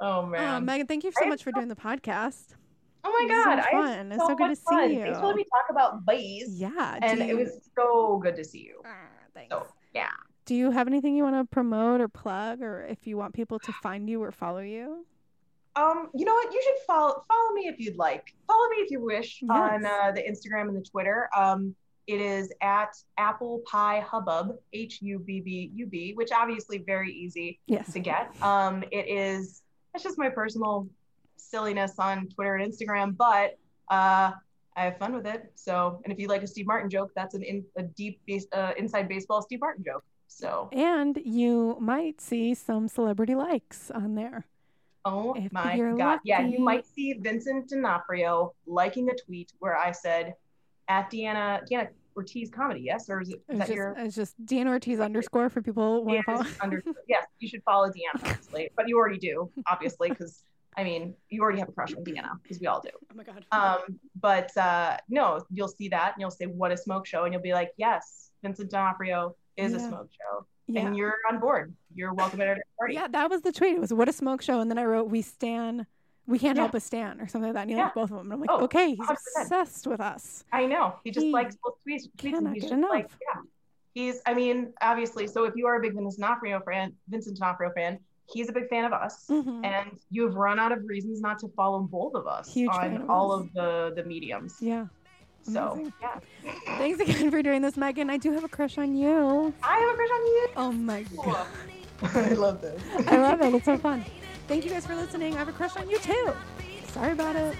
Oh, 0.00 0.20
Oh, 0.22 0.26
man. 0.26 0.64
Megan, 0.64 0.86
thank 0.86 1.04
you 1.04 1.10
so 1.12 1.26
I 1.26 1.28
much 1.28 1.42
for 1.42 1.50
doing 1.52 1.68
the 1.68 1.74
podcast. 1.76 2.54
oh, 3.04 3.10
my 3.10 3.26
so 3.28 3.44
God. 3.44 3.58
had 3.58 3.70
fun. 3.70 4.12
It's 4.12 4.22
so 4.26 4.34
good 4.34 4.48
much 4.48 4.50
to 4.50 4.56
see 4.56 4.62
fun. 4.70 4.90
you. 4.92 5.00
Thanks 5.00 5.18
for 5.18 5.26
letting 5.26 5.36
me 5.38 5.44
talk 5.44 5.66
about 5.70 6.06
boys. 6.06 6.44
Yeah. 6.48 6.98
And 7.02 7.18
do 7.18 7.26
it 7.26 7.36
was 7.36 7.68
so 7.76 8.18
good 8.22 8.36
to 8.36 8.44
see 8.44 8.60
you. 8.60 8.80
Ah, 8.86 9.08
thanks. 9.34 9.52
So, 9.54 9.66
yeah. 9.94 10.08
Do 10.46 10.54
you 10.54 10.70
have 10.70 10.86
anything 10.86 11.16
you 11.16 11.24
want 11.24 11.34
to 11.36 11.44
promote 11.52 12.00
or 12.00 12.08
plug, 12.08 12.62
or 12.62 12.84
if 12.84 13.06
you 13.06 13.16
want 13.16 13.34
people 13.34 13.58
to 13.58 13.72
find 13.82 14.08
you 14.08 14.22
or 14.22 14.30
follow 14.30 14.60
you? 14.60 15.04
Um, 15.76 16.08
you 16.14 16.24
know 16.24 16.32
what? 16.34 16.52
You 16.52 16.62
should 16.62 16.86
follow 16.86 17.22
follow 17.28 17.52
me 17.54 17.68
if 17.68 17.78
you'd 17.78 17.96
like. 17.96 18.34
Follow 18.46 18.68
me 18.70 18.76
if 18.76 18.90
you 18.90 19.00
wish 19.00 19.42
on 19.50 19.84
uh, 19.84 20.12
the 20.12 20.22
Instagram 20.22 20.68
and 20.68 20.76
the 20.76 20.82
Twitter. 20.82 21.28
Um, 21.36 21.74
it 22.06 22.20
is 22.20 22.52
at 22.62 22.96
Apple 23.18 23.62
Pie 23.66 24.00
Hubbub, 24.00 24.56
H 24.72 25.02
U 25.02 25.18
B 25.18 25.40
B 25.40 25.70
U 25.74 25.86
B, 25.86 26.12
which 26.14 26.30
obviously 26.32 26.78
very 26.78 27.12
easy 27.12 27.58
Yes. 27.66 27.92
to 27.92 28.00
get. 28.00 28.34
Um, 28.42 28.84
it 28.90 29.06
is 29.08 29.62
it's 29.94 30.04
just 30.04 30.18
my 30.18 30.28
personal 30.30 30.88
silliness 31.36 31.98
on 31.98 32.28
Twitter 32.28 32.54
and 32.56 32.72
Instagram, 32.72 33.16
but 33.16 33.58
uh, 33.90 34.32
I 34.76 34.84
have 34.84 34.98
fun 34.98 35.14
with 35.14 35.26
it. 35.26 35.50
So, 35.54 36.00
and 36.04 36.12
if 36.12 36.18
you 36.18 36.28
like 36.28 36.42
a 36.42 36.46
Steve 36.46 36.66
Martin 36.66 36.90
joke, 36.90 37.10
that's 37.16 37.34
an 37.34 37.42
in, 37.42 37.64
a 37.76 37.82
deep 37.82 38.20
base, 38.26 38.46
uh, 38.52 38.72
inside 38.76 39.08
baseball 39.08 39.42
Steve 39.42 39.60
Martin 39.60 39.84
joke. 39.84 40.04
So, 40.28 40.68
And 40.72 41.18
you 41.24 41.76
might 41.80 42.20
see 42.20 42.52
some 42.52 42.88
celebrity 42.88 43.34
likes 43.34 43.90
on 43.90 44.16
there. 44.16 44.46
Oh 45.06 45.34
If 45.34 45.52
my 45.52 45.78
God. 45.96 46.18
Yeah, 46.24 46.40
you 46.40 46.58
might 46.58 46.84
see 46.84 47.12
Vincent 47.12 47.68
D'Onofrio 47.68 48.52
liking 48.66 49.08
a 49.08 49.14
tweet 49.14 49.52
where 49.60 49.76
I 49.78 49.92
said 49.92 50.34
at 50.88 51.10
Deanna 51.12 51.60
Deanna 51.70 51.88
Ortiz 52.16 52.50
comedy, 52.50 52.80
yes? 52.80 53.08
Or 53.08 53.20
is 53.20 53.30
it 53.30 53.40
is 53.48 53.58
that 53.58 53.68
just, 53.68 53.76
your 53.76 53.94
it's 53.96 54.16
just 54.16 54.34
Dean 54.44 54.66
Ortiz 54.66 54.98
underscore 54.98 55.48
for 55.48 55.62
people 55.62 56.00
who 56.00 56.06
want 56.06 56.18
to 56.18 56.22
follow. 56.24 56.46
Under 56.60 56.82
yes, 57.08 57.24
you 57.38 57.48
should 57.48 57.62
follow 57.62 57.88
Deanna, 57.88 58.14
obviously. 58.14 58.68
But 58.74 58.88
you 58.88 58.98
already 58.98 59.18
do, 59.18 59.48
obviously, 59.70 60.08
because 60.08 60.42
I 60.76 60.82
mean 60.82 61.14
you 61.28 61.40
already 61.40 61.60
have 61.60 61.68
a 61.68 61.72
crush 61.72 61.94
on 61.94 62.02
Deanna, 62.02 62.42
because 62.42 62.58
we 62.58 62.66
all 62.66 62.80
do. 62.80 62.90
Oh 62.92 63.14
my 63.14 63.22
god. 63.22 63.44
Um, 63.52 64.00
but 64.20 64.54
uh 64.56 64.96
no, 65.08 65.40
you'll 65.52 65.68
see 65.68 65.88
that 65.90 66.14
and 66.14 66.20
you'll 66.20 66.32
say, 66.32 66.46
What 66.46 66.72
a 66.72 66.76
smoke 66.76 67.06
show, 67.06 67.22
and 67.24 67.32
you'll 67.32 67.42
be 67.42 67.52
like, 67.52 67.70
Yes, 67.76 68.32
Vincent 68.42 68.72
D'Onofrio 68.72 69.36
is 69.56 69.72
a 69.72 69.78
smoke 69.78 70.10
show. 70.10 70.46
Yeah. 70.68 70.86
And 70.86 70.96
you're 70.96 71.14
on 71.30 71.38
board. 71.38 71.74
You're 71.94 72.12
welcome 72.14 72.40
at 72.40 72.48
our 72.48 72.56
party. 72.78 72.94
Yeah, 72.94 73.08
that 73.08 73.30
was 73.30 73.42
the 73.42 73.52
tweet. 73.52 73.74
It 73.76 73.80
was 73.80 73.92
what 73.92 74.08
a 74.08 74.12
smoke 74.12 74.42
show, 74.42 74.60
and 74.60 74.70
then 74.70 74.78
I 74.78 74.84
wrote 74.84 75.08
we 75.08 75.22
stand, 75.22 75.86
we 76.26 76.38
can't 76.38 76.56
Yeah. 76.56 76.62
help 76.62 76.72
but 76.72 76.82
stand, 76.82 77.20
or 77.20 77.26
something 77.28 77.48
like 77.48 77.54
that. 77.54 77.62
And 77.62 77.70
you 77.70 77.76
Yeah. 77.76 77.84
like 77.84 77.94
both 77.94 78.10
of 78.10 78.16
them. 78.18 78.26
And 78.26 78.32
I'm 78.34 78.40
like, 78.40 78.50
Oh, 78.50 78.64
okay, 78.64 78.90
he's 78.90 78.98
100%. 78.98 79.16
obsessed 79.42 79.86
with 79.86 80.00
us. 80.00 80.44
I 80.52 80.66
know. 80.66 80.94
He 81.04 81.10
just 81.10 81.24
He 81.26 81.32
likes 81.32 81.56
both 81.62 81.74
tweets. 81.86 82.08
tweets 82.18 82.38
and 82.38 82.52
he's 82.54 82.68
just 82.68 82.82
like, 82.82 83.08
yeah. 83.34 83.40
He's, 83.94 84.20
I 84.26 84.34
mean, 84.34 84.74
obviously, 84.82 85.26
so 85.26 85.44
if 85.44 85.54
you 85.56 85.66
are 85.66 85.76
a 85.76 85.80
big 85.80 85.94
Vincent 85.94 86.20
D'Onofrio 86.20 86.60
fan, 86.66 86.92
Vincent 87.08 87.38
D'Onofrio 87.38 87.70
fan, 87.74 87.98
he's 88.26 88.48
a 88.50 88.52
big 88.52 88.68
fan 88.68 88.84
of 88.84 88.92
us. 88.92 89.26
Mhm. 89.30 89.64
And 89.64 89.98
you've 90.10 90.34
run 90.34 90.58
out 90.58 90.70
of 90.72 90.84
reasons 90.84 91.22
not 91.22 91.38
to 91.38 91.48
follow 91.56 91.78
both 91.80 92.14
of 92.14 92.26
us 92.26 92.52
Huge 92.52 92.68
on 92.74 93.08
all 93.08 93.32
us. 93.32 93.40
of 93.42 93.52
the 93.54 93.92
the 93.96 94.04
mediums. 94.06 94.60
Yeah. 94.60 94.86
So 95.52 95.72
amazing. 95.72 95.92
yeah, 96.00 96.18
Thanks 96.78 97.00
again 97.00 97.30
for 97.30 97.42
doing 97.42 97.62
this, 97.62 97.76
Megan. 97.76 98.10
I 98.10 98.16
do 98.16 98.32
have 98.32 98.44
a 98.44 98.48
crush 98.48 98.78
on 98.78 98.96
you. 98.96 99.54
I 99.62 99.78
have 99.78 99.90
a 99.90 99.96
crush 99.96 100.10
on 100.10 100.26
you. 100.26 100.48
Oh 100.56 100.72
my 100.72 101.02
god. 101.24 101.46
I 102.02 102.32
love 102.34 102.60
this. 102.60 102.82
I 103.06 103.16
love 103.16 103.40
it. 103.40 103.54
It's 103.54 103.64
so 103.64 103.78
fun. 103.78 104.04
Thank 104.48 104.64
you 104.64 104.70
guys 104.70 104.86
for 104.86 104.94
listening. 104.94 105.34
I 105.34 105.38
have 105.38 105.48
a 105.48 105.52
crush 105.52 105.76
on 105.76 105.88
you 105.88 105.98
too. 105.98 106.32
Sorry 106.88 107.12
about 107.12 107.36
it. 107.36 107.56